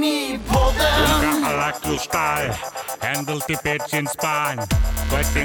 Kuinka 0.00 1.56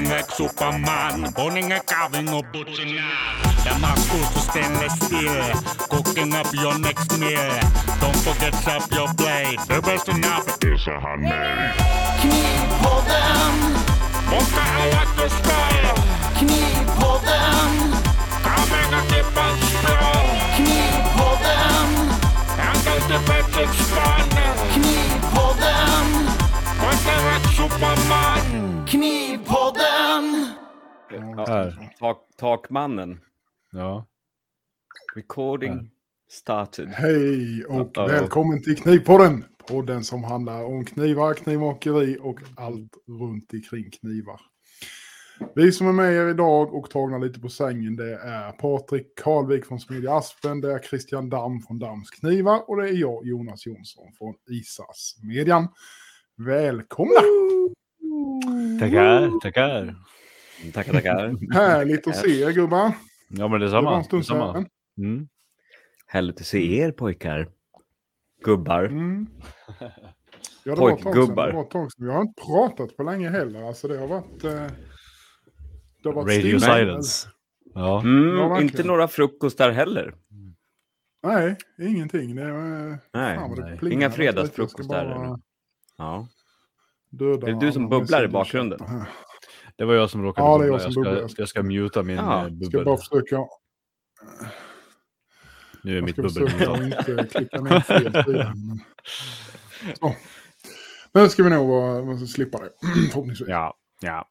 like 0.08 0.30
Superman. 0.30 1.32
Boning 1.34 1.72
a 1.72 1.80
carving 1.82 2.28
supamaan, 2.28 2.34
poninge 2.34 2.40
kavingo 2.40 2.42
butsinaan. 2.52 3.54
Tämä 3.64 3.94
to 4.34 4.40
stainless 4.40 4.92
steel. 4.92 5.76
cooking 5.88 6.34
up 6.34 6.46
your 6.54 6.78
next 6.78 7.18
meal. 7.18 7.60
Don't 8.00 8.16
forget 8.16 8.54
up 8.68 8.92
your 8.92 9.08
plate, 9.16 9.60
the 9.68 9.80
best 9.82 10.08
enough 10.08 10.48
is 10.64 10.86
a 10.86 11.00
handmade. 11.00 11.74
Knee 12.22 12.66
pull 12.82 13.02
them. 13.02 13.54
Kuinka 14.28 14.64
alakustai, 14.82 15.94
knee 16.40 16.84
pull 17.00 17.15
Superman. 27.66 28.86
Knivpodden. 28.86 30.46
Här. 31.46 31.92
Tak, 31.98 32.28
takmannen. 32.36 33.20
Ja. 33.72 34.06
Recording 35.14 35.90
started. 36.30 36.88
Hej 36.88 37.64
och 37.64 37.90
ja. 37.94 38.06
välkommen 38.06 38.62
till 38.62 38.76
Knivpodden. 38.76 39.44
Podden 39.68 40.04
som 40.04 40.24
handlar 40.24 40.64
om 40.64 40.84
knivar, 40.84 41.34
knivmakeri 41.34 42.18
och 42.20 42.40
allt 42.56 42.92
runt 43.08 43.52
omkring 43.52 43.90
knivar. 43.90 44.40
Vi 45.54 45.72
som 45.72 45.88
är 45.88 45.92
med 45.92 46.12
er 46.12 46.28
idag 46.28 46.74
och 46.74 46.90
tagna 46.90 47.18
lite 47.18 47.40
på 47.40 47.48
sängen 47.48 47.96
det 47.96 48.14
är 48.14 48.52
Patrik 48.52 49.18
Karlvik 49.24 49.66
från 49.66 49.80
Smedja 49.80 50.14
Aspen, 50.14 50.60
det 50.60 50.72
är 50.72 50.78
Christian 50.78 51.28
Damm 51.28 51.60
från 51.60 51.78
Damms 51.78 52.10
Knivar 52.10 52.70
och 52.70 52.76
det 52.76 52.88
är 52.88 52.94
jag, 52.94 53.26
Jonas 53.26 53.66
Jonsson 53.66 54.12
från 54.18 54.34
Isas 54.50 55.16
Median. 55.22 55.68
Välkomna! 56.38 57.20
Tackar, 58.80 59.40
tackar. 59.40 59.94
Tackar, 60.74 60.92
tackar. 60.92 61.52
Härligt 61.54 62.06
att 62.08 62.16
se 62.16 62.40
er 62.42 62.50
gubbar. 62.52 62.92
Ja, 63.28 63.48
men 63.48 63.60
Det 63.60 63.66
detsamma. 63.66 64.04
stund 64.04 64.22
detsamma. 64.22 64.64
Mm. 64.98 65.28
Härligt 66.06 66.40
att 66.40 66.46
se 66.46 66.78
er 66.78 66.92
pojkar. 66.92 67.48
Gubbar. 68.44 68.84
Mm. 68.84 69.26
Ja, 70.64 70.70
det. 70.74 70.76
Pojkgubbar. 70.76 71.46
Det 71.46 71.52
var 71.52 71.62
ett 71.62 71.70
tag 71.70 71.92
sedan. 71.92 72.06
Vi 72.06 72.12
har 72.12 72.20
inte 72.22 72.42
pratat 72.42 72.96
på 72.96 73.02
länge 73.02 73.30
heller. 73.30 73.62
Alltså 73.62 73.88
det 73.88 73.98
har 73.98 74.06
varit... 74.06 74.44
Eh, 74.44 74.50
det 76.02 76.08
har 76.08 76.12
varit 76.12 76.26
Radio 76.38 76.58
stilla. 76.58 76.76
silence. 76.76 77.28
Ja. 77.74 78.00
Mm, 78.00 78.36
Ja, 78.38 78.60
inte 78.62 78.84
några 78.84 79.08
frukostar 79.08 79.70
heller. 79.70 80.14
Nej, 81.22 81.56
ingenting. 81.80 82.36
Det 82.36 82.42
är, 82.42 82.90
eh, 82.90 82.96
Nej, 83.12 83.38
det 83.56 83.78
nej. 83.82 83.92
Inga 83.92 84.10
fredagsfrukostar 84.10 85.04
Jag 85.08 85.16
bara? 85.18 85.40
Ja. 85.96 86.28
döda 87.10 87.46
Det 87.46 87.52
är 87.52 87.56
du 87.60 87.72
som 87.72 87.88
bubblar 87.88 88.24
i 88.24 88.28
bakgrunden. 88.28 88.78
Det 89.76 89.84
var 89.84 89.94
jag 89.94 90.10
som 90.10 90.22
råkade 90.22 90.46
Ja, 90.48 90.58
det 90.58 90.64
är 90.64 90.68
jag 90.68 90.80
som 90.92 90.92
jag, 91.04 91.12
bubblar. 91.14 91.28
ska, 91.28 91.42
jag 91.42 91.48
ska 91.48 91.62
muta 91.62 92.02
min 92.02 92.16
Ja, 92.16 92.40
eh, 92.40 92.44
Ska 92.46 92.50
bubbel. 92.54 92.84
bara 92.84 92.96
försöka, 92.96 93.44
Nu 95.82 95.90
är 95.92 95.94
jag 95.96 96.04
mitt 96.04 96.14
ska 96.14 96.22
bubbel 96.22 96.50
försöka 96.50 96.70
att 96.72 96.80
mutat. 96.80 97.08
inte 97.08 97.26
klicka 97.38 97.60
ner 97.60 97.80
fel 97.80 98.24
sida. 98.24 98.52
Men... 98.56 98.80
Så. 100.00 100.14
Men 101.12 101.30
ska 101.30 101.42
vi 101.42 101.50
nog 101.50 102.06
måste 102.06 102.26
slippa 102.26 102.58
det. 102.58 102.70
Förhoppningsvis. 103.12 103.48
Ja, 103.48 103.74
ja. 104.00 104.28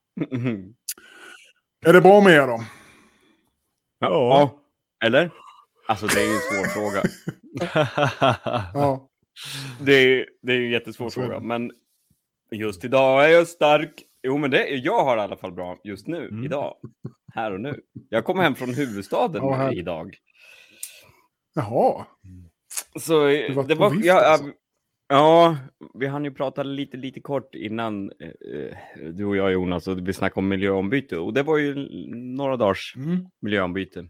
Är 1.85 1.93
det 1.93 2.01
bra 2.01 2.21
med 2.21 2.33
er 2.33 2.47
då? 2.47 2.63
ja. 3.99 4.59
Eller? 5.05 5.31
Alltså 5.87 6.07
det 6.07 6.19
är 6.21 6.25
ju 6.27 6.33
en 6.33 6.39
svår 6.39 6.67
fråga. 6.73 7.03
Ja. 8.73 9.09
Det 9.81 9.93
är, 9.93 10.25
det 10.41 10.53
är 10.53 10.57
en 10.61 10.69
jättesvår 10.69 11.09
fråga. 11.09 11.39
Men 11.39 11.71
just 12.51 12.85
idag 12.85 13.25
är 13.25 13.29
jag 13.29 13.47
stark. 13.47 14.03
Jo, 14.23 14.37
men 14.37 14.51
det, 14.51 14.67
jag 14.69 15.03
har 15.03 15.17
i 15.17 15.19
alla 15.19 15.37
fall 15.37 15.51
bra 15.51 15.77
just 15.83 16.07
nu, 16.07 16.27
Mm. 16.27 16.43
idag. 16.45 16.75
Här 17.33 17.51
och 17.53 17.61
nu. 17.61 17.81
Jag 18.09 18.25
kom 18.25 18.39
hem 18.39 18.55
från 18.55 18.73
huvudstaden 18.73 19.43
Ja, 19.43 19.71
idag. 19.71 20.15
Jaha. 21.55 22.05
Så 22.99 23.25
Du 23.27 23.53
var 23.53 23.63
det 23.63 23.75
var... 23.75 23.89
vift, 23.89 24.05
Ja, 24.05 24.25
alltså. 24.25 24.45
ja, 25.07 25.57
vi 25.93 26.07
hann 26.07 26.25
ju 26.25 26.31
prata 26.31 26.63
lite, 26.63 26.97
lite 26.97 27.21
kort 27.21 27.55
innan 27.55 28.11
eh, 28.19 28.27
eh, 28.27 28.77
du 29.13 29.25
och 29.25 29.35
jag 29.35 29.51
Jonas 29.51 29.87
och 29.87 30.07
vi 30.07 30.13
snackade 30.13 30.39
om 30.39 30.47
miljöombyte. 30.47 31.17
Och 31.17 31.33
det 31.33 31.43
var 31.43 31.57
ju 31.57 31.75
några 32.15 32.57
dagars 32.57 32.93
Mm. 32.97 33.17
miljöombyte. 33.41 34.07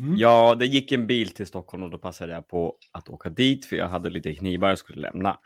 Mm. 0.00 0.16
Ja, 0.16 0.54
det 0.54 0.66
gick 0.66 0.92
en 0.92 1.06
bil 1.06 1.30
till 1.30 1.46
Stockholm 1.46 1.82
och 1.82 1.90
då 1.90 1.98
passade 1.98 2.32
jag 2.32 2.48
på 2.48 2.76
att 2.92 3.08
åka 3.08 3.30
dit 3.30 3.66
för 3.66 3.76
jag 3.76 3.88
hade 3.88 4.10
lite 4.10 4.34
knivar 4.34 4.68
jag 4.68 4.78
skulle 4.78 5.00
lämna. 5.00 5.38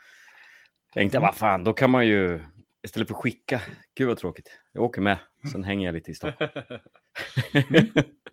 Tänkte, 0.95 1.19
vad 1.19 1.35
fan, 1.35 1.65
då 1.65 1.73
kan 1.73 1.91
man 1.91 2.07
ju 2.07 2.41
istället 2.85 3.09
för 3.09 3.15
att 3.15 3.23
skicka. 3.23 3.61
Gud 3.95 4.09
vad 4.09 4.19
tråkigt. 4.19 4.61
Jag 4.73 4.83
åker 4.83 5.01
med, 5.01 5.19
sen 5.53 5.65
hänger 5.65 5.87
jag 5.87 5.93
lite 5.93 6.11
i 6.11 6.15
Stockholm. 6.15 6.51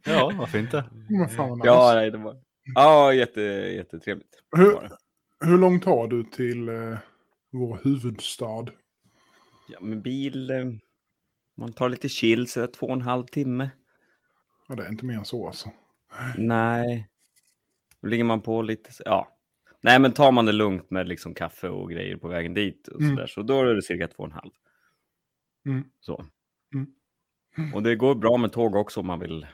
ja, 0.06 0.31
varför 0.38 0.59
inte? 0.59 0.84
Men 1.09 1.30
fan 1.30 1.50
vad 1.50 1.58
nice. 1.58 1.68
ja, 1.70 1.92
nej, 1.96 2.12
det 2.12 2.18
var... 2.18 2.42
Ja, 2.76 3.14
jätte, 3.14 3.42
jättetrevligt. 3.42 4.44
Hur-. 4.58 4.90
Hur 5.40 5.58
långt 5.58 5.86
har 5.86 6.08
du 6.08 6.24
till 6.24 6.70
eh, 6.70 6.97
vår 7.52 7.80
huvudstad? 7.84 8.66
Ja, 9.68 9.80
med 9.82 10.02
bil, 10.02 10.50
eh, 10.50 10.66
man 11.58 11.74
tar 11.74 11.90
lite 11.90 12.09
chill, 12.09 12.47
så 12.47 12.59
det 12.59 12.66
är 12.66 12.72
två 12.72 12.86
och 12.86 12.94
en 12.94 13.02
halv 13.02 13.26
timme. 13.26 13.70
Ja, 14.68 14.76
det 14.76 14.86
är 14.86 14.90
inte 14.90 15.06
mer 15.06 15.18
än 15.18 15.26
så 15.26 15.47
alltså. 15.47 15.72
Nej, 16.38 17.08
då 18.02 18.08
ligger 18.08 18.24
man 18.24 18.42
på 18.42 18.62
lite, 18.62 18.90
ja. 19.06 19.31
Nej, 19.81 20.00
men 20.00 20.12
tar 20.12 20.31
man 20.31 20.46
det 20.46 20.52
lugnt 20.52 20.90
med 20.92 21.08
liksom 21.08 21.34
kaffe 21.34 21.70
och 21.70 21.90
grejer 21.92 22.18
på 22.18 22.28
vägen 22.28 22.53
dit 22.53 22.88
och 22.88 23.02
Mm. 23.02 23.16
så 23.16 23.22
där, 23.22 23.28
så 23.28 23.42
då 23.42 23.62
är 23.62 23.66
det 23.76 23.81
cirka 23.81 24.08
två 24.08 24.24
och 24.24 24.26
en 24.26 24.31
halv. 24.31 24.52
Mm. 25.66 25.84
Så. 26.00 26.26
Mm. 27.58 27.74
Och 27.74 27.84
det 27.84 27.96
går 27.96 28.16
bra 28.16 28.38
med 28.38 28.52
tåg 28.52 28.76
också 28.76 29.00
om 29.00 29.08
man 29.08 29.20
vill, 29.20 29.48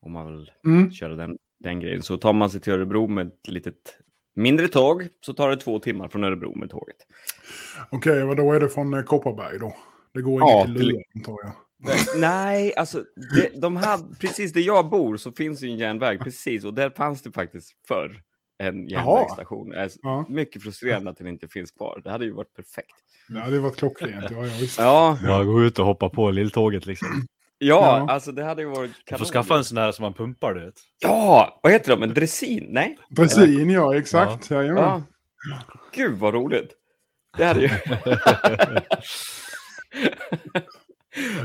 om 0.00 0.12
man 0.12 0.26
vill 0.36 0.52
Mm. 0.64 0.90
köra 0.90 1.16
den, 1.16 1.38
den 1.58 1.80
grejen. 1.80 2.02
Så 2.02 2.16
tar 2.16 2.32
man 2.32 2.50
sig 2.50 2.60
till 2.60 2.72
Örebro 2.72 3.06
med 3.06 3.26
ett 3.26 3.48
litet 3.48 3.98
mindre 4.34 4.68
tåg 4.68 5.08
så 5.20 5.32
tar 5.32 5.50
det 5.50 5.56
två 5.56 5.78
timmar 5.78 6.08
från 6.08 6.24
Örebro 6.24 6.54
med 6.58 6.70
tåget. 6.70 6.96
Okej, 7.90 8.24
vad 8.24 8.36
då 8.36 8.52
är 8.52 8.60
det 8.60 8.68
från 8.68 8.94
eh, 8.94 9.02
Kopparberg 9.02 9.58
då? 9.58 9.76
Det 10.12 10.22
går 10.22 10.40
Ja, 10.40 10.54
inget 10.54 10.66
till 10.66 10.74
till- 10.76 10.86
Luleå, 10.88 11.02
antar 11.14 11.36
jag. 11.42 11.52
Nej, 12.16 12.74
alltså 12.76 13.04
det, 13.34 13.60
de 13.60 13.76
hade, 13.76 14.14
precis 14.20 14.52
där 14.52 14.60
jag 14.60 14.88
bor 14.90 15.16
så 15.16 15.32
finns 15.32 15.60
det 15.60 15.66
ju 15.66 15.72
en 15.72 15.78
järnväg 15.78 16.18
precis 16.20 16.64
och 16.64 16.74
där 16.74 16.90
fanns 16.90 17.22
det 17.22 17.32
faktiskt 17.32 17.72
förr 17.88 18.22
en 18.58 18.88
järnvägsstation. 18.88 19.72
Är 19.72 19.90
Ja. 20.02 20.26
mycket 20.28 20.62
frustrerande 20.62 21.10
att 21.10 21.16
den 21.18 21.26
inte 21.26 21.48
finns 21.48 21.70
kvar. 21.70 22.00
Det 22.04 22.10
hade 22.10 22.24
ju 22.24 22.30
varit 22.32 22.54
perfekt. 22.54 22.94
Det 23.28 23.40
hade 23.40 23.58
varit 23.60 23.76
klockrent. 23.76 24.30
Ja, 24.30 24.36
ja, 24.46 24.52
visst. 24.60 24.78
Ja, 24.78 25.18
Ja, 25.24 25.42
gå 25.44 25.62
ut 25.62 25.78
och 25.78 25.86
hoppa 25.86 26.08
på 26.08 26.30
lilltåget 26.30 26.86
liksom. 26.86 27.08
ja, 27.58 27.98
Ja. 28.06 28.12
alltså 28.12 28.32
det 28.32 28.44
hade 28.44 28.62
ju 28.62 28.68
varit 28.68 28.90
Du 28.90 29.02
kanon. 29.04 29.18
får 29.18 29.32
skaffa 29.32 29.56
en 29.56 29.64
sån 29.64 29.78
här 29.78 29.92
som 29.92 30.02
man 30.02 30.14
pumpar, 30.14 30.54
du 30.54 30.64
vet. 30.64 30.74
Ja, 30.98 31.60
vad 31.62 31.72
heter 31.72 31.90
de? 31.90 32.02
En 32.02 32.14
dressin? 32.14 32.66
Nej? 32.68 32.98
Dressin, 33.10 33.70
ja, 33.70 33.96
exakt. 33.96 34.50
Ja. 34.50 34.62
Ja. 34.64 35.02
Gud 35.94 36.18
vad 36.18 36.34
roligt. 36.34 36.70
Det 37.36 37.44
hade 37.44 37.60
ju... 37.60 37.68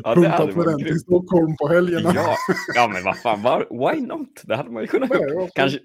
ja, 0.03 0.15
Pumpat 0.15 0.55
med 0.55 0.65
den 0.65 0.77
till. 0.77 0.99
Stockholm 0.99 1.55
på 1.57 1.67
helgerna. 1.67 2.11
Ja, 2.15 2.35
ja, 2.75 2.87
men 2.93 3.03
vad 3.03 3.17
fan, 3.17 3.41
var, 3.41 3.67
why 3.93 4.01
not? 4.01 4.41
Det 4.43 4.55
hade 4.55 4.71
man 4.71 4.81
ju 4.83 4.87
kunnat 4.87 5.09
gjort. 5.09 5.21
ja, 5.33 5.49
Kanske... 5.55 5.79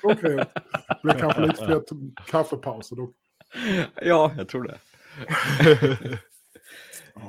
Klockrent. 0.00 0.48
Det 0.88 0.98
blir 1.02 1.12
kanske 1.14 1.40
lite 1.46 1.56
fler 1.66 1.82
kaffepauser 2.26 2.96
då. 2.96 3.12
Ja, 4.02 4.32
jag 4.36 4.48
tror 4.48 4.62
det. 4.62 4.78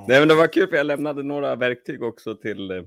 Nej, 0.07 0.19
men 0.19 0.27
det 0.27 0.35
var 0.35 0.47
kul 0.47 0.67
för 0.67 0.75
jag 0.77 0.85
lämnade 0.85 1.23
några 1.23 1.55
verktyg 1.55 2.03
också 2.03 2.35
till, 2.35 2.85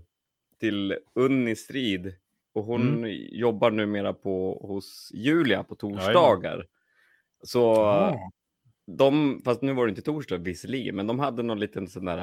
till 0.61 0.97
Unni 1.15 1.57
Strid. 1.57 2.15
Och 2.55 2.65
hon 2.65 3.07
jobbar 3.31 3.71
numera 3.71 4.13
på, 4.13 4.67
hos 4.69 5.11
Julia 5.15 5.63
på 5.65 5.75
torsdagar. 5.75 6.67
Så 7.43 7.59
Ja. 7.59 8.31
de, 8.87 9.43
fast 9.45 9.63
nu 9.63 9.73
var 9.73 9.87
det 9.87 9.91
inte 9.91 10.03
torsdag 10.03 10.37
visserligen, 10.37 10.97
men 10.97 11.07
de 11.07 11.19
hade 11.19 11.43
någon 11.43 11.61
liten 11.61 11.89
sån 11.89 12.05
där 12.05 12.19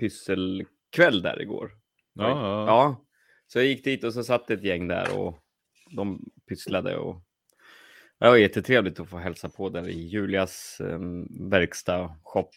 pysselkväll 0.00 1.22
där 1.22 1.42
igår. 1.42 1.70
Ja, 2.12 2.28
ja. 2.28 2.66
Ja, 2.66 3.04
så 3.46 3.58
jag 3.58 3.66
gick 3.66 3.84
dit 3.84 4.04
och 4.04 4.12
så 4.14 4.24
satt 4.24 4.50
ett 4.50 4.64
gäng 4.64 4.88
där 4.88 5.18
och 5.18 5.38
de 5.96 6.24
pysslade 6.48 6.96
och 6.96 7.22
det 8.18 8.28
var 8.28 8.36
jättetrevligt 8.36 9.00
att 9.00 9.08
få 9.10 9.18
hälsa 9.18 9.48
på 9.48 9.68
där 9.68 9.88
i 9.88 10.06
Julias 10.08 10.76
um, 10.80 11.50
verkstad, 11.50 12.16
shop. 12.22 12.50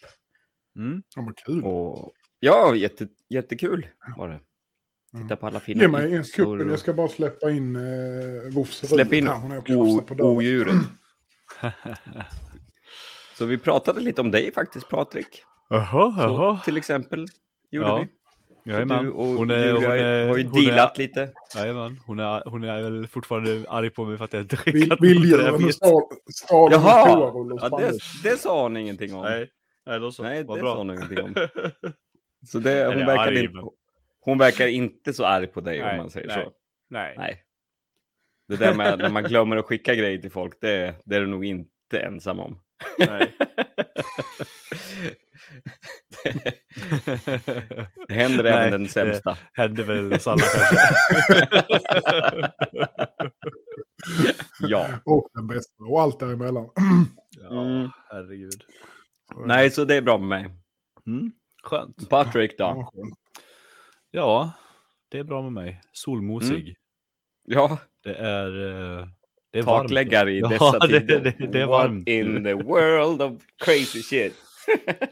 Mm. 0.78 1.02
Ja, 1.16 1.32
kul. 1.46 1.64
Och 1.64 2.12
ja, 2.40 2.74
jätte, 2.74 3.08
jättekul 3.28 3.86
var 4.16 4.28
det. 4.28 4.40
Mm. 5.14 5.24
Titta 5.28 5.36
på 5.36 5.46
alla 5.46 5.60
fina 5.60 5.80
Ge 5.82 5.88
mig 5.88 6.14
en 6.14 6.20
och- 6.20 6.60
Jag 6.70 6.78
ska 6.78 6.92
bara 6.92 7.08
släppa 7.08 7.50
in 7.50 7.76
eh, 7.76 7.82
Wofs 8.54 8.88
Släpp 8.88 9.12
in 9.12 9.28
o- 9.28 10.04
odjuret. 10.20 10.74
Så 13.38 13.44
vi 13.46 13.58
pratade 13.58 14.00
lite 14.00 14.20
om 14.20 14.30
dig 14.30 14.52
faktiskt, 14.52 14.88
Patrik. 14.88 15.42
Jaha, 15.68 16.12
Så, 16.28 16.58
till 16.64 16.76
exempel 16.76 17.26
gjorde 17.70 17.88
Ja. 17.88 17.96
vi. 17.96 18.08
Jajamän. 18.72 19.04
Du 19.04 19.10
och 19.10 19.26
Hon 19.26 19.50
är, 19.50 19.72
hon 19.72 19.84
är, 19.84 20.28
har 20.28 20.36
ju 20.38 20.44
hon 20.44 20.58
är, 20.62 20.64
dealat 20.66 20.98
lite. 20.98 21.32
jajamän. 21.56 22.00
Hon 22.06 22.18
är, 22.18 22.42
hon 22.50 22.64
är 22.64 22.82
väl 22.82 23.06
fortfarande 23.06 23.64
arg 23.68 23.90
på 23.90 24.04
mig 24.04 24.18
för 24.18 24.24
att 24.24 24.32
jag 24.32 24.42
inte 24.42 24.56
skickat 24.56 25.00
något 25.00 25.74
stal 26.34 26.72
Jaha! 26.72 27.32
Ja, 27.60 27.68
det, 27.78 27.98
det 28.22 28.36
sa 28.36 28.62
hon 28.62 28.76
ingenting 28.76 29.14
om. 29.14 29.22
Nej, 29.24 29.50
nej, 29.86 30.00
då 30.00 30.12
så. 30.12 30.22
Nej, 30.22 30.38
det 30.38 30.44
bra. 30.44 30.60
sa 30.60 30.76
hon 30.78 30.90
ingenting 30.90 31.20
om. 31.20 31.34
Så 32.46 32.58
det, 32.58 32.86
hon, 32.86 33.06
verkar 33.06 33.26
arg, 33.26 33.44
inte, 33.44 33.58
hon 34.20 34.38
verkar 34.38 34.66
inte 34.66 35.12
så 35.12 35.24
arg 35.24 35.46
på 35.46 35.60
dig 35.60 35.82
om 35.82 35.86
Nej, 35.88 35.96
man 35.96 36.10
säger 36.10 36.26
nej. 36.26 36.44
så. 36.44 36.52
Nej. 36.90 37.14
Nej. 37.18 37.42
Det 38.48 38.56
där 38.56 38.74
med 38.74 38.98
när 38.98 39.10
man 39.10 39.22
glömmer 39.22 39.56
att 39.56 39.64
skicka 39.64 39.94
grejer 39.94 40.18
till 40.18 40.30
folk, 40.30 40.60
det, 40.60 40.94
det 41.04 41.16
är 41.16 41.20
du 41.20 41.26
nog 41.26 41.44
inte 41.44 41.98
ensam 42.00 42.40
om. 42.40 42.58
nej. 42.98 43.36
Det 48.08 48.14
händer 48.14 48.42
Nej, 48.44 48.52
även 48.52 48.70
den 48.72 48.82
det- 48.82 48.88
sämsta. 48.88 49.38
Hände 49.52 49.82
väl 49.82 50.12
oss 50.12 50.26
alla 50.26 50.42
kanske. 50.42 51.48
Ja. 54.60 54.86
Och 55.04 55.28
den 55.34 55.46
bästa. 55.46 55.84
Och 55.84 56.00
allt 56.02 56.20
däremellan. 56.20 56.68
Ja, 57.50 57.62
Mm. 57.64 57.88
herregud. 58.10 58.64
Nej, 59.46 59.70
så 59.70 59.84
det 59.84 59.94
är 59.94 60.02
bra 60.02 60.18
med 60.18 60.28
mig. 60.28 60.50
Mm. 61.06 61.32
Skönt. 61.62 62.08
Patrik 62.08 62.58
då? 62.58 62.64
Ja. 62.64 62.92
Ja, 64.10 64.52
det 65.10 65.18
är 65.18 65.24
bra 65.24 65.42
med 65.42 65.52
mig. 65.52 65.80
Solmosig. 65.92 66.76
Ja, 67.44 67.78
Det 68.04 68.14
är... 68.14 68.46
eh, 69.00 69.06
Det 69.52 69.58
är 69.58 69.62
varmt. 69.62 69.82
takläggare 69.88 70.32
i 70.32 70.38
Ja, 70.40 70.48
dessa 70.48 70.78
det- 70.86 71.00
tider. 71.00 71.20
det- 71.38 71.46
det 71.52 71.60
är 71.60 71.66
What 71.66 71.90
varmt. 71.90 72.08
in 72.08 72.44
the 72.44 72.54
world 72.54 73.22
of 73.22 73.42
crazy 73.64 74.02
shit. 74.02 74.34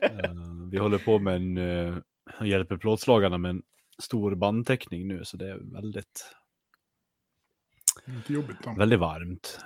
Eh, 0.02 0.32
Vi 0.70 0.78
håller 0.78 0.98
på 0.98 1.18
med 1.18 1.36
en... 1.36 1.58
Uh, 1.58 1.98
hjälper 2.42 2.76
plåtslagarna 2.76 3.38
med 3.38 3.48
en 3.50 3.62
stor 3.98 4.34
bandteckning 4.34 5.08
nu, 5.08 5.24
så 5.24 5.36
det 5.36 5.50
är 5.50 5.58
väldigt, 5.72 6.34
Inte 8.06 8.32
jobbigt 8.32 8.56
då. 8.64 8.74
väldigt 8.78 8.98
varmt. 9.00 9.58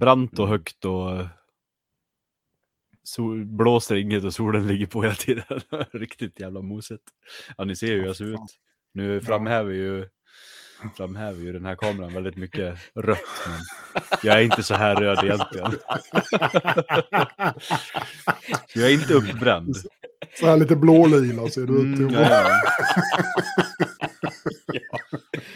Brant 0.00 0.38
och 0.38 0.48
högt 0.48 0.84
och... 0.84 1.12
eh, 1.20 1.28
Sol, 3.02 3.44
blåser 3.44 3.96
inget 3.96 4.24
och 4.24 4.34
solen 4.34 4.66
ligger 4.66 4.86
på 4.86 5.02
hela 5.02 5.14
tiden. 5.14 5.44
Riktigt 5.92 6.40
jävla 6.40 6.62
mosigt. 6.62 7.02
Ja, 7.58 7.64
ni 7.64 7.76
ser 7.76 7.86
ju 7.86 7.98
hur 7.98 8.06
jag 8.06 8.16
ser 8.16 8.24
ut. 8.34 8.58
Nu 8.92 9.20
framhäver 9.20 9.72
ju, 9.72 10.08
framhäver 10.96 11.40
ju 11.42 11.52
den 11.52 11.64
här 11.64 11.74
kameran 11.74 12.14
väldigt 12.14 12.36
mycket 12.36 12.78
rött. 12.94 13.18
Men 13.46 13.58
jag 14.22 14.38
är 14.38 14.42
inte 14.42 14.62
så 14.62 14.74
här 14.74 14.96
röd 14.96 15.24
egentligen. 15.24 15.72
Jag 18.74 18.90
är 18.90 18.94
inte 18.94 19.14
uppbränd. 19.14 19.76
Så 20.40 20.46
här 20.46 20.56
lite 20.56 20.76
blålila 20.76 21.48
ser 21.48 21.66
du 21.66 21.72
ut. 21.74 21.98
Mm, 21.98 22.08
till. 22.08 22.18
ja, 22.18 22.50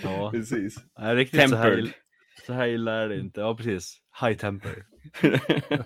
ja. 0.02 0.30
Precis. 0.30 0.76
Nej, 0.98 1.14
riktigt 1.14 1.50
så 1.50 1.56
här, 1.56 1.88
så 2.46 2.52
här 2.52 2.66
illa 2.68 2.92
är 2.92 3.08
det 3.08 3.20
inte. 3.20 3.40
Ja, 3.40 3.56
precis. 3.56 3.96
High 4.20 4.36
temper. 4.38 4.84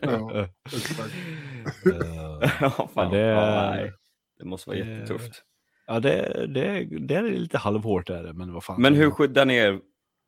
Ja, 0.02 0.49
exakt. 0.67 1.14
Eh, 1.87 2.50
ja, 2.61 2.91
fan. 2.94 3.12
Det- 3.12 3.19
ja, 3.19 3.70
nej. 3.70 3.93
det 4.38 4.44
måste 4.44 4.70
vara 4.70 4.79
det- 4.79 4.91
jättetufft. 4.91 5.43
Ja, 5.88 6.00
det, 6.00 6.46
det, 6.55 6.87
det 7.00 7.14
är 7.14 7.23
lite 7.23 7.58
halvhårt 7.58 8.11
är 8.11 8.23
det, 8.23 8.32
men 8.32 8.52
vad 8.52 8.64
fan. 8.64 8.82
Men 8.82 8.94
hur 8.94 9.11
skyddar 9.11 9.44
ni 9.44 9.55
er 9.56 9.79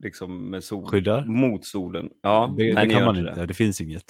liksom 0.02 0.50
med 0.50 0.64
sol? 0.64 0.86
Skyddar? 0.86 1.24
Mot 1.24 1.64
solen? 1.64 2.08
Ja, 2.22 2.54
Det, 2.58 2.74
nej, 2.74 2.86
det 2.86 2.94
kan 2.94 3.04
man 3.04 3.16
inte 3.18 3.34
det. 3.34 3.46
det 3.46 3.54
finns 3.54 3.80
inget. 3.80 4.04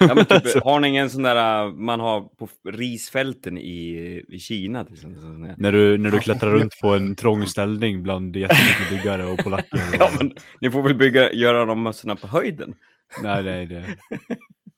Ja, 0.00 0.14
men 0.14 0.24
typ, 0.24 0.42
har 0.64 0.80
ni 0.80 0.88
ingen 0.88 1.10
sån 1.10 1.22
där 1.22 1.66
uh, 1.66 1.72
man 1.74 2.00
har 2.00 2.20
på 2.20 2.48
risfälten 2.70 3.58
i, 3.58 4.22
i 4.28 4.38
Kina? 4.38 4.84
Till 4.84 4.94
exempel, 4.94 5.40
där? 5.42 5.54
När 5.58 5.72
du, 5.72 5.98
när 5.98 6.10
du 6.10 6.18
klättrar 6.18 6.50
runt 6.50 6.80
på 6.82 6.88
en 6.88 7.16
trång 7.16 7.46
ställning 7.46 8.02
bland 8.02 8.36
jättemycket 8.36 8.90
byggare 8.90 9.26
och 9.26 9.38
polacker. 9.38 9.76
Och... 9.76 9.94
Ja, 10.00 10.10
men 10.18 10.32
ni 10.60 10.70
får 10.70 10.82
väl 10.82 10.94
bygga, 10.94 11.32
göra 11.32 11.64
de 11.64 11.82
mössorna 11.82 12.16
på 12.16 12.26
höjden? 12.26 12.74
Nej, 13.22 13.42
nej, 13.44 13.66
det, 13.66 13.84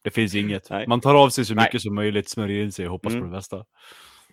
det 0.04 0.10
finns 0.10 0.34
inget. 0.34 0.70
Nej. 0.70 0.84
Man 0.88 1.00
tar 1.00 1.14
av 1.14 1.28
sig 1.30 1.44
så 1.44 1.54
Nej. 1.54 1.64
mycket 1.64 1.82
som 1.82 1.94
möjligt, 1.94 2.28
smörjer 2.28 2.62
in 2.64 2.72
sig 2.72 2.84
och 2.86 2.92
hoppas 2.92 3.12
Mm. 3.12 3.24
på 3.24 3.30
det 3.30 3.36
bästa. 3.38 3.64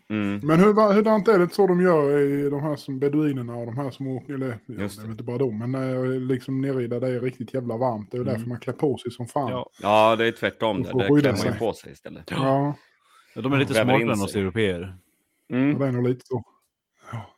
Mm. 0.09 0.39
Men 0.43 0.59
hur, 0.59 0.93
hurdant 0.93 1.27
är 1.27 1.39
det 1.39 1.49
så 1.53 1.67
de 1.67 1.81
gör 1.81 2.19
i 2.19 2.49
de 2.49 2.61
här 2.61 2.75
som 2.75 2.99
beduinerna 2.99 3.55
och 3.55 3.65
de 3.65 3.77
här 3.77 3.91
som 3.91 4.07
åker, 4.07 4.33
eller 4.33 4.47
ja, 4.47 4.55
det 4.67 4.81
Just 4.81 4.99
är 4.99 5.05
det. 5.05 5.11
inte 5.11 5.23
bara 5.23 5.37
de, 5.37 5.59
men 5.71 5.75
eh, 5.75 6.19
liksom 6.19 6.61
nere 6.61 6.83
i 6.83 6.87
där 6.87 6.99
det 6.99 7.07
är 7.07 7.19
riktigt 7.19 7.53
jävla 7.53 7.77
varmt. 7.77 8.11
Det 8.11 8.17
är 8.17 8.19
ju 8.19 8.25
därför 8.25 8.47
man 8.47 8.59
klär 8.59 8.73
på 8.73 8.97
sig 8.97 9.11
som 9.11 9.27
fan. 9.27 9.51
Ja. 9.51 9.69
Ja, 9.81 10.15
det 10.15 10.27
är 10.27 10.31
tvärtom. 10.31 10.77
De 10.77 10.83
Där, 10.83 10.91
får 10.91 10.99
där 10.99 11.07
skydda 11.09 11.21
klär 11.21 11.31
man 11.37 11.45
ju 11.45 11.51
sig. 11.51 11.59
på 11.59 11.73
sig 11.73 11.91
istället. 11.91 12.31
Ja, 12.31 12.75
Ja, 13.35 13.41
de 13.41 13.53
är 13.53 13.57
lite 13.57 13.73
smartare 13.73 14.01
än 14.01 14.09
oss 14.11 14.35
europeer. 14.35 14.97
Mm. 15.49 15.79
det 15.79 15.85
är 15.87 15.91
nog 15.91 16.07
lite 16.07 16.25
så. 16.25 16.43
Ja. 17.11 17.35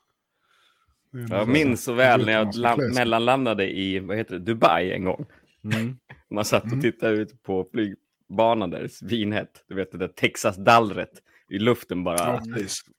Det 1.12 1.20
Jag 1.36 1.46
så. 1.46 1.52
minns 1.52 1.84
så 1.84 1.94
väl 1.94 2.26
när 2.26 2.34
jag 2.34 2.54
mellanlandade 2.96 3.78
i 3.78 4.00
vad 4.00 4.18
heter 4.18 4.34
det, 4.34 4.40
Dubai 4.54 4.92
en 4.92 5.04
gång. 5.04 5.26
Mm. 5.64 5.98
Man 6.30 6.46
satt 6.46 6.64
och 6.64 6.68
Mm. 6.68 6.82
tittade 6.82 7.14
ut 7.18 7.44
på 7.44 7.66
flygbanan 7.72 8.70
där, 8.70 8.88
svinhett. 8.88 9.64
Du 9.68 9.76
vet 9.76 9.92
det 9.92 9.98
där 9.98 10.08
Texas-dallret 10.08 11.22
i 11.50 11.60
luften 11.60 12.04
bara. 12.04 12.18
Ja. 12.18 12.42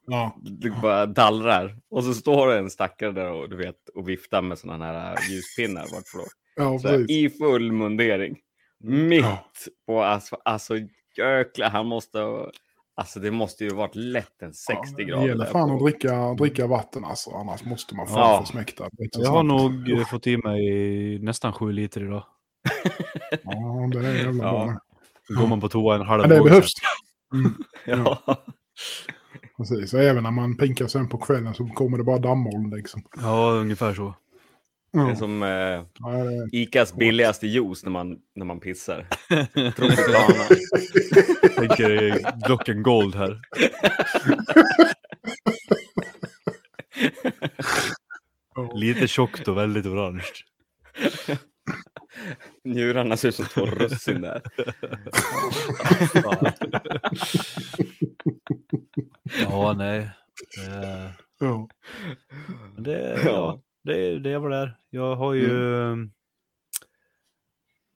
Ja. 0.07 0.37
Det 0.43 0.71
bara 0.83 1.07
dallrar. 1.07 1.77
Och 1.91 2.05
så 2.05 2.15
står 2.15 2.49
det 2.49 2.59
en 2.59 2.71
stackare 2.71 3.13
där 3.13 3.33
och, 3.33 3.49
du 3.51 3.57
vet, 3.57 3.89
och 3.95 4.09
viftar 4.09 4.43
med 4.43 4.59
sådana 4.59 4.85
här 4.85 5.13
äh, 5.13 5.31
ljuspinnar. 5.31 5.81
Vartför? 5.83 6.21
Ja, 6.57 6.79
Så 6.79 6.89
här. 6.89 7.11
I 7.11 7.31
full 7.31 7.73
mundering. 7.73 8.39
Mitt 8.81 9.21
Ja. 9.25 9.45
på 9.87 10.03
asfalt. 10.03 10.43
Alltså 10.45 10.75
jäklar, 11.17 11.71
han 11.71 11.87
måste. 11.87 12.19
Alltså 12.95 13.21
det 13.21 13.31
måste 13.31 13.65
ju 13.65 13.71
varit 13.71 13.95
lätt 13.95 14.43
en 14.43 14.55
60 14.55 14.83
ja, 14.97 15.05
grader. 15.05 15.23
Det 15.23 15.29
gäller 15.29 15.45
fan 15.47 15.69
på. 15.69 15.75
att 15.75 15.81
dricka, 15.93 16.35
dricka 16.35 16.67
vatten 16.67 17.05
alltså, 17.05 17.31
annars 17.31 17.65
måste 17.65 17.95
man 17.95 18.07
fan 18.07 18.17
Ja. 18.19 18.43
försmäkta. 18.47 18.89
Jag 19.19 19.31
har 19.31 19.43
nog 19.43 19.91
eh, 19.91 20.07
fått 20.07 20.27
i 20.27 20.37
mig 20.37 21.19
nästan 21.19 21.53
sju 21.53 21.73
liter 21.73 22.01
idag. 22.05 22.25
Ja, 23.43 23.89
det 23.93 23.99
är 24.09 24.15
jävla 24.15 24.45
Ja. 24.45 24.51
bra. 24.51 24.79
Går 25.41 25.47
man 25.47 25.61
på 25.61 25.69
toa 25.69 25.95
en 25.95 26.03
halv 26.07 26.21
Men 26.21 26.31
det 26.31 26.45
behövs. 26.45 26.73
Mm, 27.35 27.55
Ja. 27.87 28.23
precis. 29.57 29.95
Och 29.95 30.01
även 30.03 30.23
när 30.23 30.31
man 30.31 30.57
pinkar 30.57 30.87
sen 30.87 31.09
på 31.09 31.19
kvällen 31.19 31.55
så 31.55 31.67
kommer 31.67 31.99
det 31.99 32.05
bara 32.05 32.19
dammoln 32.19 32.71
liksom. 32.71 33.03
Ja, 33.17 33.51
ungefär 33.51 33.95
så. 33.95 34.15
Det 34.93 34.99
är 34.99 35.15
som 35.15 35.43
eh, 35.43 35.49
Ja, 35.49 35.85
det 36.25 36.35
är... 36.35 36.49
Icas 36.55 36.95
billigaste 36.95 37.47
juice 37.47 37.85
när 37.85 37.91
man, 37.91 38.19
när 38.35 38.45
man 38.45 38.61
pissar. 38.61 39.07
Tropicana. 39.77 40.45
Tänker 41.57 42.19
Glocken 42.47 42.83
Gold 42.83 43.15
här. 43.15 43.41
Lite 48.75 49.09
tjockt 49.09 49.49
och 49.49 49.57
väldigt 49.57 49.87
orange. 49.87 50.25
Njurarna 52.73 53.17
ser 53.17 53.29
ut 53.29 53.35
som 53.35 53.45
två 53.45 53.67
russin 53.67 54.21
där. 54.21 54.43
Ja, 59.41 59.75
nej. 59.77 60.11
Det, 60.57 61.13
Ja. 61.41 61.69
men 62.75 62.83
det, 62.85 63.21
Ja. 63.25 63.61
det, 63.85 64.19
det 64.19 64.39
var 64.39 64.51
där. 64.51 64.77
Jag 64.91 65.17
har 65.17 65.35
ju... 65.35 65.49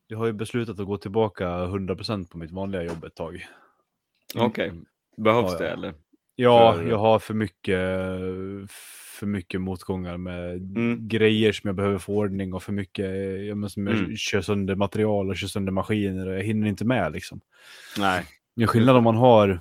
Jag 0.06 0.18
har 0.18 0.26
ju 0.26 0.32
beslutat 0.32 0.80
att 0.80 0.86
gå 0.86 0.96
tillbaka 0.98 1.48
100% 1.48 2.28
på 2.30 2.38
mitt 2.38 2.50
vanliga 2.50 2.82
jobb 2.82 3.04
ett 3.04 3.14
tag. 3.14 3.46
Okej. 4.34 4.72
Behövs 5.16 5.52
Ja, 5.52 5.58
det 5.58 5.64
ja. 5.64 5.70
eller? 5.72 5.94
Ja, 6.36 6.74
För- 6.74 6.88
jag 6.88 6.98
har 6.98 7.18
för 7.18 7.34
mycket, 7.34 7.78
för 9.18 9.26
mycket 9.26 9.60
motgångar 9.60 10.16
med 10.16 10.54
Mm. 10.76 11.08
grejer 11.08 11.52
som 11.52 11.68
jag 11.68 11.74
behöver 11.76 11.98
få 11.98 12.14
ordning 12.16 12.54
och 12.54 12.62
för 12.62 12.72
mycket, 12.72 13.06
jag, 13.46 13.56
måste, 13.58 13.80
jag 13.80 13.94
Mm. 13.98 14.16
kör 14.16 14.40
sönder 14.40 14.74
material 14.74 15.30
och 15.30 15.36
kör 15.36 15.48
sönder 15.48 15.72
maskiner 15.72 16.26
och 16.28 16.34
jag 16.34 16.42
hinner 16.42 16.68
inte 16.68 16.84
med 16.84 17.12
liksom. 17.12 17.40
Nej. 17.98 18.24
Det 18.56 18.62
är 18.62 18.66
skillnad 18.66 18.96
om 18.96 19.04
man 19.04 19.16
har, 19.16 19.60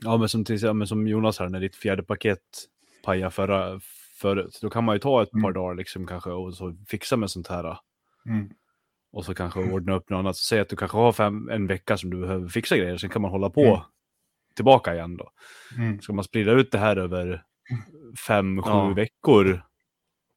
ja 0.00 0.16
men 0.16 0.28
som, 0.28 0.44
till, 0.44 0.62
ja, 0.62 0.72
men 0.72 0.86
som 0.86 1.08
Jonas 1.08 1.38
här, 1.38 1.48
när 1.48 1.60
ditt 1.60 1.76
fjärde 1.76 2.02
paket 2.02 2.40
pajade 3.04 3.30
förra, 3.30 3.80
förut, 4.16 4.58
då 4.62 4.70
kan 4.70 4.84
man 4.84 4.94
ju 4.94 4.98
ta 4.98 5.22
ett 5.22 5.30
par 5.30 5.38
Mm. 5.38 5.52
dagar 5.52 5.74
liksom 5.74 6.06
kanske 6.06 6.30
och 6.30 6.54
så 6.54 6.76
fixa 6.88 7.16
med 7.16 7.30
sånt 7.30 7.48
här. 7.48 7.76
Mm. 8.26 8.50
Och 9.12 9.24
så 9.24 9.34
kanske 9.34 9.60
ordna 9.60 9.94
upp 9.94 10.10
något 10.10 10.18
annat. 10.18 10.36
Säg 10.36 10.60
att 10.60 10.68
du 10.68 10.76
kanske 10.76 10.96
har 10.96 11.12
fem, 11.12 11.48
en 11.48 11.66
vecka 11.66 11.96
som 11.96 12.10
du 12.10 12.20
behöver 12.20 12.48
fixa 12.48 12.76
grejer, 12.76 12.96
sen 12.96 13.10
kan 13.10 13.22
man 13.22 13.30
hålla 13.30 13.50
på 13.50 13.64
Mm. 13.66 13.80
Tillbaka 14.54 14.94
igen 14.94 15.16
då. 15.16 15.30
Mm. 15.78 16.00
Ska 16.00 16.12
man 16.12 16.24
sprida 16.24 16.52
ut 16.52 16.72
det 16.72 16.78
här 16.78 16.96
över 16.96 17.42
fem, 18.26 18.62
sju 18.62 18.70
Ja. 18.70 18.92
veckor 18.96 19.62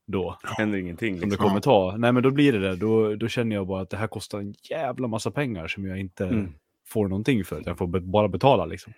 då, 0.08 0.38
Händer 0.44 0.78
ingenting. 0.78 1.14
som 1.16 1.20
det 1.30 1.34
Liksom. 1.34 1.48
kommer 1.48 1.60
ta, 1.62 1.96
nej 1.98 2.12
men 2.12 2.24
då 2.24 2.32
blir 2.32 2.54
det 2.54 2.60
det. 2.60 2.76
Då, 2.76 3.16
då 3.16 3.28
känner 3.28 3.56
jag 3.56 3.68
bara 3.68 3.82
att 3.82 3.90
det 3.90 3.98
här 3.98 4.08
kostar 4.08 4.40
en 4.40 4.54
jävla 4.70 5.08
massa 5.08 5.32
pengar 5.32 5.68
som 5.68 5.86
jag 5.86 6.00
inte 6.00 6.26
Mm. 6.26 6.52
får 6.88 7.08
någonting 7.08 7.46
för. 7.46 7.62
Jag 7.66 7.78
får 7.78 7.88
bara 8.02 8.28
betala 8.28 8.66
liksom. 8.66 8.94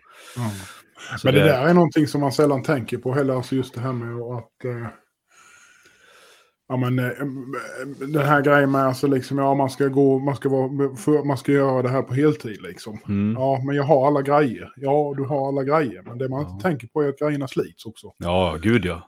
Så 1.18 1.28
Men 1.28 1.34
det 1.34 1.44
där 1.44 1.68
är 1.68 1.74
någonting 1.74 2.08
som 2.08 2.22
man 2.22 2.32
sällan 2.32 2.64
tänker 2.64 2.98
på 2.98 3.14
heller. 3.14 3.34
Alltså 3.34 3.56
just 3.56 3.74
det 3.74 3.82
här 3.82 3.94
med 3.94 4.22
att... 4.22 4.66
Eh, 4.66 4.88
ja 6.70 6.78
men 6.78 7.00
eh, 7.00 7.12
den 8.00 8.26
här 8.26 8.42
grejen 8.42 8.72
med 8.72 8.82
alltså 8.82 9.08
liksom, 9.08 9.38
ja 9.38 9.56
man 9.56 9.70
ska 9.70 9.88
gå, 9.88 10.20
man 10.20 10.36
ska 10.36 10.50
vara, 10.50 10.96
för, 10.96 11.24
man 11.24 11.38
ska 11.38 11.52
göra 11.52 11.82
det 11.82 11.90
här 11.90 12.02
på 12.02 12.14
heltid 12.14 12.62
liksom. 12.62 12.98
Mm. 13.08 13.34
Ja 13.42 13.62
men 13.66 13.76
jag 13.76 13.84
har 13.84 14.08
alla 14.08 14.22
grejer. 14.22 14.74
Ja 14.76 15.14
du 15.18 15.24
har 15.24 15.48
alla 15.48 15.64
grejer. 15.64 16.02
Men 16.06 16.18
det 16.18 16.30
man 16.30 16.42
Ja. 16.42 16.50
inte 16.52 16.64
tänker 16.70 16.88
på 16.88 17.02
är 17.02 17.10
att 17.10 17.20
grejerna 17.20 17.48
slits 17.48 17.86
också. 17.86 18.14
Ja, 18.18 18.58
gud 18.62 18.86
ja. 18.86 19.02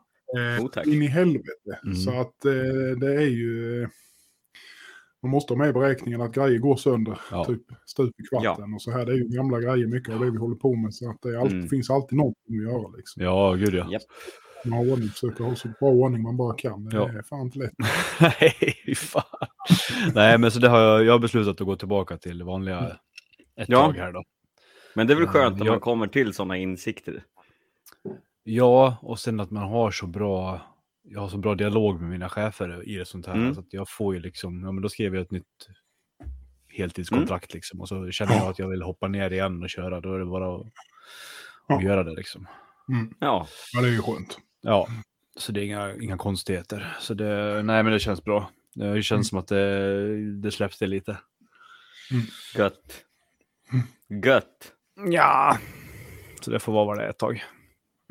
eh, 0.58 0.64
Oh, 0.66 0.94
in 0.94 1.02
i 1.02 1.08
helvete. 1.08 1.80
Mm. 1.84 1.96
Så 1.96 2.10
att 2.22 2.46
eh, 2.46 3.00
det 3.00 3.14
är 3.16 3.28
ju... 3.30 3.88
Man 5.24 5.32
måste 5.32 5.54
ha 5.54 5.58
med 5.58 5.70
i 5.70 5.74
beräkningen 5.74 6.22
att 6.22 6.34
grejer 6.34 6.60
går 6.60 6.76
sönder, 6.76 7.20
Ja. 7.32 7.46
typ 7.46 7.62
stup 7.86 8.20
i 8.20 8.24
kvarten 8.24 8.74
och 8.74 8.82
så 8.82 8.92
här. 8.92 9.06
Det 9.06 9.12
är 9.12 9.16
ju 9.16 9.24
gamla 9.28 9.60
grejer 9.60 9.88
mycket 9.88 10.14
av 10.14 10.20
det 10.20 10.32
vi 10.32 10.38
håller 10.38 10.56
på 10.56 10.76
med. 10.76 10.94
Så 10.94 11.10
att 11.10 11.18
det 11.22 11.30
är 11.30 11.38
alltid, 11.38 11.58
Mm. 11.58 11.70
finns 11.70 11.90
alltid 11.90 12.18
någonting 12.18 12.58
att 12.58 12.64
göra 12.74 12.88
liksom. 12.98 13.24
Ja, 13.24 13.54
gud 13.54 13.74
ja. 13.74 13.88
Japp. 13.92 14.02
Man 14.66 14.78
har 14.80 14.92
ordning, 14.92 15.10
försöker 15.10 15.44
ha 15.44 15.56
så 15.56 15.68
bra 15.68 15.90
ordning 15.90 16.22
man 16.22 16.38
bara 16.38 16.56
kan. 16.56 16.86
Det 16.86 16.96
Ja. 16.96 17.10
är 17.10 17.22
fan 17.22 17.42
inte 17.42 17.60
lätt. 17.60 17.72
Nej, 18.22 18.96
fan. 18.96 19.24
Nej, 20.14 20.38
men 20.38 20.52
så 20.52 20.60
det 20.60 20.70
har 20.70 20.80
jag, 20.82 21.04
jag 21.06 21.12
har 21.12 21.20
beslutat 21.20 21.62
att 21.62 21.68
gå 21.68 21.76
tillbaka 21.76 22.18
till 22.18 22.44
vanliga 22.44 22.98
ett 23.56 23.70
Ja. 23.70 23.86
tag 23.86 23.94
här 23.98 24.12
då. 24.12 24.24
Men 24.96 25.08
det 25.08 25.14
är 25.14 25.16
väl 25.16 25.26
Ja, 25.26 25.32
skönt 25.32 25.58
när 25.60 25.66
jag- 25.66 25.74
man 25.74 25.80
kommer 25.80 26.08
till 26.08 26.34
sådana 26.34 26.58
insikter. 26.58 27.24
Ja, 28.44 28.98
och 29.02 29.20
sen 29.20 29.40
att 29.40 29.52
man 29.52 29.64
har 29.64 29.92
så 29.92 30.08
bra, 30.08 30.62
jag 31.04 31.20
har 31.22 31.30
så 31.30 31.38
bra 31.38 31.56
dialog 31.56 32.02
med 32.02 32.10
mina 32.10 32.30
chefer 32.30 32.90
i 32.90 32.96
det 32.96 33.06
sånt 33.06 33.26
här. 33.28 33.34
Mm. 33.36 33.54
Så 33.54 33.60
att 33.60 33.74
jag 33.74 33.90
får 33.90 34.14
ju 34.16 34.20
liksom, 34.22 34.64
ja 34.64 34.72
men 34.72 34.82
då 34.82 34.90
skriver 34.90 35.18
jag 35.18 35.24
ett 35.24 35.32
nytt 35.32 35.68
heltidskontrakt 36.68 37.54
liksom. 37.54 37.82
Och 37.82 37.88
så 37.88 38.12
känner 38.12 38.34
jag 38.36 38.48
att 38.48 38.60
jag 38.60 38.68
vill 38.68 38.82
hoppa 38.82 39.08
ner 39.08 39.32
igen 39.34 39.64
och 39.64 39.70
köra, 39.70 40.02
då 40.02 40.14
är 40.14 40.20
det 40.20 40.26
bara 40.26 40.56
att, 40.56 40.68
Ja. 41.68 41.78
att 41.78 41.84
göra 41.84 42.04
det 42.04 42.14
liksom. 42.14 42.48
Mm. 42.92 43.14
Ja, 43.20 43.48
Ja, 43.74 43.82
det 43.82 43.88
är 43.88 43.92
ju 43.92 44.02
skönt. 44.02 44.38
Ja, 44.62 44.88
så 45.38 45.52
det 45.52 45.62
är 45.62 45.66
inga, 45.66 45.94
inga 45.96 46.18
konstigheter. 46.18 46.96
Så 47.00 47.14
det, 47.14 47.64
nej 47.64 47.84
men 47.84 47.94
det 47.94 48.00
känns 48.00 48.24
bra. 48.24 48.50
Det 48.76 49.04
känns 49.04 49.12
Mm. 49.12 49.24
som 49.24 49.40
att 49.40 49.48
det, 49.48 50.42
det 50.42 50.52
släpps 50.52 50.80
det 50.80 50.88
lite. 50.88 51.18
gött. 52.56 53.06
Gött. 54.26 54.74
Ja, 55.12 55.58
så 56.42 56.52
det 56.52 56.60
får 56.60 56.74
vara 56.74 56.86
vad 56.86 56.98
det 56.98 57.04
är 57.06 57.10
ett 57.10 57.18
tag. 57.18 57.44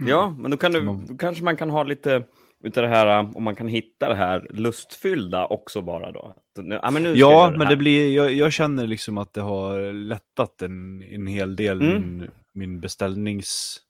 Ja, 0.07 0.35
men 0.38 0.50
då, 0.50 0.57
kan 0.57 0.73
du, 0.73 0.78
Mm. 0.78 1.07
då 1.07 1.17
kanske 1.17 1.45
man 1.45 1.57
kan 1.57 1.71
ha 1.71 1.83
lite 1.83 2.25
utav 2.64 2.83
det 2.83 2.88
här, 2.88 3.37
om 3.37 3.43
man 3.43 3.57
kan 3.57 3.69
hitta 3.69 4.09
det 4.09 4.14
här 4.14 4.47
lustfyllda 4.50 5.47
också 5.47 5.83
bara 5.83 6.12
då. 6.12 6.35
Nu- 6.59 6.78
Ja, 6.83 6.90
men 6.90 7.02
nu 7.02 7.14
Ja, 7.14 7.50
det 7.50 7.59
men 7.59 7.69
det 7.69 7.76
blir, 7.76 8.14
jag, 8.17 8.33
jag 8.33 8.52
känner 8.52 8.87
liksom 8.87 9.19
att 9.19 9.33
det 9.33 9.40
har 9.40 9.93
lättat 9.93 10.62
en, 10.62 11.02
en 11.02 11.26
hel 11.26 11.57
del 11.57 11.81
Mm. 11.83 11.93
min, 12.19 12.31
min 12.52 12.81
beställnings... 12.81 13.81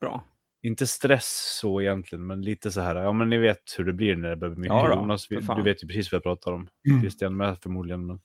Bra. 0.00 0.24
Inte 0.66 0.86
stress 0.86 1.58
så 1.60 1.80
egentligen, 1.80 2.26
men 2.26 2.42
lite 2.42 2.70
så 2.70 2.80
här, 2.80 2.96
ja 2.96 3.12
men 3.12 3.28
ni 3.30 3.38
vet 3.38 3.58
hur 3.78 3.84
det 3.84 3.92
blir 3.92 4.16
när 4.16 4.28
det 4.30 4.36
börjar 4.36 4.54
bli 4.54 4.60
mycket. 4.60 4.76
Ja 4.76 4.88
då, 4.88 4.94
Jonas, 4.94 5.28
fan. 5.46 5.56
du 5.56 5.62
vet 5.62 5.84
ju 5.84 5.88
precis 5.88 6.12
vad 6.12 6.16
jag 6.16 6.22
pratar 6.22 6.52
om. 6.52 6.68
Mm. 6.88 7.00
Christian 7.00 7.36
med 7.36 7.56
förmodligen. 7.62 8.06
Men 8.06 8.18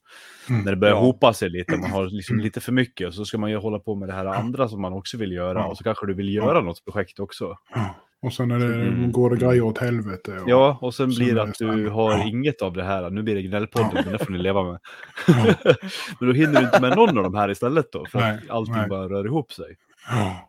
Mm. 0.49 0.61
När 0.65 0.71
det 0.71 0.77
börjar 0.77 0.93
Ja. 0.95 0.99
hopa 1.01 1.33
sig 1.33 1.49
lite, 1.49 1.77
man 1.77 1.91
har 1.91 2.05
liksom 2.05 2.33
Mm. 2.33 2.43
lite 2.43 2.61
för 2.61 2.71
mycket, 2.71 3.07
och 3.07 3.13
så 3.13 3.25
ska 3.25 3.37
man 3.37 3.49
ju 3.51 3.57
hålla 3.57 3.79
på 3.79 3.95
med 3.95 4.09
det 4.09 4.13
här 4.13 4.25
andra 4.25 4.67
som 4.67 4.81
man 4.81 4.93
också 4.93 5.17
vill 5.17 5.31
göra, 5.31 5.59
Ja. 5.59 5.65
och 5.65 5.77
så 5.77 5.83
kanske 5.83 6.05
du 6.07 6.13
vill 6.13 6.33
göra 6.33 6.61
något 6.61 6.85
projekt 6.85 7.19
också. 7.19 7.57
Ja. 7.75 7.95
Och 8.21 8.33
sen 8.33 8.51
är 8.51 8.59
det, 8.59 8.75
Mm. 8.75 9.11
går 9.11 9.29
det 9.29 9.37
grejer 9.37 9.61
åt 9.61 9.77
helvete. 9.77 10.31
Och, 10.39 10.49
Ja, 10.49 10.77
och 10.81 10.93
sen 10.95 11.11
Sen 11.11 11.25
blir 11.25 11.35
det 11.35 11.43
att 11.43 11.55
du 11.59 11.89
har 11.89 12.11
ja. 12.11 12.23
inget 12.27 12.61
av 12.61 12.73
det 12.73 12.83
här. 12.83 13.09
Nu 13.09 13.23
blir 13.23 13.35
det 13.35 13.41
gnällpodden, 13.41 13.89
men 13.93 14.11
det 14.13 14.25
får 14.25 14.31
ni 14.31 14.37
leva 14.43 14.63
med. 14.63 14.79
Ja. 15.27 15.33
men 16.19 16.27
då 16.29 16.33
hinner 16.33 16.59
du 16.59 16.65
inte 16.65 16.81
med 16.81 16.95
någon 16.97 17.17
av 17.17 17.23
de 17.23 17.35
här 17.35 17.49
istället 17.51 17.91
då, 17.91 18.05
för 18.05 18.19
Nej, 18.19 18.35
att 18.43 18.49
allting 18.49 18.75
nej. 18.75 18.87
bara 18.89 19.09
rör 19.09 19.25
ihop 19.25 19.51
sig. 19.51 19.75
Ja. 20.09 20.47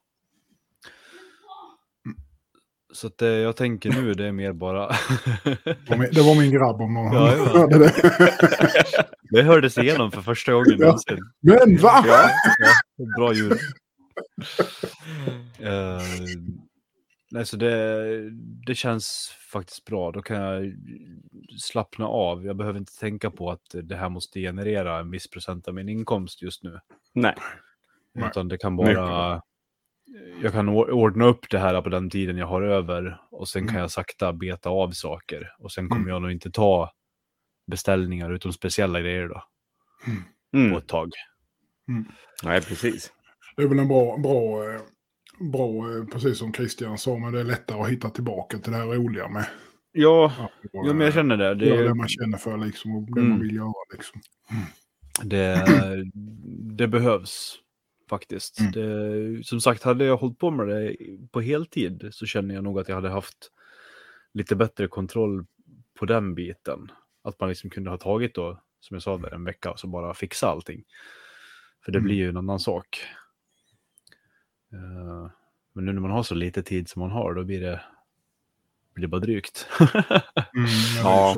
Så 2.93 3.07
att, 3.07 3.23
eh, 3.23 3.29
jag 3.29 3.57
tänker 3.57 3.91
nu, 3.91 4.15
det 4.15 4.27
är 4.27 4.33
mer 4.33 4.53
bara... 4.53 4.87
Det 5.45 6.21
var 6.23 6.35
min- 6.41 6.51
Det 6.51 6.57
grabb 6.57 6.81
om 6.81 6.95
någon 6.95 7.13
Ja, 7.15 7.37
ja. 7.37 7.45
hörde 7.59 7.79
det. 7.79 7.93
det 9.31 9.43
hördes 9.43 9.79
igenom 9.79 10.11
för 10.11 10.23
första 10.23 10.53
gången 10.53 10.77
Ja. 10.79 10.85
någonsin. 10.87 11.19
Men 11.41 11.77
va? 11.77 12.05
Ja, 12.07 12.31
ja, 12.59 13.07
bra 13.19 13.33
ljud. 13.35 13.53
Eh, 15.59 16.03
nej, 17.31 17.47
så 17.47 17.57
det, 17.57 18.31
det 18.67 18.75
känns 18.75 19.31
faktiskt 19.53 19.85
bra. 19.85 20.13
Då 20.13 20.23
kan 20.23 20.37
jag 20.37 20.73
slappna 21.61 22.07
av. 22.07 22.45
Jag 22.47 22.57
behöver 22.57 22.79
inte 22.79 22.99
tänka 22.99 23.31
på 23.31 23.51
att 23.51 23.75
det 23.83 23.97
här 23.97 24.09
måste 24.09 24.41
generera 24.41 24.99
en 24.99 25.11
viss 25.11 25.31
procent 25.31 25.69
av 25.69 25.75
min 25.75 25.89
inkomst 25.89 26.43
just 26.43 26.63
nu. 26.63 26.79
Nej. 27.13 27.35
Nej. 28.15 28.29
Utan 28.29 28.49
det 28.49 28.59
kan 28.59 28.77
bara... 28.77 29.43
Jag 30.43 30.53
kan 30.53 30.69
or- 30.69 30.91
ordna 30.91 31.25
upp 31.25 31.51
det 31.51 31.59
här 31.59 31.83
på 31.83 31.89
den 31.89 32.11
tiden 32.11 32.37
jag 32.37 32.47
har 32.47 32.63
över 32.63 33.21
och 33.31 33.49
sen 33.49 33.63
kan 33.63 33.69
Mm. 33.71 33.81
jag 33.81 33.91
sakta 33.91 34.33
beta 34.33 34.71
av 34.71 34.91
saker. 34.91 35.53
Och 35.59 35.73
sen 35.73 35.89
kommer 35.89 36.01
Mm. 36.03 36.13
jag 36.13 36.23
nog 36.23 36.31
inte 36.33 36.51
ta 36.51 36.93
beställningar 37.67 38.31
utom 38.33 38.53
speciella 38.53 39.01
grejer 39.01 39.29
då 39.29 39.43
på 40.53 40.57
Mm. 40.59 40.77
ett 40.77 40.87
tag. 40.89 41.11
Nej, 42.45 42.61
precis. 42.63 43.13
Det 43.57 43.63
är 43.63 43.67
väl 43.69 43.79
en 43.79 43.89
bra, 43.89 44.17
bra, 44.19 44.63
bra, 45.53 45.85
precis 46.13 46.39
som 46.39 46.53
Christian 46.53 46.99
sa, 46.99 47.19
men 47.19 47.33
det 47.33 47.41
är 47.41 47.45
lättare 47.45 47.81
att 47.83 47.89
hitta 47.89 48.11
tillbaka 48.11 48.59
till 48.59 48.73
det 48.73 48.79
här 48.79 48.87
roliga 48.87 49.29
med. 49.29 49.47
Ja, 49.93 50.33
Att 50.39 50.51
ja 50.73 50.93
men 50.93 51.01
jag 51.01 51.15
känner 51.15 51.37
det. 51.37 51.55
Det 51.55 51.71
är 51.71 51.77
det 51.79 51.89
Det, 51.89 51.95
man 51.95 52.09
känner 52.09 52.39
för 52.39 52.57
liksom 52.59 52.97
och 52.97 53.03
det 53.15 53.21
Mm. 53.21 53.31
man 53.31 53.41
vill 53.41 53.55
göra 53.57 53.73
liksom. 53.93 54.21
det, 55.23 55.67
det 56.77 56.89
behövs 56.89 57.59
faktiskt. 58.17 58.61
Mm. 58.61 58.73
Det, 58.73 59.45
som 59.45 59.61
sagt, 59.61 59.83
hade 59.83 60.05
jag 60.05 60.17
hållit 60.17 60.39
på 60.39 60.51
med 60.51 60.69
det 60.69 60.97
på 61.31 61.41
heltid 61.41 62.09
så 62.13 62.27
känner 62.27 62.55
jag 62.55 62.65
nog 62.65 62.79
att 62.81 62.89
jag 62.89 62.95
hade 62.95 63.09
haft 63.11 63.51
lite 64.35 64.57
bättre 64.57 64.89
kontroll 64.89 65.47
på 65.99 66.07
den 66.07 66.35
biten. 66.35 66.93
Att 67.25 67.41
man 67.41 67.49
liksom 67.49 67.71
kunde 67.71 67.91
ha 67.91 67.99
tagit 67.99 68.35
då, 68.35 68.61
som 68.81 68.95
jag 68.95 69.03
sa 69.03 69.17
där, 69.19 69.35
en 69.35 69.45
vecka 69.45 69.71
och 69.71 69.81
så 69.81 69.87
bara 69.87 70.15
fixa 70.15 70.49
allting. 70.49 70.85
För 71.85 71.93
det 71.93 71.99
Mm. 71.99 72.05
blir 72.07 72.17
ju 72.17 72.29
en 72.29 72.37
annan 72.37 72.61
sak. 72.61 73.01
Eh, 74.73 75.31
men 75.73 75.85
nu 75.85 75.93
när 75.93 76.01
man 76.01 76.11
har 76.11 76.23
så 76.23 76.35
lite 76.35 76.63
tid 76.63 76.89
som 76.89 77.01
man 77.01 77.11
har, 77.11 77.35
då 77.35 77.45
blir 77.45 77.61
det, 77.61 77.81
blir 78.95 79.03
det 79.03 79.09
bara 79.09 79.21
drygt. 79.21 79.69
Mm, 80.55 80.69
Ja. 81.03 81.37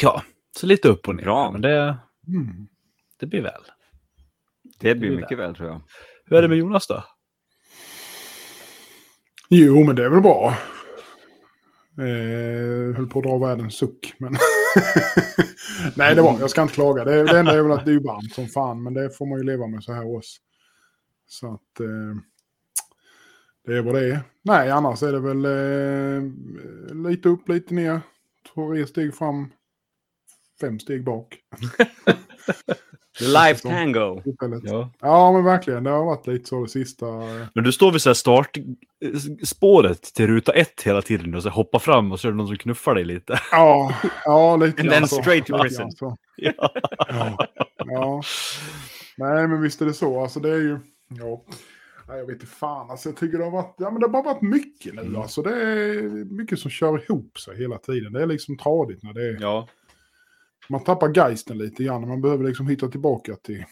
ja, 0.00 0.22
så 0.56 0.66
lite 0.66 0.88
upp 0.88 1.08
och 1.08 1.14
ner. 1.14 1.22
Bra. 1.24 1.50
Men 1.52 1.60
det, 1.60 1.96
Mm. 2.28 2.68
det 3.16 3.26
blir 3.26 3.42
väl. 3.42 3.62
Det 4.80 4.94
blir 4.94 5.16
mycket 5.16 5.38
väl 5.38 5.54
tror 5.54 5.68
jag. 5.68 5.82
Hur 6.24 6.36
är 6.36 6.42
det 6.42 6.48
med 6.48 6.58
Jonas 6.58 6.86
då? 6.86 7.04
Jo, 9.48 9.84
men 9.84 9.96
det 9.96 10.04
är 10.04 10.08
väl 10.08 10.20
bra. 10.20 10.56
Eh, 11.98 12.96
höll 12.96 13.06
på 13.06 13.18
att 13.18 13.24
dra 13.24 13.38
världens 13.38 13.74
suck, 13.74 14.14
men... 14.18 14.36
Nej, 15.96 16.14
det 16.14 16.22
var, 16.22 16.40
jag 16.40 16.50
ska 16.50 16.62
inte 16.62 16.74
klaga. 16.74 17.04
Det, 17.04 17.24
det 17.24 17.38
enda 17.38 17.52
är 17.52 17.62
väl 17.62 17.72
att 17.72 17.84
det 17.84 17.92
är 17.92 18.00
varmt 18.00 18.34
som 18.34 18.46
fan, 18.46 18.82
men 18.82 18.94
det 18.94 19.10
får 19.10 19.26
man 19.26 19.38
ju 19.38 19.44
leva 19.44 19.66
med 19.66 19.82
så 19.84 19.92
här 19.92 20.06
års. 20.06 20.36
Så 21.26 21.54
att... 21.54 21.80
Eh, 21.80 22.16
det 23.66 23.76
är 23.76 23.82
vad 23.82 23.94
det 23.94 24.12
är. 24.12 24.20
Nej, 24.42 24.70
annars 24.70 25.02
är 25.02 25.12
det 25.12 25.20
väl 25.20 25.44
eh, 25.44 26.22
lite 27.10 27.28
upp, 27.28 27.48
lite 27.48 27.74
ner. 27.74 28.00
Tre 28.54 28.86
steg 28.86 29.14
fram, 29.14 29.50
fem 30.60 30.80
steg 30.80 31.04
bak. 31.04 31.38
Life 33.20 33.68
tango. 33.68 34.22
Ja. 34.62 34.90
Ja, 35.00 35.32
men 35.32 35.44
verkligen. 35.44 35.84
Det 35.84 35.90
har 35.90 36.04
varit 36.04 36.26
lite 36.26 36.48
så 36.48 36.62
det 36.62 36.68
sista. 36.68 37.06
eh, 37.06 37.46
Men 37.54 37.64
du 37.64 37.72
står 37.72 37.92
vid 37.92 38.02
så 38.02 38.08
här 38.08 38.14
startspåret 38.14 40.02
till 40.02 40.26
ruta 40.26 40.52
ett 40.52 40.82
hela 40.82 41.02
tiden 41.02 41.34
och 41.34 41.42
så 41.42 41.48
hoppar 41.50 41.78
fram 41.78 42.12
och 42.12 42.20
så 42.20 42.28
är 42.28 42.32
det 42.32 42.36
någon 42.38 42.46
som 42.46 42.56
knuffar 42.56 42.94
dig 42.94 43.04
lite. 43.04 43.40
Ja, 43.52 43.94
ja 44.24 44.56
lite 44.56 44.80
And 44.82 44.90
then 44.90 45.08
så. 45.08 45.16
straight 45.22 45.46
to 45.46 45.58
prison. 45.58 45.90
Ja. 45.98 46.16
Ja. 47.08 47.36
ja. 47.76 48.22
Nej, 49.16 49.48
men 49.48 49.62
visst 49.62 49.80
är 49.82 49.86
det 49.86 49.92
så. 49.94 50.20
Alltså 50.22 50.40
det 50.40 50.48
är 50.50 50.58
ju... 50.60 50.78
Ja. 51.08 51.44
Nej, 52.08 52.18
jag 52.18 52.26
vet 52.26 52.34
inte 52.34 52.46
fan. 52.46 52.90
Alltså 52.90 53.08
jag 53.08 53.16
tycker 53.16 53.38
det 53.38 53.44
har 53.44 53.50
varit... 53.50 53.74
Ja, 53.78 53.90
men 53.90 54.00
det 54.00 54.06
har 54.06 54.12
bara 54.12 54.22
varit 54.22 54.42
mycket 54.42 54.94
nu. 54.94 55.00
Mm. 55.02 55.16
Alltså 55.20 55.42
det 55.42 55.50
är 55.62 56.02
mycket 56.34 56.58
som 56.58 56.70
kör 56.70 57.02
ihop 57.04 57.38
sig 57.38 57.56
hela 57.58 57.78
tiden. 57.78 58.12
Det 58.12 58.22
är 58.22 58.26
liksom 58.26 58.58
tradigt 58.58 59.02
när 59.02 59.12
det 59.12 59.20
är... 59.28 59.38
ja. 59.40 59.68
Man 60.70 60.84
tappar 60.84 61.08
geisten 61.14 61.58
lite 61.58 61.84
grann. 61.84 62.08
Man 62.08 62.20
behöver 62.20 62.44
liksom 62.44 62.66
hitta 62.68 62.88
tillbaka 62.88 63.36
till... 63.36 63.64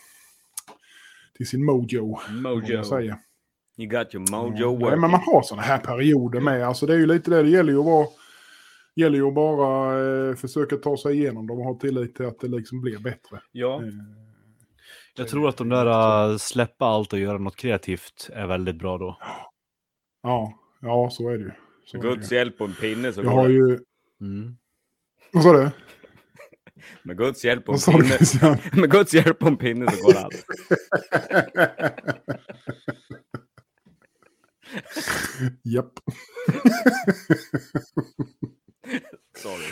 Till 1.37 1.49
sin 1.49 1.65
mojo. 1.65 2.19
Mojo. 2.31 2.67
jag 2.75 2.87
säger. 2.87 3.17
You 3.79 3.89
got 3.89 4.15
your 4.15 4.31
mojo 4.31 4.51
Nej, 4.53 4.63
working. 4.81 5.01
men 5.01 5.11
man 5.11 5.21
har 5.21 5.43
sådana 5.43 5.63
här 5.63 5.79
perioder 5.79 6.41
med. 6.41 6.63
Alltså 6.69 6.87
det 6.87 6.95
är 6.95 6.99
ju 6.99 7.07
lite 7.07 7.31
det. 7.31 7.43
Det 7.43 7.49
gäller 7.51 7.73
ju 7.73 7.79
att 7.79 7.85
vara... 7.87 8.07
gäller 8.97 9.19
ju 9.19 9.29
att 9.29 9.35
bara 9.35 10.01
eh, 10.29 10.35
försöka 10.35 10.77
ta 10.77 10.97
sig 10.97 11.15
igenom 11.19 11.47
dem 11.47 11.59
och 11.59 11.65
ha 11.65 11.79
tillit 11.79 12.15
till 12.15 12.27
att 12.27 12.41
det 12.41 12.49
liksom 12.49 12.81
blir 12.81 12.99
bättre. 12.99 13.41
ja. 13.53 13.83
Eh, 13.83 13.89
Jag 15.17 15.29
tror 15.29 15.49
att 15.49 15.57
de 15.57 15.69
där 15.69 16.31
äh, 16.33 16.37
släppa 16.37 16.87
allt 16.87 17.13
och 17.13 17.19
göra 17.19 17.39
något 17.39 17.57
kreativt 17.57 18.31
är 18.33 18.47
väldigt 18.47 18.77
bra 18.79 18.99
då. 18.99 19.19
Ja, 20.23 20.53
ja 20.81 21.11
så 21.11 21.29
är 21.29 21.39
det 21.39 21.45
ju. 21.45 21.51
Så 21.85 21.97
Med 21.97 22.05
är 22.07 22.09
det 22.11 22.15
Guds 22.17 22.33
hjälp 22.33 22.61
och 22.61 22.67
en 22.69 22.75
pinne 22.75 23.13
så 23.13 23.21
Jag 23.21 23.27
går 23.27 23.33
har 23.33 23.49
det. 23.49 23.55
ju... 23.55 23.79
Mm. 24.21 24.57
Vad 25.33 25.43
sa 25.43 25.53
du? 25.53 25.71
Med 27.03 27.19
Guds 27.19 27.45
hjälp 27.45 27.69
och 27.69 27.89
en 27.89 28.03
pinne. 28.03 28.59
Med 28.81 28.91
Guds 28.91 29.15
hjälp 29.15 29.43
och 29.43 29.49
en 29.49 29.57
pinne 29.57 29.91
så 29.91 30.07
går 30.07 30.15
allt. 30.17 30.35
Japp. 35.65 35.93
Sorry. 39.39 39.65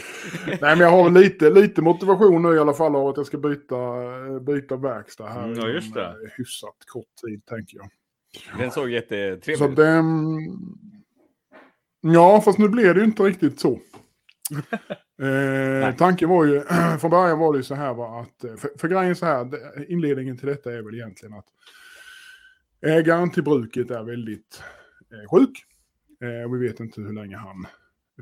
Nej, 0.46 0.58
men 0.60 0.80
jag 0.80 0.90
har 0.90 1.10
lite, 1.10 1.50
lite 1.50 1.82
motivation 1.82 2.42
nu 2.42 2.54
i 2.54 2.58
alla 2.58 2.74
fall 2.74 2.96
av 2.96 3.08
att 3.08 3.16
jag 3.16 3.26
ska 3.26 3.38
byta, 3.38 3.76
byta 4.40 4.76
verkstad 4.76 5.28
här. 5.28 5.44
Mm, 5.44 5.58
ja, 5.58 5.68
just 5.68 5.94
det. 5.94 6.04
eh, 6.06 6.12
Hyfsat 6.36 6.76
kort 6.86 7.06
tid, 7.26 7.46
tänker 7.46 7.76
jag. 7.76 7.88
Den 8.58 8.70
såg 8.70 8.90
jättetrevlig 8.90 9.58
Så 9.58 9.68
ut. 9.70 9.76
den... 9.76 10.04
Ja, 12.00 12.40
fast 12.40 12.58
nu 12.58 12.68
blev 12.68 12.94
det 12.94 13.00
ju 13.00 13.06
inte 13.06 13.22
riktigt 13.22 13.60
så. 13.60 13.80
Eh, 15.22 15.96
tanken 15.96 16.28
var 16.28 16.44
ju, 16.44 16.60
från 17.00 17.10
början 17.10 17.38
var 17.38 17.52
det 17.52 17.56
ju 17.56 17.62
så 17.62 17.74
här 17.74 17.94
va, 17.94 18.20
att, 18.20 18.44
eh, 18.44 18.56
för, 18.56 18.70
för 18.78 18.88
grejen 18.88 19.16
så 19.16 19.26
här, 19.26 19.50
inledningen 19.90 20.38
till 20.38 20.48
detta 20.48 20.72
är 20.72 20.82
väl 20.82 20.94
egentligen 20.94 21.34
att 21.34 21.46
ägaren 22.86 23.30
till 23.30 23.42
bruket 23.42 23.90
är 23.90 24.02
väldigt 24.02 24.62
eh, 25.12 25.30
sjuk. 25.30 25.64
Eh, 26.20 26.52
vi 26.52 26.68
vet 26.68 26.80
inte 26.80 27.00
hur 27.00 27.12
länge 27.12 27.36
han 27.36 27.66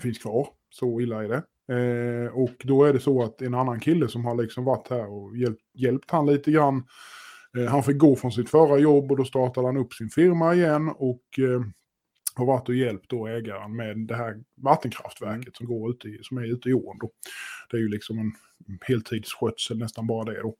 finns 0.02 0.18
kvar. 0.18 0.48
Så 0.70 1.00
illa 1.00 1.24
är 1.24 1.28
det. 1.28 1.42
Eh, 1.68 2.32
och 2.32 2.54
då 2.64 2.84
är 2.84 2.92
det 2.92 3.00
så 3.00 3.22
att 3.22 3.42
en 3.42 3.54
annan 3.54 3.80
kille 3.80 4.08
som 4.08 4.24
har 4.24 4.34
liksom 4.34 4.64
varit 4.64 4.90
här 4.90 5.06
och 5.12 5.36
hjälpt, 5.36 5.62
hjälpt 5.74 6.10
han 6.10 6.26
lite 6.26 6.50
grann. 6.50 6.84
Eh, 7.58 7.64
han 7.64 7.82
fick 7.82 7.98
gå 7.98 8.16
från 8.16 8.32
sitt 8.32 8.50
förra 8.50 8.78
jobb 8.78 9.10
och 9.10 9.16
då 9.16 9.24
startade 9.24 9.66
han 9.66 9.76
upp 9.76 9.94
sin 9.94 10.08
firma 10.08 10.54
igen 10.54 10.88
och 10.88 11.38
eh, 11.38 11.60
har 12.34 12.46
varit 12.46 12.68
och 12.68 12.74
hjälpt 12.74 13.10
då 13.10 13.26
ägaren 13.26 13.76
med 13.76 13.98
det 13.98 14.16
här 14.16 14.44
vattenkraftverket 14.56 15.56
som, 15.56 15.66
går 15.66 15.90
ute 15.90 16.08
i, 16.08 16.18
som 16.22 16.38
är 16.38 16.44
ute 16.44 16.68
i 16.68 16.74
ån. 16.74 16.98
Då. 17.00 17.10
Det 17.70 17.76
är 17.76 17.80
ju 17.80 17.88
liksom 17.88 18.18
en 18.18 18.32
heltidsskötsel, 18.80 19.78
nästan 19.78 20.06
bara 20.06 20.24
det 20.24 20.42
då. 20.42 20.56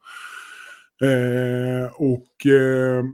Eh, 1.06 1.86
och 1.94 2.46
eh, 2.46 3.04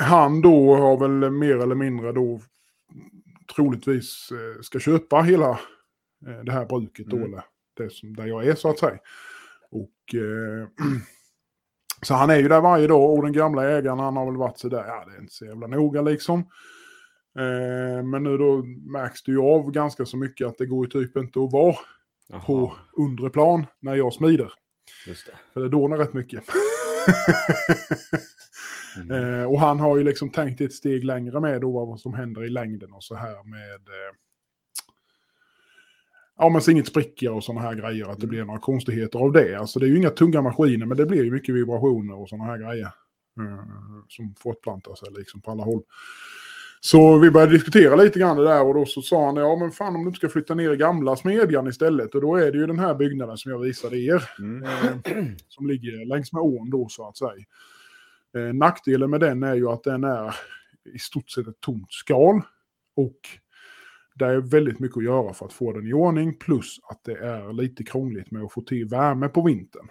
han 0.00 0.40
då 0.40 0.76
har 0.76 0.96
väl 0.96 1.30
mer 1.30 1.56
eller 1.56 1.74
mindre 1.74 2.12
då 2.12 2.40
troligtvis 3.56 4.28
eh, 4.32 4.62
ska 4.62 4.78
köpa 4.78 5.22
hela 5.22 5.50
eh, 6.26 6.44
det 6.44 6.52
här 6.52 6.66
bruket 6.66 7.06
då, 7.06 7.16
Mm. 7.16 7.28
eller 7.32 7.44
det 7.76 7.92
som, 7.92 8.16
där 8.16 8.26
jag 8.26 8.46
är 8.46 8.54
så 8.54 8.70
att 8.70 8.78
säga. 8.78 8.98
Och 9.70 10.14
eh, 10.14 10.68
så 12.02 12.14
han 12.14 12.30
är 12.30 12.36
ju 12.36 12.48
där 12.48 12.60
varje 12.60 12.86
dag 12.86 13.10
och 13.10 13.22
den 13.22 13.32
gamla 13.32 13.70
ägaren 13.70 13.98
han 13.98 14.16
har 14.16 14.26
väl 14.26 14.36
varit 14.36 14.58
så 14.58 14.68
där, 14.68 14.84
ja 14.86 15.04
det 15.06 15.16
är 15.16 15.20
inte 15.20 15.34
så 15.34 15.44
jävla 15.44 15.66
noga 15.66 16.02
liksom. 16.02 16.44
Eh, 17.38 18.04
men 18.04 18.22
nu 18.22 18.38
då 18.38 18.62
märks 18.92 19.22
det 19.22 19.32
ju 19.32 19.40
av 19.40 19.70
ganska 19.70 20.06
så 20.06 20.16
mycket 20.16 20.46
att 20.46 20.58
det 20.58 20.66
går 20.66 20.86
ju 20.86 20.90
typ 20.90 21.16
inte 21.16 21.40
att 21.40 21.52
vara 21.52 21.76
på 22.46 22.72
undre 22.96 23.30
plan 23.30 23.66
när 23.80 23.94
jag 23.94 24.12
smider. 24.12 24.52
Just 25.06 25.26
det. 25.26 25.32
För 25.52 25.60
det 25.60 25.68
dånar 25.68 25.98
rätt 25.98 26.12
mycket. 26.12 26.44
Mm. 28.96 29.40
eh, 29.40 29.44
och 29.44 29.60
han 29.60 29.80
har 29.80 29.96
ju 29.96 30.04
liksom 30.04 30.30
tänkt 30.30 30.60
ett 30.60 30.72
steg 30.72 31.04
längre 31.04 31.40
med 31.40 31.60
då 31.60 31.86
vad 31.86 32.00
som 32.00 32.14
händer 32.14 32.44
i 32.44 32.48
längden 32.50 32.92
och 32.92 33.04
så 33.04 33.14
här 33.14 33.44
med... 33.44 33.74
Eh, 33.74 34.14
ja 36.38 36.48
men 36.48 36.62
så 36.62 36.70
inget 36.70 36.86
spricka 36.86 37.32
och 37.32 37.44
sådana 37.44 37.60
här 37.60 37.74
grejer, 37.74 38.06
att 38.06 38.20
det 38.20 38.26
blir 38.26 38.44
några 38.44 38.60
konstigheter 38.60 39.18
av 39.18 39.32
det. 39.32 39.54
Alltså 39.54 39.78
det 39.78 39.86
är 39.86 39.88
ju 39.88 39.96
inga 39.96 40.10
tunga 40.10 40.42
maskiner 40.42 40.86
men 40.86 40.96
det 40.96 41.06
blir 41.06 41.24
ju 41.24 41.30
mycket 41.30 41.54
vibrationer 41.54 42.14
och 42.14 42.28
sådana 42.28 42.44
här 42.44 42.58
grejer. 42.58 42.90
Eh, 43.40 43.64
som 44.08 44.34
fortplantar 44.38 44.94
sig 44.94 45.08
liksom 45.12 45.40
på 45.40 45.50
alla 45.50 45.64
håll. 45.64 45.82
Så 46.84 47.18
vi 47.18 47.30
började 47.30 47.52
diskutera 47.52 47.96
lite 47.96 48.18
grann 48.18 48.36
det 48.36 48.44
där 48.44 48.66
och 48.66 48.74
då 48.74 48.86
så 48.86 49.02
sa 49.02 49.26
han 49.26 49.36
ja 49.36 49.56
men 49.56 49.70
fan 49.70 49.96
om 49.96 50.02
du 50.02 50.08
inte 50.08 50.16
ska 50.16 50.28
flytta 50.28 50.54
ner 50.54 50.72
i 50.72 50.76
gamla 50.76 51.16
smedjan 51.16 51.66
istället 51.66 52.14
och 52.14 52.20
då 52.20 52.36
är 52.36 52.52
det 52.52 52.58
ju 52.58 52.66
den 52.66 52.78
här 52.78 52.94
byggnaden 52.94 53.36
som 53.36 53.52
jag 53.52 53.58
visade 53.58 53.98
er. 53.98 54.30
Mm. 54.38 54.62
Eh, 54.62 55.26
som 55.48 55.66
ligger 55.66 56.06
längs 56.06 56.32
med 56.32 56.42
ån 56.42 56.70
då 56.70 56.88
så 56.88 57.08
att 57.08 57.16
säga. 57.16 57.44
Eh, 58.36 58.54
nackdelen 58.54 59.10
med 59.10 59.20
den 59.20 59.42
är 59.42 59.54
ju 59.54 59.68
att 59.68 59.82
den 59.84 60.04
är 60.04 60.34
i 60.94 60.98
stort 60.98 61.30
sett 61.30 61.48
ett 61.48 61.60
tomt 61.60 61.92
skal. 61.92 62.40
Och 62.96 63.18
det 64.14 64.24
är 64.24 64.40
väldigt 64.40 64.78
mycket 64.78 64.96
att 64.96 65.04
göra 65.04 65.34
för 65.34 65.46
att 65.46 65.52
få 65.52 65.72
den 65.72 65.86
i 65.86 65.92
ordning. 65.92 66.38
Plus 66.38 66.76
att 66.90 67.04
det 67.04 67.16
är 67.18 67.52
lite 67.52 67.84
krångligt 67.84 68.30
med 68.30 68.42
att 68.42 68.52
få 68.52 68.60
till 68.60 68.88
värme 68.88 69.28
på 69.28 69.42
vintern. 69.42 69.88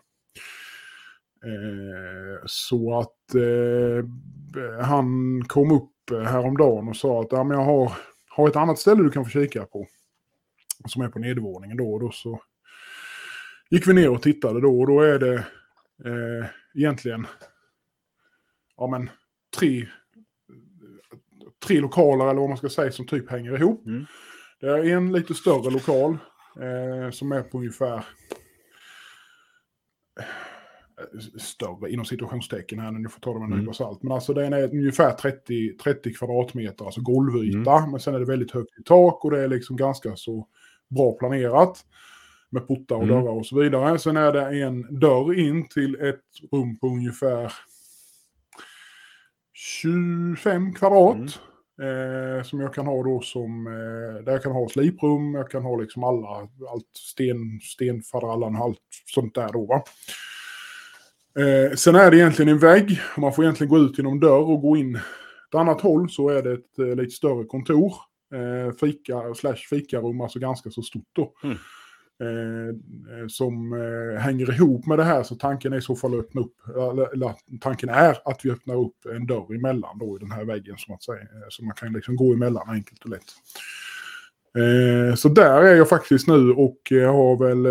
Eh, 1.45 2.41
så 2.45 2.99
att 2.99 3.35
eh, 3.35 4.05
han 4.85 5.41
kom 5.47 5.71
upp 5.71 5.91
häromdagen 6.19 6.87
och 6.87 6.95
sa 6.95 7.21
att 7.21 7.31
ja, 7.31 7.43
men 7.43 7.57
jag 7.57 7.65
har, 7.65 7.91
har 8.29 8.47
ett 8.47 8.55
annat 8.55 8.79
ställe 8.79 9.03
du 9.03 9.09
kan 9.09 9.25
få 9.25 9.29
kika 9.29 9.65
på. 9.65 9.87
Som 10.85 11.01
är 11.01 11.09
på 11.09 11.19
nedervåningen 11.19 11.77
då. 11.77 11.93
Och 11.93 11.99
då 11.99 12.11
så 12.11 12.41
gick 13.69 13.87
vi 13.87 13.93
ner 13.93 14.09
och 14.09 14.21
tittade 14.21 14.61
då. 14.61 14.79
Och 14.79 14.87
då 14.87 15.01
är 15.01 15.19
det 15.19 15.33
eh, 16.05 16.45
egentligen 16.75 17.27
ja, 18.77 18.87
men, 18.87 19.09
tre, 19.57 19.87
tre 21.65 21.79
lokaler 21.79 22.25
eller 22.25 22.39
vad 22.39 22.49
man 22.49 22.57
ska 22.57 22.69
säga 22.69 22.91
som 22.91 23.07
typ 23.07 23.31
hänger 23.31 23.55
ihop. 23.55 23.85
Mm. 23.85 24.05
Det 24.59 24.67
är 24.67 24.85
en 24.85 25.11
lite 25.11 25.33
större 25.33 25.71
lokal 25.71 26.17
eh, 26.55 27.11
som 27.11 27.31
är 27.31 27.43
på 27.43 27.57
ungefär 27.57 27.95
eh, 27.95 28.03
större 31.39 31.91
inom 31.91 32.05
situationstecken 32.05 32.79
här, 32.79 32.91
nu 32.91 33.09
får 33.09 33.19
ta 33.19 33.33
det 33.33 33.39
med 33.39 33.45
en 33.45 33.51
Mm. 33.53 33.59
nypa 33.65 33.73
salt. 33.73 34.03
Men 34.03 34.11
alltså 34.11 34.33
den 34.33 34.53
är 34.53 34.63
ungefär 34.75 35.11
30, 35.11 35.77
30 35.77 36.13
kvadratmeter, 36.13 36.85
alltså 36.85 37.01
golvyta. 37.01 37.87
Men 37.87 37.99
sen 37.99 38.15
är 38.15 38.19
det 38.19 38.25
väldigt 38.25 38.51
högt 38.51 38.79
i 38.79 38.83
tak 38.83 39.25
och 39.25 39.31
det 39.31 39.43
är 39.43 39.47
liksom 39.47 39.75
ganska 39.75 40.15
så 40.15 40.47
bra 40.89 41.11
planerat. 41.17 41.85
Med 42.49 42.67
portar 42.67 42.95
och 42.95 43.03
Mm. 43.03 43.15
dörrar 43.15 43.31
och 43.33 43.45
så 43.45 43.59
vidare. 43.59 43.99
Sen 43.99 44.17
är 44.17 44.31
det 44.31 44.63
en 44.63 44.99
dörr 44.99 45.39
in 45.39 45.67
till 45.67 45.95
ett 45.95 46.21
rum 46.51 46.77
på 46.79 46.87
ungefär 46.87 47.53
25 49.53 50.73
kvadrat. 50.73 51.15
Mm. 51.15 51.27
Eh, 51.81 52.43
som 52.43 52.59
jag 52.59 52.73
kan 52.73 52.85
ha 52.85 53.03
då 53.03 53.21
som, 53.21 53.67
eh, 53.67 54.23
där 54.23 54.31
jag 54.31 54.43
kan 54.43 54.51
ha 54.51 54.69
sliprum, 54.69 55.33
jag 55.33 55.51
kan 55.51 55.63
ha 55.63 55.75
liksom 55.75 56.03
alla, 56.03 56.27
allt 56.71 56.89
sten, 56.97 57.59
stenfaderallan, 57.61 58.55
allt 58.55 58.79
sånt 59.05 59.35
där 59.35 59.49
då 59.53 59.65
va. 59.65 59.83
Eh, 61.39 61.75
sen 61.75 61.95
är 61.95 62.11
det 62.11 62.17
egentligen 62.17 62.51
en 62.51 62.59
vägg, 62.59 63.01
man 63.17 63.33
får 63.33 63.43
egentligen 63.43 63.69
gå 63.69 63.79
ut 63.79 63.97
genom 63.97 64.19
dörr 64.19 64.49
och 64.49 64.61
gå 64.61 64.77
in 64.77 64.95
ett 64.95 65.55
annat 65.55 65.81
håll 65.81 66.09
så 66.09 66.29
är 66.29 66.41
det 66.41 66.53
ett 66.53 66.79
eh, 66.79 66.95
lite 66.95 67.11
större 67.11 67.45
kontor. 67.45 67.93
Eh, 68.33 68.73
fika 68.73 69.33
slash 69.35 69.55
fikarum, 69.55 70.21
alltså 70.21 70.39
ganska 70.39 70.69
så 70.69 70.81
stort 70.81 71.09
då. 71.13 71.33
Mm. 71.43 71.57
Eh, 72.21 72.67
eh, 73.17 73.27
som 73.27 73.73
eh, 73.73 74.21
hänger 74.21 74.53
ihop 74.53 74.85
med 74.85 74.99
det 74.99 75.03
här 75.03 75.23
så 75.23 75.35
tanken 75.35 75.73
är 75.73 75.77
i 75.77 75.81
så 75.81 75.95
fall 75.95 76.13
att 76.13 76.19
öppna 76.19 76.41
upp, 76.41 76.55
eller, 76.67 77.13
eller 77.13 77.33
tanken 77.61 77.89
är 77.89 78.17
att 78.25 78.45
vi 78.45 78.51
öppnar 78.51 78.75
upp 78.75 79.05
en 79.15 79.27
dörr 79.27 79.55
emellan 79.55 79.97
då 79.99 80.17
i 80.17 80.19
den 80.19 80.31
här 80.31 80.45
väggen 80.45 80.77
som 80.77 80.95
att 80.95 81.03
säga. 81.03 81.27
Så 81.49 81.63
man 81.63 81.75
kan 81.75 81.93
liksom 81.93 82.15
gå 82.15 82.33
emellan 82.33 82.69
enkelt 82.69 83.03
och 83.03 83.09
lätt. 83.09 83.33
Eh, 84.57 85.15
så 85.15 85.29
där 85.29 85.61
är 85.61 85.75
jag 85.75 85.89
faktiskt 85.89 86.27
nu 86.27 86.51
och 86.51 86.77
jag 86.89 87.13
har 87.13 87.37
väl 87.47 87.65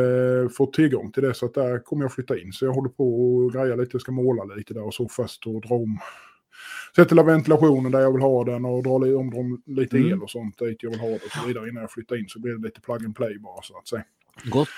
eh, 0.45 0.49
fått 0.51 0.73
tillgång 0.73 1.13
till 1.13 1.23
det 1.23 1.35
så 1.35 1.47
att 1.47 1.55
där 1.55 1.79
kommer 1.79 2.05
jag 2.05 2.13
flytta 2.13 2.39
in. 2.39 2.53
Så 2.53 2.65
jag 2.65 2.73
håller 2.73 2.91
på 2.91 3.35
och 3.37 3.53
grejer 3.53 3.77
lite, 3.77 3.91
jag 3.93 4.01
ska 4.03 4.13
måla 4.13 4.55
lite 4.55 4.75
där 4.75 4.83
och 4.87 4.95
så 4.95 5.09
först 5.09 5.47
och 5.47 5.61
dra 5.61 5.75
om. 5.75 5.99
Sätta 6.97 7.23
ventilationen 7.23 7.93
där 7.93 8.01
jag 8.01 8.13
vill 8.13 8.23
ha 8.23 8.45
den 8.45 8.65
och 8.65 8.83
dra 8.83 8.95
om 8.95 9.31
dem 9.31 9.63
lite 9.67 9.97
Mm. 9.97 10.13
el 10.13 10.23
och 10.23 10.31
sånt 10.31 10.59
dit 10.59 10.83
jag 10.83 10.91
vill 10.91 11.01
ha 11.01 11.09
det 11.09 11.15
och 11.15 11.31
så 11.43 11.47
vidare 11.49 11.69
innan 11.69 11.81
jag 11.81 11.91
flyttar 11.91 12.17
in 12.17 12.29
så 12.29 12.41
blir 12.41 12.53
det 12.53 12.63
lite 12.63 12.81
plug 12.81 13.05
and 13.05 13.17
play 13.17 13.39
bara 13.39 13.63
så 13.63 13.79
att 13.79 13.89
säga. 13.89 14.05
Gott. 14.45 14.69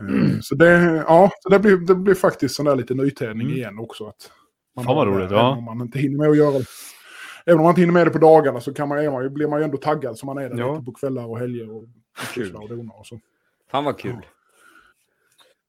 Eh, 0.00 0.38
Så 0.40 0.54
det, 0.54 1.04
ja, 1.08 1.30
så 1.40 1.48
det 1.48 1.58
blir, 1.58 1.76
det 1.76 1.94
blir 1.94 2.14
faktiskt 2.14 2.54
sån 2.54 2.66
där 2.66 2.76
lite 2.76 2.94
nytändning 2.94 3.46
Mm. 3.46 3.58
igen 3.58 3.78
också. 3.78 4.06
Att 4.06 4.30
man 4.76 4.84
Fan 4.84 4.96
vad 4.96 5.08
roligt, 5.08 5.30
ja. 5.30 5.56
Om 5.56 5.64
man 5.64 5.80
inte 5.80 5.98
hinner 5.98 6.18
med 6.18 6.28
att 6.30 6.36
göra 6.36 6.58
det. 6.58 6.64
Även 7.46 7.58
om 7.58 7.62
man 7.64 7.70
inte 7.70 7.80
hinner 7.80 7.92
med 7.94 8.06
det 8.06 8.10
på 8.10 8.18
dagarna 8.18 8.60
så 8.60 8.74
kan 8.74 8.88
man, 8.88 9.34
blir 9.34 9.48
man 9.48 9.58
ju 9.60 9.64
ändå 9.64 9.76
taggad 9.76 10.18
som 10.18 10.26
man 10.26 10.38
är 10.38 10.48
där 10.50 10.58
Ja. 10.58 10.72
lite 10.72 10.84
på 10.84 10.92
kvällar 10.92 11.24
och 11.26 11.38
helger 11.38 11.70
och 11.70 11.84
Kul. 12.34 12.56
och 12.56 12.68
donar 12.68 12.98
och 12.98 13.06
så. 13.06 13.20
Fan 13.70 13.84
vad 13.84 13.98
kul. 13.98 14.26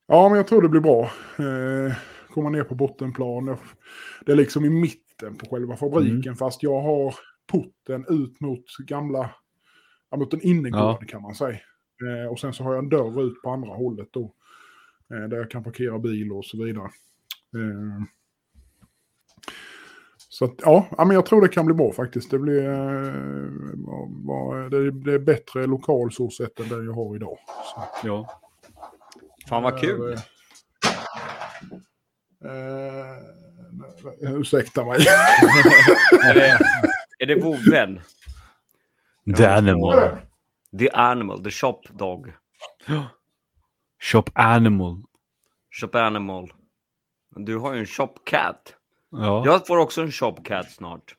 Ja, 0.08 0.30
men 0.30 0.38
jag 0.38 0.48
tror 0.48 0.62
det 0.62 0.70
blir 0.70 0.82
bra. 0.82 1.02
Eh, 1.40 1.94
komma 2.34 2.50
ner 2.50 2.64
på 2.64 2.76
bottenplan. 2.76 3.58
Det 4.26 4.32
är 4.32 4.36
liksom 4.36 4.66
i 4.66 4.70
mitten 4.70 5.36
på 5.38 5.46
själva 5.50 5.76
fabriken 5.78 6.22
Mm. 6.22 6.36
fast 6.36 6.64
jag 6.64 6.82
har 6.82 7.16
porten 7.52 8.06
ut 8.10 8.40
mot 8.42 8.66
gamla, 8.88 9.30
ja, 10.12 10.18
mot 10.18 10.34
en 10.34 10.42
innergård 10.42 10.98
Ja. 11.02 11.08
kan 11.08 11.22
man 11.22 11.36
säga. 11.36 11.60
Eh, 12.24 12.32
och 12.32 12.40
sen 12.40 12.54
så 12.54 12.64
har 12.64 12.74
jag 12.74 12.84
en 12.84 12.90
dörr 12.90 13.24
ut 13.28 13.42
på 13.42 13.50
andra 13.50 13.70
hållet 13.70 14.08
då. 14.12 14.34
Eh, 15.14 15.28
där 15.30 15.38
jag 15.38 15.52
kan 15.52 15.64
parkera 15.64 16.00
bil 16.00 16.32
och 16.32 16.46
så 16.46 16.64
vidare. 16.66 16.86
Eh, 17.56 18.04
så 20.34 20.46
att, 20.46 20.56
ja, 20.58 20.88
ja, 20.98 21.06
men 21.06 21.16
jag 21.16 21.26
tror 21.26 21.42
det 21.42 21.48
kan 21.48 21.66
bli 21.66 21.76
bra 21.76 21.94
faktiskt. 21.94 22.32
Det 22.32 22.40
blir 22.40 22.70
eh, 22.70 22.74
det, 24.70 24.92
det 24.92 25.14
är 25.14 25.20
bättre 25.20 25.66
lokal 25.66 26.12
så 26.12 26.30
sett 26.30 26.60
än 26.60 26.70
den 26.70 26.86
jag 26.86 26.94
har 26.94 27.16
idag. 27.16 27.38
Så. 27.46 28.08
Ja. 28.08 28.42
Fan 29.48 29.64
vad 29.64 29.80
kul. 29.80 30.14
Eh, 32.44 33.18
ursäkta 34.20 34.86
mig. 34.86 35.00
Är 36.24 36.34
det, 36.34 36.60
är 37.20 37.26
det 37.26 37.36
vovven? 37.36 38.02
The 39.38 39.46
animal. 39.46 40.18
The 40.80 40.90
animal, 40.90 41.44
the 41.44 41.52
shop 41.52 41.82
dog. 41.90 42.34
Shop 44.12 44.26
animal. 44.34 45.04
Shop 45.82 45.90
animal. 45.94 46.54
Du 47.36 47.58
har 47.58 47.74
ju 47.74 47.80
en 47.80 47.86
shop 47.86 48.14
cat. 48.26 48.76
Ja. 49.12 49.44
Jag 49.46 49.68
får 49.68 49.78
också 49.78 50.02
en 50.02 50.12
shop 50.12 50.36
cat 50.44 50.72
snart. 50.72 51.16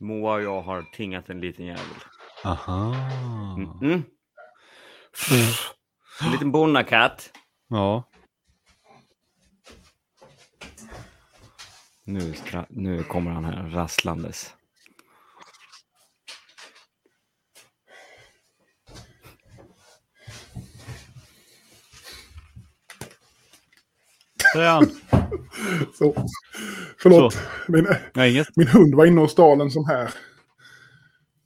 Moa 0.00 0.34
och 0.34 0.42
jag 0.42 0.62
har 0.62 0.82
tingat 0.82 1.30
en 1.30 1.40
liten 1.40 1.66
jävel. 1.66 1.84
Aha. 2.44 2.94
Mm. 3.82 4.02
En 6.20 6.32
liten 6.32 6.52
bonnakatt. 6.52 7.30
Ja. 7.68 8.08
Nu, 12.04 12.34
nu 12.68 13.02
kommer 13.02 13.30
han 13.30 13.44
här 13.44 13.70
rasslandes. 13.70 14.54
Där 24.54 24.60
är 24.60 24.68
han. 24.70 24.90
Så. 25.94 26.26
Förlåt. 26.98 27.38
Min, 27.68 27.86
Nej, 28.14 28.32
inget. 28.32 28.56
min 28.56 28.68
hund 28.68 28.94
var 28.94 29.06
inne 29.06 29.20
och 29.20 29.30
stal 29.30 29.60
en 29.60 29.70
sån 29.70 29.86
här. 29.86 30.10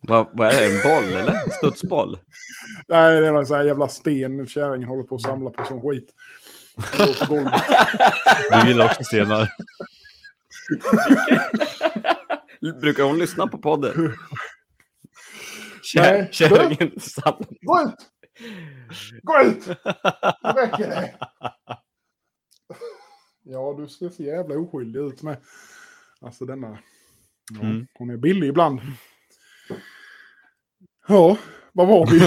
Vad, 0.01 0.27
vad 0.33 0.49
är 0.49 0.61
det? 0.61 0.67
En 0.77 0.83
boll 0.83 1.13
eller? 1.17 1.51
Studsboll? 1.51 2.19
Nej, 2.89 3.21
det 3.21 3.27
är 3.27 3.35
en 3.35 3.47
sån 3.47 3.57
här 3.57 3.65
jävla 3.65 3.89
sten. 3.89 4.47
Kärringen 4.47 4.89
håller 4.89 5.03
på 5.03 5.15
att 5.15 5.23
samla 5.23 5.51
på 5.51 5.65
sån 5.65 5.81
skit. 5.83 6.11
På. 7.29 7.51
Du 8.63 8.69
gillar 8.69 8.85
också 8.87 9.05
stenar. 9.05 9.49
Brukar 12.81 13.03
hon 13.05 13.19
lyssna 13.19 13.47
på 13.47 13.59
podden? 13.59 14.13
Kär- 15.95 16.29
Kärringen 16.33 17.01
satt... 17.01 17.39
Gå 17.61 17.81
ut! 17.83 17.95
Gå 19.23 19.41
ut! 19.43 19.67
Det 20.43 20.53
räcker 20.57 20.89
det. 20.89 21.15
Ja, 23.49 23.75
du 23.79 23.89
ser 23.89 24.09
så 24.09 24.23
jävla 24.23 24.55
oskyldig 24.59 25.01
ut 25.01 25.23
med. 25.23 25.37
Alltså 26.21 26.45
denna. 26.45 26.79
Ja, 27.55 27.61
Mm. 27.61 27.87
Hon 27.99 28.11
är 28.11 28.17
billig 28.17 28.49
ibland. 28.49 28.81
Ja, 31.09 31.39
vad 31.73 31.89
var 31.89 32.07
vi? 32.11 32.21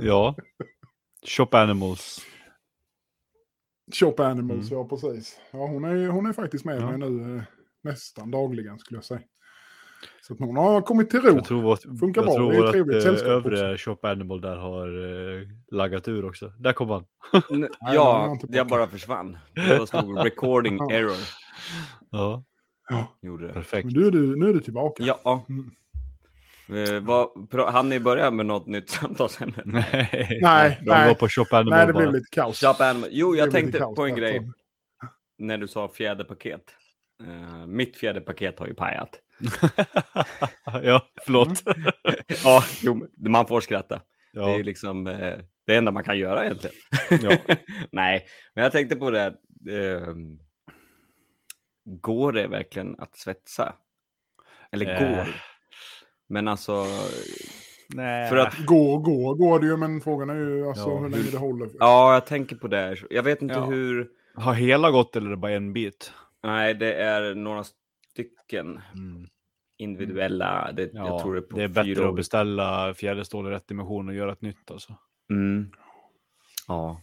Ja. 0.06 0.34
Shop 1.26 1.48
Animals. 1.52 2.18
Shop 3.92 4.14
Animals, 4.18 4.70
Mm. 4.70 4.78
ja 4.78 4.88
precis. 4.88 5.38
Ja, 5.50 5.58
hon 5.66 5.84
är, 5.84 6.08
hon 6.08 6.26
är 6.26 6.32
faktiskt 6.32 6.64
med 6.64 6.80
Ja. 6.80 6.90
mig 6.96 7.10
nu 7.10 7.36
eh, 7.36 7.42
nästan 7.82 8.30
dagligen 8.30 8.78
skulle 8.78 8.96
jag 8.98 9.04
säga. 9.04 9.20
Så 10.26 10.32
att 10.32 10.38
hon 10.38 10.56
har 10.56 10.80
kommit 10.80 11.10
till 11.10 11.20
ro. 11.20 11.34
Jag 11.34 11.44
tror 11.44 11.62
vårt, 11.62 11.82
Funkar 12.00 12.20
jag 12.22 12.26
bra, 12.26 12.34
tror 12.36 12.52
det 12.52 12.56
är 12.58 12.62
vårt 12.62 12.70
trevligt 12.72 12.96
eh, 12.96 13.02
sällskap 13.02 13.28
övre 13.30 13.78
Shop 13.78 13.98
Animal 14.02 14.40
där 14.40 14.56
har 14.56 14.86
eh, 15.40 15.48
laggat 15.70 16.08
ur 16.08 16.24
också. 16.24 16.52
Där 16.58 16.72
kom 16.72 16.88
han. 16.90 17.04
N- 17.50 17.68
Ja, 17.80 18.38
jag 18.48 18.66
bara 18.68 18.86
försvann. 18.86 19.38
Det 19.54 19.86
stod 19.86 20.18
recording 20.24 20.78
error. 20.90 21.16
Ja, 22.10 22.44
Ja, 22.88 23.06
Gjorde 23.22 23.46
det. 23.46 23.52
perfekt. 23.52 23.84
men 23.84 23.94
nu 23.94 24.06
är 24.06 24.10
du, 24.10 24.36
nu 24.36 24.48
är 24.48 24.52
du 24.54 24.60
tillbaka. 24.60 25.02
Ja. 25.02 25.46
Mm. 25.48 25.70
Eh, 26.68 27.00
vad, 27.00 27.28
hann 27.72 27.88
ni 27.88 28.00
börja 28.00 28.30
med 28.30 28.46
något 28.46 28.66
nytt 28.66 28.90
samtalsämne? 28.90 29.54
Nej, 29.64 30.38
Nej, 30.42 30.78
de 30.80 30.90
nej. 30.90 31.08
var 31.08 31.14
på 31.14 31.28
Shop 31.28 31.46
Animal 31.50 31.78
Nej, 31.78 31.86
det 31.86 31.92
bara. 31.92 31.98
blev 32.02 32.12
lite 32.14 32.28
kaos. 32.30 32.60
Shop 32.60 32.74
Animal. 32.84 33.08
Jo, 33.12 33.36
jag 33.36 33.50
tänkte 33.50 33.78
kaos 33.78 33.96
på 33.96 34.06
en 34.06 34.14
grej 34.16 34.50
när 35.38 35.58
du 35.58 35.68
sa 35.68 35.88
fjäderpaket. 35.88 36.62
Uh, 37.22 37.66
mitt 37.66 37.96
fjäderpaket 37.96 38.58
har 38.58 38.66
ju 38.66 38.74
pajat. 38.74 39.10
ja, 40.82 41.02
förlåt. 41.24 41.62
ja, 42.44 42.64
jo, 42.82 43.06
man 43.28 43.46
får 43.46 43.60
skratta. 43.60 44.00
Det 44.32 44.40
är 44.40 44.48
Ja, 44.48 44.56
liksom 44.58 45.06
eh, 45.06 45.34
det 45.66 45.76
enda 45.76 45.92
man 45.92 46.04
kan 46.04 46.18
göra 46.18 46.44
egentligen. 46.44 46.76
ja. 47.22 47.36
Nej, 47.92 48.26
men 48.54 48.62
jag 48.62 48.72
tänkte 48.72 48.96
på 48.96 49.10
det. 49.10 49.18
här, 49.20 49.36
ehm, 49.70 50.38
går 51.84 52.32
det 52.32 52.46
verkligen 52.46 53.00
att 53.00 53.16
svetsa? 53.16 53.74
Eller 54.72 54.86
Eh. 54.94 54.98
går? 55.16 55.26
Men 56.28 56.48
alltså, 56.48 56.86
Nej. 57.88 58.28
för 58.28 58.36
att 58.36 58.58
Går, 58.66 58.98
går, 58.98 59.34
går 59.34 59.60
det 59.60 59.66
ju, 59.66 59.76
men 59.76 60.00
frågan 60.00 60.30
är 60.30 60.34
ju 60.34 60.68
alltså 60.68 60.88
Ja. 60.88 60.98
hur 60.98 61.08
länge 61.08 61.30
det 61.32 61.38
håller. 61.38 61.68
Ja, 61.78 62.14
jag 62.14 62.26
tänker 62.26 62.56
på 62.56 62.68
det. 62.68 62.96
Jag 63.10 63.22
vet 63.22 63.42
inte 63.42 63.54
Ja. 63.54 63.64
hur... 63.64 64.08
Har 64.34 64.54
hela 64.54 64.90
gått 64.90 65.16
eller 65.16 65.26
är 65.26 65.30
det 65.30 65.36
bara 65.36 65.52
en 65.52 65.72
bit? 65.72 66.12
Nej, 66.42 66.74
det 66.74 66.94
är 66.94 67.34
några 67.34 67.64
stycken 68.14 68.80
Mm. 68.94 69.26
individuella. 69.78 70.72
Det, 70.72 70.90
Ja, 70.92 71.06
jag 71.06 71.20
tror 71.22 71.34
det 71.34 71.38
är 71.40 71.42
på 71.42 71.56
det 71.56 71.62
är 71.64 71.68
fyra 71.68 71.84
bättre 71.84 72.04
att 72.04 72.10
år. 72.10 72.16
beställa 72.16 72.94
fjäderstål 72.94 73.46
i 73.46 73.50
rätt 73.50 73.68
dimension 73.68 74.08
och 74.08 74.14
göra 74.14 74.32
ett 74.32 74.42
nytt 74.42 74.70
alltså. 74.70 74.96
Mm. 75.30 75.70
Ja, 76.68 77.00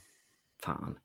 fan. 0.63 0.97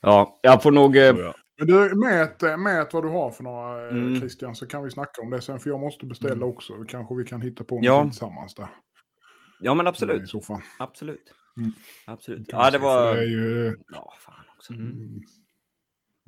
Ja, 0.00 0.38
jag 0.42 0.62
får 0.62 0.70
nog... 0.72 0.96
eh, 0.96 1.02
jag. 1.02 1.34
Men 1.58 1.66
du, 1.68 1.94
mät, 1.94 2.42
eh, 2.42 2.56
mät 2.56 2.94
vad 2.94 3.04
du 3.04 3.08
har 3.08 3.30
för 3.30 3.44
några, 3.44 3.88
eh, 3.88 3.94
Mm. 3.96 4.20
Christian, 4.20 4.54
så 4.54 4.66
kan 4.66 4.84
vi 4.84 4.90
snacka 4.90 5.22
om 5.22 5.30
det 5.30 5.40
sen. 5.40 5.60
För 5.60 5.70
jag 5.70 5.80
måste 5.80 6.06
beställa 6.06 6.46
också. 6.46 6.84
Kanske 6.88 7.14
vi 7.14 7.24
kan 7.24 7.40
hitta 7.42 7.64
på 7.64 7.78
Ja. 7.82 8.02
något 8.02 8.12
tillsammans 8.12 8.54
där. 8.54 8.68
Ja, 9.60 9.74
men 9.74 9.86
absolut. 9.86 10.32
Absolut. 10.78 11.32
Mm. 11.56 11.72
Absolut. 12.06 12.48
Ja, 12.48 12.70
det 12.70 12.78
var... 12.78 13.14
Det 13.14 13.20
är 13.20 13.24
ju... 13.26 13.76
Ja, 13.92 14.12
fan 14.20 14.44
också. 14.56 14.72
Mm. 14.72 15.20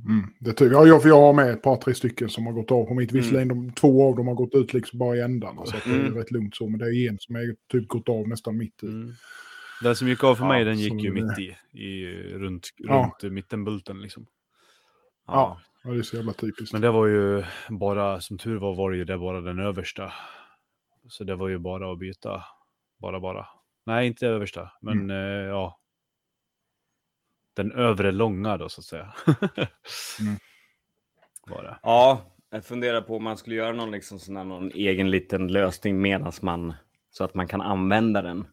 Mm, 0.07 0.27
det 0.41 0.53
tycker 0.53 0.73
jag. 0.73 0.89
Ja, 0.89 1.01
för 1.01 1.09
jag 1.09 1.21
har 1.21 1.33
med 1.33 1.51
ett 1.51 1.63
par, 1.63 1.77
tre 1.77 1.95
stycken 1.95 2.29
som 2.29 2.47
har 2.47 2.53
gått 2.53 2.71
av 2.71 2.85
på 2.85 2.95
mitt. 2.95 3.11
Mm. 3.11 3.23
Visserligen 3.23 3.49
de, 3.49 3.73
två 3.73 4.09
av 4.11 4.17
dem 4.17 4.27
har 4.29 4.35
gått 4.35 4.55
ut 4.55 4.73
liksom 4.73 4.99
bara 4.99 5.17
i 5.17 5.21
ändarna. 5.21 5.67
Så 5.67 5.77
att 5.77 5.85
det 5.85 5.91
är 5.91 6.01
Mm. 6.01 6.15
rätt 6.15 6.31
lugnt 6.31 6.57
så. 6.57 6.69
Men 6.69 6.79
det 6.79 6.87
är 6.97 7.09
en 7.09 7.19
som 7.19 7.37
är 7.37 7.57
typ 7.73 7.89
gått 7.89 8.09
av 8.09 8.29
nästan 8.29 8.57
mitt 8.59 8.83
i. 8.83 8.87
Mm. 8.87 9.13
Den 9.83 9.97
som 9.97 10.09
gick 10.09 10.25
av 10.25 10.35
för 10.35 10.45
mig, 10.47 10.59
Ja, 10.59 10.65
den 10.65 10.79
gick 10.79 11.03
ju 11.03 11.15
det- 11.15 11.23
mitt 11.23 11.39
i. 11.39 11.57
i 11.83 12.07
runt 12.35 12.69
Ja. 12.77 13.13
runt 13.23 13.33
mittenbulten 13.33 14.01
liksom. 14.03 14.27
Ja. 15.27 15.61
Ja, 15.85 15.91
det 15.91 15.99
är 15.99 16.03
så 16.03 16.17
jävla 16.17 16.33
typiskt. 16.33 16.73
Men 16.73 16.83
det 16.83 16.91
var 16.91 17.07
ju 17.07 17.45
bara, 17.69 18.21
som 18.21 18.39
tur 18.39 18.57
var, 18.57 18.75
var 18.75 18.91
det 18.91 18.97
ju 18.97 19.05
det 19.05 19.19
bara 19.19 19.41
den 19.41 19.59
översta. 19.59 20.13
Så 21.09 21.25
det 21.25 21.37
var 21.37 21.49
ju 21.49 21.59
bara 21.59 21.93
att 21.93 21.99
byta. 21.99 22.45
Bara, 22.99 23.21
bara. 23.21 23.47
Nej, 23.87 24.07
inte 24.07 24.27
översta, 24.27 24.71
men 24.83 24.99
Mm. 25.01 25.11
eh, 25.11 25.47
ja. 25.49 25.79
Den 27.59 27.73
övre 27.73 28.12
långa 28.12 28.57
då, 28.57 28.68
så 28.68 28.81
att 28.81 28.85
säga. 28.85 29.14
Mm. 30.21 30.38
Var 31.47 31.62
det. 31.62 31.79
Ja, 31.83 32.21
jag 32.51 32.64
funderar 32.64 33.01
på 33.01 33.16
om 33.16 33.25
man 33.25 33.37
skulle 33.37 33.57
göra 33.57 33.73
någon, 33.73 33.90
liksom 33.90 34.18
sån 34.18 34.37
här, 34.37 34.44
någon 34.44 34.71
egen 34.75 35.11
liten 35.11 35.49
lösning 35.53 36.01
medan 36.01 36.33
man... 36.42 36.75
Så 37.11 37.25
att 37.25 37.35
man 37.35 37.49
kan 37.49 37.61
använda 37.61 38.23
den 38.23 38.44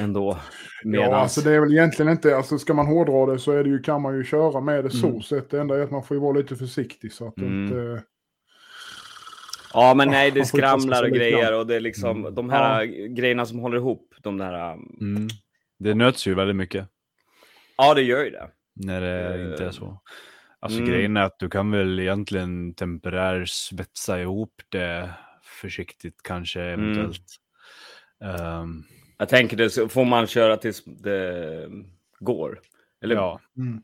ändå. 0.00 0.38
Medans... 0.84 1.10
Ja, 1.10 1.16
alltså 1.16 1.40
det 1.40 1.54
är 1.54 1.60
väl 1.60 1.72
egentligen 1.72 2.12
inte, 2.12 2.36
alltså 2.36 2.58
ska 2.58 2.74
man 2.74 2.86
hårdra 2.86 3.32
det 3.32 3.38
så 3.38 3.52
är 3.52 3.64
det 3.64 3.70
ju, 3.70 3.78
kan 3.82 4.02
man 4.02 4.16
ju 4.16 4.24
köra 4.24 4.60
med 4.60 4.84
det 4.84 4.90
så 4.90 5.08
Mm. 5.08 5.22
sett. 5.22 5.50
Det 5.50 5.60
enda 5.60 5.76
är 5.78 5.82
att 5.82 5.90
man 5.90 6.02
får 6.02 6.16
ju 6.16 6.20
vara 6.20 6.32
lite 6.38 6.56
försiktig 6.56 7.12
så 7.12 7.28
att 7.28 7.38
Mm. 7.38 7.64
inte... 7.64 8.02
Ja, 9.74 9.94
men 9.94 10.08
nej, 10.08 10.30
det 10.34 10.44
skramlar 10.44 11.02
och 11.04 11.10
grejer 11.10 11.58
och 11.58 11.66
det 11.66 11.76
är 11.76 11.80
liksom 11.80 12.18
Mm. 12.20 12.34
de 12.34 12.50
här 12.50 12.84
grejerna 13.14 13.46
som 13.46 13.58
håller 13.58 13.76
ihop. 13.76 14.14
De 14.22 14.38
där... 14.38 14.72
Mm. 14.72 15.28
Det 15.78 15.94
nöts 15.94 16.26
ju 16.26 16.34
väldigt 16.34 16.56
mycket 16.56 16.88
Ja, 17.80 17.94
det 17.94 18.02
gör 18.02 18.24
ju 18.24 18.30
det. 18.30 18.50
när 18.74 19.00
det 19.00 19.34
Eh, 19.44 19.50
inte 19.50 19.64
är 19.64 19.70
så. 19.70 20.00
Alltså 20.62 20.78
mm. 20.78 20.90
grejen 20.90 21.16
är 21.16 21.20
att 21.22 21.38
du 21.38 21.48
kan 21.48 21.70
väl 21.70 22.00
egentligen 22.00 22.74
temporär 22.74 23.44
svetsa 23.44 24.20
ihop 24.20 24.62
det 24.68 25.10
försiktigt 25.42 26.22
kanske 26.22 26.60
Mm. 26.62 26.80
eventuellt. 26.82 27.26
Ehm, 28.24 28.82
Jag 29.18 29.28
tänker 29.28 29.56
det 29.56 29.70
så 29.70 29.88
får 29.88 30.04
man 30.04 30.26
köra 30.26 30.56
tills 30.56 30.84
det 30.84 31.68
går. 32.18 32.60
Eller, 33.02 33.14
ja, 33.14 33.40
Mm. 33.56 33.82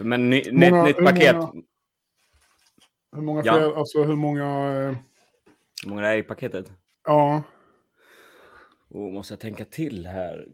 Men 0.00 0.30
ny, 0.30 0.42
Många- 0.52 0.84
nytt, 0.84 0.86
nytt 0.86 0.98
hur 0.98 1.04
paket. 1.04 1.36
många- 1.36 1.52
Hur 3.16 3.22
många 3.22 3.42
Ja. 3.44 3.52
fler, 3.54 3.78
alltså 3.78 4.02
hur 4.04 4.16
många... 4.16 4.44
eh, 4.82 4.96
Hur 5.84 5.90
många 5.90 6.06
är 6.08 6.16
i 6.16 6.22
paketet? 6.22 6.72
Ja, 7.06 7.42
Oh, 8.90 9.12
måste 9.12 9.32
jag 9.34 9.40
tänka 9.40 9.64
till 9.64 10.06
här? 10.06 10.46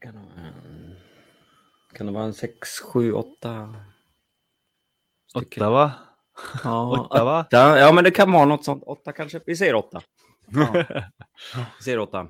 Kan 1.95 2.07
det, 2.07 2.13
vara- 2.13 2.25
en 2.25 2.35
sex, 2.35 2.69
sju, 2.81 3.13
åtta? 3.13 3.75
stycken? 5.31 5.63
åtta 5.63 5.71
va? 5.71 5.93
Ja, 6.65 7.01
åtta, 7.11 7.25
va? 7.25 7.41
åtta. 7.41 7.79
Ja, 7.79 7.93
men 7.93 8.05
det 8.05 8.11
kan 8.11 8.33
vara 8.33 8.45
något 8.45 8.65
sånt. 8.65 8.83
Åtta 8.87 9.13
kanske. 9.13 9.41
Vi 9.47 9.57
säger 9.57 9.75
åtta. 9.75 10.03
Ja. 10.47 10.85
Vi 11.79 11.85
säger 11.85 11.99
åtta. 11.99 12.29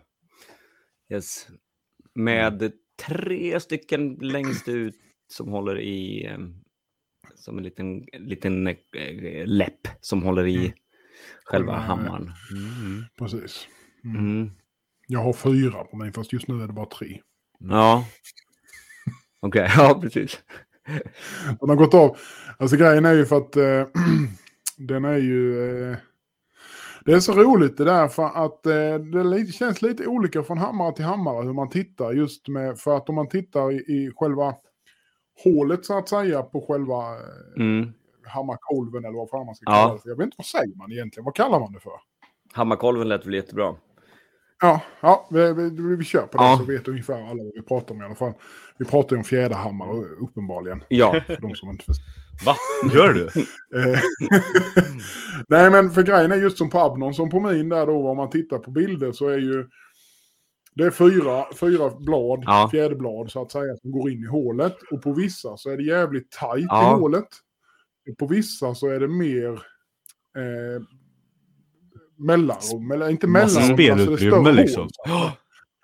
Yes. 1.12 1.46
Med 2.14 2.72
tre 3.06 3.60
stycken 3.60 4.14
längst 4.14 4.68
ut 4.68 4.94
som 5.32 5.48
håller 5.48 5.80
i 5.80 6.26
eh, 6.26 6.38
som 7.34 7.58
en 7.58 7.64
liten, 7.64 8.04
liten 8.12 8.66
eh, 8.66 9.46
läpp 9.46 9.88
som 10.00 10.22
håller 10.22 10.46
i 10.46 10.54
själva 10.54 10.72
Själva, 11.44 11.72
hammaren. 11.76 12.32
Mm. 12.52 13.04
precis. 13.18 13.68
Mm. 14.04 14.16
Mm. 14.16 14.50
Jag 15.08 15.20
har 15.20 15.32
fyra 15.32 15.84
på 15.84 15.96
mig, 15.96 16.12
fast 16.12 16.32
just 16.32 16.48
nu 16.48 16.62
är 16.62 16.66
det 16.66 16.72
bara 16.72 16.86
tre. 16.86 17.20
Ja. 17.58 18.04
Okej, 19.44 19.70
ja 19.76 19.98
precis. 20.02 20.38
Den 21.60 21.68
har 21.68 21.76
gått 21.76 21.94
av. 21.94 22.16
Alltså 22.58 22.76
grejen 22.76 23.04
är 23.04 23.12
ju 23.14 23.26
för 23.26 23.36
att 23.36 23.56
eh, 23.56 23.86
den 24.78 25.04
är 25.04 25.16
ju... 25.18 25.64
Eh, 25.90 25.96
det 27.04 27.12
är 27.12 27.20
så 27.20 27.32
roligt 27.32 27.76
det 27.76 27.84
där 27.84 28.08
för 28.08 28.24
att 28.44 28.66
eh, 28.66 28.94
det 29.34 29.52
känns 29.52 29.82
lite 29.82 30.06
olika 30.06 30.42
från 30.42 30.58
hammare 30.58 30.92
till 30.94 31.04
hammare 31.04 31.44
hur 31.44 31.52
man 31.52 31.68
tittar 31.70 32.12
just 32.12 32.48
med... 32.48 32.78
För 32.78 32.96
att 32.96 33.08
om 33.08 33.14
man 33.14 33.28
tittar 33.28 33.72
i, 33.72 33.76
i 33.76 34.12
själva 34.16 34.54
hålet 35.44 35.84
så 35.84 35.98
att 35.98 36.08
säga 36.08 36.42
på 36.42 36.60
själva 36.68 36.98
eh, 36.98 37.62
Mm. 37.62 37.92
hammarkolven 38.26 39.04
eller 39.04 39.16
vad 39.18 39.30
fan 39.30 39.46
man 39.46 39.54
ska 39.54 39.64
Ja. 39.70 39.72
kalla 39.76 39.94
det 39.94 40.00
för. 40.00 40.08
Jag 40.08 40.16
vet 40.16 40.24
inte 40.24 40.34
vad 40.38 40.46
säger 40.46 40.76
man 40.76 40.92
egentligen. 40.92 41.24
Vad 41.24 41.34
kallar 41.34 41.60
man 41.60 41.72
det 41.72 41.80
för? 41.80 41.92
Hammarkolven 42.52 43.08
lät 43.08 43.26
väl 43.26 43.34
jättebra. 43.34 43.74
Ja, 44.66 44.80
ja 45.00 45.28
vi, 45.30 45.52
vi, 45.52 45.96
vi 45.96 46.04
kör 46.04 46.26
på 46.26 46.38
det 46.38 46.44
Ja. 46.44 46.56
så 46.58 46.64
vet 46.64 46.88
ungefär 46.88 47.14
alla 47.14 47.42
vad 47.44 47.52
vi 47.54 47.62
pratar 47.62 47.94
om 47.94 48.02
i 48.02 48.04
alla 48.04 48.14
fall. 48.14 48.32
Vi 48.78 48.84
pratar 48.84 49.16
ju 49.16 49.18
om 49.18 49.24
fjäderhammare 49.24 50.04
uppenbarligen. 50.20 50.84
Ja. 50.88 51.20
För 51.26 51.40
de 51.40 51.54
som 51.54 51.70
inte 51.70 51.84
förstår. 51.84 52.04
Va? 52.46 52.54
Gör 52.94 53.12
du? 53.12 53.24
Eh, 53.78 54.00
Nej 55.48 55.70
men 55.70 55.90
för 55.90 56.02
grejen 56.02 56.32
är 56.32 56.36
just 56.36 56.58
som 56.58 56.70
på 56.70 56.78
Abnon 56.78 57.14
som 57.14 57.30
på 57.30 57.40
min 57.40 57.68
där 57.68 57.86
då 57.86 58.08
om 58.08 58.16
man 58.16 58.30
tittar 58.30 58.58
på 58.58 58.70
bilder 58.70 59.12
så 59.12 59.28
är 59.28 59.38
ju 59.38 59.66
Det 60.74 60.84
är 60.84 60.90
fyra, 60.90 61.44
fyra 61.60 61.90
blad, 62.00 62.42
Ja. 62.46 62.68
fjäderblad 62.72 63.30
så 63.30 63.42
att 63.42 63.52
säga, 63.52 63.76
som 63.76 63.90
går 63.92 64.10
in 64.10 64.22
i 64.24 64.26
hålet. 64.26 64.76
Och 64.90 65.02
på 65.02 65.12
vissa 65.12 65.56
så 65.56 65.70
är 65.70 65.76
det 65.76 65.82
jävligt 65.82 66.30
tajt 66.30 66.66
Ja. 66.68 66.96
i 66.96 67.00
hålet. 67.00 67.28
Och 68.10 68.18
på 68.18 68.26
vissa 68.26 68.74
så 68.74 68.88
är 68.88 69.00
det 69.00 69.08
mer 69.08 69.52
eh, 70.36 70.82
mellanrum, 72.16 72.90
eller 72.90 73.10
inte 73.10 73.26
Massa 73.26 73.60
mellanrum. 73.60 73.70
alltså 73.70 73.76
det 73.76 73.88
är 73.88 73.96
spelutrymme 73.96 74.52
liksom. 74.52 74.82
hål. 74.82 75.30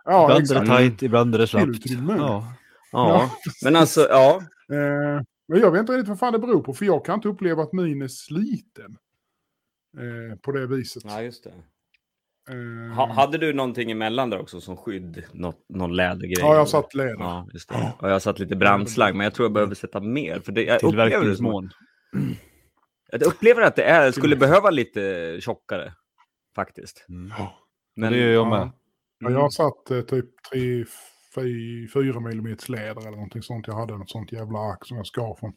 Ja, 0.04 0.38
ibland 0.38 0.50
är 0.50 0.60
det 0.60 0.66
tajt, 0.66 1.02
ibland 1.02 1.34
är 1.34 1.38
det 1.38 1.46
slappt. 1.46 1.86
Ja. 2.08 2.52
Ja, 2.92 3.30
men 3.64 3.76
alltså, 3.76 4.00
ja. 4.10 4.42
Eh, 4.72 5.22
men 5.48 5.60
jag 5.60 5.70
vet 5.70 5.80
inte 5.80 5.92
riktigt 5.92 6.08
vad 6.08 6.18
fan 6.18 6.32
det 6.32 6.38
beror 6.38 6.62
på, 6.62 6.74
för 6.74 6.84
jag 6.84 7.04
kan 7.04 7.14
inte 7.14 7.28
uppleva 7.28 7.62
att 7.62 7.72
min 7.72 8.02
är 8.02 8.08
sliten. 8.08 8.96
Eh, 9.98 10.38
på 10.38 10.52
det 10.52 10.66
viset. 10.66 11.02
Ja, 11.06 11.22
just 11.22 11.44
det. 11.44 11.50
Eh, 12.54 12.94
Ha, 12.94 13.12
hade 13.12 13.38
du 13.38 13.52
någonting 13.52 13.90
emellan 13.90 14.30
där 14.30 14.40
också 14.40 14.60
som 14.60 14.76
skydd? 14.76 15.24
Något, 15.32 15.64
någon 15.68 15.96
lädergrej? 15.96 16.36
ja, 16.38 16.54
jag 16.54 16.68
satt 16.68 16.94
läder. 16.94 17.16
Ja, 17.18 17.48
just 17.52 17.68
det. 17.68 17.92
Och 17.98 18.08
jag 18.08 18.12
har 18.12 18.20
satt 18.20 18.38
lite 18.38 18.56
brandslang, 18.56 19.16
men 19.16 19.24
jag 19.24 19.34
tror 19.34 19.44
jag 19.44 19.52
behöver 19.52 19.74
sätta 19.74 20.00
mer. 20.00 20.40
För 20.40 20.52
det, 20.52 20.62
jag 20.62 20.84
upplever 20.84 21.24
det 21.24 21.36
som, 21.36 21.70
jag 23.10 23.22
upplever 23.22 23.62
att 23.62 23.76
det 23.76 23.84
är, 23.84 24.12
skulle 24.12 24.36
behöva 24.36 24.70
lite 24.70 25.36
tjockare, 25.40 25.92
faktiskt. 26.60 27.06
Mm. 27.08 27.32
Ja. 27.38 27.54
Men, 27.96 28.12
det 28.12 28.18
gör 28.18 28.28
jag 28.28 28.46
Ja. 28.46 28.50
med. 28.50 28.70
Ja, 29.18 29.30
jag 29.30 29.40
har 29.40 29.50
satt 29.50 29.90
eh, 29.90 30.00
typ 30.00 30.26
3-4 31.36 32.30
mm 32.32 32.56
läder 32.68 33.00
eller 33.00 33.10
någonting 33.10 33.42
sånt. 33.42 33.66
Jag 33.66 33.74
hade 33.74 33.98
något 33.98 34.10
sånt 34.10 34.32
jävla 34.32 34.58
ark 34.58 34.86
som 34.86 34.96
jag 34.96 35.06
skar 35.06 35.36
från. 35.40 35.52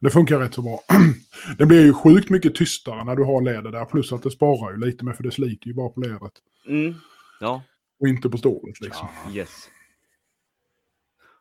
Det 0.00 0.10
funkar 0.10 0.38
rätt 0.38 0.54
så 0.54 0.62
bra. 0.62 0.80
det 1.58 1.66
blir 1.66 1.84
ju 1.84 1.92
sjukt 1.94 2.30
mycket 2.30 2.54
tystare 2.54 3.04
när 3.04 3.16
du 3.16 3.24
har 3.24 3.42
läder 3.42 3.70
där. 3.72 3.84
Plus 3.84 4.12
att 4.12 4.22
det 4.22 4.30
sparar 4.30 4.72
ju 4.72 4.78
lite 4.78 5.04
med 5.04 5.16
för 5.16 5.22
det 5.22 5.30
sliter 5.30 5.66
ju 5.68 5.74
bara 5.74 5.88
på 5.88 6.00
lädret. 6.00 6.32
mm, 6.66 6.94
ja, 7.40 7.62
Och 8.00 8.08
inte 8.08 8.28
på 8.30 8.38
stålet 8.38 8.80
liksom. 8.80 9.08
yes. 9.32 9.68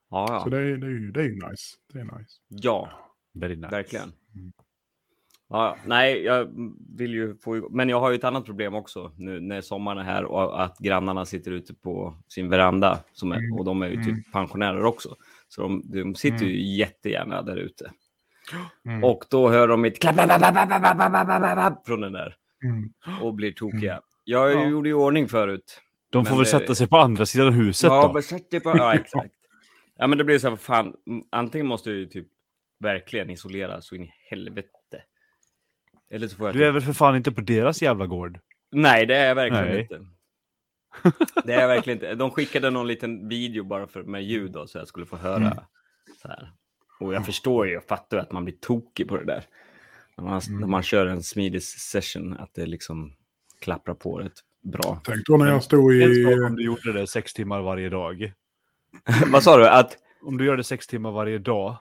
Ja, 0.10 0.28
Så 0.44 0.50
ja. 0.50 0.58
det 0.58 0.58
är, 0.58 0.78
det, 0.78 0.88
är 0.88 0.92
ju, 0.92 1.12
det 1.12 1.20
är 1.20 1.24
ju 1.24 1.34
nice. 1.36 1.76
Det 1.94 2.00
är 2.00 2.04
nice. 2.04 2.34
ja 2.48 2.90
Very 3.34 3.56
nice. 3.56 3.68
verkligen. 3.72 4.12
Ja, 4.34 4.65
Ja, 5.50 5.78
nej, 5.86 6.24
jag 6.24 6.48
vill 6.98 7.14
ju 7.14 7.36
få 7.36 7.70
Men 7.70 7.90
jag 7.90 8.00
har 8.00 8.10
ju 8.10 8.16
ett 8.16 8.24
annat 8.24 8.46
problem 8.46 8.76
också 8.76 9.12
nu 9.18 9.40
när 9.40 9.62
sommaren 9.62 9.98
är 9.98 10.04
här 10.04 10.26
och 10.26 10.64
att 10.64 10.78
grannarna 10.80 11.26
sitter 11.26 11.52
ute 11.52 11.74
på 11.74 12.18
sin 12.28 12.50
veranda 12.50 13.00
som 13.14 13.32
är, 13.32 13.38
mm. 13.38 13.54
och 13.54 13.66
de 13.66 13.82
är 13.82 13.88
ju 13.88 13.96
typ 13.96 14.08
mm. 14.08 14.24
pensionärer 14.32 14.84
också. 14.84 15.16
Så 15.48 15.62
de, 15.62 15.82
de 15.86 16.16
sitter 16.16 16.46
ju 16.46 16.52
mm. 16.52 16.76
jättegärna 16.78 17.42
där 17.42 17.58
ute. 17.58 17.92
Mm. 18.86 19.04
Och 19.04 19.26
då 19.30 19.50
hör 19.50 19.68
de 19.68 19.82
mitt 19.82 20.00
klapp, 20.00 20.16
från 21.86 22.02
den 22.02 22.14
där 22.14 22.36
och 23.22 23.34
blir 23.34 23.52
tokiga. 23.52 24.02
Jag 24.24 24.54
ja. 24.54 24.68
gjorde 24.68 24.90
ju 24.90 24.96
ordning 24.96 25.28
förut. 25.28 25.82
De 26.10 26.26
får 26.26 26.36
väl 26.36 26.44
det... 26.44 26.50
sätta 26.50 26.76
sig 26.76 26.88
på 26.88 26.98
andra 26.98 27.26
sidan 27.26 27.54
huset 27.54 27.88
ja, 27.88 28.12
då? 28.14 28.22
Sätt 28.22 28.64
på... 28.64 28.74
Ja, 28.78 28.94
exakt. 28.94 29.36
ja, 29.98 30.08
men 30.08 30.18
det 30.18 30.24
blir 30.24 30.40
så 30.40 30.50
här, 30.50 30.56
fan, 30.56 30.94
antingen 31.30 31.68
måste 31.68 31.90
du 31.90 32.06
typ 32.06 32.28
verkligen 32.80 33.30
isolera 33.30 33.82
så 33.82 33.96
in 33.96 34.04
i 34.04 34.12
helvete 34.30 34.70
eller 36.12 36.28
så 36.28 36.36
får 36.36 36.48
jag... 36.48 36.56
Du 36.56 36.64
är 36.66 36.68
typ- 36.70 36.76
väl 36.76 36.82
för 36.82 36.94
fan 36.94 37.16
inte 37.16 37.32
på 37.32 37.42
deras 37.42 37.82
jävla 37.82 38.08
gård? 38.08 38.40
Nej, 38.72 39.06
det 39.06 39.16
är 39.16 39.28
jag 39.28 39.36
verkligen 39.36 39.66
Nej. 39.68 39.82
inte. 39.82 40.06
Det 41.44 41.54
är 41.54 41.62
jag 41.62 41.68
verkligen 41.68 41.98
inte. 42.00 42.16
De 42.16 42.32
skickade 42.32 42.70
någon 42.70 42.88
liten 42.88 43.28
video 43.28 43.64
bara 43.64 43.88
för, 43.88 44.04
med 44.04 44.24
ljud 44.24 44.52
då, 44.52 44.68
så 44.68 44.78
jag 44.78 44.88
skulle 44.88 45.06
få 45.06 45.16
höra. 45.18 45.36
Mm. 45.38 45.58
Så 46.22 46.28
här. 46.28 46.52
Och 47.00 47.14
jag 47.14 47.26
förstår 47.26 47.68
ju, 47.68 47.74
jag 47.74 47.84
fattar 47.84 48.18
att 48.18 48.32
man 48.32 48.46
blir 48.46 48.56
tokig 48.56 49.08
på 49.08 49.18
det 49.18 49.26
där. 49.26 49.44
När 50.18 50.24
man, 50.26 50.42
Mm. 50.48 50.60
när 50.60 50.68
man 50.68 50.84
kör 50.84 51.08
en 51.08 51.24
smidig 51.24 51.64
session, 51.64 52.34
att 52.40 52.54
det 52.54 52.66
liksom 52.66 53.14
klapprar 53.62 53.96
på 53.96 54.18
rätt 54.20 54.34
bra. 54.64 55.02
Tänk 55.04 55.26
då 55.26 55.38
när 55.38 55.48
jag 55.48 55.64
stod 55.64 55.94
i... 55.94 56.26
om 56.26 56.56
du 56.56 56.64
gjorde 56.64 56.94
det 56.94 57.08
sex 57.08 57.34
timmar 57.34 57.62
varje 57.62 57.90
dag. 57.90 58.34
Vad 59.32 59.44
sa 59.44 59.58
du? 59.58 59.68
Att, 59.70 59.98
Om 60.22 60.38
du 60.38 60.46
gör 60.46 60.58
det 60.58 60.64
sex 60.64 60.88
timmar 60.88 61.12
varje 61.12 61.38
dag. 61.38 61.78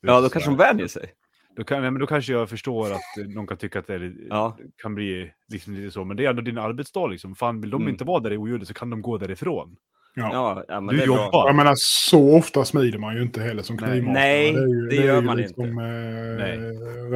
ja, 0.00 0.20
då 0.20 0.28
kanske 0.28 0.50
de 0.50 0.56
vänjer 0.56 0.86
sig. 0.86 1.12
Då, 1.56 1.64
kan, 1.64 1.82
nej, 1.82 1.90
men 1.90 2.00
då 2.00 2.06
kanske 2.06 2.32
jag 2.32 2.48
förstår 2.50 2.92
att 2.92 3.28
någon 3.34 3.46
kan 3.46 3.56
tycka 3.56 3.78
att 3.78 3.86
det 3.86 3.94
är, 3.94 4.14
Ja. 4.30 4.58
kan 4.82 4.94
bli 4.94 5.30
liksom 5.48 5.74
lite 5.74 5.90
så. 5.90 6.04
Men 6.04 6.16
det 6.16 6.24
är 6.26 6.30
ändå 6.30 6.42
din 6.42 6.58
arbetsdag 6.58 7.06
liksom. 7.06 7.34
Fan, 7.34 7.60
vill 7.60 7.70
de 7.70 7.82
Mm. 7.82 7.92
inte 7.92 8.04
vara 8.04 8.20
där 8.20 8.32
i 8.32 8.36
oljudet 8.36 8.68
så 8.68 8.74
kan 8.74 8.90
de 8.90 9.02
gå 9.02 9.18
därifrån. 9.18 9.76
Ja. 10.16 10.30
Ja, 10.32 10.64
ja 10.68 10.80
men 10.80 10.94
Du 10.94 10.96
det 10.98 11.02
är 11.02 11.06
bra. 11.08 11.24
jobbar. 11.24 11.46
Jag 11.46 11.56
menar, 11.56 11.74
så 11.76 12.36
ofta 12.36 12.64
smider 12.64 12.98
man 12.98 13.16
ju 13.16 13.22
inte 13.22 13.42
heller 13.42 13.62
som 13.62 13.78
knivmakare. 13.78 14.12
Nej, 14.12 14.48
är 14.48 14.52
ju- 14.68 14.86
det 14.90 14.96
är 14.96 15.02
gör 15.06 15.20
man 15.22 15.36
liksom, 15.36 15.64
inte. 15.64 15.82
Eh, 15.82 16.36
Nej. 16.38 16.58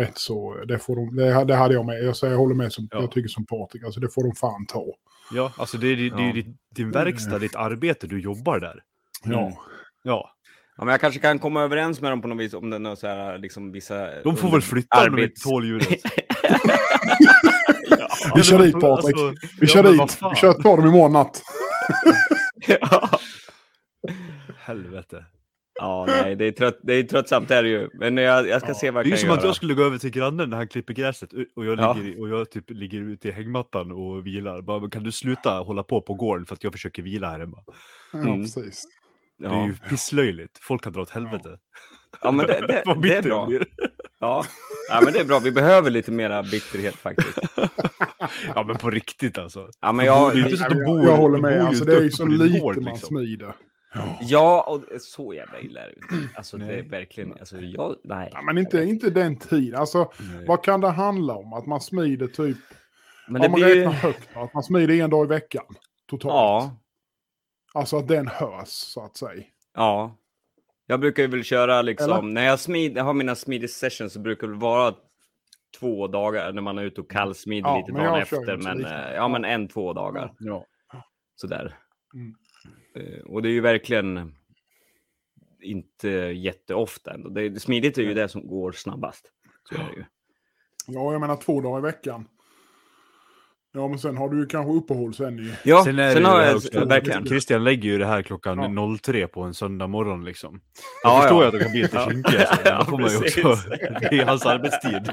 rätt 0.05 0.19
så. 0.19 0.65
Det, 0.65 0.79
får 0.79 0.97
de, 0.97 1.17
det, 1.17 1.45
det 1.45 1.55
hade 1.55 1.75
jag 1.75 1.87
med. 1.87 2.05
Jag, 2.05 2.17
säger, 2.17 2.33
jag 2.33 2.39
håller 2.39 2.55
med 2.55 2.73
som 2.73 2.89
Ja. 2.91 3.01
jag 3.01 3.11
tycker 3.11 3.29
som 3.29 3.47
Patrik. 3.47 3.85
Alltså 3.85 4.01
det 4.01 4.09
får 4.15 4.23
de 4.23 4.33
fan 4.35 4.67
ta. 4.67 4.85
Ja, 5.33 5.53
alltså 5.57 5.79
det 5.79 5.87
är, 5.89 5.97
det, 5.97 6.03
det 6.11 6.23
Ja. 6.23 6.27
ju 6.27 6.33
ditt- 6.33 6.57
din 6.75 6.91
verkstad, 6.91 7.39
ditt 7.39 7.57
arbete, 7.57 8.07
du 8.07 8.21
jobbar 8.21 8.59
där. 8.61 8.83
Ja. 9.25 9.41
Mm. 9.43 9.53
Ja, 10.03 10.31
Ja, 10.79 10.85
men 10.85 10.93
jag 10.93 11.01
kanske 11.01 11.21
kan 11.21 11.39
komma 11.39 11.63
överens 11.63 12.01
med 12.01 12.13
dem 12.13 12.23
på 12.23 12.29
något 12.29 12.39
vis 12.41 12.55
om 12.55 12.71
det 12.71 12.77
är 12.77 12.95
så 12.95 13.07
här, 13.07 13.39
liksom 13.39 13.73
vissa... 13.73 14.23
de 14.23 14.37
får 14.37 14.51
väl 14.51 14.63
flytta 14.63 15.07
om 15.07 15.17
de 15.17 15.23
inte 15.23 15.35
arbets- 15.35 15.43
tål 15.45 15.67
ljudet. 15.67 15.89
Vi 18.37 18.43
kör 18.43 18.59
dit 18.59 18.81
Patrik. 18.81 19.17
alltså, 19.17 19.29
Vi 19.29 19.35
ja, 19.61 19.67
kör 19.67 19.83
men 19.83 19.93
dit. 19.93 20.19
Vi 20.33 20.37
kör, 20.37 20.53
tar 20.53 20.77
dem 20.77 20.87
imorgon 20.87 21.13
natt. 21.13 21.43
ja. 22.81 23.09
Helvete. 24.59 25.25
ja, 25.81 26.05
nej, 26.09 26.37
det 26.37 26.45
är, 26.47 26.53
trött, 26.53 26.79
det 26.83 26.95
är 26.95 27.03
tröttsamt 27.03 27.49
det 27.49 27.57
är 27.57 27.63
det 27.63 27.69
ju. 27.69 27.89
Men 27.95 28.17
jag, 28.17 28.49
jag 28.49 28.61
ska 28.61 28.71
Ja, 28.71 28.75
se 28.75 28.91
vad 28.91 29.05
Det 29.05 29.09
är 29.09 29.11
jag 29.11 29.19
ju 29.19 29.25
kan 29.25 29.29
som 29.29 29.31
att 29.31 29.39
göra. 29.43 29.49
jag 29.49 29.57
skulle 29.57 29.75
gå 29.75 29.83
över 29.85 29.99
till 29.99 30.11
grannen 30.11 30.51
när 30.51 30.57
han 30.57 30.69
klipper 30.69 30.95
gräset 30.95 31.31
och 31.57 31.65
jag, 31.67 31.79
Ja. 31.79 31.93
ligger, 31.93 32.21
och 32.21 32.29
jag 32.29 32.51
typ 32.51 32.71
ligger 32.71 33.01
ute 33.01 33.29
i 33.29 33.33
hängmattan 33.33 33.93
och 33.93 34.27
vilar. 34.27 34.63
Bara, 34.63 34.81
"Men 34.81 34.91
kan 34.91 35.03
du 35.03 35.13
sluta 35.13 35.51
hålla 35.51 35.83
på 35.83 36.01
på 36.03 36.15
gården 36.15 36.47
för 36.47 36.55
att 36.55 36.65
jag 36.65 36.73
försöker 36.73 37.03
vila 37.03 37.31
här 37.31 37.39
hemma? 37.41 37.59
Ja, 38.13 38.19
Mm. 38.19 38.47
Precis. 39.39 39.51
Det 39.51 39.57
är 39.57 39.61
Ja. 39.61 39.67
ju 39.67 39.75
pisslöjligt. 39.89 40.59
Folk 40.63 40.83
kan 40.85 40.93
dra 40.93 41.01
åt 41.03 41.11
helvete. 41.11 41.59
ja, 42.23 42.31
men 42.31 42.47
det, 42.47 42.67
det, 42.67 42.83
det 43.03 43.17
är 43.17 43.23
bra. 43.23 43.49
Ja. 44.21 44.45
ja, 44.89 45.01
men 45.05 45.13
det 45.13 45.19
är 45.21 45.25
bra. 45.25 45.39
Vi 45.39 45.53
behöver 45.53 45.91
lite 45.91 46.11
mera 46.11 46.43
bitterhet 46.43 46.95
faktiskt. 46.95 47.39
Ja 48.55 48.63
men 48.65 48.77
på 48.77 48.91
riktigt 48.91 49.39
alltså. 49.39 49.69
Ja, 49.81 49.93
men 49.93 50.07
jag... 50.07 50.21
bor 50.31 50.35
ju 50.39 50.45
inte 50.45 50.57
så 50.57 50.65
att 50.65 50.71
du 50.71 50.85
bor- 50.85 51.05
jag 51.05 51.17
håller 51.17 51.39
med. 51.39 51.61
Alltså, 51.61 51.85
det 51.85 51.97
är 51.97 52.03
ju 52.03 52.11
så 52.11 52.27
lite 52.27 52.59
gård, 52.59 52.77
man 52.77 52.85
liksom. 52.85 53.07
smider. 53.09 53.55
Ja, 54.21 54.63
och 54.69 55.01
så 55.01 55.35
jävla 55.35 55.61
illa 55.61 55.81
är 55.81 55.87
det 55.87 55.95
inte. 56.17 56.29
Alltså, 56.37 56.57
det 56.57 56.65
är 56.65 56.69
Nej. 56.69 56.89
verkligen... 56.89 57.33
Alltså, 57.33 57.57
jag... 57.61 57.97
Nej. 58.05 58.31
Ja, 58.33 58.43
men 58.43 58.59
inte, 58.59 58.83
inte 58.83 59.11
den 59.11 59.37
tiden. 59.39 59.81
Alltså, 59.81 60.13
Nej. 60.19 60.47
vad 60.47 60.65
kan 60.65 60.81
det 60.81 60.89
handla 60.89 61.35
om? 61.35 61.53
Att 61.53 61.67
man 61.67 61.81
smider 61.81 62.27
typ... 62.27 62.57
Men 63.29 63.37
om 63.37 63.43
det 63.43 63.49
man 63.49 63.61
blir 63.61 63.75
räknar 63.77 63.93
högt. 63.93 64.29
Att 64.37 64.55
man 64.55 64.63
smider 64.63 64.95
en 65.05 65.11
dag 65.11 65.25
i 65.25 65.29
veckan. 65.29 65.65
Totalt. 66.11 66.33
Ja, 66.35 66.77
Alltså 67.75 67.97
att 67.97 68.09
den 68.09 68.29
hörs, 68.29 68.69
så 68.69 69.05
att 69.05 69.17
säga. 69.17 69.45
Ja. 69.75 70.17
Jag 70.87 71.01
brukar 71.01 71.23
ju 71.23 71.29
väl 71.29 71.45
köra 71.45 71.83
liksom, 71.83 72.11
Eller? 72.11 72.23
när 72.23 72.45
jag, 72.45 72.61
smid, 72.61 72.97
jag 72.97 73.05
har 73.05 73.15
mina 73.15 73.35
smidig 73.35 73.71
sessions 73.71 74.13
så 74.13 74.21
brukar 74.21 74.47
det 74.47 74.55
vara 74.55 74.95
två 75.79 76.07
dagar 76.07 76.53
när 76.53 76.63
man 76.63 76.79
är 76.79 76.83
ute 76.83 77.01
och 77.01 77.11
kallsmider 77.11 77.69
Ja, 77.69 77.79
lite 77.79 77.93
dagen 77.93 78.23
efter. 78.23 78.57
Men, 78.57 78.85
eh, 78.85 79.15
ja, 79.15 79.29
men 79.29 79.45
en, 79.45 79.69
två 79.69 79.93
dagar. 79.93 80.35
Ja. 80.39 80.67
Sådär. 81.37 81.79
Mm. 82.15 82.35
Eh, 82.95 83.21
Och 83.25 83.43
det 83.43 83.49
är 83.49 83.53
ju 83.53 83.61
verkligen 83.61 84.35
inte 85.61 86.09
jätteofta 86.19 87.15
ändå. 87.15 87.29
Det, 87.29 87.61
smidigt 87.61 87.99
är 87.99 88.03
ju 88.03 88.15
det 88.15 88.29
som 88.29 88.49
går 88.49 88.73
snabbast. 88.73 89.33
Så 89.69 89.75
är 89.75 89.79
det 89.79 89.97
ju. 89.97 90.05
Ja, 90.87 91.13
jag 91.13 91.21
menar 91.21 91.37
två 91.37 91.61
dagar 91.61 91.79
i 91.79 91.83
veckan. 91.83 92.29
Ja, 93.79 93.89
men 93.89 93.99
sen 93.99 94.17
har 94.17 94.29
du 94.29 94.41
ju 94.41 94.47
kanske 94.47 94.73
uppehåll 94.73 95.15
sen 95.15 95.39
i... 95.39 95.53
Ja, 95.65 95.85
Sen 95.85 95.97
sen, 95.97 96.23
det 96.23 96.29
har 96.29 96.39
det 96.39 96.61
jag 96.73 96.87
verkligen. 96.87 97.27
Christian 97.27 97.65
lägger 97.65 97.89
ju 97.89 97.99
det 97.99 98.07
här 98.07 98.23
klockan 98.23 98.75
Ja. 98.77 98.97
03 99.03 99.27
på 99.27 99.43
en 99.43 99.55
söndag 99.55 99.87
morgon 99.87 100.25
liksom. 100.25 100.61
Jag 101.03 101.13
Ja, 101.13 101.21
förstår 101.21 101.43
ja. 101.43 101.49
att 101.49 101.55
de 101.55 101.61
kan 101.61 101.71
bli 101.73 101.83
lite 101.83 101.97
Ja. 101.97 102.11
kinkiga. 102.11 102.47
så 102.47 102.61
Ja, 102.65 102.79
Då 102.79 102.85
får 102.85 102.99
man 102.99 103.11
ju 103.11 103.19
precis. 103.21 103.45
också, 103.45 103.69
det 104.11 104.19
är 104.19 104.25
hans 104.25 104.47
arbetstid. 104.47 105.13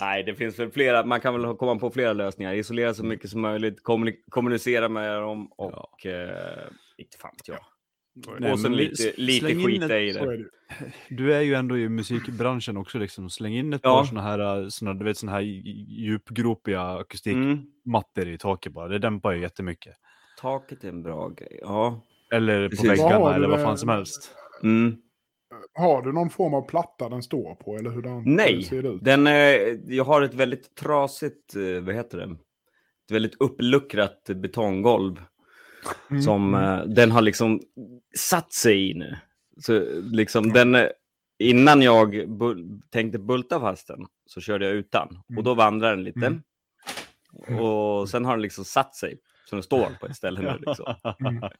Nej, 0.00 0.22
det 0.22 0.34
finns 0.34 0.58
väl 0.58 0.70
flera. 0.70 1.04
Man 1.04 1.20
kan 1.20 1.40
väl 1.42 1.54
komma 1.56 1.76
på 1.76 1.90
flera 1.90 2.12
lösningar. 2.12 2.52
Isolera 2.54 2.94
så 2.94 3.04
mycket 3.04 3.30
som 3.30 3.40
möjligt, 3.40 3.82
kommuni- 3.82 4.22
kommunicera 4.30 4.88
med 4.88 5.16
dem 5.22 5.46
och 5.56 6.06
eh, 6.06 6.68
inte 6.98 7.18
fan 7.18 7.34
jag. 7.46 7.58
Nej, 8.40 8.52
och 8.52 8.60
sen 8.60 8.76
lite, 8.76 9.12
lite 9.16 9.38
släng 9.46 9.60
in 9.60 9.66
skita 9.66 9.84
ett- 9.98 10.10
i 10.10 10.12
Så 10.12 10.30
är 10.30 10.36
det. 10.38 10.44
Du 11.08 11.34
är 11.34 11.40
ju 11.40 11.54
ändå 11.54 11.78
i 11.78 11.88
musikbranschen 11.88 12.76
också 12.76 12.98
liksom. 12.98 13.30
Släng 13.30 13.54
in 13.54 13.72
ett 13.72 13.80
Ja. 13.84 13.96
par 13.98 14.04
såna 14.04 14.22
här, 14.22 14.68
såna, 14.68 14.94
du 14.94 15.04
vet, 15.04 15.16
såna 15.16 15.32
här 15.32 15.40
djupgropiga 15.40 16.82
akustikmattor 16.82 18.22
Mm. 18.22 18.34
i 18.34 18.38
taket 18.38 18.72
bara. 18.72 18.88
Det 18.88 18.98
dämpar 18.98 19.32
ju 19.32 19.40
jättemycket. 19.40 19.94
Taket 20.40 20.84
är 20.84 20.88
en 20.88 21.02
bra 21.02 21.28
grej. 21.28 21.58
Ja. 21.62 22.00
Eller 22.32 22.68
Precis. 22.68 22.80
på 22.84 22.88
väggarna 23.04 23.34
eller 23.34 23.48
vad 23.48 23.62
fan 23.62 23.78
som 23.78 23.88
helst. 23.88 24.34
Mm. 24.62 24.96
Har 25.74 26.02
du 26.02 26.12
någon 26.12 26.30
form 26.30 26.54
av 26.54 26.68
platta 26.68 27.08
den 27.08 27.22
står 27.22 27.54
på? 27.54 27.76
Eller 27.76 27.90
hur 27.90 28.02
den 28.02 28.22
Nej, 28.24 28.62
ser 28.62 28.82
det 28.82 28.88
ut? 28.88 29.04
den, 29.04 29.26
eh, 29.26 29.32
jag 29.96 30.04
har 30.04 30.22
ett 30.22 30.34
väldigt 30.34 30.74
trasigt, 30.74 31.56
eh, 31.56 31.82
vad 31.84 31.94
heter 31.94 32.18
det? 32.18 32.24
Ett 32.24 33.10
väldigt 33.10 33.40
uppluckrat 33.40 34.24
betonggolv 34.34 35.22
Mm, 36.10 36.22
som 36.22 36.54
mm. 36.54 36.78
eh, 36.80 36.86
den 36.86 37.10
har 37.10 37.22
liksom 37.22 37.60
satt 38.16 38.52
sig 38.52 38.90
i 38.90 38.94
nu. 38.94 39.16
Så 39.58 39.84
liksom 40.02 40.52
den, 40.52 40.74
eh, 40.74 40.86
innan 41.38 41.82
jag 41.82 42.14
bu- 42.14 42.80
tänkte 42.90 43.18
bulta 43.18 43.60
fast 43.60 43.86
den 43.88 44.06
så 44.26 44.40
körde 44.40 44.64
jag 44.66 44.74
utan 44.74 45.08
och 45.24 45.30
Mm. 45.30 45.44
då 45.44 45.54
vandrar 45.54 45.90
den 45.90 46.04
lite. 46.04 46.26
Mm. 46.26 46.42
Och 47.60 48.08
sen 48.08 48.24
har 48.24 48.32
den 48.32 48.42
liksom 48.42 48.64
satt 48.64 48.94
sig. 48.94 49.18
Så 49.50 49.56
den 49.56 49.62
står 49.62 49.88
på 50.00 50.06
ett 50.06 50.16
ställe 50.16 50.40
nu. 50.40 50.58
Liksom. 50.66 50.94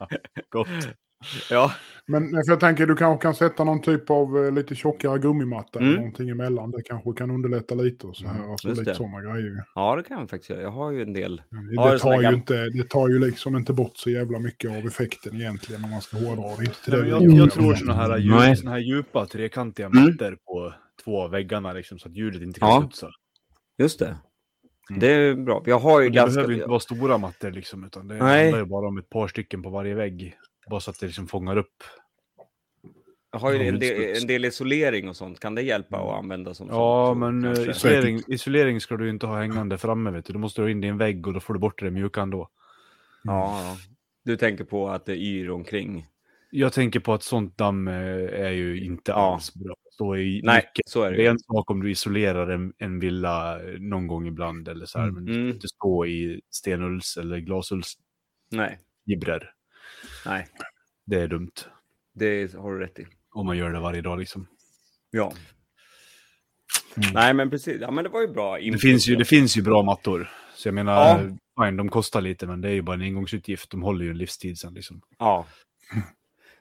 Gott. 0.49 0.69
Ja, 1.51 1.73
Men 2.07 2.29
för 2.31 2.53
jag 2.53 2.61
tänker 2.61 2.87
du 2.87 2.97
kanske 2.97 3.23
kan 3.23 3.35
sätta 3.35 3.65
någon 3.65 3.81
typ 3.83 4.11
av 4.11 4.45
eh, 4.45 4.53
lite 4.53 4.75
tjockare 4.75 5.19
gummimatta 5.19 5.79
eller 5.79 5.89
Mm. 5.89 6.01
någonting 6.01 6.29
emellan. 6.29 6.71
Det 6.71 6.83
kanske 6.83 7.13
kan 7.13 7.31
underlätta 7.31 7.75
lite 7.75 8.07
och 8.07 8.17
så 8.17 8.27
här. 8.27 8.51
Alltså 8.51 8.69
just 8.69 8.81
lite 8.81 8.95
sådana 8.95 9.21
grejer. 9.21 9.65
ja, 9.75 9.97
det 9.97 10.03
kan 10.03 10.21
jag 10.21 10.31
faktiskt 10.31 10.51
göra. 10.51 10.61
Jag 10.63 10.71
har 10.71 10.91
ju 10.91 11.03
en 11.03 11.13
del. 11.13 11.37
Det, 11.37 11.43
Ja, 11.71 11.93
det 11.93 11.99
tar 11.99 12.13
ju 12.21 12.27
gam- 12.29 12.35
inte, 12.35 12.69
det 12.69 12.89
tar 12.89 13.09
ju 13.09 13.19
liksom 13.19 13.57
inte 13.57 13.73
bort 13.73 13.97
så 13.97 14.11
jävla 14.11 14.39
mycket 14.39 14.71
av 14.71 14.77
effekten 14.87 15.35
egentligen 15.35 15.85
om 15.85 15.91
man 15.91 16.01
ska 16.01 16.17
hårdra 16.17 16.57
det. 16.59 16.65
Inte 16.65 16.79
Nej, 16.87 17.09
jag, 17.11 17.23
gör. 17.23 17.39
jag 17.39 17.51
tror 17.53 17.75
såna 17.75 17.95
här, 17.95 18.19
djup, 18.19 18.59
såna 18.59 18.71
här 18.71 18.79
djupa 18.79 19.27
trekantiga 19.27 19.87
Mm. 19.87 20.05
mattor 20.05 20.37
på 20.47 20.75
två 21.05 21.23
av 21.23 21.31
väggarna 21.31 21.73
liksom, 21.73 21.99
så 21.99 22.09
att 22.09 22.17
ljudet 22.17 22.43
inte 22.43 22.61
kan 22.61 22.69
Ja. 22.69 22.81
studsa. 22.83 23.09
Just 23.79 23.99
det. 23.99 24.07
Mm. 24.91 25.01
Det 25.01 25.13
är 25.13 25.35
bra. 25.35 25.63
Jag 25.67 25.79
har 25.79 26.01
ju 26.01 26.09
det 26.09 26.15
ganska... 26.15 26.35
behöver 26.35 26.53
ju 26.55 26.59
inte 26.59 26.69
vara 26.71 26.81
stora 26.81 27.19
mattor 27.19 27.51
liksom, 27.51 27.85
utan 27.85 28.09
det 28.09 28.15
Nej. 28.15 28.43
handlar 28.43 28.59
ju 28.59 28.65
bara 28.65 28.89
om 28.89 28.99
ett 28.99 29.09
par 29.11 29.29
stycken 29.29 29.63
på 29.63 29.71
varje 29.71 29.95
vägg. 29.95 30.35
Bara 30.71 30.81
så 30.81 30.91
att 30.91 31.01
det 31.01 31.07
liksom 31.07 31.27
fångar 31.27 31.57
upp. 31.57 31.83
Jag 33.33 33.39
har 33.39 33.53
ju 33.53 33.69
en 33.69 33.79
del, 33.79 34.17
en 34.23 34.27
del 34.27 34.45
isolering 34.45 35.09
och 35.09 35.17
sånt. 35.17 35.41
Kan 35.41 35.55
det 35.55 35.63
hjälpa 35.63 35.97
att 35.97 36.19
använda 36.19 36.55
som 36.55 36.69
Ja, 36.71 37.11
som- 37.11 37.19
men 37.21 37.45
eh, 37.45 37.55
kanske? 37.55 37.71
isolering, 37.73 38.21
isolering 38.29 38.81
ska 38.81 38.97
du 38.97 39.11
inte 39.11 39.27
ha 39.27 39.39
hängande 39.41 39.79
framme, 39.79 40.11
vet 40.11 40.25
du. 40.25 40.33
Du 40.33 40.39
måste 40.39 40.63
ha 40.63 40.71
in 40.71 40.81
det 40.81 40.87
i 40.87 40.91
en 40.91 40.99
vägg 40.99 41.27
och 41.27 41.33
då 41.33 41.41
får 41.41 41.55
du 41.55 41.61
bort 41.61 41.81
det 41.81 41.91
mjuka 41.91 42.21
ändå. 42.21 42.49
Ja, 43.25 43.63
ja. 43.63 43.77
Du 44.25 44.37
tänker 44.37 44.65
på 44.65 44.89
att 44.89 45.07
det 45.07 45.17
yr 45.17 45.51
omkring? 45.51 46.07
Jag 46.51 46.73
tänker 46.73 47.01
på 47.01 47.13
att 47.15 47.23
sånt 47.23 47.59
damm 47.59 47.89
eh, 47.89 47.95
är 48.47 48.51
ju 48.51 48.85
inte 48.85 49.15
alls 49.15 49.55
bra. 49.55 49.75
Så 49.91 50.17
i 50.17 50.41
Nej, 50.45 50.57
mycket. 50.57 50.89
så 50.89 51.03
är 51.03 51.11
det 51.11 51.17
Det 51.17 51.27
är 51.27 51.31
en 51.31 51.39
sak 51.39 51.71
om 51.71 51.83
du 51.83 51.91
isolerar 51.91 52.49
en, 52.49 52.73
en 52.79 53.01
villa 53.01 53.61
eh, 53.63 53.79
någon 53.79 54.07
gång 54.07 54.27
ibland 54.27 54.69
eller 54.69 54.87
så 54.87 54.99
här, 54.99 55.09
Mm. 55.09 55.15
men 55.15 55.25
du 55.25 55.33
ska 55.33 55.41
Mm. 55.41 55.55
inte 55.55 55.69
stå 55.69 56.07
i 56.07 56.41
stenulls 56.51 57.17
eller 57.17 57.39
glasullsgibrer. 57.39 57.99
Nej, 58.51 58.79
nej. 60.27 60.47
Det 61.07 61.21
är 61.21 61.29
dumt. 61.29 61.51
Det 62.15 62.55
har 62.55 62.73
du 62.73 62.79
rätt 62.79 62.99
i. 62.99 63.07
Om 63.35 63.47
man 63.47 63.57
gör 63.57 63.71
det 63.71 63.81
varje 63.81 64.01
dag 64.03 64.19
liksom. 64.19 64.47
Ja. 65.11 65.33
Mm. 66.97 67.11
Nej, 67.15 67.35
men 67.35 67.51
precis. 67.51 67.81
Ja, 67.81 67.91
men 67.91 68.05
det 68.05 68.11
var 68.11 68.21
ju 68.21 68.29
bra. 68.29 68.59
Det 68.59 68.79
finns, 68.79 69.09
ju, 69.09 69.17
det 69.17 69.25
finns 69.25 69.57
ju 69.57 69.63
bra 69.63 69.83
mattor. 69.83 70.31
Så 70.55 70.69
jag 70.69 70.75
menar, 70.75 70.95
Ja. 71.57 71.65
fine, 71.67 71.77
de 71.77 71.89
kostar 71.89 72.21
lite, 72.21 72.47
men 72.47 72.61
det 72.61 72.69
är 72.69 72.73
ju 72.73 72.83
bara 72.83 72.95
en 72.95 73.03
engångsutgift. 73.03 73.71
De 73.71 73.83
håller 73.83 74.05
ju 74.05 74.11
en 74.11 74.19
livstid 74.19 74.59
sen 74.59 74.75
liksom. 74.75 75.03
Ja. 75.19 75.47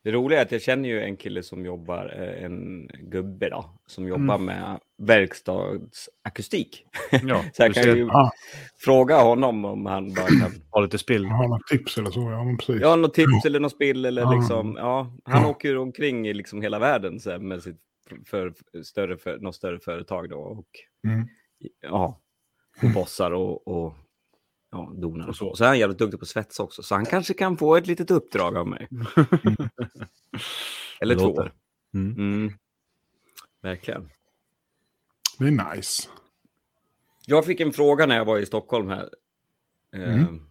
Det 0.04 0.12
roliga 0.12 0.40
är 0.40 0.46
att 0.46 0.52
jag 0.52 0.62
känner 0.62 0.90
ju 0.90 1.02
en 1.02 1.18
kille 1.18 1.44
som 1.44 1.66
jobbar, 1.66 2.14
eh, 2.20 2.44
en 2.44 2.88
gubbe 3.00 3.50
då, 3.50 3.66
som 3.88 4.08
jobbar 4.08 4.36
Mm. 4.36 4.46
med 4.46 4.80
verkstadsakustik. 4.98 6.86
Ja, 7.24 7.44
Så 7.54 7.64
jag 7.64 7.74
kan 7.74 7.84
ju 7.84 8.06
Ja. 8.08 8.32
fråga 8.78 9.18
honom 9.22 9.66
om 9.66 9.86
han 9.86 10.14
bara 10.14 10.28
kan 10.28 10.52
ha 10.72 10.80
lite 10.82 10.98
spill. 10.98 11.26
Har 11.26 11.48
något 11.48 11.68
tips 11.68 11.98
eller 11.98 12.12
så? 12.12 12.22
Ja, 12.22 12.44
men 12.44 12.58
precis. 12.58 12.82
Ja, 12.82 12.96
något 12.96 13.14
tips 13.14 13.46
eller 13.46 13.60
något 13.60 13.72
spill 13.72 14.06
eller 14.06 14.22
Ja. 14.22 14.34
liksom, 14.34 14.76
ja, 14.80 15.14
han 15.24 15.42
Ja. 15.44 15.50
åker 15.50 15.70
ju 15.70 15.78
omkring 15.78 16.28
i 16.28 16.34
liksom 16.34 16.62
hela 16.62 16.80
världen 16.80 17.20
så 17.20 17.32
här, 17.32 17.40
med 17.40 17.64
sitt 17.64 17.78
för, 18.26 18.54
större, 18.84 19.18
för, 19.18 19.38
något 19.38 19.56
större 19.56 19.80
företag 19.80 20.30
då 20.30 20.38
och 20.40 20.66
Mm. 21.08 21.28
ja, 21.82 22.20
och 22.84 22.90
bossar 22.94 23.32
och, 23.32 23.68
och 23.68 23.94
ja, 24.72 24.94
donar 24.96 25.26
och 25.26 25.30
Och 25.30 25.36
så. 25.36 25.50
så. 25.50 25.56
Så 25.56 25.64
är 25.64 25.68
han 25.68 25.80
jävligt 25.80 26.00
duktig 26.00 26.20
på 26.20 26.26
svets 26.26 26.60
också, 26.60 26.84
så 26.84 26.96
han 26.96 27.06
kanske 27.06 27.34
kan 27.34 27.58
få 27.58 27.76
ett 27.76 27.88
litet 27.88 28.12
uppdrag 28.12 28.58
av 28.58 28.68
mig. 28.68 28.88
eller 31.00 31.16
två. 31.16 31.42
Mm. 31.94 32.12
Mm. 32.18 32.54
Verkligen. 33.62 34.10
Det 35.40 35.48
är 35.48 35.76
nice. 35.76 36.10
Jag 37.26 37.46
fick 37.46 37.60
en 37.60 37.74
fråga 37.74 38.06
när 38.06 38.16
jag 38.16 38.26
var 38.26 38.40
i 38.40 38.46
Stockholm 38.46 38.90
här. 38.90 39.10
Eh, 39.96 40.14
Mm. 40.14 40.42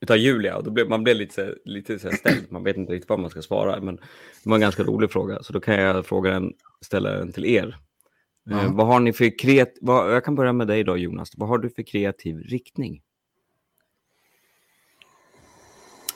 Utav 0.00 0.16
Julia. 0.16 0.56
Och 0.56 0.64
då 0.64 0.70
blev, 0.70 0.88
man 0.88 1.04
blev 1.04 1.16
lite, 1.16 1.54
lite 1.64 1.98
så 1.98 2.08
här 2.08 2.16
ställd. 2.16 2.52
Man 2.52 2.64
vet 2.64 2.76
inte 2.76 2.92
riktigt 2.92 3.08
vad 3.08 3.18
man 3.18 3.30
ska 3.30 3.42
svara. 3.42 3.80
Men 3.80 3.96
det 3.96 4.48
var 4.50 4.54
en 4.54 4.60
ganska 4.60 4.82
rolig 4.82 5.12
fråga. 5.12 5.42
Så 5.42 5.52
då 5.52 5.60
kan 5.60 5.74
jag 5.74 6.06
fråga 6.06 6.30
den, 6.30 6.52
ställa 6.80 7.10
den 7.10 7.32
till 7.32 7.44
er. 7.44 7.76
Eh, 8.50 8.74
vad 8.74 8.86
har 8.86 9.00
ni 9.00 9.12
för 9.12 9.38
kreat... 9.38 9.72
Vad, 9.80 10.14
jag 10.14 10.24
kan 10.24 10.34
börja 10.34 10.52
med 10.52 10.66
dig 10.66 10.84
då 10.84 10.96
Jonas. 10.96 11.30
Vad 11.36 11.48
har 11.48 11.58
du 11.58 11.70
för 11.70 11.82
kreativ 11.82 12.38
riktning? 12.38 13.02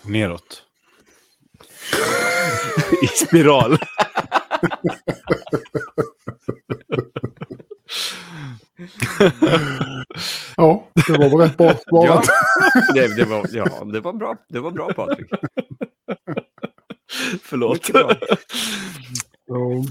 Neråt. 0.09 0.63
I 3.03 3.07
spiral. 3.07 3.79
Ja, 10.57 10.89
det 11.07 11.13
var 11.13 11.29
väl 11.29 11.39
rätt 11.39 11.57
bra 11.57 11.67
Ja, 11.67 11.79
svarat. 12.23 12.27
det, 12.95 13.17
det, 13.17 13.25
var, 13.25 13.47
ja 13.53 13.85
det, 13.93 14.01
var 14.01 14.13
bra, 14.13 14.37
det 14.49 14.61
var 14.61 14.71
bra 14.71 14.93
Patrik. 14.93 15.27
Förlåt. 17.43 17.93
Bra. 17.93 18.13
Ja. 19.47 19.85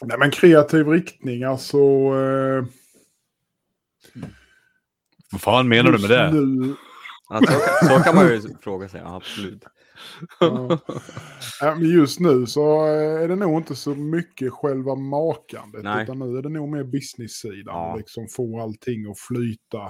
Nej, 0.00 0.18
men 0.18 0.30
kreativ 0.30 0.88
riktning, 0.88 1.42
alltså. 1.42 1.76
Eh, 1.78 2.64
Vad 5.32 5.40
fan 5.40 5.68
menar 5.68 5.92
du 5.92 5.98
med 5.98 6.10
det? 6.10 6.30
Nu, 6.32 6.74
Ja, 7.34 7.40
så, 7.40 7.46
kan, 7.46 7.88
så 7.98 8.04
kan 8.04 8.14
man 8.14 8.26
ju 8.26 8.40
fråga 8.60 8.88
sig, 8.88 9.00
ja, 9.00 9.16
absolut. 9.16 9.64
ja. 10.40 10.78
Ja, 11.60 11.76
just 11.76 12.20
nu 12.20 12.46
så 12.46 12.86
eh, 12.86 13.22
är 13.22 13.28
det 13.28 13.36
nog 13.36 13.60
inte 13.60 13.74
så 13.76 13.94
mycket 13.94 14.52
själva 14.52 14.94
makandet. 14.94 15.82
Nej. 15.84 16.02
Utan 16.02 16.18
nu 16.18 16.38
är 16.38 16.42
det 16.42 16.48
nog 16.48 16.68
mer 16.68 16.84
business-sidan. 16.84 17.74
Ja. 17.74 17.96
Liksom 17.96 18.26
få 18.28 18.60
allting 18.60 19.10
att 19.10 19.18
flyta. 19.18 19.82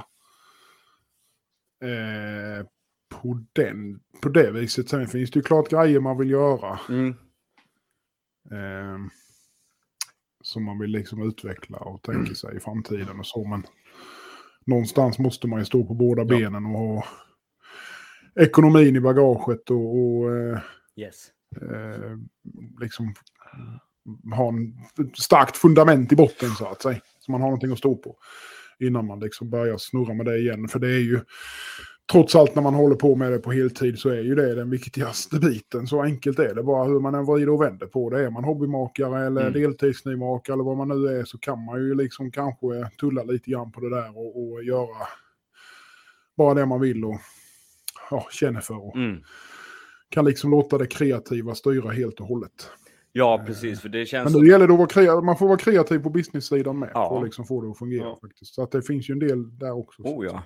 Eh, 1.83 2.67
på, 3.09 3.45
den, 3.53 4.01
på 4.23 4.29
det 4.29 4.51
viset. 4.51 4.89
Sen 4.89 5.07
finns 5.07 5.31
det 5.31 5.39
ju 5.39 5.43
klart 5.43 5.69
grejer 5.71 6.01
man 6.01 6.19
vill 6.19 6.31
göra. 6.31 6.79
Mm. 6.89 7.09
Eh, 8.51 8.99
som 10.43 10.65
man 10.65 10.79
vill 10.79 10.91
liksom 10.91 11.23
utveckla 11.29 11.79
och 11.79 12.03
tänka 12.03 12.21
Mm. 12.21 12.35
sig 12.35 12.57
i 12.57 12.61
framtiden 12.61 13.19
och 13.19 13.27
så. 13.27 13.45
Men 13.49 13.67
någonstans 14.67 15.19
måste 15.19 15.47
man 15.47 15.59
ju 15.59 15.65
stå 15.65 15.85
på 15.87 15.95
båda 15.95 16.25
benen 16.25 16.67
och 16.67 16.73
ha 16.73 17.05
ekonomin 18.41 18.97
i 18.97 19.01
bagaget 19.01 19.71
och, 19.71 19.97
och 19.97 20.37
eh, 20.37 20.59
Yes. 20.97 21.27
eh, 21.63 22.17
liksom 22.81 23.15
ha 24.35 24.49
en 24.49 24.75
starkt 25.19 25.57
fundament 25.57 26.13
i 26.13 26.17
botten 26.17 26.51
så 26.51 26.67
att 26.67 26.83
säga. 26.83 27.01
Så 27.21 27.33
man 27.33 27.41
har 27.41 27.49
någonting 27.49 27.73
att 27.73 27.79
stå 27.79 27.97
på. 27.97 28.17
Innan 28.79 29.07
man 29.07 29.21
liksom 29.21 29.51
börjar 29.51 29.77
snurra 29.79 30.15
med 30.15 30.27
det 30.27 30.39
igen. 30.39 30.69
För 30.69 30.79
det 30.79 30.87
är 30.89 30.99
ju, 31.01 31.21
trots 32.13 32.35
allt 32.37 32.55
när 32.55 32.63
man 32.63 32.75
håller 32.75 32.97
på 32.97 33.17
med 33.17 33.33
det 33.33 33.39
på 33.39 33.53
heltid 33.53 33.99
så 33.99 34.09
är 34.09 34.21
ju 34.21 34.35
det 34.35 34.55
den 34.55 34.71
viktigaste 34.71 35.39
biten. 35.39 35.87
Så 35.87 36.03
enkelt 36.03 36.39
är 36.39 36.55
det 36.55 36.63
bara 36.63 36.85
hur 36.85 37.01
man 37.01 37.15
än 37.15 37.25
vrider 37.27 37.49
och 37.53 37.63
vänder 37.63 37.87
på 37.87 38.11
det. 38.11 38.25
Är 38.25 38.31
man 38.31 38.45
hobbymakare 38.45 39.27
eller 39.27 39.41
Mm. 39.41 39.53
deltidsknivmakare 39.53 40.55
eller 40.55 40.65
vad 40.65 40.77
man 40.77 40.89
nu 40.89 41.09
är 41.21 41.25
så 41.25 41.39
kan 41.39 41.65
man 41.65 41.81
ju 41.81 41.95
liksom 41.95 42.31
kanske 42.31 42.91
tulla 43.01 43.23
lite 43.23 43.51
grann 43.51 43.73
på 43.73 43.81
det 43.81 43.91
där 43.91 44.19
och, 44.19 44.43
och 44.53 44.65
göra 44.65 45.07
bara 46.37 46.55
det 46.55 46.67
man 46.67 46.81
vill 46.81 47.05
och 47.05 47.21
ja, 48.11 48.27
känner 48.31 48.61
för. 48.61 48.87
Och 48.87 48.97
Mm. 48.97 49.23
kan 50.09 50.25
liksom 50.25 50.51
låta 50.51 50.79
det 50.79 50.87
kreativa 50.87 51.55
styra 51.55 51.91
helt 51.91 52.21
och 52.21 52.27
hållet. 52.27 52.71
Ja, 53.13 53.43
precis. 53.47 53.81
För 53.81 53.89
det 53.89 54.07
känns 54.07 54.33
Men 54.33 54.43
det 54.43 54.49
gäller 54.49 54.67
det 54.69 54.75
att 54.75 54.97
vara. 54.97 55.21
Man 55.21 55.37
får 55.39 55.47
vara 55.49 55.59
kreativ 55.59 55.99
på 55.99 56.11
business-sidan 56.11 56.79
med. 56.79 56.91
Ja. 56.95 57.09
För 57.09 57.19
att 57.19 57.25
liksom 57.25 57.45
få 57.45 57.61
det 57.63 57.71
att 57.71 57.79
fungera 57.79 58.05
Ja. 58.05 58.19
faktiskt. 58.23 58.55
Så 58.55 58.63
att 58.63 58.71
det 58.71 58.83
finns 58.83 59.11
ju 59.11 59.13
en 59.13 59.19
del 59.19 59.59
där 59.59 59.73
också. 59.73 60.03
Oh 60.03 60.25
ja. 60.27 60.43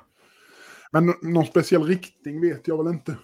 Men 0.93 1.13
någon 1.23 1.47
speciell 1.47 1.83
riktning 1.85 2.41
vet 2.41 2.69
jag 2.69 2.85
väl 2.85 2.93
inte. 2.95 3.17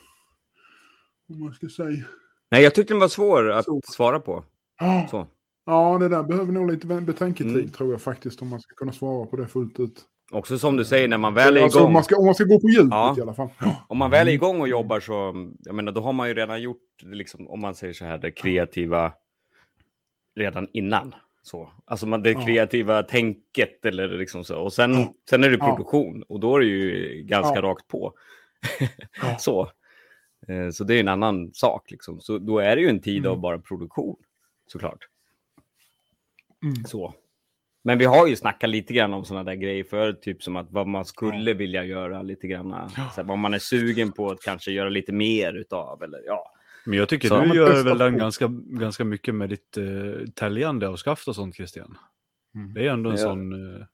Om 1.28 1.40
man 1.40 1.52
ska 1.54 1.68
säga. 1.68 2.04
Nej, 2.50 2.62
jag 2.62 2.74
tyckte 2.74 2.94
den 2.94 3.00
var 3.00 3.08
svår 3.08 3.50
att 3.50 3.64
Så. 3.64 3.80
svara 3.84 4.20
på. 4.20 4.44
Ja, 4.80 5.06
Så. 5.10 5.26
ja 5.66 5.98
det 5.98 6.08
där 6.08 6.22
behöver 6.22 6.52
nog 6.52 6.70
lite 6.70 6.86
betänketid 6.86 7.56
Mm. 7.56 7.68
tror 7.70 7.90
jag 7.92 8.02
faktiskt. 8.02 8.42
Om 8.42 8.48
man 8.48 8.60
ska 8.60 8.74
kunna 8.74 8.92
svara 8.92 9.26
på 9.26 9.36
det 9.36 9.46
fullt 9.46 9.80
ut. 9.80 10.04
Också 10.34 10.58
som 10.58 10.76
du 10.76 10.84
säger, 10.84 11.08
när 11.08 11.18
man 11.18 11.34
väl 11.34 11.56
är 11.56 11.62
Alltså, 11.62 11.78
igång. 11.78 11.86
om, 11.86 11.92
man 11.92 12.04
ska, 12.04 12.16
om 12.16 12.24
man 12.24 12.34
ska 12.34 12.44
gå 12.44 12.60
på 12.60 12.68
djupet 12.68 12.88
Ja. 12.90 13.14
i 13.18 13.20
alla 13.20 13.34
fall. 13.34 13.48
Ja. 13.60 13.84
Om 13.88 13.98
man 13.98 14.10
väl 14.10 14.28
är 14.28 14.32
igång 14.32 14.60
och 14.60 14.68
jobbar 14.68 15.00
så, 15.00 15.12
jag 15.64 15.74
menar, 15.74 15.92
då 15.92 16.00
har 16.00 16.12
man 16.12 16.28
ju 16.28 16.34
redan 16.34 16.62
gjort, 16.62 17.02
liksom, 17.02 17.48
om 17.48 17.60
man 17.60 17.74
säger 17.74 17.92
så 17.92 18.04
här, 18.04 18.18
det 18.18 18.30
kreativa 18.30 19.12
redan 20.36 20.68
innan. 20.72 21.14
Så. 21.42 21.70
Alltså 21.84 22.06
man, 22.06 22.22
det 22.22 22.30
Ja. 22.30 22.44
kreativa 22.44 23.02
tänket 23.02 23.84
eller 23.84 24.08
liksom 24.08 24.44
så. 24.44 24.58
Och 24.58 24.72
sen, 24.72 24.92
Ja. 24.94 25.14
sen 25.30 25.44
är 25.44 25.50
det 25.50 25.56
Ja. 25.60 25.66
produktion 25.76 26.22
och 26.22 26.40
då 26.40 26.56
är 26.56 26.60
det 26.60 26.66
ju 26.66 27.22
ganska 27.22 27.54
Ja. 27.54 27.62
rakt 27.62 27.88
på. 27.88 28.12
Ja. 29.22 29.36
så. 29.38 29.70
Eh, 30.48 30.70
så 30.70 30.84
det 30.84 30.94
är 30.94 31.00
en 31.00 31.08
annan 31.08 31.50
sak 31.54 31.90
liksom. 31.90 32.20
Så 32.20 32.38
då 32.38 32.58
är 32.58 32.76
det 32.76 32.82
ju 32.82 32.88
en 32.88 33.00
tid 33.00 33.26
av 33.26 33.32
Mm. 33.32 33.42
bara 33.42 33.58
produktion, 33.58 34.16
såklart. 34.66 35.08
Mm. 36.62 36.84
Så. 36.84 37.14
Men 37.86 37.98
vi 37.98 38.04
har 38.04 38.26
ju 38.26 38.36
snackat 38.36 38.70
lite 38.70 38.94
grann 38.94 39.14
om 39.14 39.24
sådana 39.24 39.44
där 39.50 39.54
grejer 39.54 39.84
för 39.84 40.12
typ 40.12 40.42
som 40.42 40.56
att 40.56 40.70
vad 40.70 40.86
man 40.86 41.04
skulle 41.04 41.54
vilja 41.54 41.84
göra 41.84 42.22
lite 42.22 42.46
grann. 42.46 42.90
Så 42.90 43.00
här, 43.16 43.24
vad 43.24 43.38
man 43.38 43.54
är 43.54 43.58
sugen 43.58 44.12
på 44.12 44.30
att 44.30 44.40
kanske 44.42 44.70
göra 44.72 44.88
lite 44.88 45.12
mer 45.12 45.52
utav. 45.52 46.02
Eller, 46.02 46.20
ja. 46.26 46.50
Men 46.86 46.98
jag 46.98 47.08
tycker 47.08 47.28
Så- 47.28 47.40
du 47.40 47.54
gör 47.56 47.84
väl 47.84 47.98
den 47.98 48.18
ganska, 48.18 48.48
ganska 48.66 49.04
mycket 49.04 49.34
med 49.34 49.48
ditt 49.48 49.78
uh, 49.78 50.26
täljande 50.34 50.88
av 50.88 50.96
skaft 50.96 51.28
och 51.28 51.34
sånt 51.34 51.54
Christian. 51.56 51.96
Mm. 52.54 52.74
Det 52.74 52.86
är 52.86 52.90
ändå 52.90 53.10
en 53.10 53.16
Ja. 53.16 53.22
sån... 53.22 53.76
eh, 53.76 53.86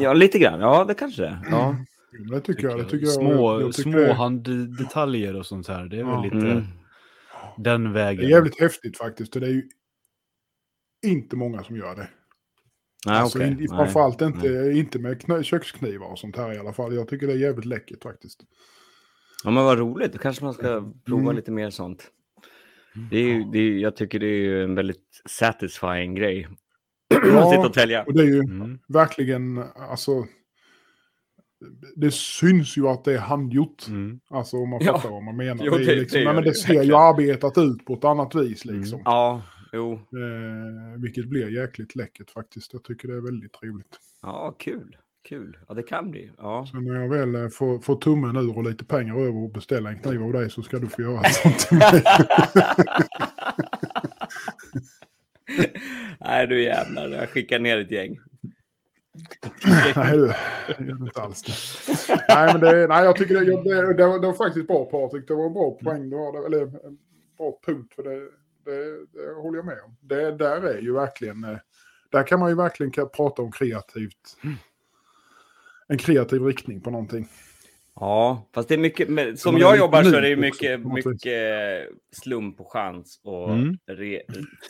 ja, 0.00 0.12
lite 0.12 0.38
grann. 0.38 0.60
Ja, 0.60 0.84
det 0.84 0.94
kanske 0.94 1.22
det 1.22 1.28
är. 1.28 1.38
Ja. 1.50 1.76
Men 2.12 2.30
Det 2.30 2.40
tycker 2.40 2.68
jag. 2.68 2.78
Det 2.78 2.84
tycker 2.84 3.06
jag 3.06 3.12
små 3.14 3.60
jag 3.60 3.72
tycker 3.72 3.90
små 3.90 3.98
det, 3.98 4.12
handdetaljer 4.12 5.36
och 5.36 5.46
sånt 5.46 5.68
här. 5.68 5.84
Det 5.84 6.00
är 6.00 6.04
väl 6.04 6.22
lite 6.22 6.36
Mm. 6.50 6.62
den 7.56 7.84
det 7.84 7.90
vägen. 7.90 8.24
är 8.24 8.28
jävligt 8.28 8.60
häftigt 8.60 8.98
faktiskt. 8.98 9.34
och 9.34 9.40
Det 9.40 9.46
är 9.46 9.50
ju 9.52 9.68
inte 11.06 11.36
många 11.36 11.62
som 11.64 11.76
gör 11.76 11.96
det. 11.96 12.08
Nej, 13.06 13.16
alltså, 13.16 13.42
in, 13.42 13.68
framförallt 13.68 14.20
inte, 14.22 14.72
inte 14.74 14.98
med 14.98 15.20
knö, 15.22 15.42
köksknivar 15.42 16.06
och 16.06 16.18
sånt 16.18 16.36
här 16.36 16.52
i 16.54 16.58
alla 16.58 16.72
fall. 16.72 16.94
Jag 16.94 17.08
tycker 17.08 17.26
det 17.26 17.32
är 17.32 17.36
jävligt 17.36 17.64
läckert 17.64 18.02
faktiskt. 18.02 18.40
Ja, 19.44 19.50
men 19.50 19.64
vad 19.64 19.78
roligt. 19.78 20.12
Då 20.12 20.18
kanske 20.18 20.44
man 20.44 20.54
ska 20.54 20.92
prova 21.06 21.22
Mm. 21.22 21.36
lite 21.36 21.50
mer 21.50 21.70
sånt. 21.70 22.10
Det 23.10 23.16
är, 23.18 23.24
ju- 23.28 23.44
det 23.52 23.58
är, 23.58 23.72
jag 23.78 23.96
tycker 23.96 24.18
det 24.18 24.26
är 24.26 24.62
en 24.64 24.74
väldigt 24.74 25.22
satisfying 25.28 26.14
grej. 26.14 26.48
Ja. 27.32 27.50
Sitta 27.50 27.66
och 27.66 27.72
tälja. 27.72 28.02
Och 28.02 28.14
det 28.14 28.22
är 28.22 28.26
ju 28.26 28.40
Mm. 28.40 28.78
verkligen, 28.88 29.64
alltså... 29.90 30.24
Det 31.96 32.10
syns 32.14 32.76
ju 32.78 32.88
att 32.88 33.04
det 33.04 33.12
är 33.14 33.18
handgjort. 33.18 33.88
Mm. 33.88 34.20
Alltså 34.30 34.56
om 34.56 34.70
man 34.70 34.80
Ja. 34.84 34.92
fattar 34.96 35.10
vad 35.10 35.22
man 35.22 35.36
menar. 35.36 35.64
Jo, 35.64 35.72
det, 35.72 35.84
det- 35.84 35.94
liksom, 35.96 36.18
det 36.18 36.24
nej, 36.24 36.34
men 36.34 36.44
det 36.44 36.54
ser 36.54 36.82
ju 36.82 36.94
arbetat 36.96 37.58
ut 37.58 37.84
på 37.84 37.94
ett 37.94 38.04
annat 38.04 38.34
vis 38.34 38.64
Mm. 38.64 38.80
liksom. 38.80 39.02
Ja, 39.04 39.42
jo. 39.72 39.92
Eh, 39.92 40.98
vilket 40.98 41.26
blir 41.26 41.48
jäkligt 41.48 41.94
läckert 41.96 42.30
faktiskt. 42.30 42.72
Jag 42.72 42.84
tycker 42.84 43.08
det 43.08 43.14
är 43.14 43.20
väldigt 43.20 43.52
trevligt. 43.52 43.98
Ja, 44.22 44.56
kul. 44.58 44.96
Kul. 45.28 45.58
Ja, 45.68 45.74
det 45.74 45.82
kan 45.82 46.10
bli. 46.10 46.30
Ja. 46.38 46.66
Så 46.70 46.76
när 46.80 47.00
jag 47.00 47.08
väl 47.08 47.34
eh, 47.34 47.48
får, 47.48 47.78
får 47.78 47.96
tummen 47.96 48.36
ur 48.36 48.56
och 48.58 48.64
lite 48.64 48.84
pengar 48.84 49.14
över 49.20 49.36
och 49.36 49.50
beställa 49.52 49.90
en 49.90 49.98
kniv 49.98 50.22
av 50.22 50.32
dig 50.32 50.50
så 50.50 50.62
ska 50.62 50.78
du 50.78 50.86
få 50.88 51.02
göra 51.02 51.24
sånt 51.30 51.58
till 51.58 51.76
mig. 51.78 52.02
Nej, 56.20 56.46
du 56.46 56.62
jävlar. 56.62 57.08
Jag 57.08 57.28
skickar 57.28 57.58
ner 57.58 57.78
ett 57.78 57.90
gäng. 57.90 58.18
nej, 59.96 60.16
du, 60.16 60.26
det 60.78 60.84
gör 60.84 61.02
inte 61.06 61.20
alls 61.22 61.42
det. 61.42 61.52
nej, 62.28 62.52
men 62.52 62.60
det, 62.60 62.86
nej, 62.86 63.04
jag 63.04 63.16
tycker 63.16 63.34
det, 63.34 63.44
jag- 63.44 63.64
det, 63.64 63.94
det, 63.94 64.06
var, 64.06 64.18
det 64.20 64.26
var 64.26 64.34
faktiskt 64.34 64.66
bra 64.66 64.84
Patrik. 64.84 65.28
Det 65.28 65.34
var 65.34 65.46
en 65.46 65.52
bra 65.52 65.70
poäng. 65.82 66.10
Det 66.10 66.16
var, 66.16 66.46
eller 66.46 66.62
en 66.62 66.98
bra 67.38 67.58
punkt. 67.66 67.92
För 67.94 68.02
det, 68.02 68.28
det, 68.70 69.06
det 69.12 69.32
håller 69.42 69.58
jag 69.58 69.66
med 69.66 69.78
om. 69.84 69.96
Det 70.00 70.32
där 70.32 70.62
är 70.62 70.80
ju 70.80 70.92
verkligen... 70.92 71.44
eh, 71.44 71.58
Där 72.10 72.22
kan 72.26 72.40
man 72.40 72.48
ju 72.50 72.56
verkligen 72.56 72.92
prata 72.92 73.42
om 73.42 73.52
kreativt. 73.52 74.36
En 75.88 75.98
kreativ 75.98 76.42
riktning 76.42 76.80
på 76.80 76.90
någonting. 76.90 77.28
Ja, 77.94 78.48
fast 78.54 78.68
det 78.68 78.74
är 78.74 78.78
mycket, 78.78 79.38
som 79.40 79.58
jag 79.58 79.78
jobbar 79.78 80.02
så 80.02 80.16
är 80.16 80.22
det 80.22 80.36
mycket, 80.36 80.80
mycket 80.80 81.88
slump 82.22 82.60
och 82.60 82.72
chans 82.72 83.20
och 83.24 83.50
Mm. 83.54 83.78
re, 83.88 84.20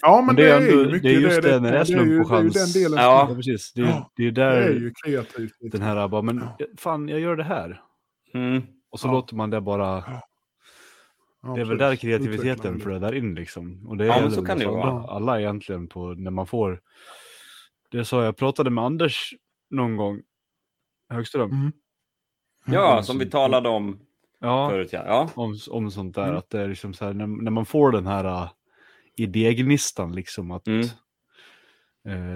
Ja, 0.03 0.23
men 0.27 0.37
det, 0.37 0.43
det 0.43 0.51
är 0.51 0.61
ju 0.61 0.87
mycket 0.87 1.03
det 1.03 1.09
är 1.15 1.21
just 1.21 1.43
det, 1.43 1.61
när 1.61 1.73
det 1.73 1.79
är 1.79 1.85
slump 1.85 2.11
ju- 2.11 2.21
och 2.21 2.29
chans. 2.29 2.53
Det 2.55 2.61
är 2.61 2.83
ju 2.83 2.85
den 2.85 2.93
delen. 2.93 3.05
Ja. 3.05 3.33
Precis. 3.37 3.73
Det 3.73 3.81
är, 3.81 3.85
Ja. 3.87 4.13
det 4.17 4.27
är 4.27 4.31
Det 4.31 4.43
är 4.43 4.61
där 4.61 4.71
ju 4.71 4.93
kreativt. 5.05 5.53
den 5.61 5.83
här 5.83 6.09
bara, 6.09 6.23
men 6.23 6.45
fan 6.79 7.09
jag 7.09 7.21
gör 7.21 7.37
det 7.37 7.45
här. 7.45 7.81
mm. 8.35 8.63
Och 8.91 9.01
så 9.01 9.09
Ja. 9.09 9.13
låter 9.13 9.35
man 9.37 9.51
det 9.51 9.61
bara, 9.61 10.05
Ja, 11.43 11.49
det 11.55 11.61
är 11.61 11.65
väl 11.65 11.79
där 11.79 11.97
kreativiteten 11.97 12.75
det. 12.79 12.81
flödar 12.85 13.15
in 13.15 13.35
liksom. 13.35 13.89
Och 13.89 13.97
det 13.97 14.05
är 14.05 14.09
Ja, 14.09 14.21
men 14.21 14.33
så 14.33 14.45
kan 14.45 14.59
det 14.59 14.67
vara. 14.67 15.05
alla 15.09 15.41
egentligen 15.41 15.89
på, 15.89 16.07
när 16.15 16.31
man 16.31 16.47
får, 16.47 16.81
det 17.91 18.05
sa 18.05 18.25
jag 18.25 18.37
pratade 18.37 18.71
med 18.71 18.85
Anders 18.85 19.35
någon 19.71 19.97
gång, 19.97 20.23
Högström. 21.09 21.51
Mm. 21.51 21.73
Ja, 22.67 23.03
som 23.03 23.19
vi 23.19 23.27
talade 23.31 23.69
om 23.69 23.99
Ja, 24.39 24.69
förut. 24.71 24.89
Ja. 24.93 25.03
ja. 25.07 25.31
om, 25.35 25.59
om 25.71 25.91
sånt 25.91 26.15
där. 26.15 26.25
Mm. 26.25 26.37
Att 26.37 26.51
det 26.51 26.61
är 26.61 26.69
liksom 26.69 26.95
så 26.95 27.05
här, 27.05 27.13
när, 27.13 27.27
när 27.27 27.51
man 27.51 27.67
får 27.67 27.93
den 27.93 28.07
här 28.07 28.25
uh, 28.25 28.51
idégnistan 29.17 30.13
liksom 30.15 30.51
att 30.51 30.67
Mm. 30.67 30.87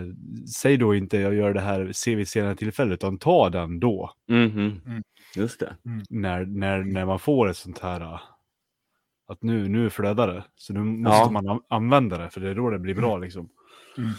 eh, 0.09 0.15
säg 0.57 0.77
då 0.77 0.95
inte 0.95 1.19
jag 1.19 1.35
gör 1.35 1.55
det 1.55 1.61
här 1.61 1.93
se 1.93 2.15
vid 2.15 2.29
senare 2.29 2.57
tillfälle 2.57 2.95
utan 2.95 3.19
ta 3.19 3.51
den 3.51 3.81
då. 3.81 4.11
Mhm. 4.29 4.81
Mm. 4.87 5.03
Just 5.37 5.61
det. 5.61 5.77
När, 6.11 6.45
när, 6.45 6.83
när 6.85 7.05
man 7.07 7.19
får 7.19 7.49
ett 7.51 7.57
sånt 7.57 7.79
här 7.79 8.01
uh, 8.01 8.21
att 9.27 9.43
nu, 9.43 9.69
nu 9.69 9.91
flödar 9.91 10.29
det. 10.29 10.45
Så 10.55 10.73
nu 10.73 10.81
måste 10.81 11.17
Ja. 11.19 11.31
man 11.31 11.49
an- 11.49 11.63
använda 11.69 12.19
det 12.19 12.31
för 12.31 12.41
det 12.41 12.51
är 12.51 12.55
då 12.55 12.71
det 12.71 12.79
blir 12.79 12.95
bra 12.95 13.19
liksom. 13.19 13.49
Mm. 13.99 14.11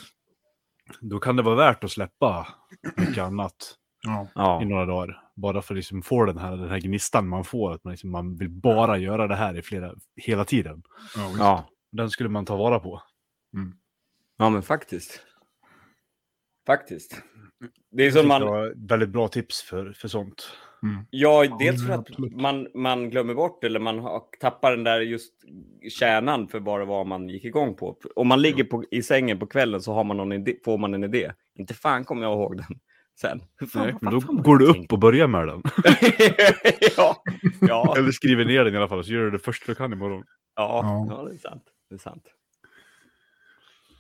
Då 1.01 1.19
kan 1.19 1.35
det 1.35 1.43
vara 1.43 1.55
värt 1.55 1.83
att 1.83 1.91
släppa 1.91 2.47
mycket 2.97 3.23
annat 3.23 3.75
Ja. 4.35 4.61
I 4.61 4.65
några 4.65 4.85
dagar. 4.85 5.21
Bara 5.35 5.61
för 5.61 5.73
att 5.73 5.77
liksom 5.77 6.01
få 6.01 6.25
den 6.25 6.37
här, 6.37 6.57
den 6.57 6.69
här 6.69 6.79
gnistan 6.79 7.27
man 7.27 7.43
får. 7.43 7.73
Att 7.73 7.83
man, 7.83 7.91
liksom, 7.91 8.11
man 8.11 8.35
vill 8.37 8.49
bara 8.49 8.97
göra 8.97 9.27
det 9.27 9.35
här 9.35 9.57
i 9.57 9.61
flera, 9.61 9.93
hela 10.15 10.45
tiden. 10.45 10.83
Ja. 11.15 11.31
Ja. 11.37 11.69
Den 11.91 12.09
skulle 12.09 12.29
man 12.29 12.45
ta 12.45 12.55
vara 12.55 12.79
på. 12.79 13.01
ja, 14.37 14.49
men 14.49 14.61
faktiskt. 14.61 15.21
Faktiskt. 16.67 17.21
Det 17.91 18.03
är 18.05 18.11
som 18.11 18.21
Det 18.21 18.27
man, 18.27 18.41
var 18.41 18.73
väldigt 18.87 19.09
bra 19.09 19.27
tips 19.27 19.61
för, 19.61 19.93
för 19.93 20.07
sånt. 20.07 20.57
Ja, 21.09 21.57
dels 21.59 21.86
för 21.86 21.93
att 21.93 22.07
man, 22.32 22.67
man 22.73 23.09
glömmer 23.09 23.34
bort 23.34 23.63
eller 23.63 23.80
man 23.80 23.99
har, 23.99 24.21
tappar 24.39 24.71
den 24.71 24.84
där 24.84 24.99
just 25.01 25.34
kärnan 25.99 26.47
för 26.47 26.59
vad 26.59 26.80
det 26.80 26.86
var 26.86 27.05
man 27.05 27.30
gick 27.30 27.45
igång 27.45 27.76
på. 27.76 27.97
Om 28.15 28.28
man 28.28 28.41
ligger 28.41 28.63
på, 28.63 28.84
i 28.91 29.01
sängen 29.01 29.39
på 29.39 29.47
kvällen 29.47 29.82
så 29.82 29.93
har 29.93 30.03
man 30.03 30.17
någon 30.17 30.32
idé, 30.32 30.55
får 30.65 30.78
man 30.78 30.93
en 30.93 31.03
idé. 31.03 31.32
Inte 31.55 31.73
fan 31.73 32.03
kommer 32.05 32.23
jag 32.23 32.34
ihåg 32.34 32.57
den 32.57 32.65
sen. 33.21 33.39
Fan, 33.71 33.84
Nej, 33.84 33.91
vad 34.01 34.03
men 34.03 34.13
då 34.13 34.41
går 34.41 34.57
det 34.57 34.65
du 34.65 34.71
upp 34.71 34.93
och 34.93 34.99
börjar 34.99 35.28
med 35.28 35.47
den. 35.47 35.63
ja, 36.97 37.23
ja, 37.61 37.95
Eller 37.97 38.11
skriver 38.11 38.45
ner 38.45 38.63
den 38.65 38.73
i 38.73 38.78
alla 38.78 38.88
fall, 38.88 39.03
så 39.03 39.11
gör 39.13 39.21
du 39.21 39.32
det 39.32 39.39
först 39.39 39.65
du 39.67 39.76
kan 39.76 39.93
imorgon. 39.93 40.23
ja, 40.55 40.80
Ja. 40.84 41.07
ja, 41.09 41.30
det 41.30 41.36
är 41.36 41.39
sant. 41.39 41.63
Det 41.89 41.95
är 41.95 41.99
sant. 41.99 42.23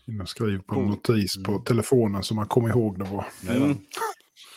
In 0.07 0.21
och 0.21 0.29
skriv 0.29 0.59
på 0.59 0.79
en 0.79 0.85
notis 0.87 1.43
på 1.43 1.59
telefonen 1.59 2.23
så 2.23 2.35
man 2.35 2.47
kommer 2.47 2.69
ihåg 2.69 2.99
det 2.99 3.05
var. 3.05 3.25
Mm. 3.49 3.77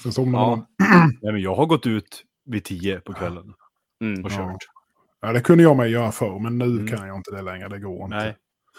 Sen 0.03 0.13
somnar 0.13 0.39
Ja. 0.41 0.47
man. 0.57 0.67
Nej, 1.23 1.33
men 1.33 1.43
jag 1.43 1.55
har 1.55 1.67
gått 1.67 1.87
ut 1.87 2.25
vid 2.45 2.65
tio 2.65 3.01
på 3.01 3.13
kvällen 3.13 3.55
Mm. 4.03 4.25
och 4.25 4.31
Ja. 4.33 4.37
kört. 4.37 4.57
Ja, 5.21 5.33
det 5.33 5.41
kunde 5.41 5.63
jag 5.65 5.77
med 5.77 5.91
göra 5.91 6.13
förr, 6.13 6.39
men 6.39 6.59
nu 6.59 6.65
Mm. 6.65 6.87
kan 6.87 7.09
jag 7.09 7.17
inte 7.17 7.31
det 7.31 7.43
längre. 7.43 7.69
Det 7.69 7.79
går 7.79 8.05
inte. 8.05 8.17
Nej. 8.17 8.37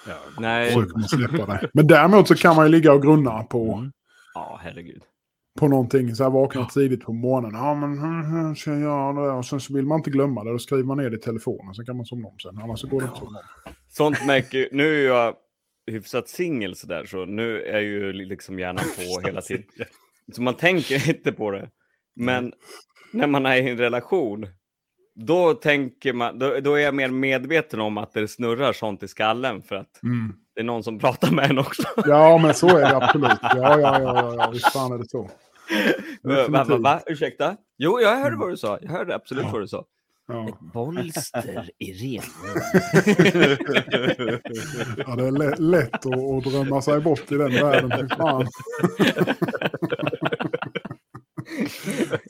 Ja. 0.08 0.14
Nej, 0.40 0.72
släppa 1.10 1.46
det. 1.46 1.70
Men 1.74 1.88
däremot 1.88 2.28
så 2.28 2.36
kan 2.36 2.56
man 2.56 2.66
ju 2.66 2.72
ligga 2.72 2.94
och 2.94 3.02
grunna 3.02 3.44
på, 3.44 3.74
Mm. 3.74 3.92
ja, 4.34 4.60
herregud. 4.64 5.02
på 5.60 5.68
någonting. 5.68 6.16
Så 6.16 6.24
här 6.24 6.30
vakna 6.30 6.66
tidigt 6.66 7.02
på 7.04 7.14
morgonen. 7.14 7.52
Ja, 7.54 7.74
men 7.76 8.00
hur- 8.00 8.56
ska 8.56 8.72
jag 8.72 8.80
göra 8.80 9.14
det? 9.26 9.32
Och 9.32 9.46
sen 9.46 9.60
så 9.60 9.74
vill 9.74 9.86
man 9.86 9.98
inte 10.00 10.10
glömma 10.10 10.44
det. 10.44 10.52
Då 10.52 10.60
skriver 10.60 10.84
man 10.84 10.98
ner 10.98 11.10
det 11.10 11.16
i 11.18 11.20
telefonen. 11.20 11.74
Sen 11.76 11.86
kan 11.86 11.98
man 11.98 12.06
somna 12.06 12.28
om 12.28 12.40
sen. 12.40 12.58
Annars 12.64 12.80
så 12.80 12.88
går 12.88 13.02
det 13.02 13.08
inte 13.08 13.20
somna 13.20 13.40
om. 13.40 13.72
Sånt 13.90 14.26
märker 14.26 14.70
Nu 14.72 15.02
är 15.04 15.08
jag 15.08 15.36
hyfsat 15.92 16.30
singel 16.30 16.76
sådär, 16.76 17.06
så 17.06 17.26
nu 17.26 17.62
är 17.62 17.80
ju 17.80 18.14
liksom 18.14 18.60
hjärnan 18.60 18.84
på 18.96 19.28
hela 19.28 19.42
tiden. 19.42 19.64
Så 20.32 20.42
man 20.42 20.54
tänker 20.54 21.10
inte 21.16 21.32
på 21.32 21.52
det. 21.52 21.70
Men 22.16 22.54
när 23.14 23.28
man 23.28 23.46
är 23.46 23.56
i 23.56 23.70
en 23.70 23.78
relation, 23.78 24.48
då, 25.16 25.54
tänker 25.54 26.14
man, 26.14 26.40
då, 26.40 26.60
då 26.60 26.74
är 26.76 26.80
jag 26.80 26.94
mer 26.96 27.10
medveten 27.10 27.80
om 27.82 27.98
att 27.98 28.14
det 28.14 28.28
snurrar 28.28 28.74
sånt 28.74 29.04
i 29.04 29.08
skallen 29.08 29.62
för 29.62 29.76
att 29.76 30.04
Mm. 30.04 30.34
det 30.56 30.62
är 30.62 30.66
någon 30.66 30.84
som 30.84 31.00
pratar 31.00 31.32
med 31.32 31.50
en 31.50 31.58
också. 31.60 31.84
Ja, 32.06 32.38
men 32.38 32.54
så 32.54 32.68
är 32.78 32.82
det 32.82 32.96
absolut. 32.96 33.38
Ja, 33.42 33.50
ja, 33.56 33.80
ja, 33.80 34.02
ja, 34.02 34.36
ja. 34.38 34.50
visst 34.54 34.72
fan 34.74 34.92
är 34.92 34.98
det 34.98 35.10
så. 35.10 35.30
va, 36.52 36.64
va, 36.64 36.78
va? 36.78 37.02
Ursäkta? 37.06 37.56
Jo, 37.78 38.00
jag 38.02 38.16
hörde 38.18 38.36
vad 38.36 38.50
du 38.50 38.58
sa. 38.58 38.78
Jag 38.82 38.92
hörde 38.92 39.16
absolut 39.16 39.46
vad 39.52 39.62
du 39.62 39.68
sa. 39.68 39.86
Ja. 40.28 40.58
Bolster 40.74 41.70
i 41.78 41.94
renhål. 41.94 42.62
Ja, 44.98 45.16
det 45.16 45.28
är 45.28 45.32
lä- 45.32 45.56
lätt 45.58 45.94
att, 46.06 46.06
att 46.06 46.44
drömma 46.44 46.82
sig 46.82 47.00
bort 47.02 47.32
i 47.32 47.36
den 47.36 47.52
världen. 47.54 48.10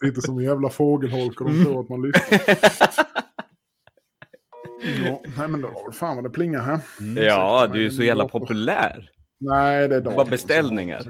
Sitter 0.03 0.22
som 0.22 0.38
en 0.38 0.43
jävla 0.43 0.70
fågelholk 0.70 1.41
och 1.41 1.49
de 1.51 1.64
tror 1.64 1.80
att 1.80 1.89
man 1.89 2.01
lyssnar. 2.01 2.39
Ja, 5.05 5.22
nej 5.38 5.47
men 5.47 5.62
det 5.62 5.68
var 5.68 5.84
väl 5.84 5.93
fan 5.93 6.16
vad 6.16 6.26
det 6.26 6.30
plingar 6.30 6.62
här. 6.62 6.80
Ja, 7.24 7.68
du 7.74 7.86
är 7.86 7.89
så 7.89 8.03
jävla 8.03 8.28
populär. 8.28 9.10
Nej, 9.39 9.88
det 9.88 9.95
är 9.95 10.01
datorn. 10.01 10.16
Bara 10.16 10.26
beställningar. 10.26 11.01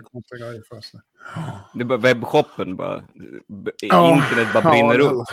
Det 1.74 1.82
är 1.82 1.86
bara 1.86 1.97
webbshoppen 1.97 2.76
bara. 2.76 3.04
Ja, 3.82 4.16
Internet 4.16 4.54
bara 4.54 4.64
ja, 4.64 4.70
brinner 4.72 5.00
upp. 5.00 5.28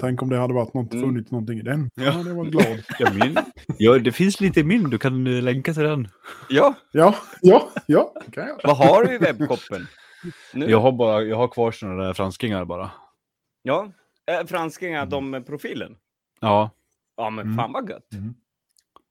Tänk 0.00 0.22
om 0.22 0.28
det 0.28 0.36
hade 0.38 0.54
varit 0.54 0.74
något, 0.74 0.92
Mm. 0.94 1.04
funnits 1.08 1.30
någonting 1.30 1.58
i 1.58 1.62
den. 1.62 1.90
Ja, 1.94 2.10
det 2.12 2.32
var 2.34 2.44
glad. 2.44 2.82
Ja, 2.98 3.10
min, 3.12 3.36
ja, 3.78 3.98
det 3.98 4.12
finns 4.12 4.40
lite 4.40 4.60
i 4.60 4.64
min, 4.64 4.90
du 4.90 4.98
kan 4.98 5.26
eh, 5.26 5.42
länka 5.42 5.74
till 5.74 5.82
den. 5.82 6.08
Ja, 6.48 6.74
Ja, 6.92 7.14
ja, 7.40 7.68
ja. 7.86 8.12
jag. 8.34 8.60
vad 8.64 8.76
har 8.76 9.04
du 9.04 9.14
i 9.14 9.18
webbshoppen? 9.18 9.86
Nu? 10.54 10.70
Jag 10.70 10.80
har, 10.80 10.92
bara, 10.92 11.22
jag 11.22 11.36
har 11.36 11.48
kvar 11.48 11.72
sådana 11.72 12.02
där 12.02 12.14
franskingar 12.14 12.64
bara. 12.64 12.90
Ja, 13.62 13.92
äh, 14.40 14.46
franskingar, 14.46 15.06
de 15.06 15.30
med 15.30 15.46
profilen. 15.46 15.96
Ja. 16.40 16.70
Ja, 17.16 17.30
men 17.30 17.44
Mm. 17.46 17.56
fan 17.56 17.72
vad 17.72 17.90
gött. 17.90 18.12
Mm. 18.12 18.34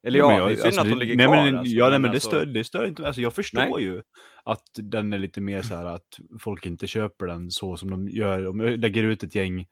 Eller 0.03 0.19
ja, 0.19 0.37
jag- 0.37 0.47
det 0.49 0.53
är 0.53 0.55
synd 0.55 0.65
alltså, 0.65 0.81
att 0.81 0.89
de 0.89 0.95
ligger 0.95 1.15
nej, 1.15 1.25
kvar. 1.25 1.35
Men, 1.35 1.57
alltså, 1.57 1.73
ja, 1.75 1.89
nej, 1.89 1.99
men 1.99 2.11
alltså- 2.11 2.29
det, 2.29 2.35
stör, 2.37 2.45
det 2.45 2.63
stör 2.63 2.85
inte. 2.85 3.07
Alltså, 3.07 3.21
jag 3.21 3.33
förstår 3.33 3.59
Nej. 3.77 3.83
ju 3.83 4.01
att 4.43 4.63
den 4.73 5.13
är 5.13 5.17
lite 5.17 5.41
mer 5.41 5.61
så 5.61 5.75
här 5.75 5.85
att 5.85 6.19
folk 6.39 6.65
inte 6.65 6.87
köper 6.87 7.25
den 7.27 7.51
så 7.51 7.77
som 7.77 7.89
de 7.89 8.09
gör. 8.09 8.47
Om 8.47 8.59
jag 8.59 8.79
lägger 8.79 9.03
ut 9.03 9.23
ett 9.23 9.35
gäng 9.35 9.67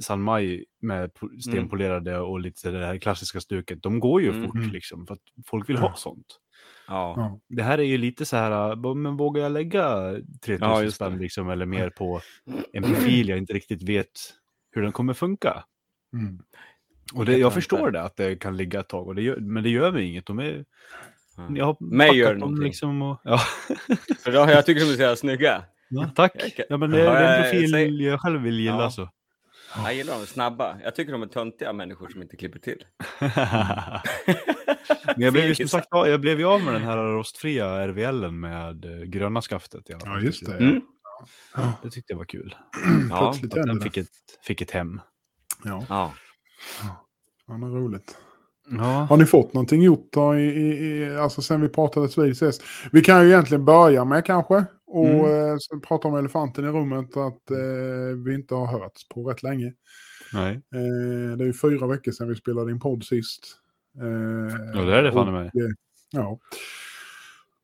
Sanmai 0.00 0.64
med 0.80 1.10
po- 1.12 1.40
stenpolerade 1.40 2.18
och 2.20 2.40
lite 2.40 2.70
det 2.70 2.86
här 2.86 2.98
klassiska 2.98 3.40
stuket, 3.40 3.82
de 3.82 4.00
går 4.00 4.22
ju 4.22 4.30
Mm. 4.30 4.44
fort 4.46 4.72
liksom. 4.72 5.06
För 5.06 5.14
att 5.14 5.20
folk 5.46 5.68
vill 5.68 5.76
ha 5.76 5.94
sånt. 5.94 6.40
Ja. 6.88 7.14
Ja. 7.16 7.40
Det 7.48 7.62
här 7.62 7.78
är 7.78 7.82
ju 7.82 7.98
lite 7.98 8.24
så 8.24 8.36
här, 8.36 8.70
äh, 8.86 8.94
men 8.94 9.16
vågar 9.16 9.42
jag 9.42 9.52
lägga 9.52 10.12
3000 10.44 10.84
Ja, 10.84 10.90
spänn 10.90 11.18
liksom, 11.18 11.50
eller 11.50 11.66
mer 11.66 11.90
på 11.90 12.20
en 12.72 12.82
profil 12.82 13.28
jag 13.28 13.38
inte 13.38 13.52
riktigt 13.52 13.82
vet 13.88 14.08
hur 14.70 14.82
den 14.82 14.92
kommer 14.92 15.14
funka? 15.14 15.64
Mm. 16.12 16.38
Och 17.14 17.24
det, 17.26 17.32
jag 17.32 17.40
jag 17.40 17.52
förstår 17.54 17.90
det 17.90 18.02
att 18.02 18.16
det 18.16 18.36
kan 18.36 18.56
ligga 18.56 18.80
ett 18.80 18.88
tag, 18.88 19.06
och 19.08 19.14
det 19.14 19.22
gör, 19.22 19.36
men 19.36 19.62
det 19.62 19.70
gör 19.70 19.92
mig 19.92 20.04
inget. 20.04 20.26
De 20.26 20.38
är, 20.38 20.64
Ja. 21.36 21.48
jag 21.56 21.64
har 21.64 21.76
Mig 21.80 22.16
gör 22.16 22.34
det 22.34 22.40
någonting. 22.40 22.64
liksom 22.64 23.02
och, 23.02 23.20
ja, 23.24 23.38
För 24.24 24.32
då, 24.32 24.38
jag 24.38 24.66
tycker 24.66 24.80
de 24.86 24.92
är 24.92 25.00
jävla 25.00 25.16
snygga. 25.16 25.64
ja, 25.88 26.10
tack. 26.14 26.32
Ja, 26.68 26.76
men 26.76 26.90
det, 26.90 27.02
är 27.02 27.24
en 27.24 27.42
jag- 27.42 27.50
profil 27.52 28.00
jag 28.00 28.20
själv 28.20 28.42
vill 28.42 28.60
gilla 28.60 28.82
Ja. 28.82 28.90
så. 28.90 29.08
Jag 29.76 29.94
gillar 29.94 30.14
dem 30.14 30.26
snabba. 30.26 30.76
Jag 30.84 30.94
tycker 30.94 31.12
de 31.12 31.22
är 31.22 31.26
töntiga 31.26 31.72
människor 31.72 32.08
som 32.08 32.22
inte 32.22 32.36
klipper 32.36 32.58
till. 32.58 32.84
Men 35.06 35.20
jag 35.24 35.32
blev 35.32 35.44
ju 35.44 35.54
som 35.54 35.68
sagt 35.68 35.88
ja, 35.90 36.08
jag 36.08 36.20
blev 36.20 36.38
ju 36.38 36.46
av 36.46 36.60
med 36.64 36.74
den 36.74 36.82
här 36.82 36.96
rostfria 36.96 37.86
RVLen 37.88 38.40
med 38.40 38.84
eh, 38.84 39.02
gröna 39.06 39.42
skaftet. 39.42 39.90
I 39.90 39.92
alla 39.92 40.02
Ja, 40.04 40.12
fall. 40.12 40.24
just 40.24 40.46
det. 40.46 40.56
Mm. 40.56 40.80
Ja. 41.56 41.72
Det 41.82 41.90
tyckte 41.90 42.12
jag 42.12 42.18
var 42.18 42.24
kul. 42.24 42.54
Ja, 43.10 43.30
Att 43.30 43.50
den 43.50 43.78
det. 43.78 43.82
fick 43.84 43.96
ett, 43.96 44.08
fick 44.42 44.60
ett 44.60 44.70
hem. 44.70 45.00
Ja, 45.64 45.84
ja. 45.88 46.12
ja, 47.46 47.54
det 47.54 47.66
är 47.66 47.70
roligt. 47.70 48.16
Ja. 48.70 48.84
Har 49.10 49.16
ni 49.16 49.26
fått 49.26 49.52
någonting 49.54 49.82
gjort 49.82 50.08
då 50.12 50.36
i, 50.36 50.42
i, 50.44 50.88
i, 51.02 51.16
alltså 51.16 51.42
sen 51.42 51.60
vi 51.60 51.68
pratades 51.68 52.18
vid 52.18 52.36
sist? 52.36 52.62
Vi 52.92 53.00
kan 53.00 53.22
ju 53.24 53.28
egentligen 53.28 53.64
börja 53.64 54.04
med 54.04 54.24
kanske 54.24 54.64
och 54.94 55.06
Mm. 55.08 55.50
eh, 55.50 55.56
sen 55.58 55.80
prata 55.80 56.08
om 56.08 56.14
elefanten 56.14 56.64
i 56.64 56.68
rummet 56.68 57.16
att 57.16 57.50
eh, 57.50 58.16
vi 58.26 58.34
inte 58.34 58.54
har 58.54 58.66
hörts 58.66 59.08
på 59.08 59.22
rätt 59.30 59.42
länge. 59.42 59.72
Nej. 60.32 60.52
Eh, 60.54 61.36
det 61.36 61.44
är 61.44 61.46
ju 61.46 61.52
fyra 61.52 61.86
veckor 61.86 62.12
sedan 62.12 62.28
vi 62.28 62.34
spelade 62.34 62.72
in 62.72 62.80
podd 62.80 63.04
sist. 63.04 63.56
Eh, 64.00 64.56
Ja, 64.74 64.80
det 64.84 64.96
är 64.96 65.02
det 65.02 65.12
fan 65.12 65.26
och, 65.28 65.34
mig. 65.34 65.46
eh, 65.46 65.70
Ja. 66.10 66.38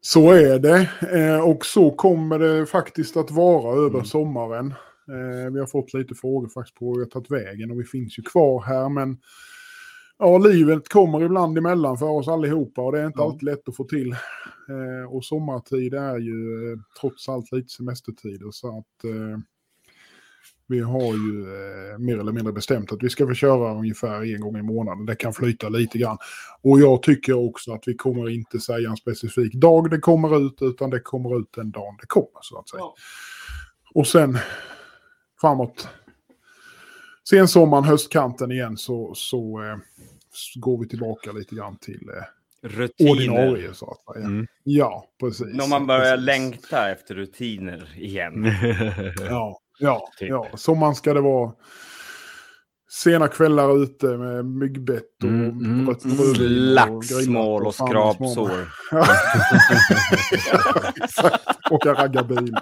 Så 0.00 0.30
är 0.32 0.58
det. 0.58 0.90
Eh, 1.18 1.48
och 1.48 1.66
så 1.66 1.90
kommer 1.90 2.38
det 2.38 2.66
faktiskt 2.66 3.16
att 3.16 3.30
vara 3.30 3.76
över 3.76 3.88
Mm. 3.94 4.04
sommaren. 4.04 4.66
Eh, 5.08 5.52
vi 5.52 5.60
har 5.60 5.66
fått 5.66 5.94
lite 5.94 6.14
frågor 6.14 6.48
faktiskt 6.48 6.76
på 6.76 6.86
hur 6.86 6.94
vi 6.94 7.00
har 7.02 7.10
tagit 7.10 7.30
vägen 7.30 7.70
och 7.70 7.80
vi 7.80 7.84
finns 7.84 8.18
ju 8.18 8.22
kvar 8.22 8.62
här 8.62 8.88
men 8.88 9.18
ja, 10.20 10.38
livet 10.38 10.88
kommer 10.88 11.22
ibland 11.22 11.58
emellan 11.58 11.98
för 11.98 12.06
oss 12.06 12.28
allihopa 12.28 12.82
och 12.82 12.92
det 12.92 13.00
är 13.00 13.06
inte 13.06 13.18
Ja. 13.20 13.24
alltid 13.24 13.42
lätt 13.42 13.68
att 13.68 13.76
få 13.76 13.84
till. 13.84 14.12
Eh, 14.68 15.12
och 15.14 15.24
sommartid 15.24 15.94
är 15.94 16.18
ju 16.18 16.72
eh, 16.72 16.78
trots 17.00 17.28
allt 17.28 17.52
lite 17.52 17.68
semestertider 17.68 18.50
så 18.50 18.78
att 18.78 19.04
eh, 19.04 19.38
vi 20.66 20.80
har 20.80 21.00
ju 21.14 21.42
eh, 21.42 21.98
mer 21.98 22.18
eller 22.18 22.32
mindre 22.32 22.52
bestämt 22.52 22.92
att 22.92 23.02
vi 23.02 23.10
ska 23.10 23.26
få 23.26 23.34
köra 23.34 23.74
ungefär 23.74 24.34
en 24.34 24.40
gång 24.40 24.56
i 24.56 24.62
månaden. 24.62 25.06
Det 25.06 25.14
kan 25.14 25.32
flyta 25.32 25.68
lite 25.68 25.98
grann. 25.98 26.18
Och 26.62 26.80
jag 26.80 27.02
tycker 27.02 27.32
också 27.48 27.72
att 27.72 27.82
vi 27.86 27.94
kommer 27.94 28.28
inte 28.28 28.60
säga 28.60 28.90
en 28.90 28.96
specifik 28.96 29.54
dag 29.54 29.90
det 29.90 29.98
kommer 29.98 30.46
ut, 30.46 30.58
utan 30.62 30.90
det 30.90 31.00
kommer 31.00 31.40
ut 31.40 31.52
den 31.52 31.70
dagen 31.70 31.96
det 32.00 32.06
kommer, 32.06 32.38
så 32.42 32.58
att 32.58 32.68
säga. 32.68 32.80
Ja. 32.80 32.94
Och 33.94 34.06
sen 34.06 34.38
framåt 35.40 35.88
sensommaren, 37.28 37.84
höstkanten 37.84 38.52
igen, 38.52 38.76
så, 38.76 39.12
så, 39.14 39.62
eh, 39.62 39.76
så 39.76 40.09
går 40.56 40.80
vi 40.80 40.88
tillbaka 40.88 41.32
lite 41.32 41.54
grann 41.54 41.76
till 41.78 42.08
eh, 42.16 42.68
Rutiner. 42.68 43.10
ordinarie, 43.10 43.74
så 43.74 43.90
att 43.90 44.14
säga. 44.14 44.26
Mm. 44.26 44.46
Ja, 44.64 45.04
precis. 45.20 45.46
När 45.54 45.66
man 45.68 45.86
börjar 45.86 46.10
precis. 46.12 46.26
längta 46.26 46.90
efter 46.90 47.14
rutiner 47.14 47.92
igen. 47.96 48.44
Ja, 49.28 49.58
ja, 49.78 50.08
Typ. 50.18 50.28
ja. 50.28 50.46
Sommaren 50.54 50.94
ska 50.94 51.14
det 51.14 51.20
vara. 51.20 51.52
Sena 52.92 53.28
kvällar 53.28 53.82
ute 53.82 54.06
med 54.06 54.44
myggbett 54.44 55.22
och 55.22 55.28
Mm, 55.28 55.48
mm, 55.50 55.88
rött 55.88 56.04
mm. 56.04 56.16
grillat 56.34 57.04
Slagsmål 57.06 57.66
och 57.66 57.74
mamma. 57.80 57.88
skrapsår. 57.90 58.68
Exakt. 61.04 61.46
Åka 61.70 61.94
raggarbil. 61.94 62.54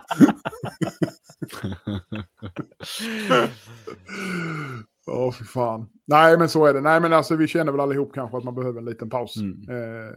Ja, 5.08 5.32
för 5.32 5.44
fan. 5.44 5.88
Nej, 6.06 6.38
men 6.38 6.48
så 6.48 6.66
är 6.66 6.74
det. 6.74 6.80
Nej, 6.80 7.00
men 7.00 7.12
alltså 7.12 7.36
vi 7.36 7.46
känner 7.48 7.72
väl 7.72 7.80
allihop 7.80 8.14
kanske 8.14 8.36
att 8.36 8.44
man 8.44 8.54
behöver 8.54 8.78
en 8.78 8.84
liten 8.84 9.10
paus. 9.10 9.36
Mm. 9.36 9.52
Eh, 9.68 10.12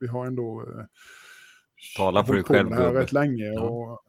vi 0.00 0.06
har 0.06 0.26
ändå... 0.26 0.60
Eh, 0.60 0.84
Tala 1.96 2.24
för 2.24 2.34
dig 2.34 2.42
själv, 2.44 2.72
här 2.72 2.92
rätt 2.92 3.12
länge. 3.12 3.50
Och, 3.50 4.00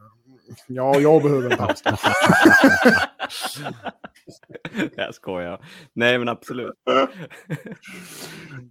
ja, 0.68 1.00
jag 1.00 1.24
behöver 1.24 1.52
en 1.52 1.58
paus. 1.58 1.84
jag 4.96 5.16
skojar. 5.16 5.66
Nej, 5.94 6.20
men 6.20 6.30
absolut. 6.30 6.74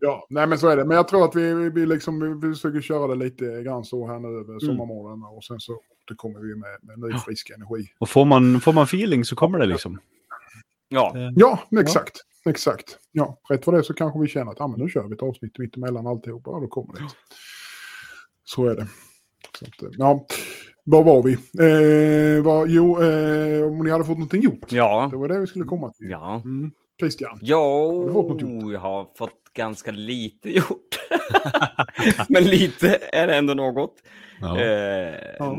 Ja, 0.01 0.27
nej 0.31 0.47
men 0.47 0.59
så 0.59 0.69
är 0.69 0.77
det. 0.77 0.85
Men 0.85 0.97
jag 0.97 1.09
tror 1.09 1.25
att 1.25 1.37
vi, 1.37 1.71
vi, 1.71 1.87
liksom, 1.87 2.41
vi 2.41 2.49
försöker 2.55 2.81
köra 2.81 3.07
det 3.07 3.15
lite 3.15 3.63
grann 3.63 3.85
så 3.85 4.07
här 4.07 4.19
nu 4.19 4.29
Mm. 4.29 4.41
över 4.41 4.59
sommarmånaderna. 4.59 5.27
Och 5.27 5.45
sen 5.45 5.61
så 5.61 5.73
återkommer 6.05 6.41
vi 6.41 6.55
med, 6.57 6.79
med 6.83 6.99
ny 6.99 7.19
frisk 7.19 7.51
energi. 7.51 7.87
Och 7.99 8.09
får 8.09 8.25
man, 8.25 8.61
får 8.61 8.73
man 8.73 8.85
feeling 8.85 9.25
så 9.25 9.37
kommer 9.37 9.59
det 9.59 9.67
liksom. 9.67 9.99
Ja, 10.89 11.13
Eh, 11.17 11.31
Ja, 11.37 11.59
exakt. 11.81 12.17
Exakt. 12.49 12.99
Ja, 13.13 13.41
rätt 13.51 13.65
för 13.65 13.73
det 13.73 13.83
så 13.85 13.95
kanske 13.95 14.21
vi 14.21 14.29
känner 14.29 14.53
att 14.53 14.61
ah, 14.61 14.67
men 14.69 14.81
nu 14.81 14.89
kör 14.89 15.09
vi 15.09 15.15
ett 15.15 15.23
avsnitt 15.23 15.59
mitt 15.59 15.77
emellan 15.77 16.07
alltihopa. 16.07 16.51
Ja, 16.51 16.61
då 16.61 16.67
kommer 16.67 16.93
det. 16.95 17.01
Så 18.45 18.67
är 18.67 18.75
det. 18.77 18.87
Så 19.59 19.65
att, 19.67 19.83
eh, 19.83 19.89
ja, 19.93 20.27
var 20.85 21.05
var 21.05 21.23
vi? 21.23 21.33
Eh, 21.33 22.43
var, 22.45 22.67
jo, 22.67 23.03
eh, 23.03 23.67
om 23.67 23.79
ni 23.79 23.91
hade 23.91 24.05
fått 24.05 24.19
någonting 24.19 24.43
gjort. 24.43 24.73
ja. 24.73 25.09
Det 25.11 25.17
var 25.17 25.29
det 25.29 25.41
vi 25.41 25.47
skulle 25.47 25.65
komma 25.65 25.93
till. 25.93 26.11
ja. 26.11 26.35
Mm. 26.45 26.71
Christian. 27.01 27.39
Jo, 27.43 28.05
du 28.07 28.13
fått 28.13 28.29
något 28.29 28.41
gjort? 28.41 28.73
jag 28.73 28.81
har 28.81 29.07
fått 29.19 29.41
ganska 29.55 29.91
lite 29.91 30.51
gjort. 30.51 30.99
Men 32.29 32.45
lite 32.45 32.99
är 33.13 33.27
det 33.27 33.37
ändå 33.37 33.55
något. 33.55 33.95
Ja. 34.41 34.61
Eh, 34.61 35.15
Ja. 35.39 35.53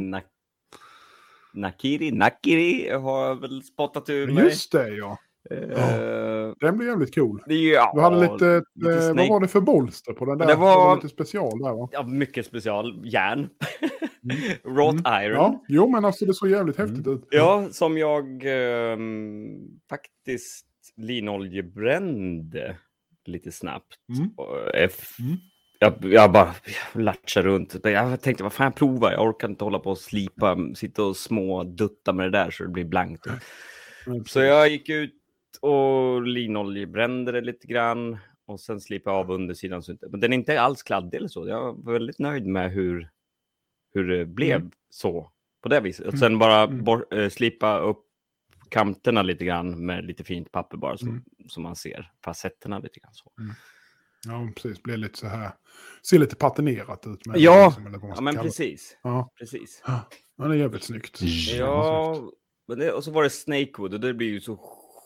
Nak- 1.56 1.62
Nakiri, 1.62 2.12
Nakiri 2.12 2.90
har 2.90 3.28
jag 3.28 3.42
väl 3.42 3.64
spottat 3.64 4.10
ur 4.10 4.28
mig. 4.32 4.44
Just 4.44 4.72
det, 4.72 4.90
ja. 4.90 5.18
Eh, 5.52 6.54
Den 6.60 6.78
blev 6.78 6.90
jävligt 6.90 7.16
cool. 7.16 7.44
det 7.48 7.56
ja, 7.56 7.92
Du 7.96 8.02
hade 8.02 8.22
lite, 8.34 8.64
lite 8.76 9.08
eh, 9.08 9.14
vad 9.16 9.28
var 9.30 9.40
det 9.40 9.48
för 9.48 9.62
bolster 9.62 10.14
på 10.14 10.26
den 10.26 10.38
där? 10.38 10.48
Det 10.48 10.56
var- 10.56 10.96
lite 10.96 11.10
special 11.10 11.60
där 11.60 11.74
va? 11.74 11.90
Ja, 11.92 12.04
mycket 12.04 12.46
special. 12.46 13.02
Järn. 13.06 13.50
Wrought 14.64 14.96
iron. 14.96 15.24
Mm. 15.26 15.34
Ja, 15.36 15.64
jo 15.68 15.88
men 15.90 16.06
alltså 16.06 16.26
det 16.26 16.34
såg 16.34 16.50
jävligt 16.50 16.78
häftigt 16.78 17.08
ut. 17.08 17.28
Ja, 17.32 17.68
som 17.72 17.98
jag 17.98 18.44
ehm, 18.46 19.58
faktiskt 19.90 20.66
linoljebrände 20.98 22.78
lite 23.26 23.52
snabbt. 23.52 23.96
Mm. 24.18 24.30
Mm. 25.82 25.94
jag, 26.02 26.14
jag 26.14 26.32
bara 26.32 26.56
latchade 26.94 27.48
runt. 27.48 27.76
Jag 27.84 28.22
tänkte, 28.22 28.44
vad 28.44 28.54
fan, 28.54 28.66
jag 28.66 28.76
provar. 28.76 29.12
Jag 29.12 29.28
orkar 29.28 29.50
inte 29.50 29.64
hålla 29.64 29.80
på 29.80 29.90
och 29.90 29.98
slipa, 29.98 30.58
sitta 30.76 31.04
och 31.04 31.18
små 31.18 31.64
dutta 31.64 32.14
med 32.14 32.26
det 32.26 32.38
där 32.38 32.52
så 32.52 32.64
det 32.64 32.70
blir 32.70 32.86
blankt. 32.86 33.28
Så 34.26 34.40
jag 34.40 34.70
gick 34.70 34.90
ut 34.90 35.14
och 35.62 36.22
linoljebrände 36.22 37.32
det 37.32 37.42
lite 37.42 37.68
grann. 37.68 38.18
Och 38.48 38.60
sen 38.60 38.82
slipade 38.82 39.16
jag 39.16 39.20
av 39.26 39.32
undersidan. 39.32 39.84
Så 39.84 39.92
inte, 39.92 40.08
men 40.10 40.20
den 40.20 40.34
är 40.34 40.38
inte 40.38 40.62
alls 40.62 40.84
kladdig 40.84 41.18
eller 41.18 41.28
så. 41.28 41.48
Jag 41.48 41.84
var 41.84 41.94
väldigt 41.94 42.20
nöjd 42.20 42.46
med 42.46 42.72
hur, 42.72 43.10
hur 43.94 44.08
det 44.08 44.26
blev 44.26 44.56
Mm. 44.56 44.72
så. 44.90 45.32
På 45.62 45.70
det 45.70 45.80
viset. 45.80 46.06
Och 46.08 46.20
sen 46.20 46.40
bara 46.40 46.62
Mm. 46.62 46.84
bor, 46.84 47.14
eh, 47.20 47.30
slipa 47.30 47.80
upp 47.80 48.02
kanterna 48.70 49.22
lite 49.22 49.46
grann 49.46 49.86
med 49.86 50.06
lite 50.06 50.24
fint 50.24 50.52
papper 50.52 50.78
bara. 50.78 50.98
Så, 50.98 51.06
Mm. 51.06 51.22
man 51.58 51.76
ser 51.76 52.12
facetterna 52.26 52.80
lite 52.80 53.00
grann. 53.00 53.14
Så. 53.14 53.32
Ja, 54.28 54.50
precis. 54.56 54.84
Blir 54.84 54.98
lite 54.98 55.18
så 55.18 55.28
här. 55.28 55.52
Ser 56.10 56.20
lite 56.20 56.36
patinerat 56.36 57.08
ut. 57.08 57.26
Med 57.26 57.40
Ja, 57.40 57.66
liksom, 57.68 57.88
eller 57.88 57.98
vad 57.98 58.10
man 58.10 58.16
Ja, 58.16 58.22
men 58.22 58.38
precis. 58.38 58.98
Ja, 59.04 59.30
precis. 59.40 59.84
ja, 59.88 60.10
det 60.38 60.44
är 60.44 60.54
jävligt 60.54 60.84
snyggt. 60.84 61.22
Ja, 61.58 62.22
men 62.68 62.80
det, 62.80 62.92
och 62.92 63.04
så 63.04 63.12
var 63.12 63.24
det 63.24 63.30
Snakewood 63.30 63.94
och 63.94 64.00
det 64.00 64.14
blir 64.14 64.28
ju 64.28 64.42
så 64.42 64.60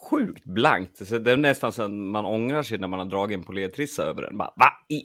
sjukt 0.10 0.46
blankt. 0.46 1.08
Så 1.08 1.18
det 1.18 1.32
är 1.32 1.38
nästan 1.38 1.72
så 1.72 1.84
att 1.84 1.92
man 1.92 2.26
ångrar 2.26 2.64
sig 2.64 2.78
när 2.78 2.88
man 2.88 3.00
har 3.00 3.06
dragit 3.06 3.38
en 3.38 3.44
polertrissa 3.44 4.04
över 4.04 4.22
den. 4.22 4.38
Bara, 4.38 4.54
va? 4.56 4.72
I? 4.90 5.04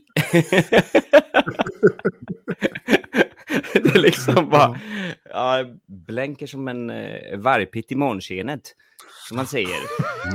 det 3.82 3.94
är 3.94 3.98
liksom 3.98 4.48
bara, 4.50 4.80
ja, 5.30 5.64
blänker 5.86 6.46
som 6.46 6.68
en 6.68 6.90
eh, 6.90 7.38
vargpitt 7.38 7.92
i 7.92 7.94
månskenet. 7.94 8.74
Som 9.28 9.36
man 9.36 9.46
säger. 9.46 9.80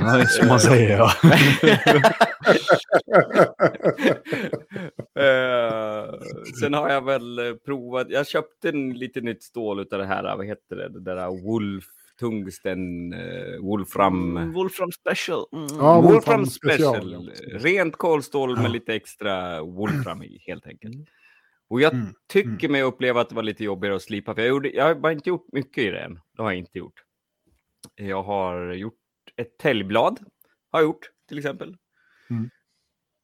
Nej, 0.04 0.26
som 0.26 0.48
man 0.48 0.60
säger 0.60 0.98
ja. 0.98 1.12
Eh, 5.20 6.14
sen 6.60 6.74
har 6.74 6.90
jag 6.90 7.04
väl 7.04 7.38
eh, 7.38 7.54
provat, 7.54 8.06
jag 8.10 8.26
köpte 8.26 8.68
en 8.68 8.92
lite 8.92 9.20
nytt 9.20 9.42
stål 9.42 9.80
utav 9.80 9.98
det 9.98 10.06
här, 10.06 10.36
vad 10.36 10.46
heter 10.46 10.76
det, 10.76 10.88
det 10.88 11.00
där 11.00 11.44
Wolf, 11.44 11.84
tungsten, 12.20 13.12
uh, 13.12 13.60
Wolfram. 13.60 14.52
Wolfram 14.52 14.92
Special. 14.92 15.44
Mm. 15.52 15.66
Ja, 15.78 16.00
Wolfram, 16.00 16.12
Wolfram 16.12 16.46
Special. 16.46 16.94
Special. 16.94 17.60
Rent 17.60 17.96
kolstål 17.96 18.60
med 18.62 18.70
lite 18.70 18.94
extra 18.94 19.62
Wolfram 19.62 20.22
i, 20.22 20.42
helt 20.46 20.66
enkelt. 20.66 20.96
Och 21.70 21.80
jag 21.80 21.94
Mm, 21.94 22.06
tycker 22.28 22.68
mig 22.68 22.82
uppleva 22.82 23.20
att 23.20 23.28
det 23.28 23.34
var 23.34 23.42
lite 23.42 23.64
jobbigare 23.64 23.96
att 23.96 24.02
slipa, 24.02 24.34
för 24.34 24.42
jag, 24.42 24.48
gjorde, 24.48 24.70
jag 24.70 24.84
har 24.84 24.94
bara 24.94 25.12
inte 25.12 25.28
gjort 25.28 25.46
mycket 25.52 25.84
i 25.84 25.90
det 25.90 26.00
än. 26.00 26.14
Det 26.36 26.42
har 26.42 26.50
jag 26.50 26.58
inte 26.58 26.78
gjort. 26.78 27.04
Jag 27.94 28.22
har 28.22 28.72
gjort 28.72 28.94
ett 29.36 29.58
täljblad. 29.58 30.18
Har 30.70 30.80
jag 30.80 30.86
gjort 30.86 31.10
till 31.28 31.38
exempel. 31.38 31.76
Mm. 32.30 32.50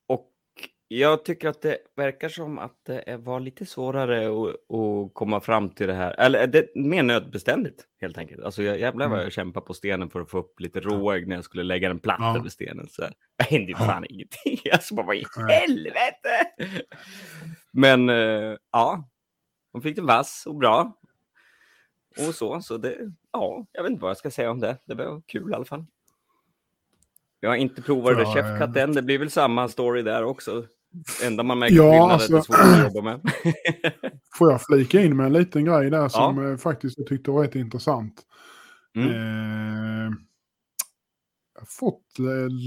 Och 0.09 0.33
jag 0.89 1.25
tycker 1.25 1.49
att 1.49 1.63
det 1.63 1.79
verkar 1.97 2.29
som 2.29 2.59
att 2.59 2.85
det 2.87 3.17
var 3.17 3.41
lite 3.41 3.67
svårare 3.67 4.27
att, 4.27 4.49
att 4.75 5.15
komma 5.15 5.41
fram 5.41 5.71
till 5.71 5.87
det 5.87 5.95
här. 5.95 6.15
Eller 6.21 6.47
det 6.47 6.59
är 6.59 6.81
mer 6.83 7.03
nödbeständigt 7.03 7.85
helt 8.01 8.19
enkelt. 8.19 8.43
Alltså 8.43 8.63
jag, 8.63 8.81
jävlar 8.81 9.07
vad 9.07 9.15
Mm. 9.19 9.25
jag 9.25 9.33
kämpar 9.33 9.61
på 9.61 9.75
stenen 9.75 10.11
för 10.11 10.21
att 10.21 10.31
få 10.31 10.39
upp 10.39 10.61
lite 10.61 10.81
råägg 10.81 11.29
när 11.29 11.37
jag 11.37 11.45
skulle 11.45 11.63
lägga 11.63 11.89
den 11.89 11.99
platt 11.99 12.17
Ja. 12.21 12.37
över 12.39 12.49
stenen. 12.49 12.89
Så 12.89 13.03
här. 13.03 13.13
Det 13.39 13.45
hände 13.45 13.69
ju 13.69 13.75
fan 13.77 14.05
ingenting. 14.09 14.59
Alltså 14.73 14.95
bara, 14.95 15.07
vad 15.07 15.17
i 15.17 15.25
helvete! 15.49 16.51
Men 17.77 18.09
eh, 18.09 18.57
ja, 18.73 19.09
de 19.73 19.83
fick 19.83 19.97
den 19.97 20.07
vass 20.07 20.45
och 20.47 20.55
bra. 20.57 20.93
Och 22.29 22.35
så, 22.35 22.61
så 22.61 22.77
det, 22.77 22.97
ja, 23.33 23.67
jag 23.73 23.83
vet 23.83 23.91
inte 23.93 24.03
vad 24.03 24.11
jag 24.11 24.17
ska 24.17 24.31
säga 24.31 24.51
om 24.51 24.61
det. 24.61 24.79
Det 24.85 24.95
var 24.95 25.23
kul 25.27 25.51
i 25.51 25.55
alla 25.55 25.65
fall. 25.65 25.85
Jag 27.41 27.51
har 27.51 27.57
inte 27.57 27.83
provat 27.83 28.17
det 28.17 28.23
Ja, 28.23 28.35
Chef 28.35 28.59
Cut 28.61 28.77
eh. 28.77 28.83
än. 28.83 28.93
Det 28.93 29.03
blir 29.03 29.19
väl 29.19 29.31
samma 29.31 29.69
story 29.69 30.03
där 30.03 30.25
också. 30.25 30.65
Det 31.21 31.27
enda 31.27 31.43
man 31.43 31.59
märker 31.59 31.77
Ja, 31.77 32.13
alltså- 32.13 32.33
det 32.33 32.39
är 32.39 32.43
svårt 32.43 32.57
att 32.59 32.95
jobba 32.95 33.03
med. 33.03 33.21
Får 34.39 34.51
jag 34.51 34.63
flika 34.63 35.03
in 35.03 35.17
med 35.17 35.27
en 35.27 35.33
liten 35.33 35.65
grej 35.65 35.91
där 35.91 36.09
som 36.09 36.51
eh, 36.51 36.57
faktiskt 36.57 36.99
jag 36.99 37.07
tyckte 37.07 37.31
var 37.31 37.43
rätt 37.43 37.55
intressant. 37.55 38.23
Mm. 38.97 39.11
Eh, 39.11 39.15
jag 40.05 40.17
fått 41.67 42.03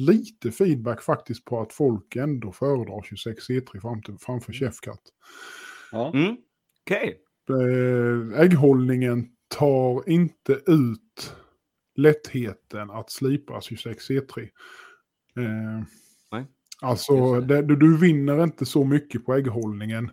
lite 0.08 0.52
feedback 0.52 1.02
faktiskt 1.02 1.46
på 1.46 1.62
att 1.62 1.74
folk 1.74 2.16
ändå 2.16 2.52
föredrar 2.52 3.02
26 3.04 3.50
C3 3.50 3.82
fram 3.82 4.02
till, 4.02 4.18
framför 4.20 4.54
Chefcat. 4.54 5.02
Ja. 5.92 6.12
Mm. 6.14 6.38
Okej. 6.86 7.18
Eh, 7.50 8.40
ägghållningen 8.42 9.28
tar 9.58 10.10
inte 10.10 10.54
ut 10.68 11.36
lättheten 11.96 12.90
att 12.92 13.12
slipa 13.12 13.62
26 13.62 14.10
C3. 14.10 14.40
Eh, 14.42 15.84
Nej. 16.32 16.46
Alltså, 16.82 17.42
det, 17.42 17.62
du, 17.62 17.76
du 17.76 17.98
vinner 17.98 18.44
inte 18.44 18.66
så 18.66 18.84
mycket 18.86 19.26
på 19.26 19.34
ägghållningen 19.36 20.12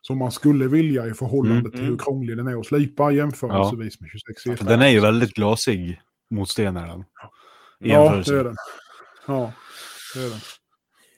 som 0.00 0.18
man 0.18 0.32
skulle 0.32 0.68
vilja 0.68 1.06
i 1.06 1.14
förhållande 1.14 1.58
Mm. 1.58 1.70
till 1.70 1.80
Mm. 1.80 1.90
hur 1.90 1.98
krånglig 1.98 2.36
den 2.36 2.46
är 2.46 2.60
att 2.60 2.66
slipa 2.66 3.12
jämförelsevis 3.12 4.00
med 4.00 4.10
26 4.10 4.46
C3. 4.46 4.56
För 4.56 4.64
den 4.64 4.82
är 4.82 4.88
ju 4.88 5.00
väldigt 5.00 5.34
glasig 5.34 6.00
mot 6.30 6.48
stenen. 6.48 6.88
den. 6.88 7.04
Ja, 7.82 8.22
det 8.26 8.38
är 8.38 8.44
den. 8.44 8.56
Ja, 9.26 9.52
det 10.14 10.20
är 10.20 10.30
den. 10.30 10.38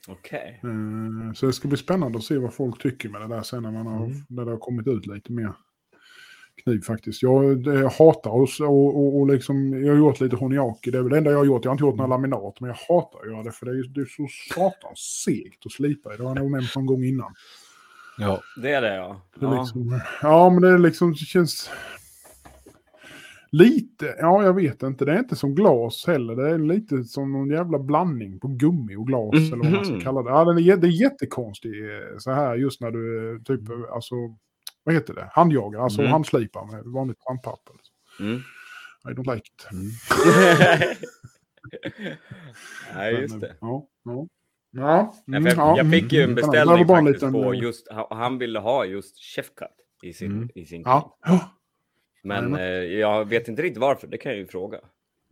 Okej. 0.08 0.60
Eh, 0.64 1.32
Så 1.34 1.46
det 1.46 1.52
ska 1.52 1.68
bli 1.68 1.76
spännande 1.76 2.18
att 2.18 2.24
se 2.24 2.38
vad 2.38 2.54
folk 2.54 2.82
tycker 2.82 3.08
med 3.08 3.20
det 3.20 3.28
där 3.28 3.42
sen 3.42 3.62
när, 3.62 3.70
man 3.70 3.86
har, 3.86 4.04
Mm. 4.06 4.16
när 4.28 4.44
det 4.44 4.50
har 4.50 4.58
kommit 4.58 4.86
ut 4.86 5.06
lite 5.06 5.32
mer 5.32 5.52
kniv 6.64 6.80
faktiskt. 6.80 7.22
Jag, 7.22 7.64
det, 7.64 7.74
jag 7.74 7.90
hatar 7.90 8.30
och, 8.30 8.48
och, 8.60 8.96
och, 8.96 9.18
och 9.20 9.26
liksom, 9.26 9.84
jag 9.84 9.92
har 9.92 9.98
gjort 9.98 10.20
lite 10.20 10.36
honiaki, 10.36 10.90
det 10.90 10.98
är 10.98 11.02
väl 11.02 11.10
det 11.12 11.18
enda 11.18 11.30
jag 11.30 11.38
har 11.38 11.44
gjort. 11.44 11.64
Jag 11.64 11.70
har 11.70 11.74
inte 11.74 11.84
gjort 11.84 11.96
några 11.96 12.08
laminat, 12.16 12.60
men 12.60 12.68
jag 12.68 12.76
hatar 12.94 13.18
att 13.22 13.30
göra 13.30 13.42
det 13.42 13.52
för 13.52 13.66
det 13.66 13.72
är, 13.72 13.88
det 13.88 14.00
är 14.00 14.04
så 14.06 14.26
satans 14.54 15.22
segt 15.24 15.66
att 15.66 15.72
slipa 15.72 16.14
i. 16.14 16.16
Det 16.16 16.22
har 16.22 16.30
jag 16.30 16.38
nog 16.42 16.50
nämnt 16.50 16.76
någon 16.76 16.86
gång 16.86 17.04
innan. 17.04 17.34
Ja. 18.18 18.40
Det 18.62 18.70
är 18.72 18.82
det 18.82 18.94
ja. 18.94 19.20
Det 19.40 19.46
är 19.46 19.50
ja. 19.50 19.60
liksom, 19.62 20.00
ja, 20.22 20.50
men 20.50 20.62
det 20.62 20.68
är 20.68 20.78
liksom, 20.78 21.10
det 21.12 21.16
känns 21.18 21.70
lite, 23.58 24.14
ja 24.18 24.44
jag 24.44 24.54
vet 24.54 24.82
inte, 24.82 25.04
det 25.04 25.12
är 25.12 25.18
inte 25.18 25.36
som 25.36 25.54
glas 25.54 26.04
heller. 26.06 26.36
Det 26.36 26.50
är 26.50 26.58
lite 26.58 27.04
som 27.04 27.32
någon 27.32 27.50
jävla 27.50 27.78
blandning 27.78 28.40
på 28.40 28.48
gummi 28.48 28.96
och 28.96 29.06
glas 29.06 29.34
eller 29.34 29.56
vad 29.56 29.72
man 29.72 29.84
ska 29.84 29.94
Mhm. 29.94 30.02
kalla 30.02 30.22
det. 30.22 30.30
Ja, 30.30 30.44
den 30.44 30.58
är, 30.58 30.76
det 30.76 30.86
är 30.86 31.00
jättekonstigt 31.02 31.74
eh, 31.74 32.18
så 32.18 32.30
här 32.30 32.54
just 32.56 32.80
när 32.80 32.90
du 32.90 33.32
eh, 33.34 33.42
typ, 33.42 33.68
eh, 33.68 33.76
alltså, 33.92 34.14
vad 34.84 34.94
heter 34.94 35.14
det, 35.14 35.28
handjagar, 35.32 35.80
alltså 35.80 36.00
Mm. 36.00 36.12
handslipar 36.12 36.64
med 36.72 36.84
vanligt 36.84 37.22
sandpapper. 37.22 37.74
Mm. 38.20 38.40
I 39.08 39.12
don't 39.12 39.34
like 39.34 39.46
it. 39.46 39.66
Nej, 42.94 43.14
just 43.14 43.40
det. 43.40 43.56
Ja, 43.60 43.86
ja. 44.04 44.26
Ja, 44.76 45.14
mm, 45.28 45.46
jag, 45.46 45.56
ja, 45.56 45.76
jag 45.76 45.90
fick 45.90 46.12
ju 46.12 46.18
en 46.18 46.24
mm, 46.24 46.34
det 46.36 46.42
beställning 46.42 46.86
faktiskt 46.86 47.14
liten, 47.14 47.32
på 47.32 47.54
just, 47.54 47.86
han, 48.10 48.38
ville 48.38 48.58
ha 48.58 48.84
just 48.84 49.18
Chef 49.18 49.46
Cut 49.54 49.68
i 50.02 50.12
sin, 50.12 50.32
Mm. 50.32 50.48
i 50.54 50.64
sin. 50.66 50.82
Ja, 50.84 51.16
ja. 51.26 51.50
Men 52.24 52.54
eh, 52.54 52.62
jag 52.82 53.28
vet 53.28 53.48
inte 53.48 53.62
riktigt 53.62 53.80
varför, 53.80 54.06
det 54.06 54.18
kan 54.18 54.32
jag 54.32 54.38
ju 54.38 54.46
fråga. 54.46 54.78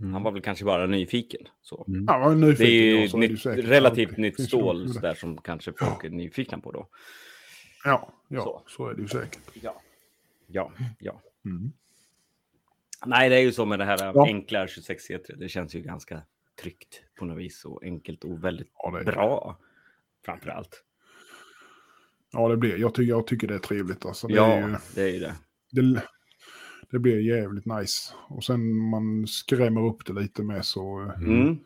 Mm. 0.00 0.12
Han 0.12 0.22
var 0.22 0.32
väl 0.32 0.42
kanske 0.42 0.64
bara 0.64 0.86
nyfiken. 0.86 1.40
Så. 1.62 1.84
Ja, 1.88 1.94
jag 2.06 2.20
var 2.20 2.34
nyfiken. 2.34 2.66
Det 2.66 2.72
är 2.72 2.94
ja, 2.94 3.00
ju 3.02 3.08
så 3.08 3.16
är 3.16 3.20
det 3.20 3.28
nytt, 3.28 3.42
säkert. 3.42 3.64
relativt 3.64 4.10
Ja, 4.10 4.22
nytt 4.22 4.40
stål 4.48 4.92
där 4.92 5.14
som 5.14 5.38
kanske 5.38 5.72
folk 5.72 6.04
är 6.04 6.10
nyfikna 6.10 6.58
på 6.58 6.72
då. 6.72 6.88
Ja, 7.84 8.12
ja 8.28 8.42
Så. 8.42 8.62
så. 8.66 8.88
är 8.88 8.94
det 8.94 9.02
ju 9.02 9.08
säkert. 9.08 9.40
Ja, 9.62 9.82
ja, 10.46 10.72
ja. 10.98 11.22
Mm. 11.44 11.72
Nej, 13.06 13.28
det 13.28 13.36
är 13.36 13.40
ju 13.40 13.52
så 13.52 13.64
med 13.66 13.78
det 13.78 13.84
här 13.84 13.98
Ja. 14.14 14.24
enkla 14.26 14.66
26 14.68 15.10
C3. 15.10 15.36
Det 15.36 15.48
känns 15.48 15.74
ju 15.74 15.80
ganska 15.80 16.22
tryggt 16.62 17.02
på 17.18 17.24
något 17.24 17.38
vis 17.38 17.64
och 17.64 17.84
enkelt 17.84 18.24
och 18.24 18.44
väldigt 18.44 18.68
Ja, 18.78 18.90
det 18.90 18.98
är- 18.98 19.04
bra. 19.04 19.58
Framför 20.24 20.50
allt. 20.50 20.84
Ja, 22.32 22.48
det 22.48 22.56
blir. 22.56 22.76
Jag 22.78 22.94
tycker, 22.94 23.08
jag 23.10 23.26
tycker 23.26 23.46
det 23.48 23.54
är 23.54 23.58
trevligt. 23.58 24.06
Alltså, 24.06 24.26
det, 24.26 24.34
Ja, 24.34 24.52
är 24.52 24.68
ju, 24.68 24.76
det 24.94 25.02
är 25.02 25.08
ju 25.08 25.18
det. 25.20 25.34
det, 25.70 26.02
det 26.92 26.98
blir 26.98 27.20
jävligt 27.20 27.66
nice. 27.66 28.12
Och 28.28 28.44
sen 28.44 28.76
man 28.90 29.26
skrämmer 29.26 29.86
upp 29.86 30.06
det 30.06 30.12
lite 30.12 30.42
med 30.42 30.64
så 30.64 31.00
eh, 31.02 31.22
Mm. 31.28 31.58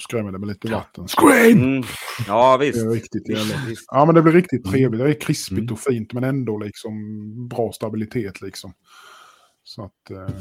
skrämmer 0.00 0.32
det 0.32 0.38
med 0.38 0.48
lite 0.48 0.68
vatten. 0.70 1.08
Scream! 1.08 1.58
Mm. 1.62 1.82
Ja, 2.26 2.56
Det 2.58 2.66
visst. 2.66 2.84
är 2.84 2.90
riktigt 2.90 3.28
visst, 3.28 3.54
visst. 3.68 3.84
Ja, 3.90 4.04
men 4.04 4.14
det 4.14 4.22
blir 4.22 4.32
riktigt 4.32 4.64
trevligt. 4.70 5.00
Det 5.00 5.08
är 5.10 5.20
krispigt 5.20 5.58
Mm. 5.60 5.72
och 5.72 5.80
fint, 5.80 6.12
men 6.12 6.24
ändå 6.24 6.58
liksom 6.58 6.92
bra 7.48 7.72
stabilitet 7.72 8.40
liksom. 8.40 8.72
Så 9.62 9.82
att, 9.84 10.10
eh, 10.10 10.34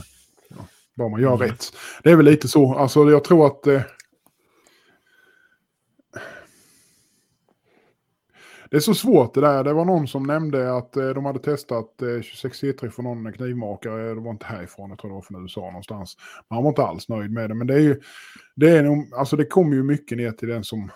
ja, 0.49 0.67
bara 0.97 1.09
man 1.09 1.21
gör 1.21 1.37
rätt. 1.37 1.65
Det 2.03 2.11
är 2.11 2.15
väl 2.15 2.25
lite 2.25 2.47
så, 2.47 2.75
alltså 2.75 3.09
jag 3.11 3.23
tror 3.23 3.47
att 3.47 3.67
Det 8.75 8.79
är 8.79 8.81
så 8.81 8.93
svårt 8.93 9.33
det 9.33 9.41
där. 9.41 9.63
Det 9.63 9.73
var 9.73 9.85
någon 9.85 10.07
som 10.07 10.23
nämnde 10.23 10.75
att 10.77 10.97
eh, 10.97 11.09
de 11.09 11.25
hade 11.25 11.39
testat 11.39 12.01
eh, 12.01 12.21
26 12.21 12.63
C3 12.63 12.89
från 12.89 13.05
någon 13.05 13.33
knivmakare. 13.33 14.13
Det 14.13 14.21
var 14.21 14.31
inte 14.31 14.45
härifrån, 14.45 14.89
jag 14.89 14.99
tror 14.99 15.09
det 15.11 15.15
var 15.15 15.21
från 15.21 15.41
USA 15.41 15.61
någonstans. 15.61 16.17
Men 16.49 16.55
han 16.55 16.63
var 16.63 16.69
inte 16.71 16.83
alls 16.85 17.09
nöjd 17.09 17.31
med 17.31 17.49
det. 17.49 17.53
Men 17.55 17.67
det 17.67 17.73
är 17.73 17.79
ju, 17.79 18.01
det 18.55 18.69
är 18.69 18.83
nog, 18.83 19.13
alltså 19.17 19.35
det 19.35 19.45
kommer 19.45 19.75
ju 19.75 19.83
mycket 19.83 20.17
ner 20.17 20.31
till 20.31 20.47
den 20.47 20.63
som, 20.63 20.91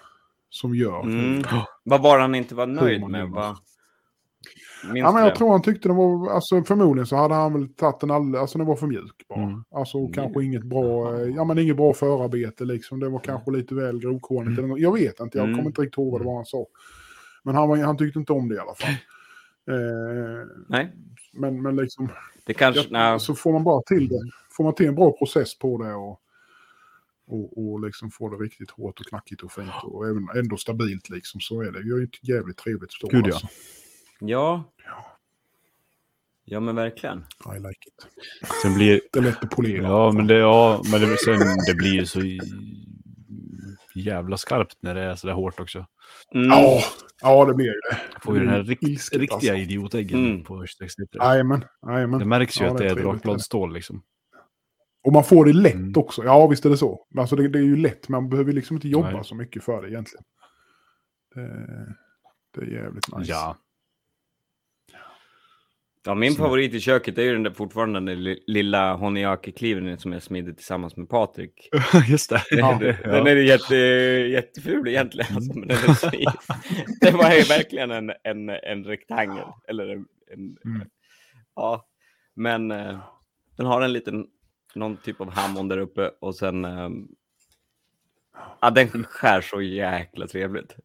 som 0.50 0.76
gör. 0.76 1.02
Mm. 1.04 1.44
Vad 1.84 2.02
var 2.02 2.20
han 2.20 2.36
inte 2.36 2.56
var 2.56 2.68
nöjd 2.68 3.02
man 3.02 3.12
med? 3.12 3.30
Va? 3.30 3.58
Minns 4.94 4.98
Ja, 5.06 5.12
men 5.12 5.22
jag 5.24 5.32
det? 5.32 5.36
tror 5.38 5.52
han 5.52 5.62
tyckte 5.62 5.90
den 5.90 5.96
var, 5.98 6.30
alltså 6.32 6.64
förmodligen 6.64 7.08
så 7.08 7.16
hade 7.16 7.34
han 7.36 7.54
väl 7.54 7.74
tagit 7.74 8.00
den 8.00 8.12
alldeles, 8.12 8.42
alltså 8.42 8.58
den 8.58 8.68
var 8.68 8.76
för 8.76 8.88
mjuk 8.88 9.26
bara. 9.30 9.44
Mm. 9.44 9.64
Alltså 9.72 9.98
Mjuk. 10.00 10.16
kanske 10.16 10.44
inget 10.44 10.64
bra, 10.64 11.16
eh, 11.16 11.28
ja 11.36 11.44
men 11.44 11.60
inget 11.60 11.78
bra 11.78 11.94
förarbete 11.94 12.66
liksom. 12.66 13.00
Det 13.00 13.10
var 13.10 13.20
kanske 13.20 13.52
lite 13.52 13.76
väl 13.76 14.00
grovkornigt 14.00 14.60
eller 14.60 14.68
något. 14.68 14.80
Jag 14.80 14.94
vet 14.94 15.20
inte, 15.20 15.38
jag 15.38 15.46
Mm. 15.46 15.58
kommer 15.58 15.70
inte 15.70 15.82
riktigt 15.82 15.98
ihåg 15.98 16.12
vad 16.12 16.22
det 16.22 16.26
var 16.26 16.36
han 16.36 16.46
sa. 16.46 16.66
Men 17.44 17.56
han, 17.56 17.70
var, 17.70 17.78
han 17.78 17.98
tyckte 17.98 18.20
inte 18.20 18.34
om 18.34 18.50
det 18.50 18.56
i 18.56 18.60
alla 18.60 18.76
fall. 18.76 18.96
Eh, 19.70 20.48
Nej, 20.68 20.92
men, 21.34 21.62
men 21.62 21.76
liksom, 21.76 22.10
det 22.46 22.54
kanske... 22.54 22.82
ja, 22.82 22.88
nej. 22.92 23.20
så 23.20 23.36
får 23.36 23.54
man 23.54 23.64
bara 23.64 23.82
till 23.82 24.08
det. 24.08 24.32
Får 24.52 24.64
man 24.64 24.76
till 24.76 24.86
en 24.86 24.96
bra 24.96 25.12
process 25.12 25.60
på 25.60 25.84
det 25.84 25.94
och, 25.94 26.22
och, 27.28 27.58
och 27.58 27.80
liksom 27.86 28.12
få 28.12 28.30
det 28.30 28.38
riktigt 28.44 28.72
hårt 28.72 29.00
och 29.00 29.06
knackigt 29.06 29.42
och 29.42 29.52
fint 29.52 29.70
och 29.84 30.08
även, 30.08 30.30
ändå 30.36 30.58
stabilt 30.58 31.10
liksom 31.10 31.42
så 31.42 31.62
är 31.62 31.72
det 31.72 31.82
ju 31.82 32.04
ett 32.04 32.30
jävligt 32.30 32.58
trevligt 32.58 32.92
stål. 32.92 33.10
Gud, 33.12 33.28
ja. 33.28 33.34
alltså. 33.34 33.48
Ja. 34.20 34.64
Ja. 34.86 35.20
Ja, 36.52 36.60
men 36.60 36.76
verkligen. 36.76 37.26
I 37.56 37.60
like 37.60 37.88
it. 37.88 38.08
Sen 38.62 38.74
blir... 38.74 39.02
Det 39.12 39.20
är 39.20 39.24
lätt 39.24 39.44
att 39.44 39.50
polera. 39.50 39.84
Ja, 39.84 40.12
men 40.12 40.28
det, 40.28 40.38
ja, 40.38 40.84
men 40.92 41.02
det, 41.02 41.18
sen, 41.18 41.40
det 41.68 41.76
blir 41.76 41.94
ju 41.94 42.06
så 42.06 42.20
jävla 43.96 44.38
skarpt 44.38 44.76
när 44.82 44.96
det 44.96 45.02
är 45.02 45.16
så 45.16 45.28
där 45.28 45.34
hårt 45.34 45.60
också. 45.60 45.86
Mm. 46.36 46.48
Ja, 46.48 46.82
ja 47.22 47.46
det 47.46 47.54
blir 47.54 47.66
ju 47.66 47.72
det. 47.92 47.98
Får 48.22 48.34
ju 48.36 48.40
den 48.40 48.50
här 48.50 48.64
rikt, 48.64 48.84
Ilsket, 48.84 49.20
riktiga 49.20 49.36
alltså. 49.54 49.64
idiotäggen 49.64 50.26
Mm. 50.26 50.44
på 50.44 50.66
26 50.66 50.98
liter. 50.98 51.20
Jajamän, 51.20 51.64
jajamän. 51.88 52.20
Det 52.20 52.26
märks 52.26 52.62
ju 52.62 52.66
Ja, 52.66 52.72
att 52.72 52.78
det 52.78 52.84
det 52.84 52.88
är 52.88 52.92
är 52.92 52.96
trevligt, 52.96 53.14
drakbladsstål 53.24 53.74
liksom. 53.74 54.04
Och 55.04 55.14
man 55.14 55.24
får 55.24 55.46
det 55.46 55.54
lätt 55.54 55.74
Mm. 55.74 55.94
också. 55.96 56.24
Ja, 56.24 56.48
visst 56.48 56.66
är 56.66 56.70
det 56.70 56.78
så. 56.78 57.06
Alltså 57.18 57.36
det, 57.36 57.48
det 57.48 57.60
är 57.60 57.64
ju 57.64 57.76
lätt, 57.78 58.10
man 58.10 58.30
behöver 58.30 58.54
liksom 58.54 58.76
inte 58.78 58.88
jobba 58.90 59.12
Nej. 59.12 59.24
så 59.24 59.36
mycket 59.36 59.64
för 59.64 59.82
det 59.82 59.90
egentligen. 59.90 60.24
Det, 61.36 61.96
det 62.56 62.62
är 62.62 62.66
jävligt 62.84 63.18
nice. 63.18 63.32
Ja. 63.32 63.56
Ja, 66.10 66.16
min 66.16 66.34
Så. 66.34 66.44
favorit 66.44 66.74
i 66.74 66.80
köket 66.80 67.18
är 67.18 67.22
ju 67.24 67.34
den 67.34 67.44
där 67.44 67.52
fortfarande 67.52 68.00
den 68.00 68.24
li- 68.24 68.44
lilla 68.48 68.96
honiaki-kliven 68.96 69.98
som 69.98 70.14
jag 70.14 70.24
smidde 70.24 70.54
tillsammans 70.54 70.98
med 70.98 71.10
Patrik. 71.10 71.70
Just 72.10 72.30
det. 72.30 72.44
Ja. 72.52 72.80
Den 73.04 73.28
är 73.28 73.36
jätte, 73.36 73.76
jätteful 74.32 74.88
egentligen. 74.88 75.36
Alltså, 75.36 75.60
men 75.60 75.68
den, 75.68 75.78
är 75.78 76.26
det 77.02 77.12
var 77.12 77.32
ju 77.34 77.42
verkligen 77.42 77.92
en, 77.92 78.12
en, 78.24 78.50
en 78.50 78.84
rektangel. 78.84 79.46
Eller 79.68 79.88
en, 79.88 80.06
en, 80.34 80.58
Mm. 80.66 80.88
Ja, 81.56 81.88
men 82.36 82.72
eh, 82.72 83.00
den 83.58 83.66
har 83.66 83.82
en 83.82 83.94
liten, 83.94 84.28
någon 84.76 84.98
typ 84.98 85.22
av 85.22 85.30
hammon 85.32 85.68
där 85.68 85.78
uppe 85.78 86.12
och 86.20 86.36
sen... 86.36 86.66
Eh, 86.66 86.90
ja, 88.62 88.70
den 88.70 89.04
skär 89.04 89.42
så 89.42 89.62
jäkla 89.62 90.28
trevligt. 90.28 90.76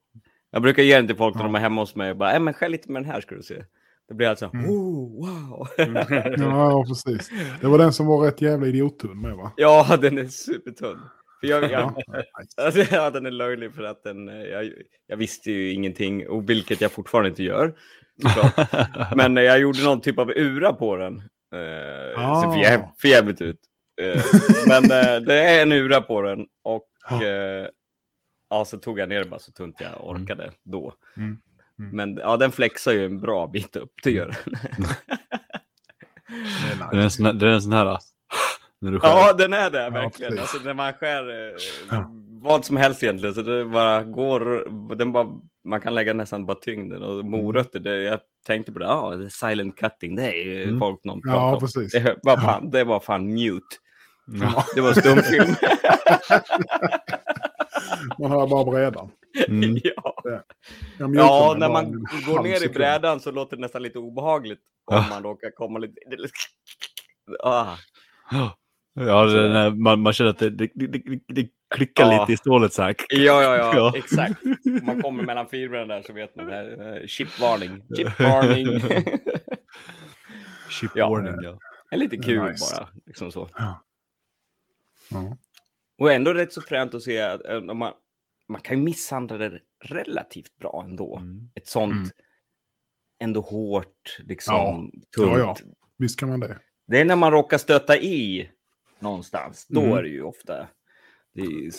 Jag 0.50 0.62
brukar 0.62 0.82
ge 0.82 0.96
den 0.96 1.06
till 1.06 1.16
folk 1.16 1.34
när 1.36 1.42
de 1.44 1.54
är 1.54 1.60
hemma 1.60 1.80
hos 1.82 1.94
mig 1.96 2.10
och 2.10 2.16
bara, 2.16 2.32
äh, 2.32 2.40
men 2.40 2.54
skär 2.54 2.68
lite 2.68 2.92
med 2.92 3.02
den 3.02 3.10
här 3.10 3.20
ska 3.20 3.34
du 3.34 3.42
se. 3.42 3.64
Det 4.08 4.14
blir 4.14 4.28
alltså, 4.28 4.50
Mm. 4.54 4.70
oh, 4.70 5.26
wow. 5.26 5.68
Ja, 6.38 6.84
precis. 6.88 7.30
Det 7.60 7.66
var 7.66 7.78
den 7.78 7.92
som 7.92 8.06
var 8.06 8.20
rätt 8.26 8.40
jävla 8.42 8.66
idiottunn 8.66 9.20
med 9.20 9.36
va? 9.36 9.52
ja, 9.56 9.96
den 10.00 10.18
är 10.18 10.28
supertunn. 10.28 11.00
För 11.40 11.46
jag, 11.46 11.62
jag, 11.62 11.70
Ja. 11.70 12.22
Alltså, 12.62 12.94
ja, 12.94 13.10
den 13.10 13.26
är 13.26 13.30
löjlig 13.30 13.74
för 13.74 13.82
att 13.82 14.02
den, 14.02 14.28
eh, 14.28 14.34
jag, 14.34 14.72
jag 15.06 15.16
visste 15.16 15.50
ju 15.52 15.72
ingenting, 15.72 16.28
och 16.28 16.50
vilket 16.50 16.80
jag 16.80 16.92
fortfarande 16.92 17.28
inte 17.28 17.42
gör. 17.42 17.74
Men 19.16 19.38
eh, 19.38 19.44
jag 19.44 19.58
gjorde 19.60 19.84
någon 19.84 20.00
typ 20.00 20.18
av 20.18 20.30
ura 20.30 20.72
på 20.72 20.96
den. 20.96 21.18
Eh, 21.54 22.18
Ah. 22.30 22.42
Ser 22.42 22.50
för, 22.52 22.58
jäv, 22.58 22.80
för 22.98 23.08
jävligt 23.08 23.40
ut. 23.40 23.60
Eh, 24.02 24.22
men 24.66 24.84
eh, 24.84 25.20
det 25.26 25.34
är 25.44 25.62
en 25.62 25.72
ura 25.72 26.00
på 26.00 26.22
den 26.22 26.46
och 26.64 26.84
Ja. 27.10 27.24
eh, 27.24 27.66
ja, 28.50 28.64
så 28.64 28.78
tog 28.78 28.98
jag 28.98 29.08
ner 29.08 29.18
det 29.24 29.30
bara 29.30 29.40
så 29.40 29.52
tunt 29.52 29.76
jag 29.80 30.08
orkade 30.10 30.50
då. 30.62 30.94
Mm. 31.16 31.38
Mm. 31.78 31.96
Men 31.96 32.16
ja, 32.16 32.36
den 32.36 32.52
flexar 32.52 32.92
ju 32.92 33.06
en 33.06 33.20
bra 33.20 33.46
bit 33.46 33.76
upp, 33.76 33.92
det 34.02 34.10
gör 34.10 34.26
den. 34.26 34.34
Det 36.28 36.84
är 36.84 36.90
Det 36.90 36.96
är 36.98 37.02
en 37.02 37.10
sån 37.10 37.26
här, 37.26 37.32
det 37.32 37.46
är 37.48 37.52
en 37.52 37.62
sån 37.62 37.72
här 37.72 37.98
när 38.80 38.90
du 38.90 39.00
skär. 39.00 39.08
Ja, 39.08 39.32
den 39.32 39.52
är 39.52 39.70
det 39.70 39.90
verkligen. 39.90 40.32
precis. 40.32 40.54
alltså, 40.54 40.66
när 40.66 40.74
man 40.74 40.92
skär 40.92 41.30
eh, 41.30 41.54
Ja. 41.90 42.10
vad 42.42 42.64
som 42.64 42.76
helst 42.76 43.02
egentligen. 43.02 43.34
Så 43.34 43.42
det 43.42 43.64
bara 43.64 44.02
går, 44.02 44.68
den 44.94 45.12
bara, 45.12 45.26
man 45.64 45.80
kan 45.80 45.94
lägga 45.94 46.12
nästan 46.12 46.46
bara 46.46 46.56
tyngden. 46.60 47.02
Och 47.02 47.24
morötter, 47.24 47.80
det, 47.80 48.02
jag 48.02 48.20
tänkte 48.46 48.72
på 48.72 48.78
det, 48.78 48.84
ja, 48.84 49.12
är 49.14 49.28
silent 49.28 49.76
cutting, 49.76 50.16
det 50.16 50.22
är 50.22 50.44
ju 50.44 50.62
Mm. 50.62 50.78
folk 50.78 51.04
någon 51.04 51.22
pratar 51.22 51.38
Ja, 51.38 51.54
om. 51.54 51.60
precis. 51.60 51.92
Det 51.92 52.16
var 52.22 52.36
fan, 52.36 52.70
det 52.70 52.84
var 52.84 53.00
fan 53.00 53.34
mute. 53.34 53.76
Ja. 54.26 54.64
Det 54.74 54.80
var 54.80 54.92
stumfilm. 54.92 55.54
Man 58.18 58.30
hör 58.30 58.46
bara 58.46 58.64
brädan. 58.64 59.10
Mm. 59.48 59.78
ja, 59.84 60.14
ja 60.98 61.54
när 61.58 61.68
man 61.68 61.92
går 62.26 62.42
ner 62.42 62.64
i 62.64 62.68
brädan 62.68 63.20
så 63.20 63.30
låter 63.30 63.56
det 63.56 63.60
nästan 63.60 63.82
lite 63.82 63.98
obehagligt. 63.98 64.60
Om 64.84 64.96
Ja. 64.96 65.06
man 65.10 65.22
råkar 65.22 65.50
komma 65.50 65.78
lite... 65.78 65.94
Ah. 67.42 67.76
Ja, 68.94 69.24
när 69.24 69.70
man, 69.70 70.00
man 70.00 70.12
känner 70.12 70.30
att 70.30 70.38
det, 70.38 70.50
det, 70.50 70.70
det, 70.74 71.02
det, 71.28 71.48
klickar 71.74 72.12
Ja. 72.12 72.20
lite 72.20 72.32
i 72.32 72.36
stålet 72.36 72.72
så 72.72 72.82
här. 72.82 72.94
Ja, 73.08 73.42
ja, 73.42 73.56
ja, 73.56 73.72
Ja. 73.76 73.92
exakt. 73.96 74.42
Om 74.64 74.80
man 74.86 75.02
kommer 75.02 75.22
mellan 75.24 75.46
fibrerna 75.48 75.94
där 75.94 76.02
så 76.02 76.12
vet 76.12 76.36
man. 76.36 76.46
det 76.46 76.52
här, 76.52 76.96
eh, 77.00 77.06
Chipvarning. 77.06 77.82
Chipvarning. 77.96 78.80
Chip 80.70 80.90
Ja. 80.94 81.08
warning, 81.08 81.34
ja. 81.42 81.58
lite 81.96 82.16
kul 82.16 82.42
Nice. 82.50 82.76
bara. 82.76 82.88
Liksom 83.06 83.32
så. 83.32 83.48
Ja. 83.56 83.84
Och 85.98 86.12
ändå 86.12 86.34
rätt 86.34 86.52
så 86.52 86.62
fränt 86.62 86.94
att 86.94 87.02
se 87.02 87.20
att 87.20 87.44
eh, 87.46 87.56
om 87.56 87.78
man, 87.78 87.92
man 88.48 88.60
kan 88.60 88.78
ju 88.78 88.82
misshandla 88.84 89.38
det 89.38 89.60
relativt 89.84 90.56
bra 90.58 90.84
ändå. 90.88 91.16
Mm. 91.18 91.50
Ett 91.54 91.66
sånt 91.68 91.92
Mm. 91.92 92.08
ändå 93.22 93.40
hårt, 93.40 94.18
liksom 94.18 94.54
Ja. 94.54 94.88
tunt. 95.16 95.32
Ja, 95.32 95.38
ja. 95.38 95.56
Visst 95.98 96.20
kan 96.20 96.28
man 96.28 96.40
det. 96.40 96.58
Det 96.86 97.00
är 97.00 97.04
när 97.04 97.16
man 97.16 97.32
råkar 97.32 97.58
stöta 97.58 97.96
i 97.98 98.50
någonstans. 98.98 99.66
Då 99.68 99.80
Mm. 99.80 99.92
är 99.98 100.02
det 100.02 100.08
ju 100.08 100.22
ofta 100.22 100.66
det 101.34 101.42
är 101.42 101.70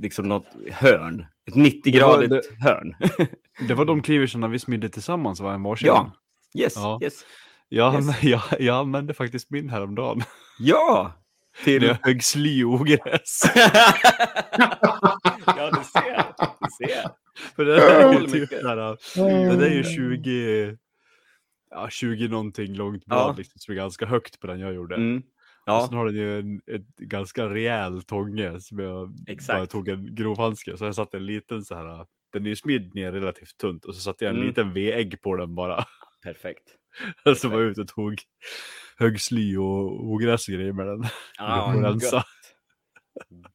liksom 0.00 0.28
något 0.28 0.46
hörn. 0.70 1.26
Ett 1.48 1.54
90-gradigt 1.54 2.30
Det 2.30 2.42
hörn. 2.68 2.94
Det 3.68 3.74
var 3.74 3.84
de 3.84 4.02
cleaversarna 4.02 4.48
vi 4.48 4.58
smidde 4.58 4.88
tillsammans, 4.88 5.40
var 5.40 5.52
en 5.54 5.62
varsin. 5.62 5.86
ja, 5.86 6.12
yes, 6.58 6.72
Ja. 6.76 6.98
yes. 7.02 7.24
Jag, 7.68 7.94
Yes. 7.94 8.22
jag, 8.22 8.42
jag 8.58 8.76
använde 8.76 9.14
faktiskt 9.14 9.50
min 9.50 9.68
häromdagen. 9.68 10.22
Ja! 10.58 11.12
Till... 11.64 11.96
Högg 12.02 12.24
sly 12.24 12.64
och 12.64 12.72
ogräs. 12.74 13.42
ja, 15.46 15.70
du 15.72 15.84
ser. 15.84 16.24
Du 16.60 16.86
ser. 16.86 17.04
För 17.56 17.64
det 17.64 17.76
där 17.76 18.08
är 18.08 18.20
ju 18.20 18.26
typ 18.26 18.50
där, 18.50 18.76
det 19.50 19.56
där 19.56 19.66
är 19.66 19.74
ju 19.74 19.84
20, 19.84 20.76
ja 21.70 21.88
20 21.90 22.28
någonting 22.28 22.74
långt 22.74 23.04
blad 23.04 23.18
Ja. 23.30 23.34
liksom, 23.38 23.58
som 23.58 23.72
är 23.72 23.76
ganska 23.76 24.06
högt 24.06 24.40
på 24.40 24.46
den 24.46 24.60
jag 24.60 24.74
gjorde. 24.74 24.94
Mm. 24.94 25.16
Och 25.18 25.22
Ja, 25.66 25.86
sen 25.88 25.96
har 25.98 26.06
den 26.06 26.14
ju 26.16 26.38
en 26.38 26.60
ett 26.66 26.96
ganska 26.96 27.48
rejäl 27.48 28.02
tånge 28.02 28.60
som 28.60 28.78
jag 28.78 29.14
Exakt. 29.28 29.58
bara 29.58 29.66
tog 29.66 29.88
en 29.88 30.14
grovhandske. 30.14 30.76
Så 30.76 30.84
jag 30.84 30.94
satte 30.94 31.16
en 31.16 31.26
liten 31.26 31.64
så 31.64 31.74
här, 31.74 32.06
den 32.32 32.44
är 32.46 32.48
ju 32.50 32.56
smidd 32.56 32.94
ner 32.94 33.12
relativt 33.12 33.58
tunt 33.58 33.84
och 33.84 33.94
så 33.94 34.00
satte 34.00 34.24
jag 34.24 34.30
en 34.30 34.36
Mm. 34.36 34.48
liten 34.48 34.72
V-ägg 34.74 35.20
på 35.22 35.36
den 35.36 35.54
bara. 35.54 35.84
perfekt. 36.22 36.64
Och 37.24 37.36
så 37.36 37.48
var 37.48 37.60
jag 37.60 37.70
ute 37.70 37.80
och 37.80 37.88
tog 37.88 38.22
högg 39.00 39.20
sly 39.20 39.56
och 39.56 40.04
ogräs 40.10 40.48
och 40.48 40.54
grejer 40.54 40.72
med 40.72 40.86
den. 40.86 41.04
Ja, 41.38 41.74
och 41.74 41.82
rensa. 41.82 42.16
gött. 42.16 42.26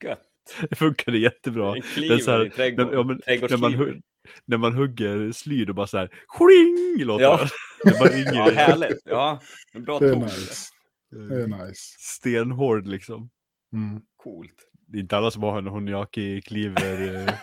Gött. 0.04 0.20
Det 0.70 0.76
funkade 0.76 1.18
jättebra. 1.18 1.76
En 1.76 1.82
så 1.84 2.00
här, 2.00 2.20
kliver 2.20 2.46
i 2.46 2.50
trädgård, 2.50 2.94
ja, 2.94 3.04
men 3.04 3.22
när, 3.28 3.58
man, 3.58 4.02
när 4.46 4.58
man 4.58 4.74
hugger 4.74 5.32
sly 5.32 5.66
då 5.66 5.74
bara 5.74 5.88
så 5.88 5.98
här, 5.98 6.10
skling 6.28 7.06
låter 7.08 7.24
Ja. 7.26 7.38
det. 7.38 7.50
Det 7.92 8.00
bara 8.00 8.10
ringer. 8.10 8.34
Ja, 8.34 8.52
härligt. 8.52 9.02
Ja, 9.06 9.40
en 9.74 9.84
bra 9.84 10.00
Det 10.00 10.10
är 10.10 10.14
ton. 10.14 10.22
nice. 10.24 10.70
Det 11.12 11.36
är 11.42 11.48
nice. 11.48 11.96
Stenhård 12.00 12.88
liksom. 12.88 13.30
Mm. 13.74 14.02
Coolt. 14.24 14.56
Det 14.88 14.98
är 14.98 15.02
inte 15.02 15.18
alla 15.18 15.32
som 15.32 15.44
har 15.44 15.58
en 15.58 15.68
Honiaki 15.68 16.42
kliver 16.42 17.16
eh, 17.28 17.34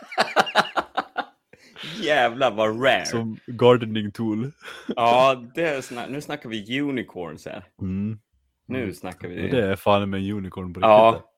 Jävlar 2.03 2.51
vad 2.51 2.83
rare. 2.85 3.07
som 3.07 3.39
gardening 3.47 4.13
tool. 4.13 4.51
Ja, 4.97 5.45
det 5.55 5.63
är 5.69 5.81
såna, 5.81 6.07
nu 6.07 6.21
snackar 6.21 6.49
vi 6.49 6.81
unicorns 6.81 7.47
här. 7.47 7.65
Mm. 7.81 8.19
Nu 8.67 8.95
snackar 8.95 9.29
vi 9.29 9.47
Och 9.47 9.51
det 9.51 9.67
är 9.67 9.77
fan 9.77 10.11
med 10.11 10.21
en 10.21 10.31
unicorn 10.37 10.73
på 10.75 10.81
riktigt. 10.81 10.83
Ja, 10.83 11.29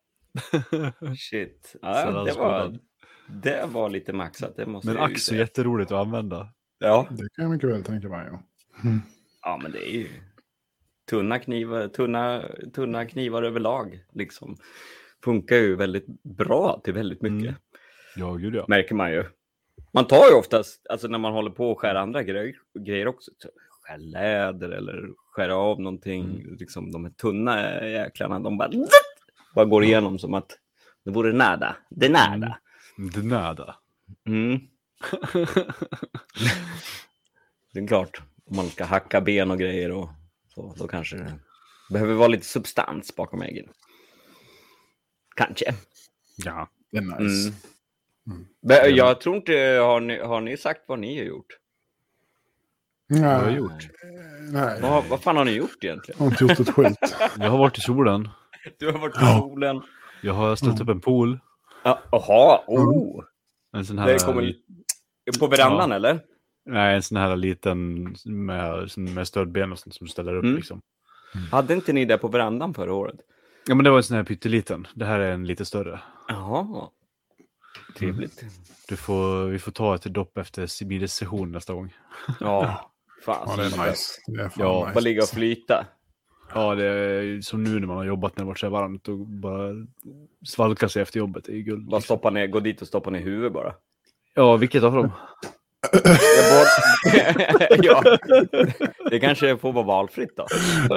det. 1.01 1.17
shit. 1.17 1.77
Ja, 1.83 2.07
det, 2.07 2.13
var, 2.13 2.31
skådad. 2.33 2.79
det 3.29 3.67
var 3.67 3.91
lite 3.91 4.13
maxat. 4.13 4.57
Det 4.57 4.67
måste 4.67 4.89
Men 4.93 5.11
så 5.15 5.21
säga. 5.21 5.41
jätteroligt 5.41 5.93
att 5.93 6.07
använda. 6.07 6.49
Ja. 6.79 7.07
Det 7.11 7.29
kan 7.35 7.45
jag 7.45 7.51
mycket 7.51 7.71
väl 7.71 7.85
tänka 7.85 8.09
mig. 8.09 8.29
Ja. 8.31 8.43
ja, 9.43 9.61
men 9.63 9.73
det 9.73 9.89
är 9.89 9.99
ju 9.99 10.09
tunna 11.11 11.39
knivar, 11.39 11.89
tunna, 11.89 12.43
tunna 12.75 13.07
knivar 13.07 13.43
överlag. 13.43 14.05
Liksom. 14.13 14.57
Funkar 15.25 15.57
ju 15.57 15.77
väldigt 15.77 16.07
bra 16.23 16.81
till 16.85 16.95
väldigt 16.95 17.23
mycket. 17.23 17.49
Mm. 17.49 17.55
Ja, 18.17 18.33
gud 18.35 18.55
ja. 18.55 18.65
Märker 18.69 18.95
man 18.95 19.13
ju. 19.13 19.25
Man 19.93 20.07
tar 20.07 20.29
ju 20.29 20.35
oftast, 20.35 20.87
alltså 20.87 21.09
när 21.09 21.19
man 21.19 21.33
håller 21.33 21.51
på 21.51 21.71
och 21.71 21.81
skär 21.81 21.95
andra 21.95 22.23
grejer, 22.23 22.57
grejer 22.79 23.09
också. 23.09 23.31
så 23.39 23.49
Skär 23.83 23.99
läder 23.99 24.71
eller 24.71 25.09
skär 25.33 25.49
av 25.49 25.81
någonting. 25.81 26.25
Mm. 26.25 26.57
Liksom, 26.57 26.93
de 26.93 27.05
här 27.05 27.13
tunna 27.13 27.85
jäklarna, 27.87 28.41
de 28.41 28.59
bara, 28.59 28.71
bara 29.55 29.65
går 29.65 29.85
igenom 29.85 30.19
som 30.19 30.35
att 30.35 30.59
det 31.05 31.11
vore 31.11 31.33
nada. 31.33 31.77
Det 31.91 32.07
är 32.07 32.11
nada. 32.11 32.59
Det 33.13 33.23
nada. 33.23 33.77
Mm. 34.27 34.61
det 37.73 37.81
är 37.81 37.87
klart, 37.87 38.23
om 38.45 38.57
man 38.57 38.69
ska 38.69 38.85
hacka 38.85 39.21
ben 39.21 39.51
och 39.51 39.59
grejer 39.59 39.91
och 39.91 40.09
så, 40.55 40.75
då 40.79 40.89
kanske 40.89 41.17
det 41.17 41.33
behöver 41.91 42.15
vara 42.15 42.29
lite 42.29 42.47
substans 42.47 43.17
bakom 43.17 43.43
äggen. 43.43 43.69
Kanske. 45.37 45.75
Ja. 46.37 46.69
Det 46.91 46.99
är 46.99 47.03
nice. 47.03 47.49
Mm. 47.49 47.55
Mm. 48.27 48.95
Jag 48.97 49.21
tror 49.21 49.37
inte, 49.37 49.53
har 49.83 50.01
ni, 50.01 50.19
har 50.19 50.41
ni 50.41 50.57
sagt 50.57 50.81
vad 50.87 50.99
ni 50.99 51.19
har 51.19 51.25
gjort? 51.25 51.47
Nej. 53.09 53.23
Vad 53.23 53.33
har 53.33 53.45
jag 53.45 53.53
gjort? 53.57 53.89
Nej, 54.53 54.79
jag 54.81 54.91
Vad, 54.91 55.05
vad 55.05 55.23
fan 55.23 55.37
har 55.37 55.45
ni 55.45 55.53
gjort 55.53 55.85
egentligen? 55.85 56.19
har 56.21 56.27
inte 56.27 56.45
gjort 56.45 56.61
ett 56.61 56.71
skit. 56.71 56.99
Jag 57.39 57.51
har 57.51 57.59
varit 57.59 57.79
i 57.79 57.81
solen. 57.81 58.29
Du 58.79 58.91
har 58.93 58.99
varit 58.99 59.15
i 59.17 59.19
Ja. 59.21 59.39
solen. 59.41 59.83
Jag 60.23 60.35
har 60.35 60.57
ställt 60.57 60.81
upp 60.81 60.89
en 60.89 61.01
pool. 61.01 61.39
Ja, 61.85 61.99
Jaha, 62.13 62.61
oh. 62.67 63.25
En 63.73 63.85
sån 63.87 63.99
här... 63.99 64.07
Det 64.07 64.25
kommer 64.25 64.55
på 65.41 65.47
verandan 65.47 65.93
eller? 65.93 66.21
Nej, 66.67 66.95
en 66.97 67.03
sån 67.03 67.17
här 67.17 67.37
liten 67.37 68.09
med, 68.25 68.91
med 68.97 69.29
stödben 69.29 69.73
och 69.73 69.79
sånt 69.79 69.95
som 69.95 70.09
ställer 70.09 70.37
upp 70.37 70.45
Mm. 70.45 70.57
liksom. 70.57 70.81
Hade 71.53 71.75
inte 71.75 71.93
ni 71.93 72.05
det 72.05 72.19
på 72.19 72.29
verandan 72.29 72.75
förra 72.75 72.95
året? 72.95 73.17
Ja, 73.67 73.75
men 73.75 73.85
det 73.85 73.91
var 73.91 73.97
en 73.97 74.03
sån 74.03 74.17
här 74.17 74.25
pytteliten. 74.25 74.87
Det 74.95 75.05
här 75.05 75.19
är 75.21 75.33
en 75.33 75.47
lite 75.47 75.65
större. 75.65 76.01
Jaha. 76.29 76.89
Trevligt. 77.99 78.45
Du 78.89 78.97
får, 78.97 79.45
vi 79.45 79.59
får 79.59 79.73
ta 79.73 79.95
ett 79.95 80.03
dopp 80.03 80.39
efter 80.39 80.67
Sibires 80.67 81.15
session 81.15 81.53
nästa 81.53 81.75
gång. 81.75 81.95
Ja, 82.41 82.91
fan. 83.25 83.45
Ja, 83.47 83.57
det 83.57 83.63
är 83.63 83.67
nice. 83.67 83.91
nice. 83.91 84.21
Det 84.27 84.43
är 84.43 84.51
Ja, 84.57 84.91
Bara 84.95 85.01
ligga 85.01 85.23
och 85.23 85.29
flyta. 85.29 85.87
Ja, 86.55 86.75
det 86.75 86.85
är 86.85 87.41
som 87.41 87.65
nu 87.65 87.81
när 87.81 87.87
man 87.87 87.97
har 87.97 88.05
jobbat 88.05 88.37
när 88.37 88.45
det 88.45 88.49
varit 88.49 88.59
så 88.59 88.67
här 88.67 88.71
varmt 88.71 89.09
och 89.09 89.19
bara 89.19 89.73
svalka 90.47 90.89
sig 90.89 91.03
efter 91.03 91.19
jobbet. 91.19 91.45
Det 91.45 91.53
är 91.53 91.57
ju 91.57 91.63
guld. 91.63 91.87
Bara 91.87 91.97
liksom. 91.97 92.17
stoppa 92.17 92.31
ner, 92.31 92.47
gå 92.47 92.61
dit 92.61 92.83
och 92.83 92.89
stoppa 92.89 93.11
ner 93.11 93.21
huvudet 93.21 93.53
bara. 93.53 93.75
Ja, 94.35 94.57
vilket 94.57 94.83
av 94.83 94.95
dem? 94.95 95.11
Ja. 97.83 98.03
Det 99.11 99.19
kanske 99.21 99.57
får 99.57 99.73
vara 99.73 99.85
valfritt 99.85 100.37
då. 100.37 100.47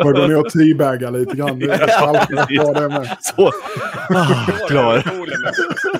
Gå 0.03 0.11
ner 0.11 0.37
och 0.39 0.49
teabagga 0.51 1.09
lite 1.09 1.35
grann. 1.37 1.57
Med. 1.57 3.17
Så! 3.19 3.51
Ah, 4.09 4.45
klar. 4.67 5.03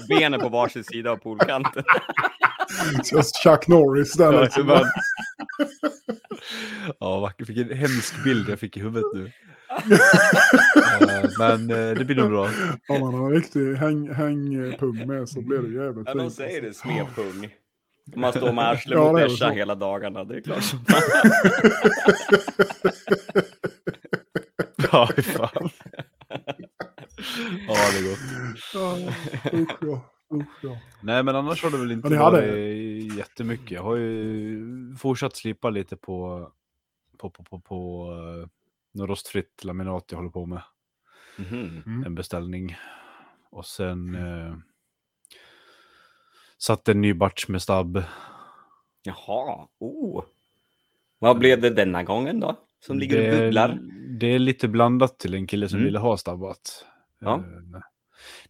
Benen 0.08 0.40
på 0.40 0.50
varsin 0.50 0.84
sida 0.84 1.12
av 1.12 1.18
poolkanten. 1.18 1.84
Så 3.04 3.22
Chuck 3.44 3.68
Norris 3.68 4.14
där 4.14 4.34
Ja, 4.34 4.42
liksom. 4.42 4.86
Ja, 7.00 7.20
vackert. 7.20 7.50
Vilken 7.50 7.78
hemsk 7.78 8.24
bild 8.24 8.50
jag 8.50 8.60
fick 8.60 8.78
i 8.78 8.80
huvudet 8.80 9.06
nu. 9.14 9.32
Eh, 11.02 11.30
Men 11.40 11.72
eh, 11.72 11.98
det 11.98 12.06
blir 12.06 12.16
nog 12.16 12.30
bra. 12.30 12.50
Om 12.90 13.00
man 13.02 13.14
har 13.14 13.26
en 13.28 13.32
riktig 13.36 13.74
häng, 13.76 14.14
hängpung 14.14 15.08
med 15.08 15.30
så 15.30 15.42
blir 15.42 15.58
det 15.58 15.84
jävligt 15.84 16.08
Ja, 16.08 16.14
de 16.14 16.20
fint. 16.20 16.34
säger 16.34 16.62
det, 16.62 16.74
smedpung. 16.74 17.50
Man 18.16 18.34
står 18.34 18.52
med 18.54 18.66
arslet 18.70 18.98
Ja, 18.98 19.12
mot 19.12 19.38
så. 19.38 19.50
hela 19.50 19.76
dagarna, 19.76 20.24
det 20.24 20.36
är 20.38 20.42
klart. 20.42 20.64
som 20.64 20.80
Ja, 24.92 25.10
fy 25.16 25.22
fan. 25.22 25.70
ja, 27.68 27.76
det 27.92 27.98
är 27.98 28.10
gott. 28.10 28.20
Ja, 28.74 28.98
usch 29.54 29.78
ja. 29.82 30.02
Usch 30.34 30.64
ja. 30.64 30.78
Nej, 31.02 31.24
men 31.24 31.36
annars 31.36 31.64
har 31.64 31.72
det 31.72 31.78
väl 31.78 31.92
inte 31.92 32.08
Ja, 32.08 32.12
ni 32.12 32.16
hade- 32.18 32.52
varit 32.52 33.14
jättemycket. 33.18 33.72
Jag 33.72 33.84
har 33.84 33.96
ju 33.96 34.96
fortsatt 35.00 35.36
slipa 35.36 35.70
lite 35.70 35.98
på, 35.98 36.50
på, 37.18 37.30
på, 37.30 37.44
på, 37.44 37.60
på 37.60 38.12
uh, 38.14 38.48
något 38.94 39.10
rostfritt 39.10 39.64
laminat 39.64 40.06
jag 40.10 40.18
håller 40.18 40.30
på 40.32 40.46
med. 40.46 40.62
Mhm. 41.38 41.84
Mm. 41.86 42.04
En 42.06 42.16
beställning. 42.16 42.78
Och 43.50 43.66
sen 43.66 44.16
eh, 44.16 44.56
satt 46.58 46.90
en 46.90 47.02
ny 47.02 47.14
batch 47.14 47.48
med 47.48 47.62
stabb. 47.62 48.04
Jaha, 49.04 49.68
oh. 49.80 50.24
Vad 51.20 51.38
blev 51.40 51.62
det 51.62 51.70
denna 51.70 52.04
gången 52.04 52.40
då? 52.40 52.56
Som 52.80 53.00
ligger 53.00 53.18
och 53.30 53.36
det, 53.36 53.42
bubblar? 53.44 53.80
Det 54.20 54.28
är 54.28 54.40
lite 54.40 54.68
blandat 54.68 55.20
till 55.20 55.34
en 55.34 55.48
kille 55.48 55.70
som 55.70 55.76
Mm. 55.78 55.86
ville 55.86 56.00
ha 56.00 56.18
stabbat. 56.18 56.86
Ja. 57.20 57.36
Eh, 57.36 57.82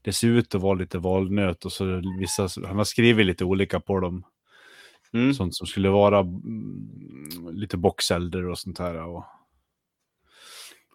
Det 0.01 0.13
ser 0.13 0.27
ut 0.27 0.55
att 0.55 0.61
vara 0.61 0.73
lite 0.73 0.97
valnöt 0.97 1.65
och 1.65 1.71
så 1.71 2.01
vissa, 2.19 2.47
han 2.67 2.77
har 2.77 2.83
skrivit 2.83 3.25
lite 3.25 3.45
olika 3.45 3.79
på 3.79 3.99
dem. 3.99 4.23
Mm. 5.13 5.33
Sånt 5.33 5.55
som 5.55 5.67
skulle 5.67 5.89
vara 5.89 6.19
mm, 6.19 7.49
lite 7.51 7.77
boxelder 7.77 8.45
och 8.49 8.57
sånt 8.59 8.79
här. 8.79 8.95
Och... 9.03 9.23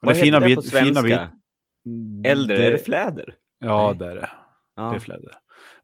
Vad 0.00 0.16
heter 0.16 0.40
det 0.40 0.46
bit- 0.46 0.56
på 0.56 0.62
svenska? 0.62 1.02
bit- 1.02 2.26
Äldre, 2.26 2.66
är 2.66 2.70
det 2.70 2.78
fläder? 2.78 3.34
Ja, 3.58 3.86
Nej. 3.88 3.98
det 3.98 4.06
är 4.10 4.14
det. 4.14 4.30
Ja. 4.76 4.90
Det 4.90 4.96
är 4.96 5.00
fläder. 5.00 5.32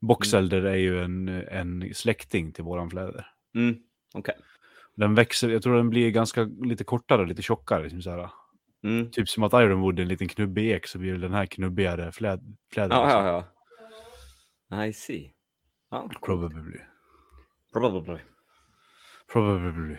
Boxelder 0.00 0.62
är 0.62 0.76
ju 0.76 1.04
en, 1.04 1.28
en 1.28 1.94
släkting 1.94 2.52
till 2.52 2.64
våran 2.64 2.90
fläder. 2.90 3.26
Mm. 3.54 3.76
Okej. 4.14 4.34
Den 4.94 5.14
växer, 5.14 5.48
jag 5.48 5.62
tror 5.62 5.76
den 5.76 5.90
blir 5.90 6.10
ganska 6.10 6.42
lite 6.42 6.84
kortare, 6.84 7.26
lite 7.26 7.42
tjockare. 7.42 7.82
Liksom 7.82 8.02
så 8.02 8.10
här. 8.10 8.30
Mm. 8.84 9.10
Typ 9.10 9.28
som 9.28 9.42
att 9.42 9.52
Ironwood 9.52 9.98
är 9.98 10.02
en 10.02 10.08
liten 10.08 10.28
knubbig 10.28 10.70
ek 10.70 10.86
så 10.86 10.98
blir 10.98 11.18
den 11.18 11.32
här 11.32 11.46
knubbigare 11.46 12.12
fläd, 12.12 12.56
fläder. 12.72 12.96
Ja, 12.96 13.04
liksom. 13.04 13.24
ja, 13.24 13.44
ja. 14.70 14.86
I 14.86 14.92
see. 14.92 15.32
Ja, 15.90 16.10
Probably. 16.22 16.78
probably. 17.72 18.18
Probably. 19.32 19.96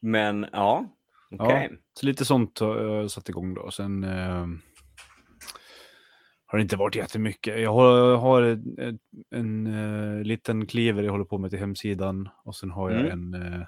Men 0.00 0.46
ja, 0.52 0.86
okej. 1.30 1.78
Så 1.94 2.06
lite 2.06 2.24
sånt 2.24 2.58
har 2.58 2.78
jag 2.78 3.10
satt 3.10 3.28
igång 3.28 3.54
då. 3.54 3.70
Sen 3.70 4.04
eh, 4.04 4.46
har 6.52 6.58
det 6.58 6.62
inte 6.62 6.76
varit 6.76 6.96
jättemycket. 6.96 7.60
Jag 7.60 7.72
har, 7.72 8.16
har 8.16 8.42
en, 8.42 8.78
en, 8.78 8.98
en 9.30 9.66
eh, 9.66 10.22
liten 10.24 10.66
kliver 10.66 11.02
jag 11.02 11.12
håller 11.12 11.24
på 11.24 11.38
med 11.38 11.50
till 11.50 11.58
hemsidan. 11.58 12.28
Och 12.44 12.56
sen 12.56 12.70
har 12.70 12.90
jag 12.90 13.00
Mm. 13.00 13.34
en, 13.34 13.52
eh, 13.52 13.66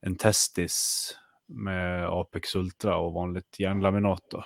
en 0.00 0.16
testis 0.16 1.06
med 1.46 2.06
Apex 2.08 2.54
Ultra 2.54 2.96
och 2.96 3.12
vanligt 3.12 3.60
järnlaminat. 3.60 4.24
Då. 4.30 4.44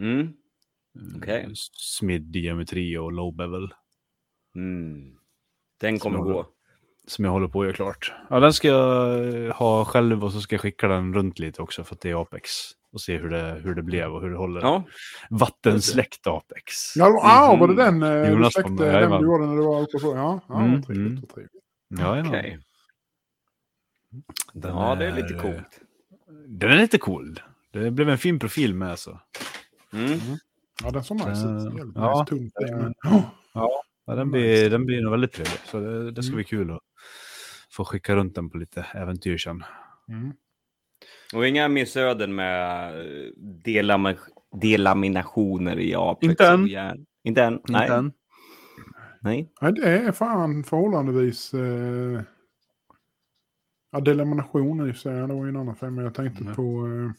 Mm. 0.00 0.20
Eh, 0.20 1.16
Okej. 1.18 1.50
Smid 1.72 2.36
geometri 2.36 2.96
och 2.98 3.12
low 3.12 3.36
bevel. 3.36 3.74
Mm. 4.54 5.18
Den 5.80 5.98
kommer 5.98 6.18
gå. 6.18 6.46
Som 7.06 7.24
jag 7.24 7.32
håller 7.32 7.48
på 7.48 7.60
att 7.60 7.66
göra 7.66 7.74
klart. 7.76 8.12
Ja, 8.30 8.40
den 8.40 8.52
ska 8.52 8.68
jag 8.68 9.24
eh, 9.46 9.52
ha 9.54 9.84
själv 9.84 10.24
och 10.24 10.32
så 10.32 10.40
ska 10.40 10.54
jag 10.54 10.60
skicka 10.60 10.88
den 10.88 11.14
runt 11.14 11.38
lite 11.38 11.62
också 11.62 11.84
för 11.84 11.94
att 11.94 12.00
det 12.00 12.10
är 12.10 12.22
Apex. 12.22 12.50
Och 12.92 13.00
se 13.00 13.18
hur 13.18 13.30
det, 13.30 13.60
hur 13.64 13.74
det 13.74 13.82
blev 13.82 14.12
och 14.14 14.20
hur 14.22 14.30
det 14.30 14.36
håller. 14.36 14.60
Ja, 14.60 14.82
Vattensläckt 15.30 16.26
Apex. 16.26 16.96
Ja, 16.96 17.20
ah, 17.22 17.56
var 17.56 17.68
det 17.68 17.74
Mhm. 17.90 18.00
den 18.00 18.16
eh, 18.16 18.26
du 18.26 18.32
Jonas 18.32 18.52
släckte? 18.52 18.70
Den 18.72 19.10
du 19.10 19.26
gjorde 19.26 19.46
när 19.46 19.56
du 19.56 19.62
var 19.62 19.80
uppe 19.80 19.98
på? 19.98 20.16
Ja, 20.16 20.40
ja 20.48 20.60
Mm, 20.60 20.82
trevligt. 20.82 21.06
mm. 21.08 21.26
trevligt. 21.26 21.52
Ja. 21.88 22.14
Den 24.52 24.76
Ja, 24.76 24.94
det 24.94 25.06
är 25.06 25.12
lite 25.12 25.34
coolt. 25.34 25.80
Den 26.46 26.70
är 26.70 26.76
lite 26.76 26.98
cool. 26.98 27.40
Det 27.72 27.90
blev 27.90 28.08
en 28.08 28.18
fin 28.18 28.38
profil 28.38 28.74
med 28.74 28.98
så. 28.98 29.20
Mm. 29.92 30.18
Ja, 30.82 30.90
den 30.90 31.04
såg 31.04 31.16
nice 31.16 31.30
ut. 31.30 31.38
Eh, 31.74 31.86
ja. 31.94 32.20
nice, 32.20 32.30
tungt. 32.30 32.52
Mm. 32.70 32.92
Ja. 33.54 33.82
Ja, 34.06 34.14
den, 34.14 34.28
Nice. 34.28 34.38
blir, 34.38 34.70
den 34.70 34.86
blir 34.86 35.00
nog 35.02 35.10
väldigt 35.10 35.32
trevlig. 35.32 35.58
Så 35.64 35.80
det, 35.80 36.10
det 36.12 36.22
ska 36.22 36.30
Mm. 36.30 36.36
bli 36.36 36.44
kul 36.44 36.70
att 36.70 36.80
få 37.70 37.84
skicka 37.84 38.16
runt 38.16 38.34
den 38.34 38.50
på 38.50 38.56
lite 38.58 38.86
äventyr 38.94 39.38
sen. 39.38 39.64
Mm. 40.08 40.32
Och 41.34 41.46
inga 41.46 41.68
missöden 41.68 42.34
med 42.34 42.88
eh, 43.00 43.26
delam 43.64 44.14
delaminationer 44.60 45.78
i 45.80 45.94
Apex? 45.94 46.30
Inte 46.30 46.46
än. 46.46 46.62
och 46.62 46.68
järn? 46.68 47.06
Inte 47.24 47.42
än? 47.42 47.60
Nej. 47.68 47.82
Inte 47.82 47.94
än. 47.94 48.12
Nej. 49.20 49.52
Nej, 49.60 49.72
det 49.72 49.88
är 49.88 50.12
fan 50.12 50.64
förhållandevis... 50.64 51.54
Eh... 51.54 52.22
Ja, 53.94 54.00
delamination 54.00 54.90
i 54.90 54.94
sig, 54.94 55.14
det 55.14 55.26
var 55.34 55.44
ju 55.44 55.48
en 55.48 55.56
annan 55.56 55.76
fem, 55.76 55.94
men 55.94 56.04
jag 56.04 56.14
tänkte 56.14 56.42
Mm. 56.42 56.54
på... 56.54 56.86
Eh... 56.86 57.10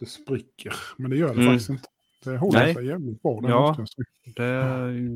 Det 0.00 0.06
spricker, 0.06 0.74
men 0.96 1.10
det 1.10 1.16
gör 1.16 1.28
det 1.28 1.34
Mm. 1.34 1.46
faktiskt 1.46 1.70
inte. 1.70 1.88
Det 2.24 2.36
håller 2.38 2.58
Nej. 2.60 2.74
sig 2.74 2.86
jävligt 2.86 3.22
bra. 3.22 3.40
Ja. 3.42 3.76
Det, 4.36 4.46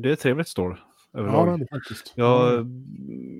det 0.01 0.11
är 0.11 0.15
trevligt 0.15 0.47
stål. 0.47 0.77
ja, 1.11 1.19
Överlag. 1.19 1.47
det 1.47 1.51
är 1.53 1.57
det 1.57 1.67
faktiskt. 1.71 2.13
Ja, 2.15 2.51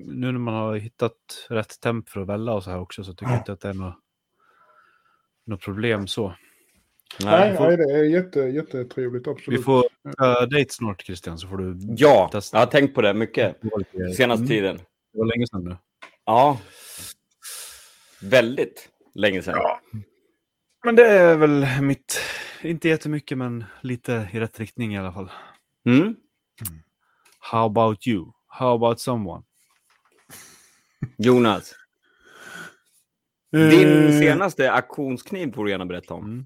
nu 0.06 0.32
när 0.32 0.38
man 0.38 0.54
har 0.54 0.74
hittat 0.76 1.46
rätt 1.50 1.80
temp 1.80 2.08
för 2.08 2.20
att 2.20 2.28
välla 2.28 2.54
och 2.54 2.64
så 2.64 2.70
här 2.70 2.80
också 2.80 3.04
så 3.04 3.12
tycker 3.12 3.26
Ja. 3.26 3.30
jag 3.32 3.40
inte 3.40 3.52
att 3.52 3.60
det 3.60 3.68
är 3.68 3.74
något, 3.74 3.94
något 5.46 5.60
problem 5.60 6.06
så. 6.06 6.34
Nej, 7.24 7.56
får- 7.56 7.64
nej, 7.66 7.76
det 7.76 7.82
är 7.92 8.04
jätte, 8.04 8.40
jättetrevligt, 8.40 9.28
absolut. 9.28 9.60
Vi 9.60 9.62
får 9.62 9.84
uh, 10.22 10.48
dejt 10.50 10.72
snart 10.72 11.02
Christian 11.02 11.38
så 11.38 11.48
får 11.48 11.56
du 11.56 11.76
Ja, 11.96 12.28
testa. 12.32 12.56
jag 12.56 12.62
har 12.66 12.70
tänkt 12.70 12.94
på 12.94 13.02
det 13.02 13.14
mycket 13.14 13.56
senaste 14.16 14.24
Mm, 14.42 14.46
tiden. 14.48 14.76
Det 15.12 15.18
var 15.18 15.26
länge 15.26 15.46
sedan 15.46 15.64
nu. 15.64 15.76
Ja. 16.24 16.58
Väldigt 18.22 18.88
länge 19.14 19.42
sedan. 19.42 19.54
Men 20.84 20.96
det 20.96 21.06
är 21.08 21.36
väl 21.36 21.66
mitt, 21.82 22.20
inte 22.62 22.88
jättemycket 22.88 23.38
men 23.38 23.64
lite 23.80 24.28
i 24.32 24.40
rätt 24.40 24.60
riktning 24.60 24.94
i 24.94 24.98
alla 24.98 25.12
fall. 25.12 25.30
Mm. 25.86 26.16
How 27.38 27.66
about 27.66 28.06
you? 28.06 28.26
How 28.46 28.74
about 28.74 29.00
someone? 29.00 29.42
Jonas, 31.16 31.74
din 33.52 33.88
Eh, 33.88 34.18
senaste 34.18 34.72
auktionskniv 34.72 35.52
får 35.52 35.64
du 35.64 35.70
gärna 35.70 35.86
berätta 35.86 36.14
om. 36.14 36.24
Mm. 36.24 36.44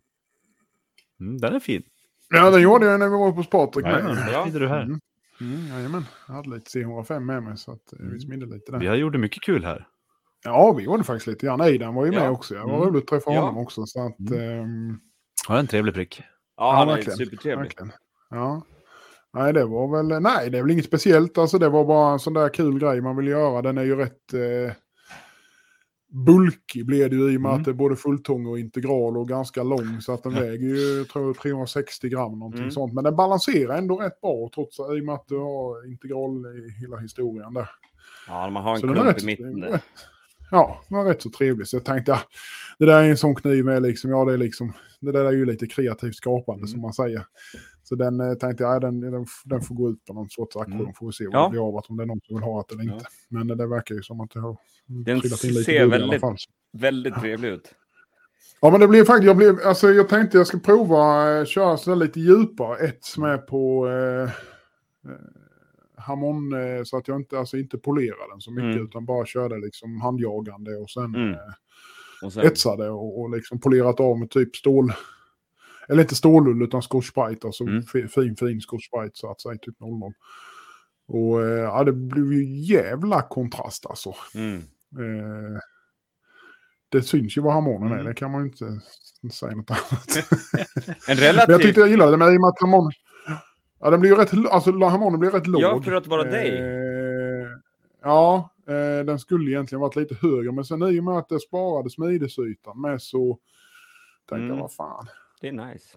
Mm, 1.20 1.38
den 1.38 1.54
är 1.54 1.60
fin. 1.60 1.82
Ja, 2.28 2.50
den 2.50 2.62
gjorde 2.62 2.86
jag 2.86 3.00
när 3.00 3.06
vi 3.08 3.12
var 3.16 3.32
på 3.32 3.42
Spartak 3.42 3.82
med. 3.84 4.28
Ja. 4.32 4.46
du 4.52 4.68
här. 4.68 4.82
Mm. 4.82 5.00
Mm, 5.40 5.66
jajamän, 5.66 6.04
jag 6.28 6.34
hade 6.34 6.50
lite 6.50 6.78
C105 6.78 7.20
med 7.20 7.42
mig 7.42 7.56
så 7.56 7.72
att 7.72 7.92
eh, 7.92 7.98
vi 8.12 8.20
smidde 8.20 8.46
lite 8.46 8.72
där. 8.72 8.78
Vi 8.78 8.86
har 8.86 8.94
gjort 8.96 9.14
mycket 9.14 9.42
kul 9.42 9.64
här. 9.64 9.86
Ja, 10.44 10.72
vi 10.72 10.84
gjorde 10.84 11.04
faktiskt 11.04 11.26
lite 11.26 11.46
grann. 11.46 11.60
Eidan 11.60 11.94
var 11.94 12.04
ju 12.04 12.10
med 12.10 12.20
Ja. 12.26 12.30
också. 12.30 12.54
Det 12.54 12.60
var 12.60 12.76
Mm. 12.76 12.88
roligt 12.88 13.02
att 13.02 13.06
träffa 13.08 13.32
Ja. 13.32 13.40
honom 13.40 13.58
också. 13.58 13.86
Så 13.86 14.06
att, 14.06 14.30
ehm, 14.30 15.00
Ja, 15.48 15.58
en 15.58 15.66
trevlig 15.66 15.94
prick. 15.94 16.22
Ja, 16.56 16.72
han 16.72 16.88
är 16.88 16.94
verkligen. 16.94 17.16
supertrevlig. 17.18 17.64
verkligen. 17.64 17.92
Ja. 18.30 18.62
Nej, 19.34 19.52
det 19.52 19.64
var 19.64 19.96
väl, 19.96 20.22
nej, 20.22 20.50
det 20.50 20.58
är 20.58 20.62
väl 20.62 20.70
inget 20.70 20.84
speciellt. 20.84 21.38
Alltså, 21.38 21.58
det 21.58 21.68
var 21.68 21.84
bara 21.84 22.12
en 22.12 22.18
sån 22.18 22.34
där 22.34 22.48
kul 22.48 22.78
grej 22.78 23.00
man 23.00 23.16
vill 23.16 23.26
göra. 23.26 23.62
Den 23.62 23.78
är 23.78 23.82
ju 23.82 23.96
rätt 23.96 24.34
eh, 24.34 24.74
bulkig 26.26 26.86
blir 26.86 27.08
det 27.08 27.16
ju 27.16 27.32
i 27.32 27.36
och 27.36 27.40
med 27.40 27.48
Mm. 27.50 27.60
att 27.60 27.64
det 27.64 27.70
är 27.70 27.74
både 27.74 27.96
fulltång 27.96 28.46
och 28.46 28.58
integral 28.58 29.16
och 29.16 29.28
ganska 29.28 29.62
lång. 29.62 30.00
Så 30.00 30.12
att 30.14 30.22
den 30.22 30.32
väger 30.34 30.66
ju, 30.68 31.04
tror 31.04 31.26
jag, 31.26 31.36
360 31.38 32.08
gram 32.08 32.38
någonting 32.38 32.60
Mm. 32.60 32.70
sånt. 32.70 32.94
Men 32.94 33.04
den 33.04 33.16
balanserar 33.16 33.78
ändå 33.78 33.96
rätt 33.96 34.20
bra 34.20 34.50
trots 34.54 34.78
i 34.78 34.82
och 34.82 35.04
med 35.04 35.14
att 35.14 35.28
du 35.28 35.38
har 35.38 35.86
integral 35.90 36.46
i 36.46 36.80
hela 36.80 36.96
historien 36.96 37.54
där. 37.54 37.68
Ja, 38.28 38.50
man 38.50 38.62
har 38.62 38.74
en 38.74 38.80
Så 38.80 38.86
är 38.86 38.92
klump 38.94 39.08
rätt- 39.08 39.22
i 39.22 39.26
mitten. 39.26 39.60
Där. 39.60 39.80
Ja, 40.50 40.80
den 40.88 40.98
var 40.98 41.04
rätt 41.04 41.22
så 41.22 41.30
trevlig. 41.30 41.66
Så 41.68 41.76
jag 41.76 41.84
tänkte, 41.84 42.12
ah, 42.12 42.20
det 42.78 42.86
där 42.86 43.02
är 43.02 43.10
en 43.10 43.16
sån 43.16 43.34
kniv 43.34 43.64
med 43.64 43.82
liksom, 43.82 44.10
ja 44.10 44.24
det 44.24 44.32
är 44.32 44.38
liksom, 44.38 44.72
det 45.02 45.12
där 45.12 45.24
är 45.24 45.32
ju 45.32 45.44
lite 45.46 45.66
kreativt 45.66 46.14
skapande 46.16 46.60
Mm. 46.60 46.68
som 46.68 46.80
man 46.80 46.92
säger. 46.92 47.26
Så 47.82 47.94
den 47.94 48.20
eh, 48.20 48.34
tänkte 48.34 48.62
jag, 48.64 48.74
ja, 48.74 48.80
den, 48.80 49.00
den, 49.00 49.26
den 49.44 49.60
får 49.60 49.74
gå 49.74 49.90
ut 49.90 50.04
på 50.04 50.12
någon 50.14 50.28
sorts 50.30 50.56
auktion, 50.56 50.80
Mm. 50.80 50.94
får 50.94 51.06
vi 51.06 51.12
se 51.12 51.26
vad 51.26 51.34
Ja. 51.34 51.44
det 51.44 51.50
blir 51.50 51.68
av, 51.68 51.76
att 51.76 51.90
om 51.90 51.96
det 51.96 52.02
är 52.02 52.06
någon 52.06 52.20
som 52.20 52.36
vill 52.36 52.44
ha 52.44 52.64
det 52.68 52.74
eller 52.74 52.92
inte. 52.94 53.04
Men 53.28 53.50
eh, 53.50 53.56
det 53.56 53.66
verkar 53.66 53.94
ju 53.94 54.02
som 54.02 54.20
att 54.20 54.30
det 54.30 54.40
har 54.40 54.56
Den 54.86 55.20
trillat 55.20 55.44
in 55.44 55.50
lite 55.50 55.64
ser 55.64 55.86
väldigt-. 55.86 56.22
Väldigt 56.72 57.14
trevlig 57.14 57.48
ut. 57.48 57.74
Ja, 58.60 58.70
men 58.70 58.80
det 58.80 58.88
blir 58.88 59.04
faktiskt, 59.04 59.26
jag, 59.26 59.36
blev, 59.36 59.58
alltså, 59.64 59.90
jag 59.90 60.08
tänkte 60.08 60.38
jag 60.38 60.46
ska 60.46 60.58
prova 60.58 61.30
eh, 61.38 61.44
köra 61.44 61.76
sådär 61.76 61.96
lite 61.96 62.20
djupare. 62.20 62.76
Ett 62.86 63.04
som 63.04 63.24
är 63.24 63.38
på 63.38 63.88
eh, 63.88 64.22
eh, 65.12 65.18
Hamon, 65.96 66.52
eh, 66.52 66.82
så 66.84 66.96
att 66.96 67.08
jag 67.08 67.20
inte, 67.20 67.38
alltså, 67.38 67.56
inte 67.56 67.78
polerar 67.78 68.30
den 68.30 68.40
så 68.40 68.50
mycket, 68.52 68.72
Mm. 68.74 68.84
utan 68.84 69.04
bara 69.06 69.26
körde 69.26 69.58
liksom 69.58 70.00
handjagande 70.00 70.76
och 70.76 70.90
sen 70.90 71.04
Mm. 71.14 71.30
eh, 71.32 71.38
Och 72.22 72.32
sen, 72.32 72.46
etsade 72.46 72.90
och, 72.90 73.20
och 73.20 73.30
liksom 73.30 73.60
polerat 73.60 74.00
av 74.00 74.18
med 74.18 74.30
typ 74.30 74.56
stål. 74.56 74.92
Eller 75.88 76.02
inte 76.02 76.14
stålull 76.14 76.62
utan 76.62 76.82
Scotch 76.82 77.12
Brite, 77.12 77.46
alltså 77.46 77.64
Mm. 77.64 77.82
fi- 77.82 78.08
fin 78.08 78.36
fin 78.36 78.60
Scotch 78.60 78.90
Brite 78.90 79.10
så 79.18 79.30
att 79.30 79.40
säga, 79.40 79.58
typ 79.62 79.80
00. 79.80 80.12
Och 81.08 81.42
eh, 81.42 81.48
ja, 81.60 81.84
det 81.84 81.92
blev 81.92 82.32
ju 82.32 82.44
jävla 82.74 83.22
kontrast 83.22 83.86
alltså. 83.86 84.14
mm. 84.34 84.56
Eh, 84.98 85.58
det 86.88 87.02
syns 87.02 87.36
ju 87.36 87.40
vad 87.40 87.52
harmonen 87.54 87.88
är, 87.88 87.94
Mm. 87.94 88.06
det 88.06 88.14
kan 88.14 88.30
man 88.30 88.40
ju 88.40 88.46
inte 88.48 88.80
säga 89.34 89.54
något 89.54 89.70
annat. 89.70 90.16
En 91.08 91.16
Men 91.16 91.34
jag 91.48 91.60
tyckte 91.62 91.80
jag 91.80 91.88
gillade 91.88 92.10
det, 92.10 92.16
men 92.16 92.34
i 92.34 92.36
och 92.36 92.40
med 92.40 92.48
att 92.48 92.60
harmonen... 92.60 92.92
Ja, 93.80 93.90
den 93.90 94.00
blir 94.00 94.10
ju 94.10 94.16
rätt... 94.16 94.32
Alltså 94.50 94.70
harmonen 94.70 95.20
blir 95.20 95.30
rätt 95.30 95.46
låg. 95.46 95.62
Ja, 95.62 95.82
för 95.82 95.92
att 95.92 96.06
vara 96.06 96.24
dig. 96.24 96.58
Eh, 96.58 97.48
Ja, 98.04 98.51
eh, 98.72 99.04
den 99.04 99.18
skulle 99.18 99.50
egentligen 99.50 99.80
varit 99.80 99.96
lite 99.96 100.14
högre, 100.14 100.52
men 100.52 100.64
sen 100.64 100.82
i 100.82 101.00
och 101.00 101.04
med 101.04 101.14
att 101.18 101.28
det 101.28 101.40
sparade 101.40 101.90
smidesytan 101.90 102.80
med 102.80 103.02
så 103.02 103.38
tänkte 104.28 104.44
Mm. 104.44 104.48
jag, 104.56 104.62
vad 104.62 104.72
fan. 104.74 105.06
Det 105.40 105.48
är 105.48 105.52
nice. 105.52 105.96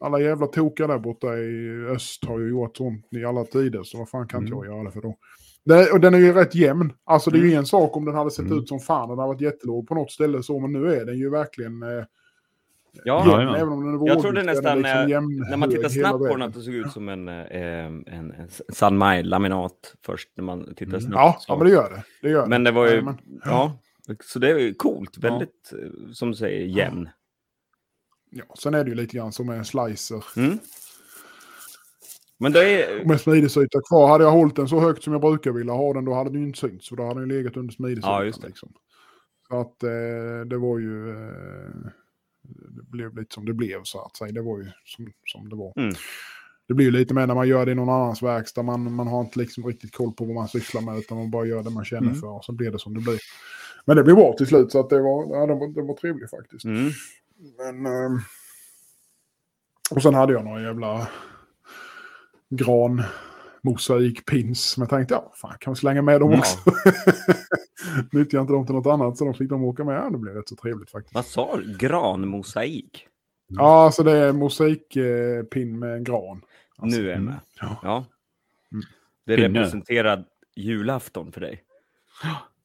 Alla 0.00 0.20
jävla 0.20 0.46
tokar 0.46 0.88
där 0.88 0.98
borta 0.98 1.36
i 1.38 1.70
öst 1.86 2.24
har 2.24 2.38
ju 2.38 2.48
gjort 2.50 2.76
sånt 2.76 3.06
i 3.10 3.24
alla 3.24 3.44
tider, 3.44 3.82
så 3.82 3.98
vad 3.98 4.08
fan 4.08 4.28
kan 4.28 4.42
inte 4.42 4.52
Mm. 4.54 4.64
jag 4.64 4.74
göra 4.74 4.84
det 4.84 4.90
för 4.90 5.00
då? 5.00 5.16
Det, 5.64 5.90
och 5.92 6.00
den 6.00 6.14
är 6.14 6.18
ju 6.18 6.32
rätt 6.32 6.54
jämn. 6.54 6.92
Alltså 7.04 7.30
det 7.30 7.38
är 7.38 7.40
ju 7.42 7.46
Mm. 7.46 7.58
en 7.58 7.66
sak 7.66 7.96
om 7.96 8.04
den 8.04 8.14
hade 8.14 8.30
sett 8.30 8.46
Mm. 8.46 8.58
ut 8.58 8.68
som 8.68 8.80
fan 8.80 9.08
den 9.08 9.18
hade 9.18 9.28
varit 9.28 9.40
jättelåg 9.40 9.88
på 9.88 9.94
något 9.94 10.10
ställe 10.10 10.42
så, 10.42 10.60
men 10.60 10.72
nu 10.72 10.94
är 10.94 11.04
den 11.04 11.18
ju 11.18 11.30
verkligen 11.30 11.82
eh, 11.82 12.04
Ja, 12.92 13.22
Ja, 13.26 13.56
även 13.56 13.72
om 13.72 13.84
den 13.84 14.02
är 14.02 14.06
Jag 14.08 14.22
trodde 14.22 14.40
så 14.40 14.46
nästan, 14.46 14.64
den 14.64 14.82
liksom 14.82 15.00
eh, 15.02 15.08
jämn 15.08 15.46
när 15.50 15.56
man 15.56 15.70
tittar 15.70 15.88
snabbt 15.88 16.18
på 16.18 16.26
den 16.26 16.42
att 16.42 16.54
det 16.54 16.60
såg 16.60 16.74
ut 16.74 16.92
som 16.92 17.08
en, 17.08 17.28
eh, 17.28 17.86
en, 17.86 18.06
en 18.06 18.48
San 18.72 18.98
Mai-laminat 18.98 19.94
först 20.06 20.28
när 20.36 20.44
man 20.44 20.74
tittar 20.74 20.86
Mm. 20.86 21.00
snabbt. 21.00 21.14
Ja, 21.14 21.36
så. 21.40 21.52
ja, 21.52 21.56
men 21.58 21.66
det 21.66 21.72
gör 21.72 21.90
det. 21.90 22.02
det, 22.22 22.28
gör 22.30 22.46
Men 22.46 22.64
det 22.64 22.70
var 22.70 22.84
ju, 22.84 22.90
Jajamän. 22.90 23.18
ja, 23.44 23.78
så 24.24 24.38
det 24.38 24.50
är 24.50 24.58
ju 24.58 24.74
coolt, 24.74 25.18
väldigt, 25.18 25.72
eh, 25.72 26.12
som 26.12 26.30
du 26.30 26.36
säger, 26.36 26.66
jämn. 26.66 27.08
Ja, 28.30 28.44
sen 28.58 28.74
är 28.74 28.84
det 28.84 28.90
ju 28.90 28.96
lite 28.96 29.16
grann 29.16 29.32
som 29.32 29.50
en 29.50 29.64
slicer. 29.64 30.24
Mm. 30.36 30.58
Men 32.38 32.52
det 32.52 32.84
är, 32.84 33.04
Med 33.04 33.20
smidesyta 33.20 33.80
kvar. 33.88 34.08
Hade 34.08 34.24
jag 34.24 34.30
hållit 34.30 34.56
den 34.56 34.68
så 34.68 34.80
högt 34.80 35.02
som 35.02 35.12
jag 35.12 35.22
brukar 35.22 35.50
vilja 35.52 35.72
ha 35.72 35.92
den, 35.94 36.04
då 36.04 36.14
hade 36.14 36.30
den 36.30 36.40
ju 36.40 36.46
inte 36.46 36.58
synts. 36.58 36.88
För 36.88 36.96
då 36.96 37.06
hade 37.06 37.20
den 37.20 37.28
legat 37.28 37.56
under 37.56 37.74
smidesytan. 37.74 38.10
Ja, 38.12 38.24
just 38.24 38.40
det. 38.42 38.46
Liksom. 38.48 38.72
Så 39.48 39.60
att 39.60 39.82
eh, 39.82 40.46
det 40.46 40.58
var 40.58 40.78
ju... 40.78 41.10
Eh, 41.10 41.70
det 42.56 42.82
blev 42.82 43.16
lite 43.16 43.34
som 43.34 43.44
det 43.44 43.52
blev 43.54 43.80
så 43.84 44.00
att 44.00 44.16
säga. 44.16 44.32
Det 44.32 44.42
var 44.42 44.58
ju 44.58 44.66
som, 44.84 45.12
som 45.26 45.48
det 45.48 45.56
var. 45.56 45.72
Mm. 45.76 45.94
Det 46.68 46.74
blir 46.74 46.86
ju 46.86 46.92
lite 46.92 47.14
mer 47.14 47.26
när 47.26 47.34
man 47.34 47.48
gör 47.48 47.66
det 47.66 47.72
i 47.72 47.74
någon 47.74 47.88
annans 47.88 48.22
verkstad. 48.22 48.62
Man, 48.62 48.92
man 48.94 49.06
har 49.06 49.20
inte 49.20 49.38
liksom 49.38 49.66
riktigt 49.66 49.92
koll 49.96 50.12
på 50.12 50.24
vad 50.24 50.34
man 50.34 50.48
sysslar 50.48 50.82
med. 50.82 50.98
Utan 50.98 51.18
man 51.18 51.30
bara 51.30 51.46
gör 51.46 51.62
det 51.62 51.70
man 51.70 51.84
känner 51.84 52.08
Mm. 52.08 52.20
för. 52.20 52.28
Och 52.28 52.44
så 52.44 52.52
blir 52.52 52.70
det 52.70 52.78
som 52.78 52.94
det 52.94 53.00
blir. 53.00 53.18
Men 53.84 53.96
det 53.96 54.02
blev 54.04 54.16
bra 54.16 54.32
till 54.38 54.46
slut. 54.46 54.72
Så 54.72 54.80
att 54.80 54.90
det 54.90 55.00
var, 55.02 55.36
ja, 55.36 55.46
det 55.46 55.54
var, 55.54 55.68
det 55.68 55.82
var 55.82 55.94
trevligt 55.94 56.30
faktiskt. 56.30 56.64
mm. 56.64 56.90
Men... 57.58 57.86
ehm, 57.86 58.18
och 59.90 60.02
sen 60.02 60.14
hade 60.14 60.32
jag 60.32 60.44
några 60.44 60.62
jävla 60.62 61.08
gran 62.50 63.02
mosaikpins. 63.62 64.76
Men 64.76 64.82
jag 64.82 64.90
tänkte, 64.90 65.14
ja, 65.14 65.32
fan 65.36 65.54
kan 65.60 65.72
vi 65.72 65.78
slänga 65.80 66.02
med 66.02 66.20
dem 66.20 66.30
Ja. 66.32 66.38
också? 66.38 66.58
Nyttjar 68.12 68.38
jag 68.38 68.42
inte 68.42 68.52
dem 68.52 68.66
till 68.66 68.74
något 68.74 68.86
annat 68.86 69.18
så 69.18 69.24
de 69.24 69.34
fick 69.34 69.48
de 69.50 69.64
åka 69.64 69.84
med. 69.84 69.96
Ja, 69.96 70.10
det 70.10 70.18
blev 70.18 70.34
rätt 70.34 70.48
så 70.48 70.56
trevligt 70.56 70.90
faktiskt. 70.90 71.14
vad 71.14 71.24
sa 71.26 71.56
du? 71.56 71.76
Granmosaik? 71.78 73.06
Ja, 73.48 73.84
alltså 73.84 74.02
det 74.02 74.12
är 74.12 74.32
mosaikpinn 74.32 75.78
med 75.78 75.94
en 75.96 76.04
gran. 76.04 76.42
Alltså, 76.76 77.00
nu 77.00 77.08
är 77.08 77.12
jag 77.12 77.22
med. 77.22 77.40
ja. 77.60 77.76
Ja. 77.82 78.04
Mm. 78.72 78.84
Det 79.26 79.36
Pinne. 79.36 79.58
representerar 79.58 80.24
julafton 80.56 81.32
för 81.32 81.40
dig. 81.40 81.62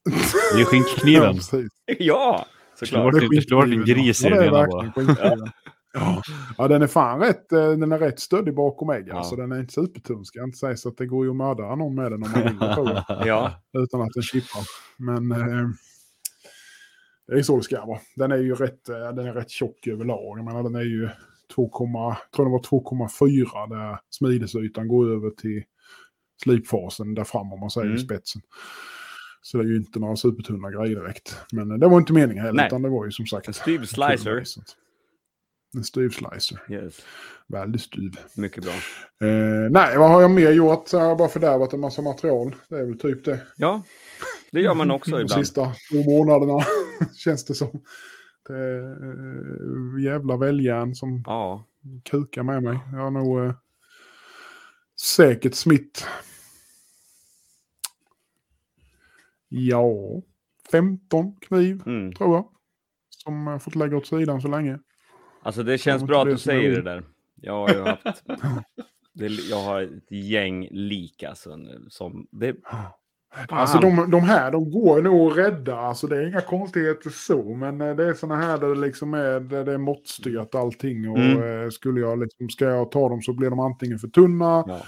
Det 0.04 0.10
är 0.56 0.60
Ja, 0.60 0.64
skinkkniven. 0.66 1.36
ja, 1.98 2.46
Det 2.80 2.86
såklart. 2.86 3.14
skulle 3.14 3.56
varit 3.56 3.72
en 3.72 3.84
gris 3.84 4.24
i 4.24 4.28
Ja, 4.28 4.30
det 4.30 4.36
den 4.44 4.44
är 4.46 4.50
bara. 4.50 5.52
Ja. 5.98 6.22
ja, 6.58 6.68
den 6.68 6.82
är 6.82 6.86
fan 6.86 7.20
rätt, 7.20 7.52
eh, 7.52 7.70
den 7.70 7.92
är 7.92 7.98
rätt 7.98 8.20
stöddig 8.20 8.54
bakom 8.54 8.90
ägg. 8.90 9.04
Ja. 9.08 9.14
Alltså 9.14 9.36
den 9.36 9.52
är 9.52 9.60
inte 9.60 9.72
supertung 9.72 10.24
ska 10.24 10.38
jag 10.38 10.46
inte 10.48 10.58
säga. 10.58 10.76
Så 10.76 10.88
att 10.88 10.96
det 10.96 11.06
går 11.06 11.24
ju 11.24 11.30
att 11.30 11.36
mörda 11.36 11.74
någon 11.74 11.94
med 11.94 12.12
den 12.12 12.22
om 12.22 12.30
man 12.32 12.42
vill. 12.42 12.58
tror. 12.58 13.02
Ja, 13.26 13.52
utan 13.72 14.00
att 14.02 14.12
den 14.14 14.22
chippar. 14.22 14.62
Men 14.96 15.32
eh, 15.32 15.68
det 17.28 17.34
är 17.38 17.42
så 17.42 17.56
det 17.56 17.62
ska 17.62 17.84
vara. 17.86 17.98
Den 18.16 18.32
är 18.32 18.36
ju 18.36 18.54
rätt, 18.54 18.88
eh, 18.88 18.96
den 18.98 19.26
är 19.26 19.32
rätt 19.32 19.50
tjock 19.50 19.86
överlag. 19.86 20.38
Jag 20.38 20.44
menar, 20.44 20.62
den 20.62 20.74
är 20.74 20.80
ju 20.82 21.08
2, 21.54 21.68
tror 22.36 22.44
det 22.44 22.50
var 22.50 22.58
2,4 22.62 23.68
där 23.68 23.98
smidesytan 24.10 24.88
går 24.88 25.10
över 25.12 25.30
till 25.30 25.62
slipfasen 26.42 27.14
där 27.14 27.24
fram 27.24 27.52
om 27.52 27.60
man 27.60 27.70
säger 27.70 27.86
Mm. 27.86 27.98
spetsen. 27.98 28.42
Så 29.42 29.58
det 29.58 29.64
är 29.64 29.68
ju 29.68 29.76
inte 29.76 29.98
några 29.98 30.16
supertunna 30.16 30.70
grejer 30.70 30.96
direkt. 31.00 31.36
Men 31.52 31.70
eh, 31.70 31.76
det 31.78 31.88
var 31.88 31.98
inte 31.98 32.12
meningen 32.12 32.44
heller, 32.44 32.56
Nej. 32.56 32.66
utan 32.66 32.82
det 32.82 32.88
var 32.88 33.04
ju 33.04 33.10
som 33.10 33.26
sagt... 33.26 33.48
en 33.48 33.54
styv 33.54 33.84
slicer. 33.84 34.44
En 35.74 35.84
styv 35.84 36.10
slicer. 36.10 36.58
Yes. 36.70 37.00
Väldigt 37.48 37.82
styv. 37.82 38.18
Mycket 38.36 38.64
bra. 38.64 38.72
Eh, 39.28 39.70
nej, 39.70 39.98
vad 39.98 40.10
har 40.10 40.22
jag 40.22 40.30
mer 40.30 40.50
gjort? 40.50 40.88
Så 40.88 40.98
har 40.98 41.06
jag 41.06 41.18
bara 41.18 41.28
fördärvat 41.28 41.72
en 41.72 41.80
massa 41.80 42.02
material. 42.02 42.54
Det 42.68 42.74
är 42.78 42.84
väl 42.84 42.98
typ 42.98 43.24
det. 43.24 43.40
Ja, 43.56 43.82
det 44.52 44.60
gör 44.60 44.74
man 44.74 44.90
också 44.90 45.10
De 45.10 45.20
ibland. 45.22 45.46
sista 45.46 45.72
två 45.92 46.02
månaderna 46.10 46.64
känns 47.14 47.44
det 47.44 47.54
som. 47.54 47.82
Det 48.48 48.54
är 48.54 48.82
eh, 49.98 50.04
jävla 50.04 50.36
väljärn 50.36 50.94
som 50.94 51.22
Ja, 51.26 51.66
kukar 52.04 52.42
med 52.42 52.62
mig. 52.62 52.78
Jag 52.92 52.98
har 52.98 53.10
nog 53.10 53.44
eh, 53.44 53.54
säkert 55.00 55.54
smitt. 55.54 56.06
Ja, 59.48 59.92
15 60.70 61.36
kniv 61.36 61.82
mm. 61.86 62.12
tror 62.12 62.34
jag. 62.34 62.48
Som 63.08 63.46
jag 63.46 63.62
fått 63.62 63.74
lägga 63.74 63.96
åt 63.96 64.06
sidan 64.06 64.40
så 64.40 64.48
länge. 64.48 64.78
Alltså 65.46 65.62
det 65.62 65.78
känns 65.78 66.02
bra 66.02 66.22
att 66.22 66.28
du 66.28 66.38
säger 66.38 66.70
det 66.70 66.82
där. 66.82 67.02
Jag 67.40 67.52
har 67.52 67.68
ju 67.74 67.80
haft... 67.82 68.22
Det, 69.12 69.26
jag 69.26 69.62
har 69.62 69.82
ett 69.82 70.10
gäng 70.12 70.68
lika 70.70 71.28
alltså, 71.28 71.58
som... 71.88 72.26
Det, 72.30 72.56
Alltså 73.48 73.78
de, 73.78 74.10
de 74.10 74.20
här, 74.20 74.50
de 74.52 74.70
går 74.70 75.02
nog 75.02 75.30
att 75.30 75.36
rädda. 75.36 75.76
Alltså 75.76 76.06
det 76.06 76.16
är 76.16 76.26
inga 76.28 76.40
konstigheter 76.40 77.10
så. 77.10 77.54
Men 77.54 77.80
eh, 77.80 77.96
det 77.96 78.04
är 78.04 78.14
såna 78.14 78.36
här 78.36 78.58
där 78.58 78.68
det 78.68 78.80
liksom 78.80 79.14
är, 79.14 79.40
där 79.40 79.64
det 79.64 79.72
är 79.72 79.78
måttstyrt 79.78 80.54
allting. 80.54 81.10
Och 81.10 81.18
Mm. 81.18 81.62
eh, 81.64 81.70
skulle 81.70 82.00
jag 82.00 82.18
liksom, 82.20 82.48
ska 82.48 82.64
jag 82.64 82.90
ta 82.90 83.08
dem 83.08 83.22
så 83.22 83.32
blir 83.32 83.50
de 83.50 83.60
antingen 83.60 83.98
för 83.98 84.08
tunna 84.08 84.64
ja. 84.66 84.80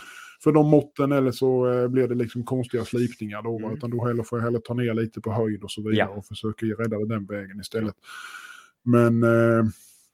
för 0.45 0.53
de 0.53 0.71
måtten 0.71 1.13
eller 1.13 1.31
så 1.31 1.73
eh, 1.73 1.89
blir 1.89 2.09
det 2.09 2.15
liksom 2.15 2.45
konstiga 2.45 2.85
slipningar 2.85 3.43
då. 3.43 3.59
Mm. 3.59 3.73
Utan 3.77 3.91
då 3.91 4.05
heller 4.07 4.23
får 4.23 4.39
jag 4.39 4.45
hellre 4.45 4.61
ta 4.61 4.75
ner 4.75 4.95
lite 4.95 5.21
på 5.21 5.33
höjd 5.33 5.63
och 5.65 5.71
så 5.71 5.83
vidare 5.83 5.97
Ja. 5.97 6.19
och 6.19 6.25
försöka 6.27 6.67
rädda 6.67 6.99
det 6.99 7.09
den 7.09 7.27
vägen 7.27 7.61
istället. 7.61 7.95
Men 8.83 9.23
eh, 9.23 9.65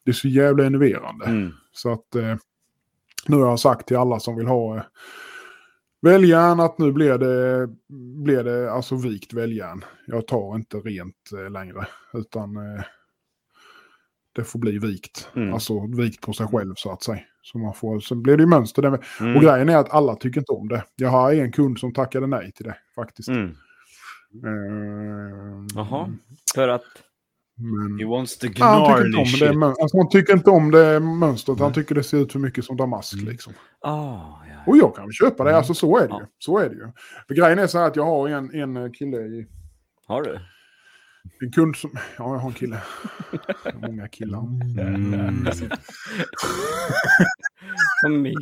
det 0.04 0.10
är 0.10 0.12
så 0.12 0.28
jävla 0.28 0.64
enerverande. 0.64 1.26
Mm. 1.26 1.52
Så 1.72 1.92
att 1.92 2.14
eh, 2.14 2.36
nu 3.26 3.36
har 3.36 3.48
jag 3.48 3.60
sagt 3.60 3.88
till 3.88 3.96
alla 3.96 4.20
som 4.20 4.36
vill 4.36 4.46
ha 4.46 4.76
eh, 4.76 4.82
väljärn 6.02 6.60
att 6.60 6.78
nu 6.78 6.92
blir 6.92 7.18
det, 7.18 7.68
blir 8.24 8.44
det 8.44 8.72
alltså 8.72 8.96
vikt 8.96 9.32
väljärn. 9.32 9.84
Jag 10.06 10.26
tar 10.26 10.54
inte 10.54 10.76
rent 10.76 11.32
eh, 11.32 11.50
längre 11.50 11.86
utan 12.12 12.56
eh, 12.56 12.84
det 14.32 14.44
får 14.44 14.58
bli 14.58 14.78
vikt. 14.78 15.28
Mm. 15.36 15.54
Alltså 15.54 15.86
vikt 15.86 16.20
på 16.20 16.32
sig 16.32 16.46
själv 16.46 16.74
så 16.76 16.92
att 16.92 17.02
säga. 17.02 17.20
Så 17.42 17.58
man 17.58 17.74
får, 17.74 18.00
sen 18.00 18.22
blir 18.22 18.36
det 18.36 18.42
ju 18.42 18.46
mönster. 18.46 18.82
Mm. 18.82 19.36
Och 19.36 19.42
grejen 19.42 19.68
är 19.68 19.76
att 19.76 19.90
alla 19.90 20.16
tycker 20.16 20.40
inte 20.40 20.52
om 20.52 20.68
det. 20.68 20.84
Jag 20.96 21.08
har 21.08 21.32
en 21.32 21.52
kund 21.52 21.78
som 21.78 21.92
tackade 21.92 22.26
nej 22.26 22.52
till 22.52 22.64
det 22.64 22.76
faktiskt. 22.94 23.28
Mm. 23.28 23.56
Eh, 24.44 25.66
Jaha, 25.74 26.12
för 26.54 26.68
att... 26.68 26.84
Men... 27.56 27.98
He 27.98 28.04
wants 28.04 28.38
Ja, 28.42 28.88
han 28.88 28.98
tycker 28.98 29.12
inte 29.12 29.50
om 29.50 29.60
det, 29.60 29.66
alltså, 29.82 29.96
han 29.96 30.08
tycker 30.08 30.32
inte 30.32 30.50
om 30.50 30.70
det 30.70 31.00
mönstret. 31.00 31.60
Han 31.60 31.72
tycker 31.72 31.94
det 31.94 32.02
ser 32.02 32.18
ut 32.18 32.32
för 32.32 32.38
mycket 32.38 32.64
som 32.64 32.76
damask. 32.76 33.14
Mm. 33.14 33.28
Liksom. 33.28 33.52
Ah, 33.80 34.20
ja. 34.48 34.62
Och 34.66 34.76
jag 34.76 34.96
kan 34.96 35.12
köpa 35.12 35.44
det, 35.44 35.50
Mm. 35.50 35.58
alltså 35.58 35.74
så 35.74 35.98
är 35.98 36.08
det 36.08 36.14
ju. 36.14 36.26
Så 36.38 36.58
är 36.58 36.68
det 36.68 36.74
ju. 36.74 36.92
För 37.28 37.34
grejen 37.34 37.58
är 37.58 37.66
så 37.66 37.78
här 37.78 37.86
att 37.86 37.96
jag 37.96 38.04
har 38.04 38.28
en, 38.28 38.76
en 38.76 38.92
kille 38.92 39.16
i... 39.16 39.46
Har 40.06 40.22
du? 40.22 40.38
En 41.40 41.52
kund 41.52 41.76
som... 41.76 41.90
Ja, 41.94 42.32
jag 42.32 42.38
har 42.38 42.48
en 42.48 42.54
kille. 42.54 42.82
Många 43.74 44.08
killar. 44.08 44.42
Mm. 48.06 48.34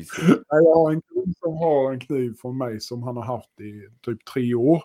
Jag 0.48 0.74
har 0.74 0.92
en 0.92 1.02
kund 1.02 1.36
som 1.40 1.56
har 1.56 1.92
en 1.92 2.00
kniv 2.00 2.34
från 2.40 2.58
mig 2.58 2.80
som 2.80 3.02
han 3.02 3.16
har 3.16 3.24
haft 3.24 3.60
i 3.60 3.88
typ 4.04 4.24
tre 4.24 4.54
år. 4.54 4.82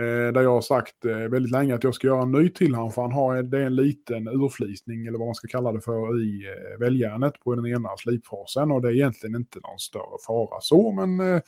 Eh, 0.00 0.32
där 0.32 0.42
jag 0.42 0.50
har 0.50 0.60
sagt 0.60 1.04
eh, 1.04 1.16
väldigt 1.16 1.52
länge 1.52 1.74
att 1.74 1.84
jag 1.84 1.94
ska 1.94 2.06
göra 2.06 2.22
en 2.22 2.32
ny 2.32 2.48
till 2.48 2.74
honom 2.74 2.92
för 2.92 3.02
han 3.02 3.12
har 3.12 3.42
det 3.42 3.58
är 3.58 3.66
en 3.66 3.76
liten 3.76 4.28
urflisning 4.28 5.06
eller 5.06 5.18
vad 5.18 5.28
man 5.28 5.34
ska 5.34 5.48
kalla 5.48 5.72
det 5.72 5.80
för 5.80 6.22
i 6.22 6.46
eh, 6.46 6.78
väljärnet 6.78 7.40
på 7.44 7.54
den 7.54 7.66
ena 7.66 7.88
slipfasen 7.96 8.70
och 8.70 8.82
det 8.82 8.88
är 8.88 8.92
egentligen 8.92 9.36
inte 9.36 9.58
någon 9.62 9.78
större 9.78 10.18
fara 10.26 10.60
så 10.60 10.92
men 10.92 11.20
eh, 11.20 11.40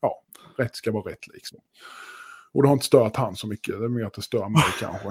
ja, 0.00 0.22
rätt 0.58 0.76
ska 0.76 0.92
vara 0.92 1.12
rätt 1.12 1.28
liksom. 1.34 1.58
Och 2.52 2.62
det 2.62 2.68
har 2.68 2.72
inte 2.72 2.86
stört 2.86 3.16
han 3.16 3.36
så 3.36 3.46
mycket, 3.46 3.78
det 3.78 3.84
är 3.84 3.88
mer 3.88 4.04
att 4.04 4.14
det 4.14 4.22
stör 4.22 4.48
mig 4.48 4.62
kanske. 4.80 5.08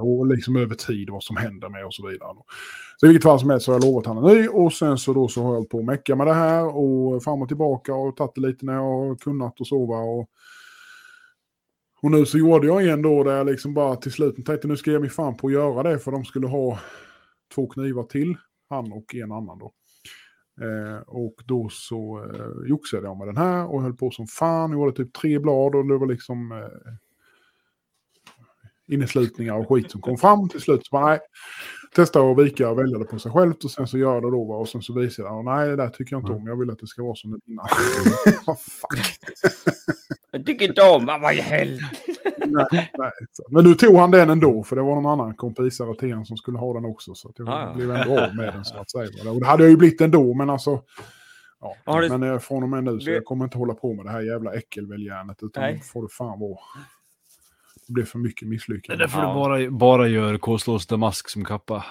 Och 0.00 0.26
liksom 0.26 0.56
över 0.56 0.74
tid 0.74 1.10
vad 1.10 1.22
som 1.22 1.36
händer 1.36 1.68
med 1.68 1.86
och 1.86 1.94
så 1.94 2.08
vidare. 2.08 2.36
Så 2.96 3.06
i 3.06 3.08
vilket 3.08 3.22
fall 3.22 3.40
som 3.40 3.50
helst 3.50 3.66
så 3.66 3.72
har 3.72 3.76
jag 3.80 3.84
lovat 3.84 4.06
han 4.06 4.18
en 4.18 4.36
ny 4.36 4.48
och 4.48 4.72
sen 4.72 4.98
så 4.98 5.12
då 5.12 5.28
så 5.28 5.42
har 5.42 5.48
jag 5.48 5.54
hållit 5.54 5.70
på 5.70 5.78
att 5.78 5.84
mecka 5.84 6.16
med 6.16 6.26
det 6.26 6.34
här 6.34 6.76
och 6.76 7.22
fram 7.22 7.42
och 7.42 7.48
tillbaka 7.48 7.94
och 7.94 8.16
tagit 8.16 8.34
det 8.34 8.40
lite 8.40 8.66
när 8.66 8.74
jag 8.74 8.82
har 8.82 9.16
kunnat 9.16 9.60
och 9.60 9.66
sova 9.66 9.96
och 9.96 10.30
och 12.02 12.10
nu 12.10 12.26
så 12.26 12.38
gjorde 12.38 12.66
jag 12.66 12.86
en 12.86 13.02
då 13.02 13.24
där 13.24 13.36
jag 13.36 13.46
liksom 13.46 13.74
bara 13.74 13.96
till 13.96 14.12
slut 14.12 14.46
tänkte 14.46 14.68
nu 14.68 14.76
ska 14.76 14.90
jag 14.90 15.00
mig 15.00 15.10
fan 15.10 15.36
på 15.36 15.46
att 15.46 15.52
göra 15.52 15.82
det 15.82 15.98
för 15.98 16.12
de 16.12 16.24
skulle 16.24 16.46
ha 16.46 16.78
två 17.54 17.66
knivar 17.66 18.02
till, 18.02 18.36
han 18.68 18.92
och 18.92 19.14
en 19.14 19.32
annan 19.32 19.58
då. 19.58 19.72
Eh, 20.60 21.00
och 21.06 21.34
då 21.44 21.68
så 21.70 22.24
eh, 22.24 22.68
joxade 22.68 23.06
jag 23.06 23.18
med 23.18 23.28
den 23.28 23.36
här 23.36 23.66
och 23.66 23.82
höll 23.82 23.96
på 23.96 24.10
som 24.10 24.26
fan, 24.26 24.72
gjorde 24.72 24.92
typ 24.92 25.12
tre 25.12 25.38
blad 25.38 25.74
och 25.74 25.88
det 25.88 25.98
var 25.98 26.06
liksom 26.06 26.52
eh, 26.52 26.92
inneslutningar 28.94 29.54
och 29.54 29.68
skit 29.68 29.90
som 29.90 30.00
kom 30.00 30.16
fram 30.16 30.48
till 30.48 30.60
slut. 30.60 30.86
Så 30.86 30.88
bara, 30.92 31.06
nej, 31.06 31.20
testa 31.94 32.20
att 32.20 32.38
vika 32.38 32.70
och 32.70 32.78
välja 32.78 32.98
det 32.98 33.04
på 33.04 33.18
sig 33.18 33.32
självt 33.32 33.64
och 33.64 33.70
sen 33.70 33.86
så 33.86 33.98
gör 33.98 34.20
det 34.20 34.30
då 34.30 34.44
va? 34.44 34.56
och 34.56 34.68
sen 34.68 34.82
så 34.82 34.92
visar 34.92 35.22
jag, 35.24 35.44
nej 35.44 35.68
det 35.68 35.76
där 35.76 35.88
tycker 35.88 36.14
jag 36.16 36.22
inte 36.22 36.32
om, 36.32 36.46
jag 36.46 36.56
vill 36.58 36.70
att 36.70 36.78
det 36.78 36.86
ska 36.86 37.02
vara 37.02 37.14
som 37.14 37.30
det 37.30 37.38
innan. 37.46 37.66
Vad 38.46 38.60
fan. 38.60 38.98
Jag 40.30 40.46
tycker 40.46 40.68
inte 40.68 40.82
om, 40.82 41.06
vad 41.06 41.20
vad 41.20 41.34
i 41.34 41.40
helvete. 41.40 41.88
Men 43.50 43.64
nu 43.64 43.74
tog 43.74 43.96
han 43.96 44.10
den 44.10 44.30
ändå, 44.30 44.62
för 44.64 44.76
det 44.76 44.82
var 44.82 44.94
någon 44.94 45.06
annan 45.20 45.34
kompisare 45.34 45.94
till 45.98 46.12
han 46.14 46.26
som 46.26 46.36
skulle 46.36 46.58
ha 46.58 46.74
den 46.74 46.84
också. 46.84 47.14
Så 47.14 47.28
att 47.28 47.38
jag 47.38 47.48
Ah, 47.48 47.60
ja. 47.68 47.74
blev 47.74 47.90
ändå 47.90 48.20
av 48.20 48.34
med 48.36 48.54
den 48.54 48.64
så 48.64 48.76
att 48.78 48.90
säga. 48.90 49.30
Och 49.30 49.40
det 49.40 49.46
hade 49.46 49.62
jag 49.62 49.70
ju 49.70 49.76
blivit 49.76 50.00
ändå, 50.00 50.34
men 50.34 50.50
alltså... 50.50 50.82
Ja. 51.84 52.00
Det- 52.00 52.18
Men 52.18 52.22
eh, 52.32 52.38
från 52.38 52.62
och 52.62 52.68
med 52.68 52.84
nu 52.84 53.00
så 53.00 53.06
Det- 53.06 53.14
jag 53.14 53.24
kommer 53.24 53.44
inte 53.44 53.58
hålla 53.58 53.74
på 53.74 53.94
med 53.94 54.04
det 54.06 54.10
här 54.10 54.20
jävla 54.20 54.52
äckelväljärnet, 54.54 55.42
utan 55.42 55.62
Nej. 55.62 55.80
får 55.92 56.02
det 56.02 56.08
fan 56.08 56.40
vara. 56.40 56.58
Det 57.92 57.94
blir 57.94 58.04
för 58.04 58.18
mycket 58.18 58.40
Det 58.40 58.46
är 58.46 58.50
misslyckande. 58.50 59.04
därför 59.04 59.18
Ja. 59.22 59.28
du 59.28 59.34
bara, 59.34 59.70
bara 59.78 60.08
gör 60.08 60.38
Kolslås 60.38 60.86
Damask 60.86 61.28
som 61.28 61.44
kappa. 61.44 61.84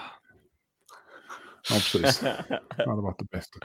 Ja, 1.70 1.74
precis. 1.92 2.20
Det 2.76 2.86
hade 2.90 3.02
varit 3.02 3.18
det 3.18 3.30
bästa. 3.30 3.58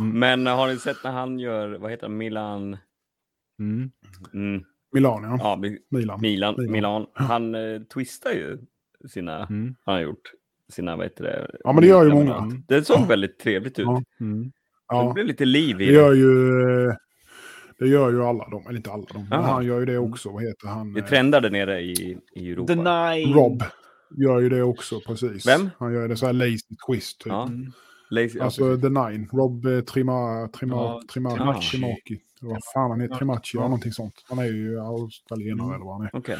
Men 0.00 0.46
har 0.46 0.68
ni 0.68 0.76
sett 0.76 0.96
när 1.04 1.10
han 1.12 1.38
gör, 1.38 1.78
vad 1.78 1.90
heter 1.90 2.06
han, 2.06 2.16
Milan? 2.16 2.76
Mm. 3.58 3.90
Mm, 4.34 4.64
Milan, 4.92 5.22
ja. 5.22 5.36
ja, 5.40 5.56
Mi- 5.62 5.78
Milan. 5.90 6.20
Milan, 6.20 6.54
Milan. 6.58 6.72
Milan. 6.72 7.06
Han 7.14 7.54
eh, 7.54 7.80
twistar 7.82 8.30
ju 8.30 8.58
sina, 9.08 9.46
Mm. 9.46 9.74
han 9.84 9.94
har 9.94 10.02
gjort 10.02 10.32
sina, 10.72 10.96
vad 10.96 11.06
heter 11.06 11.24
det? 11.24 11.56
Ja, 11.64 11.72
men 11.72 11.82
det 11.82 11.88
gör 11.88 12.04
ju 12.04 12.10
många. 12.10 12.50
Det 12.68 12.84
såg 12.84 13.06
väldigt 13.08 13.38
trevligt 13.38 13.78
ut. 13.78 13.84
Ja. 13.86 14.02
Mm. 14.20 14.42
Det 14.44 14.50
Ja, 14.88 15.12
blev 15.12 15.26
lite 15.26 15.44
liv 15.44 15.80
i 15.80 15.86
det 15.86 15.92
det. 15.92 15.98
gör 15.98 16.12
ju... 16.12 16.94
Det 17.78 17.88
gör 17.88 18.10
ju 18.10 18.24
alla 18.24 18.48
de, 18.48 18.66
eller 18.66 18.76
inte 18.76 18.90
alla 18.92 19.04
de, 19.12 19.18
men 19.30 19.40
Ja. 19.40 19.46
han 19.46 19.64
gör 19.64 19.80
ju 19.80 19.86
det 19.86 19.98
också. 19.98 20.30
Vad 20.30 20.42
heter 20.42 20.68
han? 20.68 20.92
Det 20.92 21.00
eh, 21.00 21.06
trendade 21.06 21.50
nere 21.50 21.80
i, 21.80 22.18
i 22.32 22.50
Europa. 22.50 22.72
The 22.74 22.76
Nine. 22.80 23.34
Rob 23.34 23.62
gör 24.16 24.40
ju 24.40 24.48
det 24.48 24.62
också, 24.62 25.00
precis. 25.06 25.46
Vem? 25.46 25.70
Han 25.78 25.92
gör 25.94 26.08
det 26.08 26.16
så 26.16 26.26
här 26.26 26.32
lazy 26.32 26.58
twist. 26.88 27.18
Typ. 27.20 27.32
Ja. 27.32 27.48
Lazy, 28.10 28.38
ja, 28.38 28.44
Alltså 28.44 28.60
precis. 28.60 28.82
The 28.82 28.88
Nine. 28.88 29.28
Rob 29.32 29.66
eh, 29.66 29.80
Trima, 29.80 30.48
Trima, 30.48 30.74
Ja, 30.76 31.00
Trima, 31.12 31.30
Trimaci. 31.30 31.70
Trimaki. 31.70 32.20
Vad 32.40 32.58
fan 32.74 32.90
han 32.90 33.00
heter? 33.00 33.14
Trimaci, 33.14 33.56
ja. 33.56 33.62
någonting 33.62 33.92
sånt. 33.92 34.14
Han 34.28 34.38
är 34.38 34.44
ju 34.44 34.80
australienare 34.80 35.64
Mm. 35.66 35.74
eller 35.74 35.84
vad 35.84 35.96
han 35.96 36.06
är. 36.06 36.10
Okej. 36.16 36.38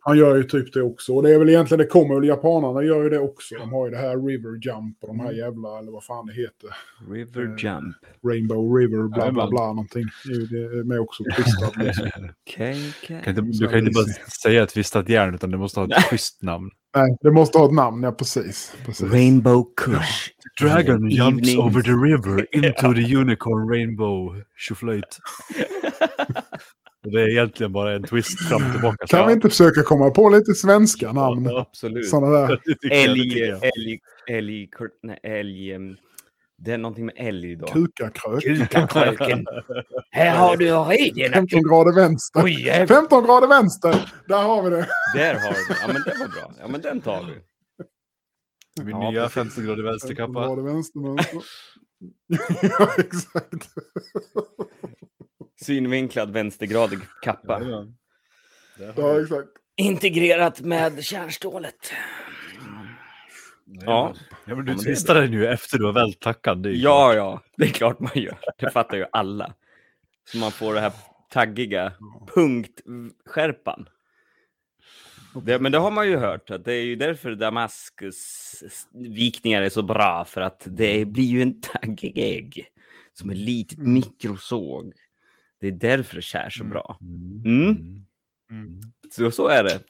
Han 0.00 0.18
gör 0.18 0.36
ju 0.36 0.42
typ 0.42 0.72
det 0.72 0.82
också. 0.82 1.12
Och 1.14 1.22
det 1.22 1.34
är 1.34 1.38
väl 1.38 1.48
egentligen, 1.48 1.78
det 1.78 1.86
kommer 1.86 2.14
väl 2.14 2.28
japanerna 2.28 2.82
gör 2.82 3.02
ju 3.02 3.10
det 3.10 3.18
också. 3.18 3.54
De 3.54 3.72
har 3.72 3.86
ju 3.86 3.90
det 3.90 3.98
här 3.98 4.26
River 4.26 4.50
Jump 4.66 4.96
och 5.00 5.08
de 5.08 5.20
här 5.20 5.32
jävla, 5.32 5.78
eller 5.78 5.92
vad 5.92 6.04
fan 6.04 6.26
det 6.26 6.32
heter. 6.32 6.70
River 7.10 7.42
Eh, 7.42 7.64
Jump. 7.64 7.96
Rainbow 8.28 8.76
River, 8.76 8.96
bla 9.02 9.08
bla 9.08 9.24
Jajamän. 9.24 9.50
bla 9.50 9.66
någonting. 9.66 10.04
Det 10.24 10.56
är 10.56 10.84
med 10.84 11.00
också 11.00 11.24
twistat 11.36 11.76
liksom. 11.84 12.08
Kan 12.44 12.66
inte, 13.28 13.40
du 13.40 13.68
kan 13.68 13.78
inte 13.78 13.90
bara 13.94 14.04
säga 14.42 14.62
ett 14.62 14.68
twistat 14.74 15.08
järn 15.08 15.34
utan 15.34 15.50
du 15.50 15.58
måste 15.58 15.80
ha 15.80 15.86
ett 15.86 16.04
schysst 16.04 16.42
namn. 16.42 16.70
Nej, 16.96 17.16
det 17.20 17.30
måste 17.30 17.58
ha 17.58 17.64
ett 17.66 17.72
namn, 17.74 18.02
ja 18.02 18.12
precis. 18.12 18.74
precis. 18.86 19.12
Rainbow 19.12 19.64
Kush. 19.76 20.30
Dragon 20.62 21.10
jumps 21.10 21.48
Evening. 21.48 21.58
over 21.66 21.82
the 21.82 21.90
river 21.90 22.46
into 22.54 22.94
the 22.94 23.16
unicorn 23.16 23.68
rainbow 23.68 24.42
tjoflöjt. 24.56 25.18
Det 27.02 27.20
är 27.22 27.28
egentligen 27.28 27.72
bara 27.72 27.92
en 27.92 28.02
twist 28.02 28.48
fram 28.48 28.66
och 28.66 28.72
tillbaka. 28.72 29.06
Kan 29.06 29.26
vi 29.26 29.32
inte 29.32 29.48
försöka 29.48 29.82
komma 29.82 30.10
på 30.10 30.28
lite 30.28 30.54
svenska 30.54 31.12
namn? 31.12 31.48
Absolut. 31.56 32.08
Sådana 32.08 32.38
där. 32.38 32.60
Det 32.64 32.76
det 32.88 33.02
Älg, 33.02 33.42
älg, 33.42 34.00
älg, 34.28 34.68
nej, 35.02 35.18
älg. 35.22 35.96
Det 36.62 36.72
är 36.72 36.78
någonting 36.78 37.06
med 37.06 37.14
älg 37.18 37.56
då. 37.56 37.66
Kukakrök. 37.66 38.42
Kukakröken. 38.42 39.46
Här 40.10 40.36
har 40.38 40.56
du 40.56 40.70
ridit. 40.70 41.32
15 41.32 41.62
grader 41.62 41.94
vänster. 41.94 42.42
Oj, 42.44 42.64
jävlar. 42.66 42.96
15 42.96 43.24
grader 43.24 43.48
vänster! 43.48 44.12
Där 44.28 44.42
har 44.42 44.62
vi 44.62 44.70
det. 44.70 44.86
Där 45.14 45.34
har 45.34 45.50
du. 45.50 45.74
Ja, 45.82 45.86
men 45.86 46.02
det 46.02 46.14
var 46.20 46.28
bra. 46.28 46.52
Ja, 46.60 46.68
men 46.68 46.80
den 46.80 47.00
tar 47.00 47.24
vi. 47.24 47.34
Min 48.84 48.90
Ja, 49.00 49.10
nya 49.10 49.20
precis. 49.22 49.34
15 49.34 49.64
grader 49.64 49.76
15 49.76 49.84
vänsterkappa. 49.84 50.46
grader 50.46 50.62
vänster 50.62 51.00
mönster. 51.00 51.42
ja, 52.78 52.90
exakt. 52.98 53.68
Synvinklad 55.64 56.30
vänstergradig 56.32 56.98
kappa. 57.22 57.60
Jajamän. 57.60 57.94
Ja, 58.96 59.20
exakt. 59.22 59.48
Integrerat 59.76 60.60
med 60.60 61.04
kärnstålet. 61.04 61.92
Ja. 63.66 64.14
ja 64.44 64.54
men 64.54 64.66
Ja, 64.66 64.72
du 64.72 64.74
twistar 64.74 65.14
den 65.14 65.32
ju 65.32 65.46
efter 65.46 65.78
du 65.78 65.84
har 65.84 65.92
vält 65.92 66.20
tackan. 66.20 66.62
Det 66.62 66.68
är 66.68 66.72
ju 66.72 66.78
Ja, 66.78 67.14
ja, 67.14 67.42
det 67.56 67.64
är 67.64 67.68
klart 67.68 68.00
man 68.00 68.12
gör. 68.14 68.38
Det 68.58 68.70
fattar 68.70 68.96
ju 68.96 69.06
alla. 69.12 69.54
Så 70.24 70.38
man 70.38 70.50
får 70.52 70.74
det 70.74 70.80
här 70.80 70.92
taggiga 71.30 71.92
punktskärpan. 72.34 73.88
Det, 75.44 75.58
men 75.58 75.72
det 75.72 75.78
har 75.78 75.90
man 75.90 76.08
ju 76.08 76.16
hört, 76.16 76.50
att 76.50 76.64
det 76.64 76.72
är 76.74 76.82
ju 76.84 76.96
därför 76.96 77.34
Damaskus 77.34 78.54
vikningar 78.92 79.62
är 79.62 79.68
så 79.68 79.82
bra, 79.82 80.24
för 80.24 80.40
att 80.40 80.62
det 80.66 81.04
blir 81.04 81.24
ju 81.24 81.42
en 81.42 81.60
taggig 81.60 82.18
ägg 82.18 82.66
som 83.12 83.30
ett 83.30 83.36
litet 83.36 83.78
Mm. 83.78 83.92
mikrosåg. 83.92 84.92
Det 85.60 85.66
är 85.66 85.72
därför 85.72 86.16
det 86.16 86.22
skär 86.22 86.50
så 86.50 86.60
Mm. 86.62 86.70
bra. 86.72 86.98
Mm. 87.00 87.42
Mm. 87.44 88.04
Mm. 88.50 88.80
Så, 89.10 89.30
så 89.30 89.48
är 89.48 89.64
det. 89.64 89.80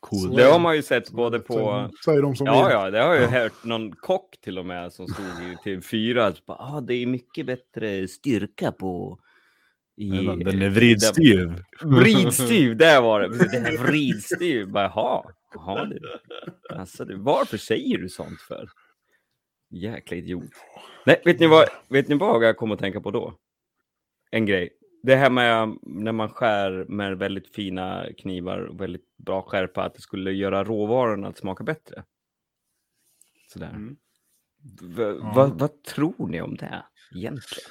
Coolt. 0.00 0.36
Det 0.36 0.42
har 0.42 0.58
man 0.58 0.76
ju 0.76 0.82
sett 0.82 1.10
både 1.10 1.38
på... 1.38 1.90
Säger, 2.04 2.22
de 2.22 2.36
som 2.36 2.46
Ja, 2.46 2.70
ja, 2.72 2.90
det 2.90 2.98
har 3.02 3.14
jag 3.14 3.22
ju 3.22 3.28
hört 3.38 3.64
någon 3.64 3.92
kock 3.92 4.40
till 4.40 4.58
och 4.58 4.66
med 4.66 4.92
som 4.92 5.06
stod 5.08 5.24
i 5.26 5.56
TV4. 5.64 6.18
att 6.20 6.46
bara, 6.46 6.58
Ah, 6.58 6.80
det 6.80 6.94
är 6.94 7.06
mycket 7.06 7.46
bättre 7.46 8.08
styrka 8.08 8.72
på... 8.72 9.18
I, 9.96 10.08
Den 10.10 10.62
är 10.62 10.68
vridstyv. 10.68 11.54
Vridstyv, 11.82 12.76
där 12.76 13.00
var 13.02 13.20
det. 13.20 13.28
Den 13.38 13.66
är 13.66 13.78
vridstyv. 13.78 14.68
Bara, 14.68 14.84
Jaha, 14.94 15.24
jaha 15.54 15.84
du. 15.84 16.00
Alltså, 16.76 17.04
du. 17.04 17.16
Varför 17.16 17.56
säger 17.56 17.98
du 17.98 18.08
sånt 18.08 18.40
för? 18.40 18.68
Jäkla 19.70 20.16
idiot. 20.16 20.50
Nej, 21.06 21.22
vet 21.24 21.40
ni 21.40 21.46
vad, 21.46 21.68
vet 21.88 22.08
ni 22.08 22.14
vad 22.14 22.44
jag 22.44 22.56
kommer 22.56 22.74
att 22.74 22.80
tänka 22.80 23.00
på 23.00 23.10
då? 23.10 23.34
En 24.34 24.46
grej. 24.46 24.70
Det 25.02 25.16
här 25.16 25.30
med 25.30 25.76
när 25.82 26.12
man 26.12 26.28
skär 26.28 26.84
med 26.88 27.18
väldigt 27.18 27.54
fina 27.54 28.06
knivar 28.18 28.58
och 28.58 28.80
väldigt 28.80 29.16
bra 29.16 29.42
skärpa, 29.42 29.82
att 29.84 29.94
det 29.94 30.00
skulle 30.00 30.32
göra 30.32 30.64
råvarorna 30.64 31.28
att 31.28 31.38
smaka 31.38 31.64
bättre. 31.64 32.04
Sådär. 33.52 33.68
Mm. 33.70 33.96
V- 34.96 35.02
Ja. 35.02 35.32
vad, 35.36 35.58
vad 35.60 35.82
tror 35.82 36.26
ni 36.28 36.40
om 36.40 36.54
det 36.56 36.82
egentligen? 37.14 37.68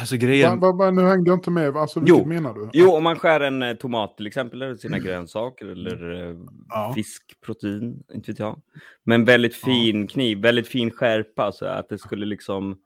Alltså 0.00 0.14
Va, 0.14 0.18
grejen... 0.20 0.60
va, 0.60 0.72
va, 0.72 0.90
nu 0.90 1.02
hängde 1.02 1.30
jag 1.30 1.36
inte 1.38 1.50
med. 1.50 1.76
Alltså, 1.76 2.02
Jo. 2.06 2.14
vilket 2.14 2.28
menar 2.28 2.54
du? 2.54 2.70
Jo, 2.72 2.90
om 2.92 3.02
man 3.04 3.18
skär 3.18 3.40
en 3.40 3.62
eh, 3.62 3.74
tomat 3.74 4.16
till 4.16 4.26
exempel, 4.26 4.62
eller 4.62 4.76
sina 4.76 4.98
grönsaker 4.98 5.66
eller 5.66 6.10
eh, 6.12 6.28
Mm. 6.28 6.46
Ja. 6.68 6.92
fiskprotein, 6.94 8.02
inte 8.14 8.30
vet 8.30 8.38
jag. 8.38 8.60
Men 9.04 9.24
väldigt 9.24 9.54
fin 9.54 10.06
kniv, 10.06 10.38
väldigt 10.38 10.68
fin 10.68 10.90
skärpa, 10.90 11.52
så 11.52 11.66
att 11.66 11.88
det 11.88 11.98
skulle 11.98 12.26
liksom, 12.26 12.78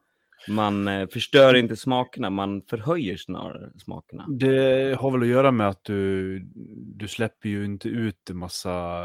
man 0.49 0.89
eh, 0.89 1.09
förstör 1.09 1.55
inte 1.55 1.77
smakerna, 1.77 2.31
man 2.31 2.63
förhöjer 2.63 3.17
snarare 3.17 3.71
smakerna. 3.79 4.27
Det 4.29 4.97
har 5.01 5.11
väl 5.11 5.23
att 5.23 5.29
göra 5.29 5.51
med 5.53 5.69
att 5.69 5.85
du, 5.85 6.39
du 6.97 7.09
släpper 7.09 7.49
ju 7.49 7.65
inte 7.65 7.89
ut 7.89 8.31
en 8.31 8.37
massa 8.37 9.05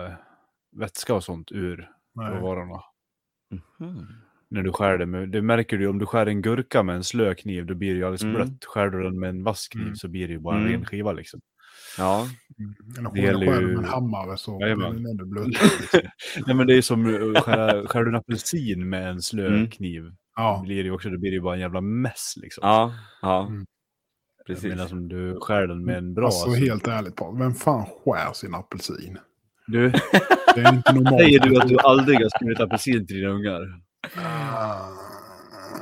vätska 0.76 1.14
och 1.14 1.24
sånt 1.24 1.52
ur 1.52 1.90
Nej. 2.16 2.32
råvarorna. 2.32 2.82
Mhm. 3.80 4.08
När 4.50 4.64
du 4.64 4.72
skär 4.72 4.98
det 4.98 5.06
med, 5.06 5.30
det 5.30 5.42
märker 5.42 5.78
du 5.78 5.88
om 5.88 6.00
du 6.00 6.06
skär 6.06 6.26
en 6.26 6.42
gurka 6.42 6.84
med 6.84 6.96
en 6.96 7.04
slö 7.04 7.36
kniv, 7.36 7.66
då 7.66 7.76
blir 7.76 7.90
det 7.94 7.98
ju 7.98 8.04
alldeles 8.04 8.24
Mm. 8.24 8.36
blött. 8.36 8.66
Skär 8.66 8.90
du 8.90 9.04
den 9.04 9.20
med 9.20 9.30
en 9.30 9.44
vass 9.44 9.68
kniv 9.68 9.84
Mm. 9.84 9.96
så 9.96 10.08
blir 10.08 10.28
det 10.28 10.34
ju 10.34 10.40
bara 10.40 10.56
en 10.56 10.62
Mm. 10.62 10.74
ren 10.74 10.86
skiva 10.86 11.12
liksom. 11.12 11.40
Ja, 11.98 12.28
Eller 12.98 13.12
Det 13.14 13.20
gäller 13.22 13.46
ju- 13.62 13.68
med 13.68 13.78
en 13.78 13.84
hammare 13.86 14.38
så 14.38 14.58
blir 14.58 14.68
den 14.68 14.82
ännu 15.06 15.26
blötare. 15.26 15.52
Nej 16.48 16.56
men 16.56 16.68
det 16.68 16.74
är 16.78 16.82
som 16.82 17.06
skär, 17.36 17.88
skär 17.88 18.04
du 18.04 18.10
en 18.10 18.16
apelsin 18.16 18.90
med 18.90 19.10
en 19.10 19.22
slö 19.22 19.48
Mm. 19.48 19.70
kniv. 19.70 20.12
Ja. 20.38 20.62
blir 20.66 20.76
det 20.76 20.84
ju 20.84 20.92
också, 20.92 21.10
då 21.10 21.18
blir 21.18 21.32
det 21.32 21.36
ju 21.36 21.42
bara 21.42 21.54
en 21.54 21.60
jävla 21.60 21.82
mess 21.82 22.34
liksom. 22.38 22.62
ja, 22.68 22.94
ja. 23.22 23.48
Mm. 23.48 23.66
Precis. 24.48 24.64
Jag 24.64 24.70
menar 24.70 24.88
som 24.88 25.08
du 25.08 25.40
skär 25.42 25.68
den 25.68 25.86
med 25.86 25.98
en 25.98 26.14
bra. 26.14 26.26
Alltså 26.26 26.46
alltså. 26.46 26.64
helt 26.64 26.88
ärligt 26.88 27.16
Paul, 27.16 27.40
vem 27.40 27.54
fan 27.54 27.86
skär 27.86 28.34
sin 28.34 28.56
apelsin? 28.56 29.18
Du, 29.68 29.92
Det 30.56 30.62
är 30.62 30.74
inte 30.74 30.94
normalt. 30.94 31.18
säger 31.22 31.40
du 31.40 31.62
att 31.62 31.68
du 31.68 31.78
aldrig 31.80 32.18
har 32.18 32.30
skurit 32.30 32.60
apelsin 32.60 33.08
till 33.08 33.16
dina 33.16 33.30
ungar? 33.30 33.62
Ah, 34.18 35.07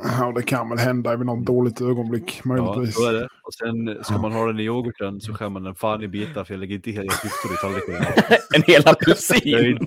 Ja, 0.18 0.32
det 0.36 0.42
kan 0.42 0.68
väl 0.68 0.78
hända 0.78 1.16
vid 1.16 1.26
något 1.26 1.46
dåligt 1.46 1.80
ögonblick 1.80 2.40
Ja, 2.44 2.48
möjligtvis. 2.48 2.94
så 2.94 3.08
är 3.08 3.12
det. 3.12 3.28
Och 3.42 3.54
sen 3.54 4.04
ska 4.04 4.18
man 4.18 4.32
ha 4.32 4.46
den 4.46 4.60
i 4.60 4.62
yoghurten 4.62 5.20
så 5.20 5.34
skär 5.34 5.48
man 5.48 5.62
den 5.62 5.74
fan 5.74 6.02
i 6.02 6.08
bitar 6.08 6.44
för 6.44 6.54
jag 6.54 6.60
lägger 6.60 6.74
inte 6.74 6.90
hela 6.90 7.12
klyftor 7.12 7.52
i 7.52 7.56
tallriken. 7.56 7.94
En 8.54 8.62
hel 8.62 8.82
apelsin! 8.88 9.38
inte, 9.46 9.52
jag 9.52 9.68
är 9.68 9.70
inte, 9.70 9.86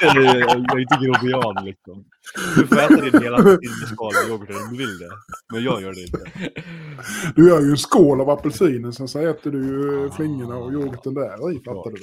jag 0.00 0.76
är 0.76 0.80
inte 0.80 0.98
grobian 1.02 1.64
liksom. 1.64 2.04
Du 2.56 2.66
får 2.66 2.76
äta 2.76 2.96
din 3.10 3.22
hela 3.22 3.36
apelsinskal 3.36 4.12
i 4.26 4.30
yoghurten 4.30 4.56
om 4.56 4.70
du 4.72 4.78
vill 4.78 4.98
det. 4.98 5.08
Men 5.52 5.64
jag 5.64 5.82
gör 5.82 5.92
det 5.94 6.00
inte. 6.02 6.50
Du 7.36 7.48
gör 7.48 7.60
ju 7.60 7.70
en 7.70 7.76
skål 7.76 8.20
av 8.20 8.30
apelsinen, 8.30 8.92
sen 8.92 9.08
så 9.08 9.18
äter 9.18 9.50
du 9.50 9.58
ju 9.58 10.10
flingorna 10.10 10.56
och 10.56 10.72
yoghurten 10.72 11.14
där 11.14 11.52
i, 11.52 11.58
fattar 11.64 11.90
du. 11.90 11.96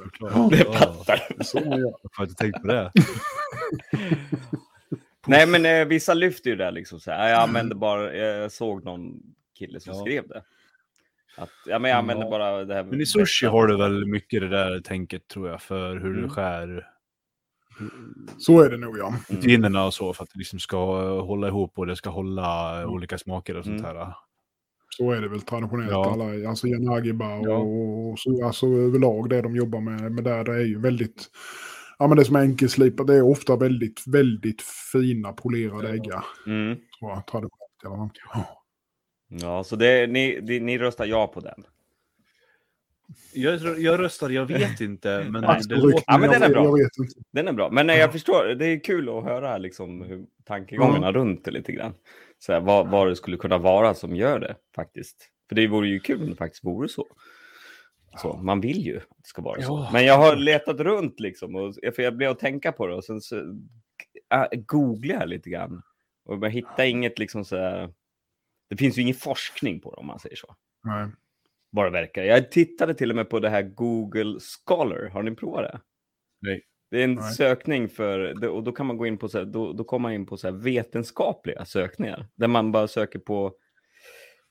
Det 0.57 0.63
Ja, 0.63 0.73
fattar 0.73 1.21
Det 1.29 1.39
är 1.39 1.43
så 1.43 1.59
man 1.59 1.79
gör. 1.79 1.93
Jag 2.01 2.09
har 2.11 2.23
inte 2.25 2.35
tänkt 2.35 2.61
på 2.61 2.67
det. 2.67 2.91
Nej, 5.27 5.47
men 5.47 5.65
eh, 5.65 5.85
vissa 5.85 6.13
lyfter 6.13 6.49
ju 6.49 6.55
det 6.55 6.71
liksom. 6.71 6.99
Så 6.99 7.11
här. 7.11 7.29
Jag 7.29 7.39
använder 7.41 7.75
bara, 7.75 8.15
jag 8.15 8.51
såg 8.51 8.83
någon 8.85 9.13
kille 9.59 9.79
som 9.79 9.93
Ja. 9.93 9.99
skrev 9.99 10.27
det. 10.27 10.43
Att, 11.37 11.49
ja, 11.65 11.79
men 11.79 11.91
jag 11.91 11.97
använder 11.97 12.23
Ja. 12.25 12.29
bara 12.29 12.65
det 12.65 12.73
här. 12.73 12.83
Men 12.83 13.01
i 13.01 13.05
sushi 13.05 13.21
bästa. 13.45 13.49
har 13.49 13.67
du 13.67 13.77
väl 13.77 14.05
mycket 14.05 14.41
det 14.41 14.49
där 14.49 14.79
tänket 14.79 15.27
tror 15.27 15.49
jag 15.49 15.61
för 15.61 15.95
hur 15.99 16.13
du 16.13 16.17
Mm. 16.19 16.29
skär 16.29 16.87
Så 18.37 18.61
är 18.61 18.69
det 18.69 18.77
nog 18.77 18.97
ja. 18.97 19.07
Mm. 19.07 19.19
rutinerna 19.29 19.85
och 19.85 19.93
så 19.93 20.13
för 20.13 20.23
att 20.23 20.29
det 20.33 20.39
liksom 20.39 20.59
ska 20.59 20.77
hålla 21.21 21.47
ihop 21.47 21.77
och 21.79 21.87
det 21.87 21.95
ska 21.95 22.09
hålla 22.09 22.81
eh, 22.81 22.87
olika 22.89 23.17
smaker 23.17 23.57
och 23.57 23.63
sånt 23.65 23.79
Mm. 23.79 23.95
här. 23.97 24.13
Så 24.89 25.11
är 25.11 25.21
det 25.21 25.27
väl 25.27 25.41
traditionellt. 25.41 25.91
Ja. 25.91 26.11
Alla, 26.13 26.49
alltså 26.49 26.67
Yanagiba 26.67 27.35
och, 27.35 27.47
Ja. 27.47 27.57
och 27.57 28.19
så, 28.19 28.45
alltså 28.45 28.65
överlag 28.65 29.29
det 29.29 29.41
de 29.41 29.55
jobbar 29.55 29.81
med, 29.81 30.11
med 30.11 30.23
där, 30.23 30.43
det 30.43 30.51
är 30.53 30.65
ju 30.65 30.79
väldigt... 30.79 31.29
Ja 32.01 32.07
men 32.07 32.17
det 32.17 32.25
som 32.25 32.35
är 32.35 32.39
enkelslipat, 32.39 33.07
det 33.07 33.15
är 33.15 33.21
ofta 33.21 33.55
väldigt, 33.55 34.07
väldigt 34.07 34.61
fina 34.91 35.33
polerade 35.33 35.89
äggar. 35.89 36.25
Mm. 36.47 36.77
Traditionellt 37.31 37.51
fall. 37.83 38.09
Ja. 38.33 38.63
Ja, 39.27 39.63
så 39.63 39.75
det, 39.75 40.07
ni, 40.07 40.39
det, 40.41 40.59
ni 40.59 40.77
röstar 40.77 41.05
ja 41.05 41.27
på 41.27 41.39
den. 41.39 41.63
Jag, 43.33 43.79
jag 43.79 43.99
röstar, 43.99 44.29
jag 44.29 44.45
vet 44.45 44.81
inte, 44.81 45.25
men 45.29 45.43
Ja, 45.43 45.59
det 45.69 45.75
låter... 45.75 46.03
Ja, 46.07 46.17
men 46.17 46.29
den 46.29 46.43
är 46.43 46.49
bra. 46.49 46.63
jag 46.63 46.77
vet 46.77 46.97
inte. 46.99 47.19
Den 47.31 47.47
är 47.47 47.53
bra, 47.53 47.69
men 47.71 47.87
nej, 47.87 47.99
jag 47.99 48.11
förstår. 48.11 48.55
Det 48.55 48.65
är 48.65 48.83
kul 48.83 49.09
att 49.09 49.23
höra 49.23 49.57
liksom, 49.57 50.01
hur 50.01 50.25
tankegångarna 50.45 51.11
runt 51.11 51.45
det 51.45 51.51
lite 51.51 51.71
grann. 51.71 51.93
Så 52.39 52.53
här, 52.53 52.59
vad, 52.59 52.89
vad 52.89 53.07
det 53.07 53.15
skulle 53.15 53.37
kunna 53.37 53.57
vara 53.57 53.93
som 53.93 54.15
gör 54.15 54.39
det 54.39 54.55
faktiskt. 54.75 55.29
För 55.49 55.55
det 55.55 55.67
vore 55.67 55.87
ju 55.87 55.99
kul 55.99 56.21
om 56.21 56.29
det 56.29 56.35
faktiskt 56.35 56.63
vore 56.63 56.89
så. 56.89 57.07
Så 58.17 58.37
man 58.37 58.61
vill 58.61 58.85
ju 58.85 58.97
att 58.97 59.03
det 59.17 59.27
ska 59.27 59.41
vara 59.41 59.61
så. 59.61 59.89
Men 59.93 60.05
jag 60.05 60.17
har 60.17 60.35
letat 60.35 60.79
runt 60.79 61.19
liksom, 61.19 61.55
och, 61.55 61.75
för 61.95 62.01
jag 62.03 62.17
blev 62.17 62.31
att 62.31 62.39
tänka 62.39 62.71
på 62.71 62.87
det 62.87 62.95
och 62.95 63.03
sen 63.03 63.21
så 63.21 63.35
äh, 64.33 64.59
googlade 64.65 65.19
jag 65.19 65.29
lite 65.29 65.49
grann. 65.49 65.81
Och 66.25 66.45
jag 66.45 66.49
hittade 66.49 66.89
inget 66.89 67.19
liksom 67.19 67.45
så 67.45 67.57
här, 67.57 67.93
Det 68.69 68.77
finns 68.77 68.97
ju 68.97 69.01
ingen 69.01 69.15
forskning 69.15 69.81
på 69.81 69.91
det 69.91 69.97
om 69.97 70.07
man 70.07 70.19
säger 70.19 70.35
så. 70.35 70.55
Nej. 70.83 71.07
Det 71.71 71.89
verkar. 71.89 72.23
Jag 72.23 72.51
tittade 72.51 72.93
till 72.93 73.09
och 73.09 73.15
med 73.15 73.29
på 73.29 73.39
det 73.39 73.49
här 73.49 73.61
Google 73.61 74.39
Scholar. 74.39 75.09
Har 75.09 75.23
ni 75.23 75.35
provat 75.35 75.63
det? 75.63 75.79
Nej. 76.41 76.61
Det 76.91 76.99
är 76.99 77.03
en 77.03 77.15
Nej. 77.15 77.33
sökning 77.33 77.89
för, 77.89 78.45
och 78.45 78.63
då 78.63 78.71
kan 78.71 78.85
man 78.85 78.97
gå 78.97 79.05
in 79.05 79.17
på 79.17 79.29
så 79.29 79.37
här, 79.37 79.45
då, 79.45 79.73
då 79.73 79.83
kommer 79.83 80.01
man 80.09 80.13
in 80.13 80.25
på 80.25 80.37
så 80.37 80.47
här 80.47 80.55
vetenskapliga 80.55 81.65
sökningar. 81.65 82.27
Där 82.35 82.47
man 82.47 82.71
bara 82.71 82.87
söker 82.87 83.19
på 83.19 83.53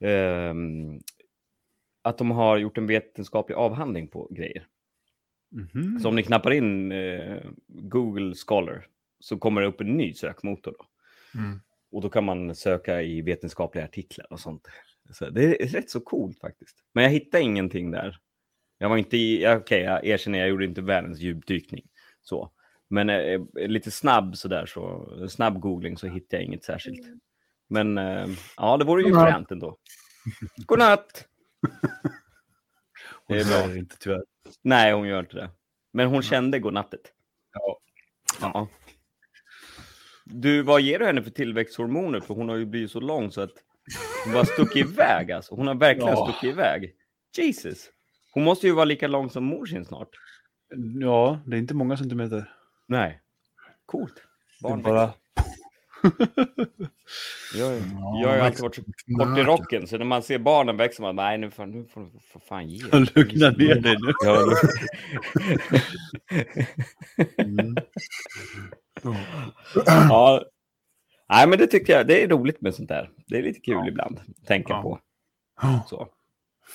ehm, 0.04 1.00
att 2.02 2.18
de 2.18 2.30
har 2.30 2.56
gjort 2.58 2.78
en 2.78 2.86
vetenskaplig 2.86 3.56
avhandling 3.56 4.08
på 4.08 4.28
grejer. 4.30 4.66
Mhm. 5.50 6.00
Så 6.00 6.08
om 6.08 6.16
ni 6.16 6.22
knappar 6.22 6.50
in 6.50 6.92
eh, 6.92 7.38
Google 7.66 8.34
Scholar 8.34 8.86
så 9.20 9.38
kommer 9.38 9.60
det 9.60 9.66
upp 9.66 9.80
en 9.80 9.96
ny 9.96 10.14
sökmotor. 10.14 10.74
Då. 10.78 10.86
Mm. 11.40 11.60
Och 11.90 12.02
då 12.02 12.08
kan 12.08 12.24
man 12.24 12.54
söka 12.54 13.02
i 13.02 13.22
vetenskapliga 13.22 13.84
artiklar 13.84 14.32
och 14.32 14.40
sånt. 14.40 14.68
Så 15.10 15.30
det 15.30 15.62
är 15.62 15.68
rätt 15.68 15.90
så 15.90 16.00
coolt 16.00 16.40
faktiskt. 16.40 16.76
Men 16.92 17.04
jag 17.04 17.10
hittade 17.10 17.42
ingenting 17.42 17.90
där. 17.90 18.18
Jag 18.78 18.88
var 18.88 18.96
inte 18.96 19.16
i, 19.16 19.42
ja, 19.42 19.56
okej, 19.56 19.82
jag 19.82 20.06
erkänner, 20.06 20.38
jag 20.38 20.48
gjorde 20.48 20.64
inte 20.64 20.82
världens 20.82 21.20
djupdykning. 21.20 21.86
Så. 22.22 22.50
Men 22.88 23.10
eh, 23.10 23.40
lite 23.54 23.90
snabb 23.90 24.36
sådär, 24.36 24.66
så, 24.66 25.08
snabb 25.28 25.60
googling 25.60 25.96
så 25.96 26.06
hittade 26.06 26.42
jag 26.42 26.44
inget 26.44 26.64
särskilt. 26.64 27.06
Men 27.68 27.98
eh, 27.98 28.26
ja, 28.56 28.76
det 28.76 28.84
vore 28.84 29.02
ju 29.02 29.14
fränt 29.14 29.50
ändå. 29.50 29.76
Godnatt! 30.66 31.28
Hon 33.26 33.36
det 33.36 33.40
är 33.42 33.66
bra. 33.66 33.76
inte 33.76 33.96
tyvärr. 33.98 34.22
Nej, 34.62 34.92
hon 34.92 35.08
gör 35.08 35.20
inte 35.20 35.36
det. 35.36 35.50
Men 35.92 36.06
hon 36.08 36.22
kände 36.22 36.58
godnattet. 36.58 37.00
Ja. 37.52 37.78
Ja. 38.40 38.68
Du, 40.24 40.62
vad 40.62 40.80
ger 40.80 40.98
du 40.98 41.06
henne 41.06 41.22
för 41.22 41.30
tillväxthormoner? 41.30 42.20
För 42.20 42.34
hon 42.34 42.48
har 42.48 42.56
ju 42.56 42.66
blivit 42.66 42.90
så 42.90 43.00
lång 43.00 43.30
så 43.30 43.40
att 43.40 43.52
hon 44.24 44.32
bara 44.32 44.44
stuckit 44.44 44.86
iväg. 44.90 45.30
Alltså. 45.32 45.54
Hon 45.54 45.66
har 45.66 45.74
verkligen 45.74 46.08
Ja. 46.08 46.26
stuckit 46.28 46.50
iväg. 46.54 46.94
Jesus. 47.36 47.90
Hon 48.32 48.44
måste 48.44 48.66
ju 48.66 48.72
vara 48.72 48.84
lika 48.84 49.08
lång 49.08 49.30
som 49.30 49.44
morsin 49.44 49.84
snart. 49.84 50.08
Ja, 51.00 51.40
det 51.46 51.56
är 51.56 51.58
inte 51.58 51.74
många 51.74 51.96
centimeter. 51.96 52.52
Nej. 52.88 53.20
Coolt. 53.86 54.14
Det 54.14 54.22
Barn 54.62 54.82
bara... 54.82 55.12
Jag, 57.54 57.72
Ja, 57.72 58.20
jag 58.22 58.28
har 58.28 58.36
ju 58.36 58.40
alltid 58.42 58.60
varit 58.62 58.74
så 58.74 58.82
kort 58.82 59.38
i 59.38 59.42
rocken, 59.42 59.86
så 59.86 59.98
när 59.98 60.04
man 60.04 60.22
ser 60.22 60.38
barnen 60.38 60.76
växa, 60.76 61.02
man 61.02 61.16
bara, 61.16 61.26
nej 61.28 61.38
nu 61.38 61.50
får, 61.50 61.66
nu 61.66 61.84
får 61.84 62.00
du 62.00 62.10
för 62.32 62.40
fan 62.40 62.68
ge 62.68 62.86
dig." 62.86 63.06
Lugna 63.14 63.50
ner 63.50 63.74
dig 63.74 63.96
nu. 64.00 64.12
Ja, 64.24 64.46
Mm. 67.38 67.76
Ja. 69.86 70.44
Nej, 71.28 71.48
men 71.48 71.58
det 71.58 71.66
tycker 71.66 71.92
jag, 71.92 72.06
det 72.06 72.22
är 72.24 72.28
roligt 72.28 72.60
med 72.60 72.74
sånt 72.74 72.88
där. 72.88 73.10
Det 73.26 73.36
är 73.38 73.42
lite 73.42 73.60
kul 73.60 73.74
Ja. 73.74 73.88
ibland, 73.88 74.20
tänka 74.46 74.72
Ja. 74.72 74.82
på. 74.82 75.00
Så. 75.88 76.08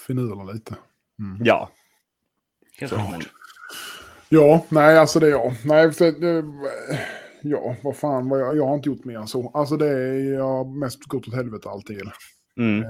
Finurla 0.07 0.43
lite. 0.53 0.75
Mm. 1.19 1.45
Ja. 1.45 1.69
Ja, 4.29 4.65
nej 4.69 4.97
alltså 4.97 5.19
det 5.19 5.27
är 5.27 5.31
jag. 5.31 5.53
Nej, 5.65 5.91
för, 5.91 6.11
det, 6.11 6.41
ja, 7.49 7.75
vad 7.83 7.95
fan, 7.97 8.29
vad 8.29 8.41
jag, 8.41 8.57
jag 8.57 8.67
har 8.67 8.75
inte 8.75 8.89
gjort 8.89 9.05
mer 9.05 9.17
än 9.17 9.27
så. 9.27 9.49
Alltså 9.53 9.77
det 9.77 9.87
är 9.89 10.33
jag 10.33 10.43
har 10.43 10.65
mest 10.65 11.03
gått 11.05 11.27
åt 11.27 11.33
helvete 11.35 11.69
alltid. 11.69 12.01
Mm. 12.57 12.85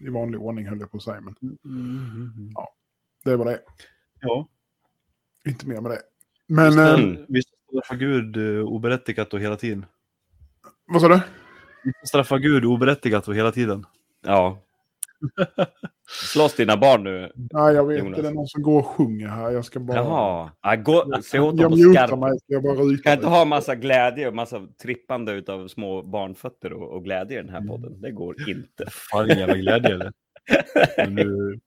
I 0.00 0.08
vanlig 0.08 0.40
ordning 0.40 0.66
höll 0.66 0.80
jag 0.80 0.90
på 0.90 0.96
att 0.96 1.02
säga, 1.02 1.20
men 1.20 1.34
Mm. 1.64 2.52
det 3.24 3.36
var 3.36 3.44
det. 3.44 3.60
Ja. 4.20 4.48
Inte 5.48 5.68
mer 5.68 5.80
med 5.80 5.90
det. 5.90 6.00
Men, 6.46 6.72
Mm. 6.78 7.12
eh, 7.12 7.18
Vi 7.28 7.42
ska 7.42 7.50
straffa 7.68 7.94
Gud 7.96 8.36
eh, 8.36 8.64
oberättigat 8.64 9.34
och 9.34 9.40
hela 9.40 9.56
tiden. 9.56 9.86
vad 10.86 11.00
sa 11.00 11.08
du? 11.08 11.20
Vi 11.84 11.92
ska 11.92 12.06
straffa 12.06 12.38
Gud 12.38 12.64
oberättigat 12.64 13.28
och 13.28 13.34
hela 13.34 13.52
tiden. 13.52 13.86
Ja. 14.20 14.58
Slåss 16.32 16.54
dina 16.54 16.76
barn 16.76 17.02
nu? 17.04 17.32
Nej, 17.34 17.74
jag 17.74 17.86
vet 17.86 17.98
Jonas. 17.98 18.08
inte. 18.08 18.22
Det 18.22 18.28
är 18.28 18.32
någon 18.34 18.46
som 18.46 18.62
går 18.62 18.78
och 18.78 18.86
sjunger 18.86 19.28
här. 19.28 19.50
Jag 19.50 19.64
ska 19.64 19.80
bara... 19.80 19.96
Jaha. 19.96 20.50
Ja, 20.62 20.76
gå, 20.76 21.22
se 21.22 21.38
åt 21.38 21.56
dem 21.56 21.60
jag 21.60 21.70
på 21.70 21.92
skarpen. 21.94 22.20
mig. 22.20 22.38
Jag 22.46 22.62
bara 22.62 22.74
ryka 22.74 23.02
Kan 23.02 23.12
inte 23.12 23.26
ha 23.26 23.44
massa 23.44 23.74
glädje 23.74 24.28
och 24.28 24.34
massa 24.34 24.66
trippande 24.82 25.32
utav 25.32 25.68
små 25.68 26.02
barnfötter 26.02 26.72
och, 26.72 26.92
och 26.96 27.04
glädje 27.04 27.38
i 27.38 27.42
den 27.42 27.52
här 27.52 27.60
podden. 27.68 28.00
Det 28.00 28.10
går 28.10 28.48
inte. 28.48 28.86
Fan, 28.90 29.24
ingen 29.24 29.38
jävla 29.38 29.56
glädje 29.56 29.90
eller? 29.94 30.12
Du, 31.06 31.60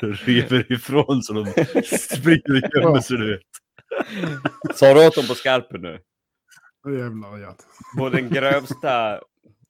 du 0.00 0.12
river 0.24 0.72
ifrån 0.72 1.22
så 1.22 1.32
de 1.32 1.46
springer 1.84 2.50
och 2.50 2.82
gömmer 2.82 3.00
sig 3.00 3.18
du 3.18 3.30
vet. 3.32 3.42
Sa 4.76 4.94
du 4.94 5.06
åt 5.06 5.14
dem 5.14 5.26
på 5.28 5.34
skarpen 5.34 5.80
nu? 5.82 5.98
Jävlar 6.98 7.48
att. 7.48 7.66
På 7.98 8.08
den 8.08 8.28
grövsta, 8.28 9.20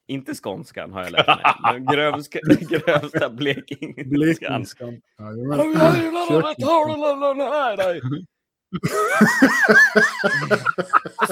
inte 0.06 0.34
skånskan 0.34 0.92
har 0.92 1.02
jag 1.02 1.12
lärt 1.12 1.26
mig, 1.26 1.44
men 1.72 1.86
grövska, 1.86 2.38
grövsta 2.68 3.30
blekingskan. 3.30 4.10
Blekingskan. 4.10 5.00
Jajamän. 5.18 5.58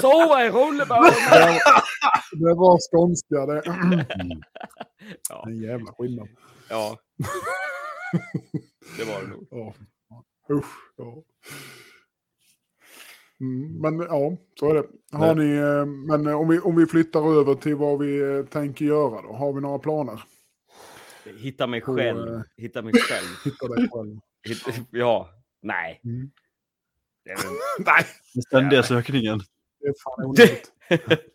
Sova 0.01 0.45
i 0.45 0.49
rullebåden! 0.49 1.13
Det 2.31 2.53
var 2.53 2.79
skånska 2.91 3.45
det. 3.45 3.63
Ja, 5.29 5.43
En 5.47 5.61
jävla 5.61 5.93
skillnad. 5.93 6.27
ja. 6.69 6.97
Det 8.97 9.03
var 9.03 9.21
det 9.21 9.27
nog. 9.27 9.47
Ja. 9.51 9.73
Usch. 10.55 10.65
Ja. 10.97 11.23
Mm, 13.41 13.81
men 13.81 13.99
ja, 14.07 14.37
så 14.59 14.69
är 14.69 14.73
det. 14.73 14.83
Har 15.17 15.35
ni, 15.35 15.55
eh, 15.55 15.85
men 15.85 16.27
eh, 16.27 16.39
om 16.41 16.47
vi, 16.49 16.59
om 16.59 16.75
vi 16.75 16.85
flyttar 16.85 17.39
över 17.39 17.55
till 17.55 17.75
vad 17.75 17.99
vi 17.99 18.21
eh, 18.37 18.45
tänker 18.45 18.85
göra 18.85 19.21
då. 19.21 19.33
Har 19.33 19.53
vi 19.53 19.61
några 19.61 19.79
planer? 19.79 20.23
Hitta 21.39 21.67
mig 21.67 21.81
själv. 21.81 22.41
Hitta 22.57 22.81
mig 22.81 22.93
själv. 22.93 23.25
Hitta 23.45 23.67
dig 23.67 23.89
själv. 23.91 24.19
Hitta, 24.47 24.71
ja, 24.91 25.29
nej. 25.61 26.01
Mm. 26.03 26.31
Det 27.25 27.31
är 27.31 27.35
väl- 27.37 27.45
nej. 27.85 28.03
Den 28.33 28.41
ständiga 28.43 28.83
sökningen. 28.83 29.39
Det 29.79 29.87
är 29.87 29.93
fan 30.03 30.25
onödigt. 30.25 30.71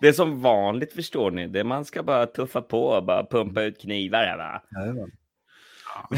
Det 0.00 0.08
är 0.08 0.12
som 0.12 0.40
vanligt 0.42 0.92
förstår 0.92 1.30
ni. 1.30 1.46
Det 1.48 1.64
man 1.64 1.84
ska 1.84 2.02
bara 2.02 2.26
tuffa 2.26 2.62
på 2.62 2.84
och 2.86 3.04
bara 3.04 3.26
pumpa 3.26 3.62
ut 3.62 3.80
knivar. 3.80 4.36
Va? 4.36 4.62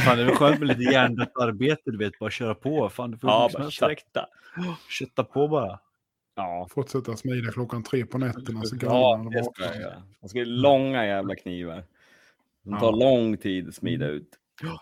Fan, 0.04 0.16
det 0.16 0.22
är 0.22 0.26
väl 0.26 0.34
skönt 0.36 0.58
med 0.58 0.68
lite 0.68 0.82
hjärndött 0.92 1.36
arbete, 1.36 1.82
du 1.84 1.98
vet. 1.98 2.18
Bara 2.18 2.30
köra 2.30 2.54
på. 2.54 2.88
Fan, 2.88 3.10
du 3.10 3.18
får 3.18 3.30
Ja, 3.30 3.50
bara 3.58 3.70
kötta. 3.70 4.26
Kötta 4.88 5.24
på 5.24 5.48
bara. 5.48 5.78
Ja, 6.36 6.66
Fortsätta 6.70 7.16
smida 7.16 7.52
klockan 7.52 7.82
tre 7.82 8.06
på 8.06 8.18
nätterna. 8.18 8.62
Så 8.62 8.76
ja 8.80 9.26
det 9.32 9.44
ska 9.44 9.64
jag 9.64 9.76
göra. 9.80 10.02
Jag 10.20 10.30
ska 10.30 10.38
långa 10.44 11.06
jävla 11.06 11.34
knivar. 11.36 11.84
De 12.62 12.78
tar 12.80 12.86
Ja. 12.86 12.90
lång 12.90 13.36
tid 13.36 13.68
att 13.68 13.74
smida 13.74 14.06
ut. 14.06 14.28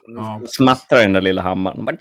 Ja. 0.06 0.42
Smattrar 0.46 0.98
den 0.98 1.12
där 1.12 1.20
lilla 1.20 1.42
hammaren. 1.42 1.84
Bara. 1.84 1.96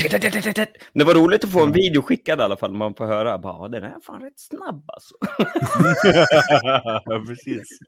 Det 0.94 1.04
var 1.04 1.14
roligt 1.14 1.44
att 1.44 1.52
få 1.52 1.64
en 1.64 1.72
video 1.72 2.02
skickad 2.02 2.40
i 2.40 2.44
alla 2.44 2.58
fall. 2.58 2.74
Man 2.74 2.94
får 2.94 3.06
höra 3.06 3.38
bara, 3.38 3.58
"Ja, 3.64 3.68
den 3.68 3.84
är 3.84 3.96
fan 4.06 4.22
rätt 4.22 4.40
snabb 4.40 4.84
alltså. 4.88 5.16
ja, 7.06 7.24
precis. 7.28 7.80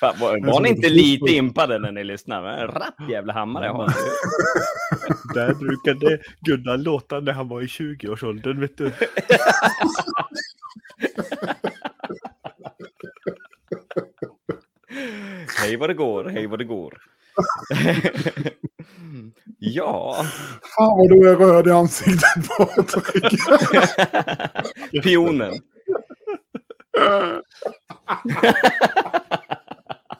Fan, 0.00 0.14
var, 0.20 0.46
var 0.52 0.60
ni 0.60 0.68
inte 0.68 0.88
lite 0.88 1.32
impade 1.32 1.78
när 1.78 1.92
ni 1.92 2.04
lyssnade? 2.04 2.50
En 2.50 2.68
rapp 2.68 3.10
jävla 3.10 3.32
hammare 3.32 3.66
har 3.66 3.86
ni. 3.88 3.94
Där 5.34 5.54
brukade 5.54 6.18
Gunnar 6.40 6.76
låta 6.76 7.20
när 7.20 7.32
han 7.32 7.48
var 7.48 7.62
i 7.62 7.66
20-årsåldern, 7.66 8.60
vet 8.60 8.78
du. 8.78 8.92
Hej 15.60 15.76
vad 15.76 15.90
det 15.90 15.94
går, 15.94 16.24
hej 16.24 16.46
vad 16.46 16.58
det 16.58 16.64
går. 16.64 16.98
ja, 19.58 20.24
Fan 20.76 20.98
vad 20.98 21.08
du 21.08 21.30
är 21.30 21.36
röd 21.36 21.66
i 21.66 21.70
ansiktet 21.70 22.48
Patrik. 22.58 23.40
pionen. 25.02 25.54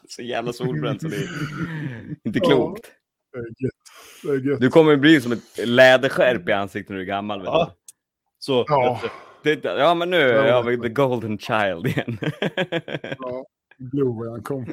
Så 0.08 0.22
jävla 0.22 0.52
solbränd 0.52 1.00
så 1.00 1.08
det 1.08 1.16
är 1.16 1.28
inte 2.24 2.40
klokt. 2.40 2.90
Du 4.60 4.70
kommer 4.70 4.96
bli 4.96 5.20
som 5.20 5.32
ett 5.32 5.68
läderskärp 5.68 6.48
i 6.48 6.52
ansiktet 6.52 6.90
när 6.90 6.96
du 6.96 7.02
är 7.02 7.06
gammal. 7.06 7.42
Ja. 7.44 7.72
Så, 8.38 8.64
Ja. 8.68 9.00
du. 9.02 9.08
Det, 9.56 9.64
ja, 9.64 9.94
men 9.94 10.10
nu 10.10 10.38
har 10.38 10.62
vi 10.62 10.78
the 10.80 10.88
golden 10.88 11.38
child 11.38 11.86
igen. 11.86 12.18
Ja. 13.18 13.46
Glorian 13.78 14.42
kom. 14.42 14.66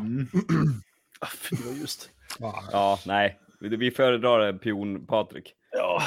Mm. 0.00 0.26
Ah, 1.20 1.26
fy, 1.26 1.56
vad 1.66 1.74
just. 1.74 2.10
Ja. 2.38 2.64
ja, 2.72 2.98
nej. 3.06 3.40
Vi 3.60 3.90
föredrar 3.90 4.40
en 4.40 4.58
pion 4.58 5.06
Patrik. 5.06 5.54
Ja. 5.72 6.02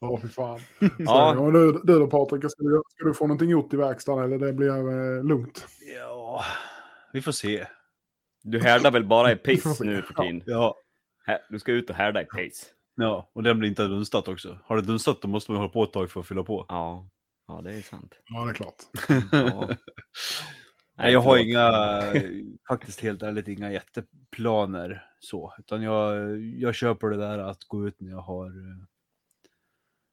Ja, 0.00 0.18
fy 0.22 0.28
fan. 0.28 0.60
Ja. 0.80 0.88
Ja. 0.98 1.38
Och 1.38 1.52
du, 1.52 1.80
du 1.84 1.98
då 1.98 2.06
Patrik, 2.06 2.50
ska 2.50 2.62
du, 2.62 2.82
ska 2.88 3.04
du 3.04 3.14
få 3.14 3.26
någonting 3.26 3.50
gjort 3.50 3.74
i 3.74 3.76
verkstaden 3.76 4.24
eller 4.24 4.46
det 4.46 4.52
blir 4.52 4.68
eh, 4.68 5.24
lugnt? 5.24 5.66
ja, 5.98 6.44
vi 7.12 7.22
får 7.22 7.32
se. 7.32 7.66
Du 8.42 8.60
härdar 8.60 8.90
väl 8.90 9.04
bara 9.04 9.32
i 9.32 9.36
piss 9.44 9.80
nu 9.80 10.02
för 10.02 10.14
tiden? 10.14 10.42
Ja. 10.46 10.76
Du 11.50 11.58
ska 11.58 11.72
ut 11.72 11.90
och 11.90 11.96
härda 11.96 12.22
i 12.22 12.24
piss. 12.24 12.66
Ja, 12.96 13.30
och 13.32 13.42
den 13.42 13.58
blir 13.58 13.68
inte 13.68 13.82
dunstat 13.82 14.28
också. 14.28 14.58
Har 14.64 14.76
det 14.76 14.82
dunstat 14.82 15.22
då 15.22 15.28
måste 15.28 15.50
man 15.50 15.58
hålla 15.60 15.72
på 15.72 15.84
ett 15.84 15.92
tag 15.92 16.10
för 16.10 16.20
att 16.20 16.26
fylla 16.26 16.42
på. 16.42 16.66
Ja, 16.68 17.08
ja 17.56 17.62
det 17.62 17.74
är 17.74 17.82
sant. 17.82 18.14
Ja, 18.24 18.44
det 18.44 18.50
är 18.50 18.54
klart. 18.54 18.76
Ja. 19.32 19.68
Nej, 20.98 21.12
jag 21.12 21.20
har 21.20 21.38
inga, 21.38 22.02
faktiskt 22.68 23.00
helt 23.00 23.22
ärligt, 23.22 23.48
inga 23.48 23.72
jätteplaner 23.72 25.04
så. 25.20 25.54
Utan 25.58 25.82
jag, 25.82 26.40
jag 26.40 26.74
på 26.94 27.08
det 27.08 27.16
där 27.16 27.38
att 27.38 27.64
gå 27.64 27.88
ut 27.88 28.00
när 28.00 28.10
jag 28.10 28.20
har, 28.20 28.46
eh, 28.46 28.76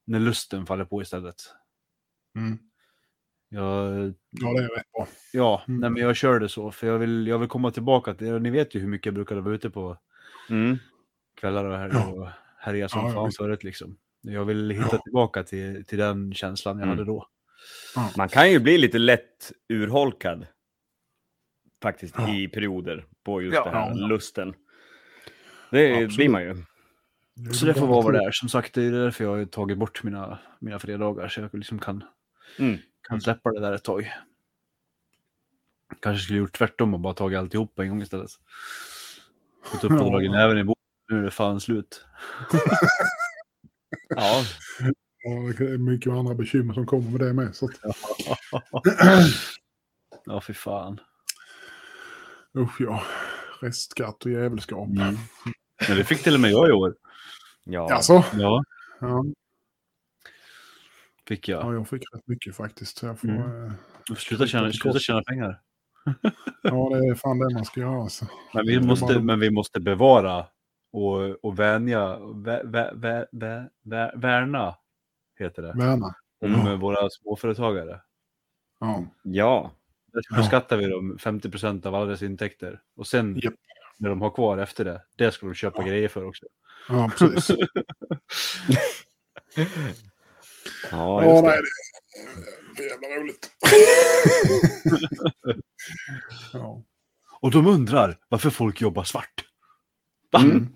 när 0.05 0.19
lusten 0.19 0.65
faller 0.65 0.85
på 0.85 1.01
istället. 1.01 1.35
Mm. 2.37 2.57
Jag, 3.49 4.13
Ja, 4.29 4.53
det 4.53 4.63
är 4.63 4.75
rätt 4.77 4.91
bra. 4.91 5.07
ja, 5.33 5.63
Mm. 5.67 5.79
nej, 5.79 5.89
men 5.89 6.01
jag 6.01 6.15
kör 6.15 6.39
det 6.39 6.49
så, 6.49 6.71
för 6.71 6.87
jag 6.87 6.99
vill, 6.99 7.27
jag 7.27 7.39
vill 7.39 7.49
komma 7.49 7.71
tillbaka 7.71 8.13
till, 8.13 8.39
ni 8.39 8.49
vet 8.49 8.75
ju 8.75 8.79
hur 8.79 8.87
mycket 8.87 9.05
jag 9.05 9.13
brukade 9.13 9.41
vara 9.41 9.55
ute 9.55 9.69
på 9.69 9.97
Mm. 10.49 10.77
kvällar 11.35 11.65
och 11.65 11.95
Ja. 11.95 12.07
och 12.07 12.27
härja 12.59 12.89
som 12.89 13.05
Ja, 13.05 13.13
fan 13.13 13.31
förut 13.31 13.63
liksom. 13.63 13.97
Jag 14.21 14.45
vill 14.45 14.69
hitta 14.71 14.87
Ja. 14.91 15.01
tillbaka 15.03 15.43
till, 15.43 15.85
till 15.85 15.97
den 15.97 16.33
känslan 16.33 16.77
jag 16.77 16.83
Mm. 16.85 16.97
hade 16.97 17.05
då. 17.11 17.27
Man 18.17 18.29
kan 18.29 18.51
ju 18.51 18.59
bli 18.59 18.77
lite 18.77 18.97
lätt 18.97 19.51
urholkad. 19.69 20.47
Faktiskt 21.81 22.15
Ja. 22.17 22.35
i 22.35 22.47
perioder 22.47 23.05
på 23.23 23.41
just 23.41 23.55
Ja. 23.55 23.63
det 23.63 23.69
här 23.69 23.93
Ja. 23.95 24.07
lusten. 24.07 24.53
Det 25.71 25.91
Absolut. 25.93 26.15
blir 26.15 26.29
man 26.29 26.41
ju. 26.43 26.63
Så 27.53 27.65
det 27.65 27.73
får 27.73 27.87
vara 27.87 28.01
vad 28.01 28.13
det 28.13 28.23
är. 28.25 28.31
Som 28.31 28.49
sagt, 28.49 28.73
det 28.73 28.83
är 28.83 28.91
därför 28.91 29.23
jag 29.23 29.37
har 29.37 29.45
tagit 29.45 29.77
bort 29.77 30.03
mina, 30.03 30.39
mina 30.59 30.79
fredagar. 30.79 31.27
Så 31.27 31.41
jag 31.41 31.53
liksom 31.53 31.79
kan, 31.79 32.03
Mm. 32.59 32.77
kan 33.07 33.21
släppa 33.21 33.51
det 33.51 33.59
där 33.59 33.73
ett 33.73 33.83
tag. 33.83 34.11
Kanske 36.01 36.23
skulle 36.23 36.39
gjort 36.39 36.53
tvärtom 36.57 36.93
och 36.93 36.99
bara 36.99 37.13
tagit 37.13 37.39
alltihop 37.39 37.75
på 37.75 37.81
en 37.81 37.89
gång 37.89 38.01
istället. 38.01 38.29
Gått 39.71 39.83
upp 39.83 39.91
dragit 39.91 40.31
näven 40.31 40.57
i 40.57 40.63
bordet. 40.63 40.83
Nu 41.11 41.17
är 41.19 41.23
det 41.23 41.31
fan 41.31 41.59
slut. 41.59 42.05
Ja, 44.15 44.43
Ja, 45.23 45.31
det 45.57 45.73
är 45.73 45.77
mycket 45.77 46.11
andra 46.13 46.33
bekymmer 46.35 46.73
som 46.73 46.85
kommer 46.85 47.09
med 47.11 47.19
det 47.19 47.33
med. 47.33 47.55
Så 47.55 47.65
att, 47.65 47.71
Ja, 50.25 50.41
fy 50.41 50.53
fan. 50.53 50.99
usch 52.57 52.81
ja. 52.81 53.03
Restskatt 53.61 54.25
och 54.25 54.31
jävelskap. 54.31 54.87
Mm. 54.89 55.15
Men 55.87 55.97
det 55.97 56.03
fick 56.03 56.23
till 56.23 56.33
och 56.33 56.39
med 56.39 56.51
jag 56.51 56.69
i 56.69 56.71
år. 56.71 56.95
ja. 57.63 57.93
Alltså, 57.93 58.23
Ja, 58.33 58.63
ja, 58.99 59.25
fick 61.27 61.47
jag. 61.47 61.63
ja, 61.65 61.73
jag 61.73 61.87
fick 61.89 62.03
rätt 62.15 62.27
mycket 62.27 62.55
faktiskt. 62.55 63.03
Jag 63.03 63.19
får, 63.19 63.27
Mm. 63.29 63.65
eh, 64.09 64.15
Sluta 64.17 64.47
tjäna, 64.47 64.71
sluta 64.71 64.99
tjäna 64.99 65.23
pengar. 65.23 65.59
ja, 66.63 66.89
det 66.91 67.07
är 67.07 67.15
fan 67.15 67.39
det 67.39 67.53
man 67.53 67.65
ska 67.65 67.79
göra. 67.81 68.01
Alltså. 68.01 68.25
Men 68.53 68.65
vi 68.67 68.79
måste, 68.81 69.05
bara- 69.05 69.19
men 69.19 69.39
vi 69.39 69.49
måste 69.49 69.79
bevara 69.79 70.45
och, 70.91 71.45
och 71.45 71.59
vänja, 71.59 72.19
vä, 72.19 72.61
vä, 72.63 72.91
vä, 72.93 73.27
vä, 73.31 73.69
vä, 73.83 74.11
värna, 74.15 74.75
heter 75.39 75.61
det, 75.61 75.73
Värna. 75.73 76.15
om 76.41 76.51
Ja. 76.67 76.75
våra 76.75 77.09
småföretagare. 77.09 78.01
Ja. 78.79 79.05
ja. 79.23 79.71
Där 80.13 80.21
Ja. 80.29 80.37
beskattar 80.37 80.77
vi 80.77 80.85
dem 80.87 81.17
50% 81.17 81.85
av 81.85 81.95
alla 81.95 82.05
deras 82.05 82.21
intäkter. 82.21 82.81
Och 82.95 83.07
sen 83.07 83.39
Japp. 83.43 83.53
när 83.97 84.09
de 84.09 84.21
har 84.21 84.29
kvar 84.31 84.57
efter 84.57 84.85
det, 84.85 85.01
det 85.15 85.31
ska 85.31 85.45
de 85.45 85.55
köpa 85.55 85.83
grejer 85.83 86.07
för 86.07 86.23
också. 86.25 86.45
ja, 86.89 87.11
precis. 87.17 87.57
Ja, 90.91 91.23
Ja, 91.23 91.23
just 91.31 91.43
nej, 91.43 91.57
det. 91.57 91.67
det 92.77 92.83
är 92.83 92.89
för 92.89 93.05
jävla 93.05 93.07
roligt. 93.21 93.51
ja. 96.53 96.83
Och 97.41 97.51
de 97.51 97.67
undrar 97.67 98.17
varför 98.29 98.49
folk 98.49 98.81
jobbar 98.81 99.03
svart. 99.03 99.45
Va? 100.31 100.39
Mm. 100.39 100.75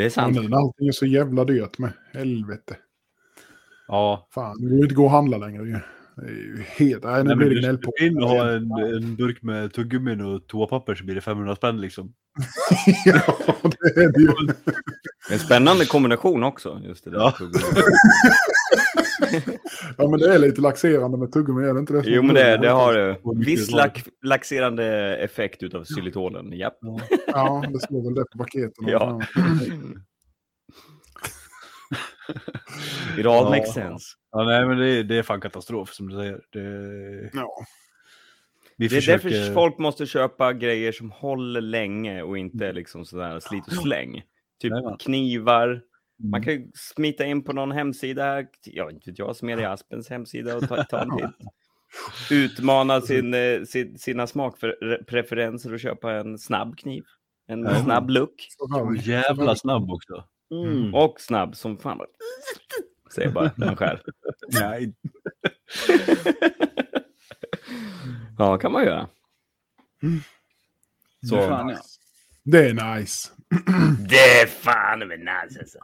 Det 0.00 0.04
är 0.04 0.06
Ja, 0.06 0.10
sant. 0.10 0.36
nu 0.36 0.48
när 0.48 0.56
allting 0.56 0.88
är 0.88 0.92
så 0.92 1.06
jävla 1.06 1.44
dyrt 1.44 1.78
med. 1.78 1.92
Helvete. 2.12 2.76
Ja. 3.88 4.28
Fan, 4.34 4.60
det 4.60 4.66
går 4.68 4.76
ju 4.76 4.82
inte 4.82 4.94
gå 4.94 5.04
och 5.04 5.10
handla 5.10 5.36
längre 5.38 5.62
ju. 5.64 5.78
Det 6.16 6.26
är 6.26 6.30
ju 6.30 6.64
helt... 6.76 7.04
Nej, 7.04 7.22
nu 7.22 7.28
men 7.28 7.38
blir 7.38 7.50
det 7.50 7.60
gnäll 7.60 7.78
på. 7.78 7.92
in 8.00 8.22
och 8.22 8.28
ha 8.28 8.48
en, 8.50 8.70
en 8.94 9.16
burk 9.16 9.42
med 9.42 9.72
tuggummin 9.72 10.20
och 10.20 10.46
toapapper 10.46 10.94
så 10.94 11.04
blir 11.04 11.14
det 11.14 11.20
500 11.20 11.56
spänn 11.56 11.80
liksom. 11.80 12.12
ja, 13.04 13.22
det 13.94 14.00
är 14.00 14.12
det 14.12 14.20
ju. 14.20 14.28
En 15.30 15.38
spännande 15.38 15.86
kombination 15.86 16.42
också. 16.44 16.80
Just 16.84 17.04
det 17.04 17.10
där. 17.10 17.18
Ja. 17.18 17.34
Ja, 19.98 20.08
men 20.08 20.20
det 20.20 20.34
är 20.34 20.38
lite 20.38 20.60
laxerande 20.60 21.18
med 21.18 21.32
tuggummi, 21.32 21.64
är 21.68 21.74
det 21.74 21.80
inte 21.80 21.92
det? 21.92 22.02
Jo, 22.06 22.22
men 22.22 22.34
det, 22.34 22.56
det 22.56 22.68
har 22.70 22.94
det. 22.94 23.16
Viss 23.46 23.70
lax, 23.70 24.02
laxerande 24.22 25.16
effekt 25.16 25.62
utav 25.62 25.84
xylitolen. 25.84 26.52
Japp. 26.52 26.78
Ja, 27.26 27.64
det 27.72 27.80
står 27.80 28.04
väl 28.04 28.14
det 28.14 28.24
på 28.32 28.38
paketen. 28.38 28.88
Ja. 28.88 29.20
It 33.18 33.26
all 33.26 33.44
Ja. 33.44 33.50
makes 33.50 33.74
sense. 33.74 34.06
Ja, 34.32 34.44
nej, 34.44 34.66
men 34.66 34.78
det, 34.78 35.02
det 35.02 35.16
är 35.18 35.22
fan 35.22 35.40
katastrof 35.40 35.92
som 35.92 36.08
du 36.08 36.16
säger. 36.16 36.40
Det, 36.52 37.30
Ja. 37.32 37.48
vi 38.76 38.88
Det 38.88 38.96
är 38.96 39.00
försöker... 39.00 39.30
därför 39.30 39.54
folk 39.54 39.78
måste 39.78 40.06
köpa 40.06 40.52
grejer 40.52 40.92
som 40.92 41.10
håller 41.10 41.60
länge 41.60 42.22
och 42.22 42.38
inte 42.38 42.72
liksom 42.72 43.04
sådär 43.04 43.40
slit 43.40 43.66
och 43.66 43.72
släng. 43.72 44.22
Typ 44.60 44.72
knivar. 45.00 45.80
Man 46.22 46.40
Mm. 46.40 46.42
kan 46.42 46.52
ju 46.52 46.70
smita 46.74 47.24
in 47.24 47.44
på 47.44 47.52
någon 47.52 47.72
hemsida, 47.72 48.44
ja 48.64 48.90
inte 48.90 49.10
vet 49.10 49.18
jag, 49.18 49.36
Smedja 49.36 49.70
Aspens 49.72 50.08
hemsida 50.10 50.56
och 50.56 50.68
ta, 50.68 50.84
ta 50.84 50.98
en 51.02 51.10
titt. 51.16 51.46
Utmana 52.30 53.00
sin, 53.00 53.34
eh, 53.34 53.62
sin, 53.62 53.98
sina 53.98 54.26
smakpreferenser 54.26 55.72
och 55.72 55.80
köpa 55.80 56.12
en 56.12 56.38
snabb 56.38 56.76
kniv. 56.78 57.04
En 57.46 57.62
Ja. 57.62 57.82
snabb 57.82 58.10
look. 58.10 58.46
Så 58.58 58.94
jävla 59.02 59.56
snabb 59.56 59.90
också. 59.90 60.24
Mm. 60.50 60.94
Och 60.94 61.20
snabb 61.20 61.56
som 61.56 61.78
fan. 61.78 62.00
Säger 63.14 63.30
bara 63.30 63.50
när 63.56 63.66
man 63.66 63.76
skär. 63.76 64.02
Nej. 64.60 64.94
Ja, 68.38 68.58
kan 68.58 68.72
man 68.72 68.84
göra. 68.84 69.08
Så. 71.28 71.28
Så. 71.28 71.48
Fan, 71.48 71.68
ja. 71.68 71.78
Det 72.44 72.68
är 72.70 72.96
nice. 72.98 73.28
Det 74.08 74.40
är 74.42 74.46
fan 74.46 74.98
med 74.98 75.18
nice 75.18 75.60
alltså. 75.60 75.78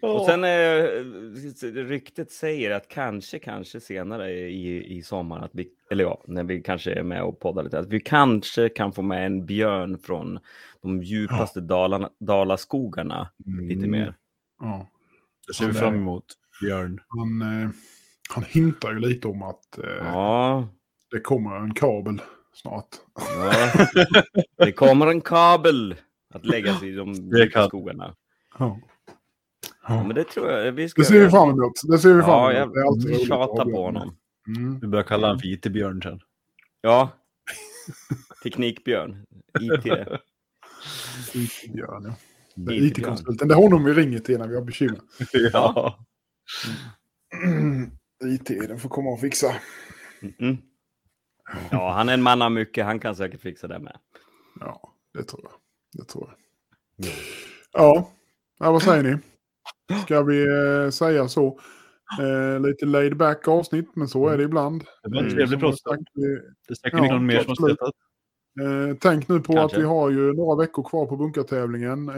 Och 0.00 0.26
sen 0.26 0.44
eh, 0.44 0.84
ryktet 1.84 2.30
säger 2.32 2.70
att 2.70 2.88
kanske, 2.88 3.38
kanske 3.38 3.80
senare 3.80 4.30
i, 4.32 4.96
i 4.96 5.02
sommar, 5.02 5.40
att 5.44 5.50
vi, 5.54 5.68
eller 5.90 6.04
ja, 6.04 6.22
när 6.26 6.44
vi 6.44 6.62
kanske 6.62 6.92
är 6.92 7.02
med 7.02 7.22
och 7.22 7.40
poddar 7.40 7.62
lite, 7.62 7.78
att 7.78 7.88
vi 7.88 8.00
kanske 8.00 8.68
kan 8.68 8.92
få 8.92 9.02
med 9.02 9.26
en 9.26 9.46
björn 9.46 9.98
från 9.98 10.38
de 10.82 11.02
djupaste 11.02 11.60
dalarna, 11.60 12.10
dalaskogarna 12.20 13.30
lite 13.60 13.78
Mm. 13.86 13.90
mer. 13.90 14.14
Ja. 14.60 14.90
Det 15.46 15.54
ser 15.54 15.66
vi 15.66 15.72
fram 15.72 15.94
emot. 15.94 16.24
Björn. 16.62 17.00
Han, 17.08 17.42
eh, 17.62 17.70
han 18.30 18.44
hintar 18.44 18.92
ju 18.92 18.98
lite 18.98 19.28
om 19.28 19.42
att 19.42 19.78
eh, 19.78 19.84
Ja, 19.98 20.68
det 21.10 21.20
kommer 21.20 21.56
en 21.56 21.74
kabel 21.74 22.20
snart. 22.54 22.88
ja. 23.14 23.86
det 24.56 24.72
kommer 24.72 25.06
en 25.06 25.20
kabel 25.20 25.94
att 26.34 26.46
läggas 26.46 26.82
i 26.82 26.92
de 26.92 27.12
djupa 27.14 27.66
skogarna. 27.68 28.14
Ja. 28.58 28.80
Ja, 29.88 30.04
men 30.04 30.14
det 30.14 30.24
tror 30.24 30.50
jag 30.50 30.72
vi 30.72 30.88
ska 30.88 31.02
Det 31.02 31.06
ser 31.08 31.24
vi 31.24 31.30
fram 31.30 31.50
emot. 31.50 31.72
Det 31.82 31.98
ser 31.98 32.14
vi 32.14 32.22
fram 32.22 32.28
Ja, 32.28 32.52
emot. 32.52 32.74
Det 32.74 32.80
är 32.80 32.84
jag 32.84 33.18
ha 33.18 33.26
tjatar 33.26 33.64
på 33.64 33.84
honom. 33.84 34.16
Mm. 34.56 34.80
Vi 34.80 34.86
börjar 34.86 35.04
kalla 35.04 35.26
honom 35.26 35.40
för 35.40 35.48
IT-björn 35.48 36.02
sen. 36.02 36.20
Ja. 36.80 37.08
Teknikbjörn. 38.42 39.26
IT. 39.60 39.86
IT-björn, 41.34 42.14
ja. 42.54 42.72
IT-konsulten. 42.72 43.48
Det 43.48 43.54
är 43.54 43.62
honom 43.62 43.84
vi 43.84 43.92
ringer 43.92 44.18
till 44.18 44.38
när 44.38 44.48
vi 44.48 44.54
har 44.54 44.62
bekymmer. 44.62 45.00
Ja. 45.52 45.98
IT, 48.24 48.46
den 48.46 48.78
får 48.78 48.88
komma 48.88 49.10
och 49.10 49.20
fixa. 49.20 49.54
Mm. 50.38 50.56
Ja, 51.70 51.92
han 51.92 52.08
är 52.08 52.14
en 52.14 52.22
man 52.22 52.42
av 52.42 52.52
mycket. 52.52 52.84
Han 52.84 53.00
kan 53.00 53.16
säkert 53.16 53.40
fixa 53.40 53.68
det 53.68 53.78
med. 53.78 53.98
Ja, 54.60 54.94
det 55.14 55.22
tror 55.22 55.42
jag. 55.44 55.52
Det 55.92 56.08
tror 56.08 56.28
jag. 56.28 56.36
Ja, 57.72 58.10
ja 58.58 58.72
vad 58.72 58.82
säger 58.82 59.02
ni? 59.02 59.16
Ska 60.02 60.22
vi 60.22 60.42
eh, 60.42 60.90
säga 60.90 61.28
så? 61.28 61.58
Eh, 62.20 62.60
lite 62.60 62.86
laid 62.86 63.16
back 63.16 63.48
avsnitt, 63.48 63.88
men 63.96 64.08
så 64.08 64.28
är 64.28 64.38
det 64.38 64.44
ibland. 64.44 64.80
Det 65.02 65.08
var 65.10 65.18
en 65.18 65.24
Mm. 65.24 65.34
trevlig 65.36 65.58
vi- 65.58 65.66
Det 66.68 66.72
är 66.72 66.74
säkert 66.74 67.00
Ja, 67.00 67.12
någon 67.12 67.26
mer 67.26 67.38
som 67.40 67.48
har 67.48 67.54
stöttat. 67.68 67.94
Eh, 68.62 68.96
tänk 69.00 69.28
nu 69.28 69.40
på 69.40 69.52
Kanske. 69.52 69.76
att 69.76 69.82
vi 69.82 69.86
har 69.86 70.10
ju 70.10 70.32
några 70.32 70.56
veckor 70.62 70.82
kvar 70.82 71.06
på 71.06 71.16
bunkartävlingen. 71.16 72.08
Eh, 72.08 72.14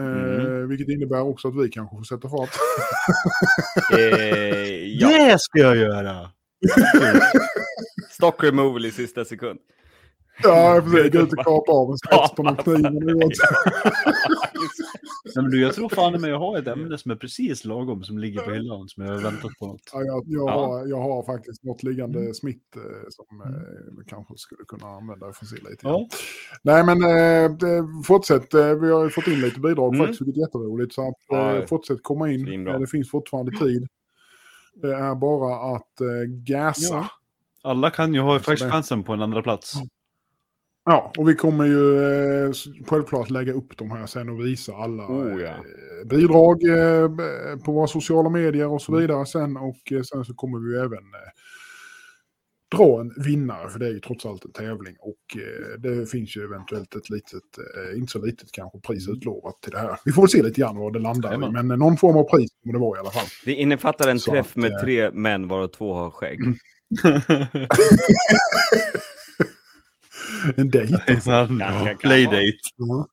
Mm. 0.46 0.68
Vilket 0.68 0.88
innebär 0.88 1.20
också 1.20 1.48
att 1.48 1.56
vi 1.56 1.68
kanske 1.68 1.96
får 1.96 2.04
sätta 2.04 2.28
fart. 2.28 2.50
Eh, 3.98 4.98
ja, 5.00 5.08
Det 5.08 5.40
ska 5.40 5.58
jag 5.58 5.76
göra! 5.76 6.30
stock 8.10 8.44
removal 8.44 8.86
i 8.86 8.90
sista 8.90 9.24
sekund. 9.24 9.58
Ja, 10.42 10.80
precis. 10.84 11.12
Gå 11.12 11.18
ut 11.18 11.32
och 11.32 11.38
kapa 11.44 11.72
av 11.72 11.90
en 11.90 11.98
spets 11.98 12.34
på 12.36 12.42
någon 12.42 12.56
kniv. 12.56 12.82
men 12.82 13.30
men 15.34 15.50
du, 15.50 15.60
jag 15.60 15.74
tror 15.74 15.88
fan 15.88 16.20
med 16.20 16.30
jag 16.30 16.38
har 16.38 16.58
ett 16.58 16.66
ämne 16.66 16.98
som 16.98 17.10
är 17.10 17.16
precis 17.16 17.64
lagom 17.64 18.04
som 18.04 18.18
ligger 18.18 18.40
på 18.40 18.50
hyllan 18.50 18.88
som 18.88 19.04
jag 19.04 19.12
har 19.12 19.20
väntat 19.20 19.50
på 19.58 19.66
något. 19.66 19.80
Ja, 19.92 20.02
jag, 20.02 20.24
jag, 20.26 20.48
Ja. 20.48 20.52
Har, 20.66 20.86
jag 20.86 21.00
har 21.00 21.22
faktiskt 21.22 21.64
något 21.64 21.82
liggande 21.82 22.18
Mm. 22.18 22.34
smitt 22.34 22.76
eh, 22.76 22.82
som 23.10 23.40
eh, 23.40 23.98
vi 23.98 24.04
kanske 24.06 24.34
skulle 24.36 24.64
kunna 24.68 24.86
använda 24.86 25.32
för 25.32 25.46
sig 25.46 25.58
lite. 25.58 25.78
Ja. 25.82 26.08
Nej 26.62 26.84
men 26.84 27.02
eh, 27.02 27.56
det, 27.56 27.84
fortsätt, 28.06 28.54
eh, 28.54 28.74
vi 28.74 28.90
har 28.92 29.04
ju 29.04 29.10
fått 29.10 29.26
in 29.26 29.40
lite 29.40 29.60
bidrag 29.60 29.94
Mm. 29.94 30.06
faktiskt, 30.06 30.20
vilket 30.22 30.36
är 30.36 30.40
jätteroligt. 30.46 30.94
Så 30.94 31.08
att, 31.08 31.32
eh, 31.60 31.66
fortsätt 31.66 31.98
komma 32.02 32.30
in, 32.32 32.66
eh, 32.68 32.78
det 32.80 32.86
finns 32.86 33.10
fortfarande 33.10 33.52
tid. 33.58 33.88
Det 34.82 34.94
är 34.94 35.14
bara 35.14 35.74
att 35.76 36.00
eh, 36.00 36.06
gasa. 36.46 36.94
Ja. 36.94 37.08
Alla 37.62 37.90
kan 37.90 38.14
ju 38.14 38.20
ha 38.20 38.38
faktiskt 38.38 38.70
chansen 38.70 39.04
på 39.04 39.12
en 39.12 39.22
andra 39.22 39.42
plats. 39.42 39.74
Ja, 40.88 41.12
och 41.18 41.28
vi 41.28 41.34
kommer 41.34 41.64
ju 41.64 42.00
eh, 42.46 42.52
självklart 42.86 43.30
lägga 43.30 43.52
upp 43.52 43.76
de 43.76 43.90
här 43.90 44.06
sen 44.06 44.28
och 44.28 44.40
visa 44.40 44.74
alla 44.74 45.06
Oh, 45.06 45.42
ja. 45.42 45.48
eh, 45.48 46.06
bidrag 46.06 46.68
eh, 46.68 47.08
på 47.64 47.72
våra 47.72 47.86
sociala 47.86 48.28
medier 48.28 48.66
och 48.66 48.82
så 48.82 48.96
vidare 48.96 49.26
sen. 49.26 49.56
Och 49.56 49.76
sen 50.10 50.24
så 50.24 50.34
kommer 50.34 50.58
vi 50.58 50.74
ju 50.74 50.80
även 50.80 51.04
dra 52.76 53.00
en 53.00 53.22
vinnare, 53.24 53.70
för 53.70 53.78
det 53.78 53.86
är 53.86 53.90
ju 53.90 54.00
trots 54.00 54.26
allt 54.26 54.44
en 54.44 54.52
tävling. 54.52 54.96
Och 55.00 55.36
det 55.78 56.10
finns 56.10 56.36
ju 56.36 56.44
eventuellt 56.44 56.96
ett 56.96 57.10
litet, 57.10 57.42
inte 57.96 58.12
så 58.12 58.24
litet 58.24 58.52
kanske, 58.52 58.80
pris 58.80 59.08
utlovat 59.08 59.62
till 59.62 59.72
det 59.72 59.78
här. 59.78 59.98
Vi 60.04 60.12
får 60.12 60.22
väl 60.22 60.28
se 60.28 60.42
lite 60.42 60.60
grann 60.60 60.76
vad 60.76 60.92
det 60.92 60.98
landar 60.98 61.34
i, 61.34 61.38
men 61.38 61.68
någon 61.68 61.96
form 61.96 62.16
av 62.16 62.24
pris 62.24 62.50
kommer 62.62 62.72
det 62.72 62.78
vara 62.80 62.98
i 62.98 63.00
alla 63.00 63.10
fall. 63.10 63.26
Det 63.44 63.54
innefattar 63.54 64.08
en 64.08 64.20
Så 64.20 64.30
träff 64.30 64.50
att, 64.50 64.56
med 64.56 64.80
tre 64.80 65.10
män 65.10 65.48
varav 65.48 65.68
två 65.68 65.94
har 65.94 66.10
skägg. 66.10 66.40
En 70.56 70.70
dejt. 70.70 70.98
Här 71.06 71.86
kan 71.86 71.96
playdate. 71.98 72.52
Ja. 72.76 73.06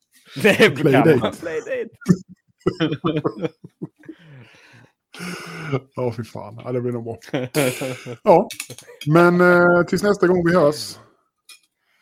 Det 0.43 0.49
är 0.49 0.75
Playdate. 0.75 1.33
Ja, 5.95 6.13
fy 6.17 6.23
fan. 6.23 6.61
Ja, 6.63 6.71
det 6.71 6.81
blir 6.81 6.91
nog 6.91 7.03
bra. 7.03 7.17
Ja, 8.23 8.47
men 9.07 9.41
eh, 9.41 9.83
tills 9.83 10.03
nästa 10.03 10.27
gång 10.27 10.47
vi 10.47 10.55
hörs 10.55 10.97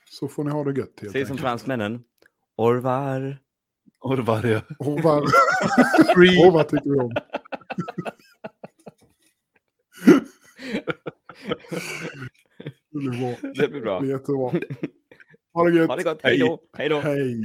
så 0.09 0.27
får 0.27 0.43
ni 0.43 0.51
ha 0.51 0.63
det 0.63 0.79
gött 0.79 0.99
helt 1.01 1.11
Säg 1.11 1.25
som 1.25 1.37
fransmännen. 1.37 2.03
Orvar. 2.57 3.37
Vad, 5.03 5.23
Free. 6.15 6.45
och 6.47 6.53
vad 6.53 6.69
tycker 6.69 6.89
vi 6.89 6.99
om? 6.99 7.11
Det 12.91 12.99
blir 12.99 13.19
bra. 13.19 13.51
Det 13.55 13.67
blir 13.67 13.81
bra. 13.81 13.99
Det 13.99 14.05
blir 14.05 14.11
jättebra. 14.11 14.51
Ha 15.53 15.65
det 15.65 15.75
gött. 15.77 15.89
Ha 15.89 15.95
det 15.95 16.03
gott. 16.03 16.19
Hej 16.23 16.37
då. 16.37 16.59
Hej 16.73 16.89
då. 16.89 16.99
Hej. 16.99 17.43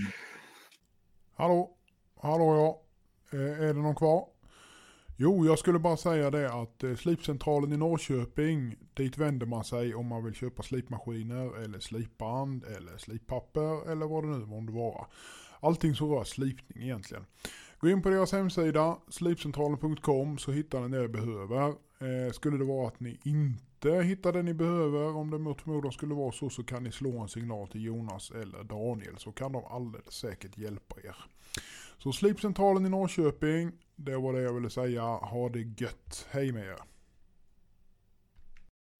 Hallå, 1.35 1.71
hallå 2.21 2.55
ja. 2.55 2.83
Eh, 3.39 3.61
är 3.61 3.75
det 3.75 3.81
någon 3.81 3.95
kvar? 3.95 4.25
Jo, 5.17 5.47
jag 5.47 5.59
skulle 5.59 5.79
bara 5.79 5.97
säga 5.97 6.31
det 6.31 6.53
att 6.53 6.85
eh, 6.85 6.95
slipcentralen 6.95 7.73
i 7.73 7.77
Norrköping, 7.77 8.77
dit 8.95 9.19
vänder 9.19 9.47
man 9.47 9.65
sig 9.65 9.95
om 9.95 10.07
man 10.07 10.25
vill 10.25 10.35
köpa 10.35 10.63
slipmaskiner 10.63 11.65
eller 11.65 11.79
slipband 11.79 12.65
eller 12.65 12.99
slippapper 12.99 13.91
eller 13.93 14.07
vad 14.07 14.25
det 14.25 14.31
nu 14.31 14.47
månde 14.47 14.73
vara. 14.73 15.07
Allting 15.61 15.95
som 15.95 16.11
rör 16.11 16.25
slipning 16.25 16.83
egentligen. 16.85 17.25
Gå 17.79 17.89
in 17.89 18.03
på 18.03 18.09
deras 18.09 18.33
hemsida, 18.33 18.99
slipcentralen.com, 19.09 20.39
så 20.39 20.53
hittar 20.53 20.81
ni 20.81 20.97
det 20.97 21.03
ni 21.03 21.09
behöver. 21.09 21.69
Eh, 21.69 22.33
skulle 22.33 22.59
det 22.59 22.65
vara 22.65 22.89
att 22.89 23.01
ni 23.01 23.21
inte 23.77 24.03
hittar 24.03 24.33
det 24.33 24.43
ni 24.43 24.55
behöver, 24.55 25.17
om 25.17 25.31
det 25.31 25.39
mot 25.39 25.63
förmodan 25.63 25.93
skulle 25.93 26.15
vara 26.15 26.33
så, 26.33 26.51
så 26.51 26.65
kan 26.65 26.85
ni 26.85 26.93
slå 26.93 27.19
en 27.19 27.29
signal 27.29 27.69
till 27.69 27.85
Jonas 27.85 28.31
eller 28.31 28.65
Daniel, 28.65 29.19
så 29.19 29.33
kan 29.33 29.53
de 29.53 29.65
alldeles 29.65 30.15
säkert 30.15 30.59
hjälpa 30.59 30.97
er. 31.01 31.17
Så 31.99 32.13
Slipcentralen 32.13 32.87
i 32.87 32.89
Norrköping, 32.89 33.73
det 33.97 34.17
var 34.17 34.33
det 34.33 34.41
jag 34.41 34.53
ville 34.53 34.71
säga. 34.71 35.03
Ha 35.03 35.49
det 35.49 35.81
gött. 35.81 36.27
Hej 36.31 36.53
med 36.53 36.67
er. 36.67 36.79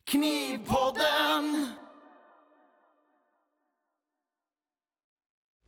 Knivpodden! 0.05 1.86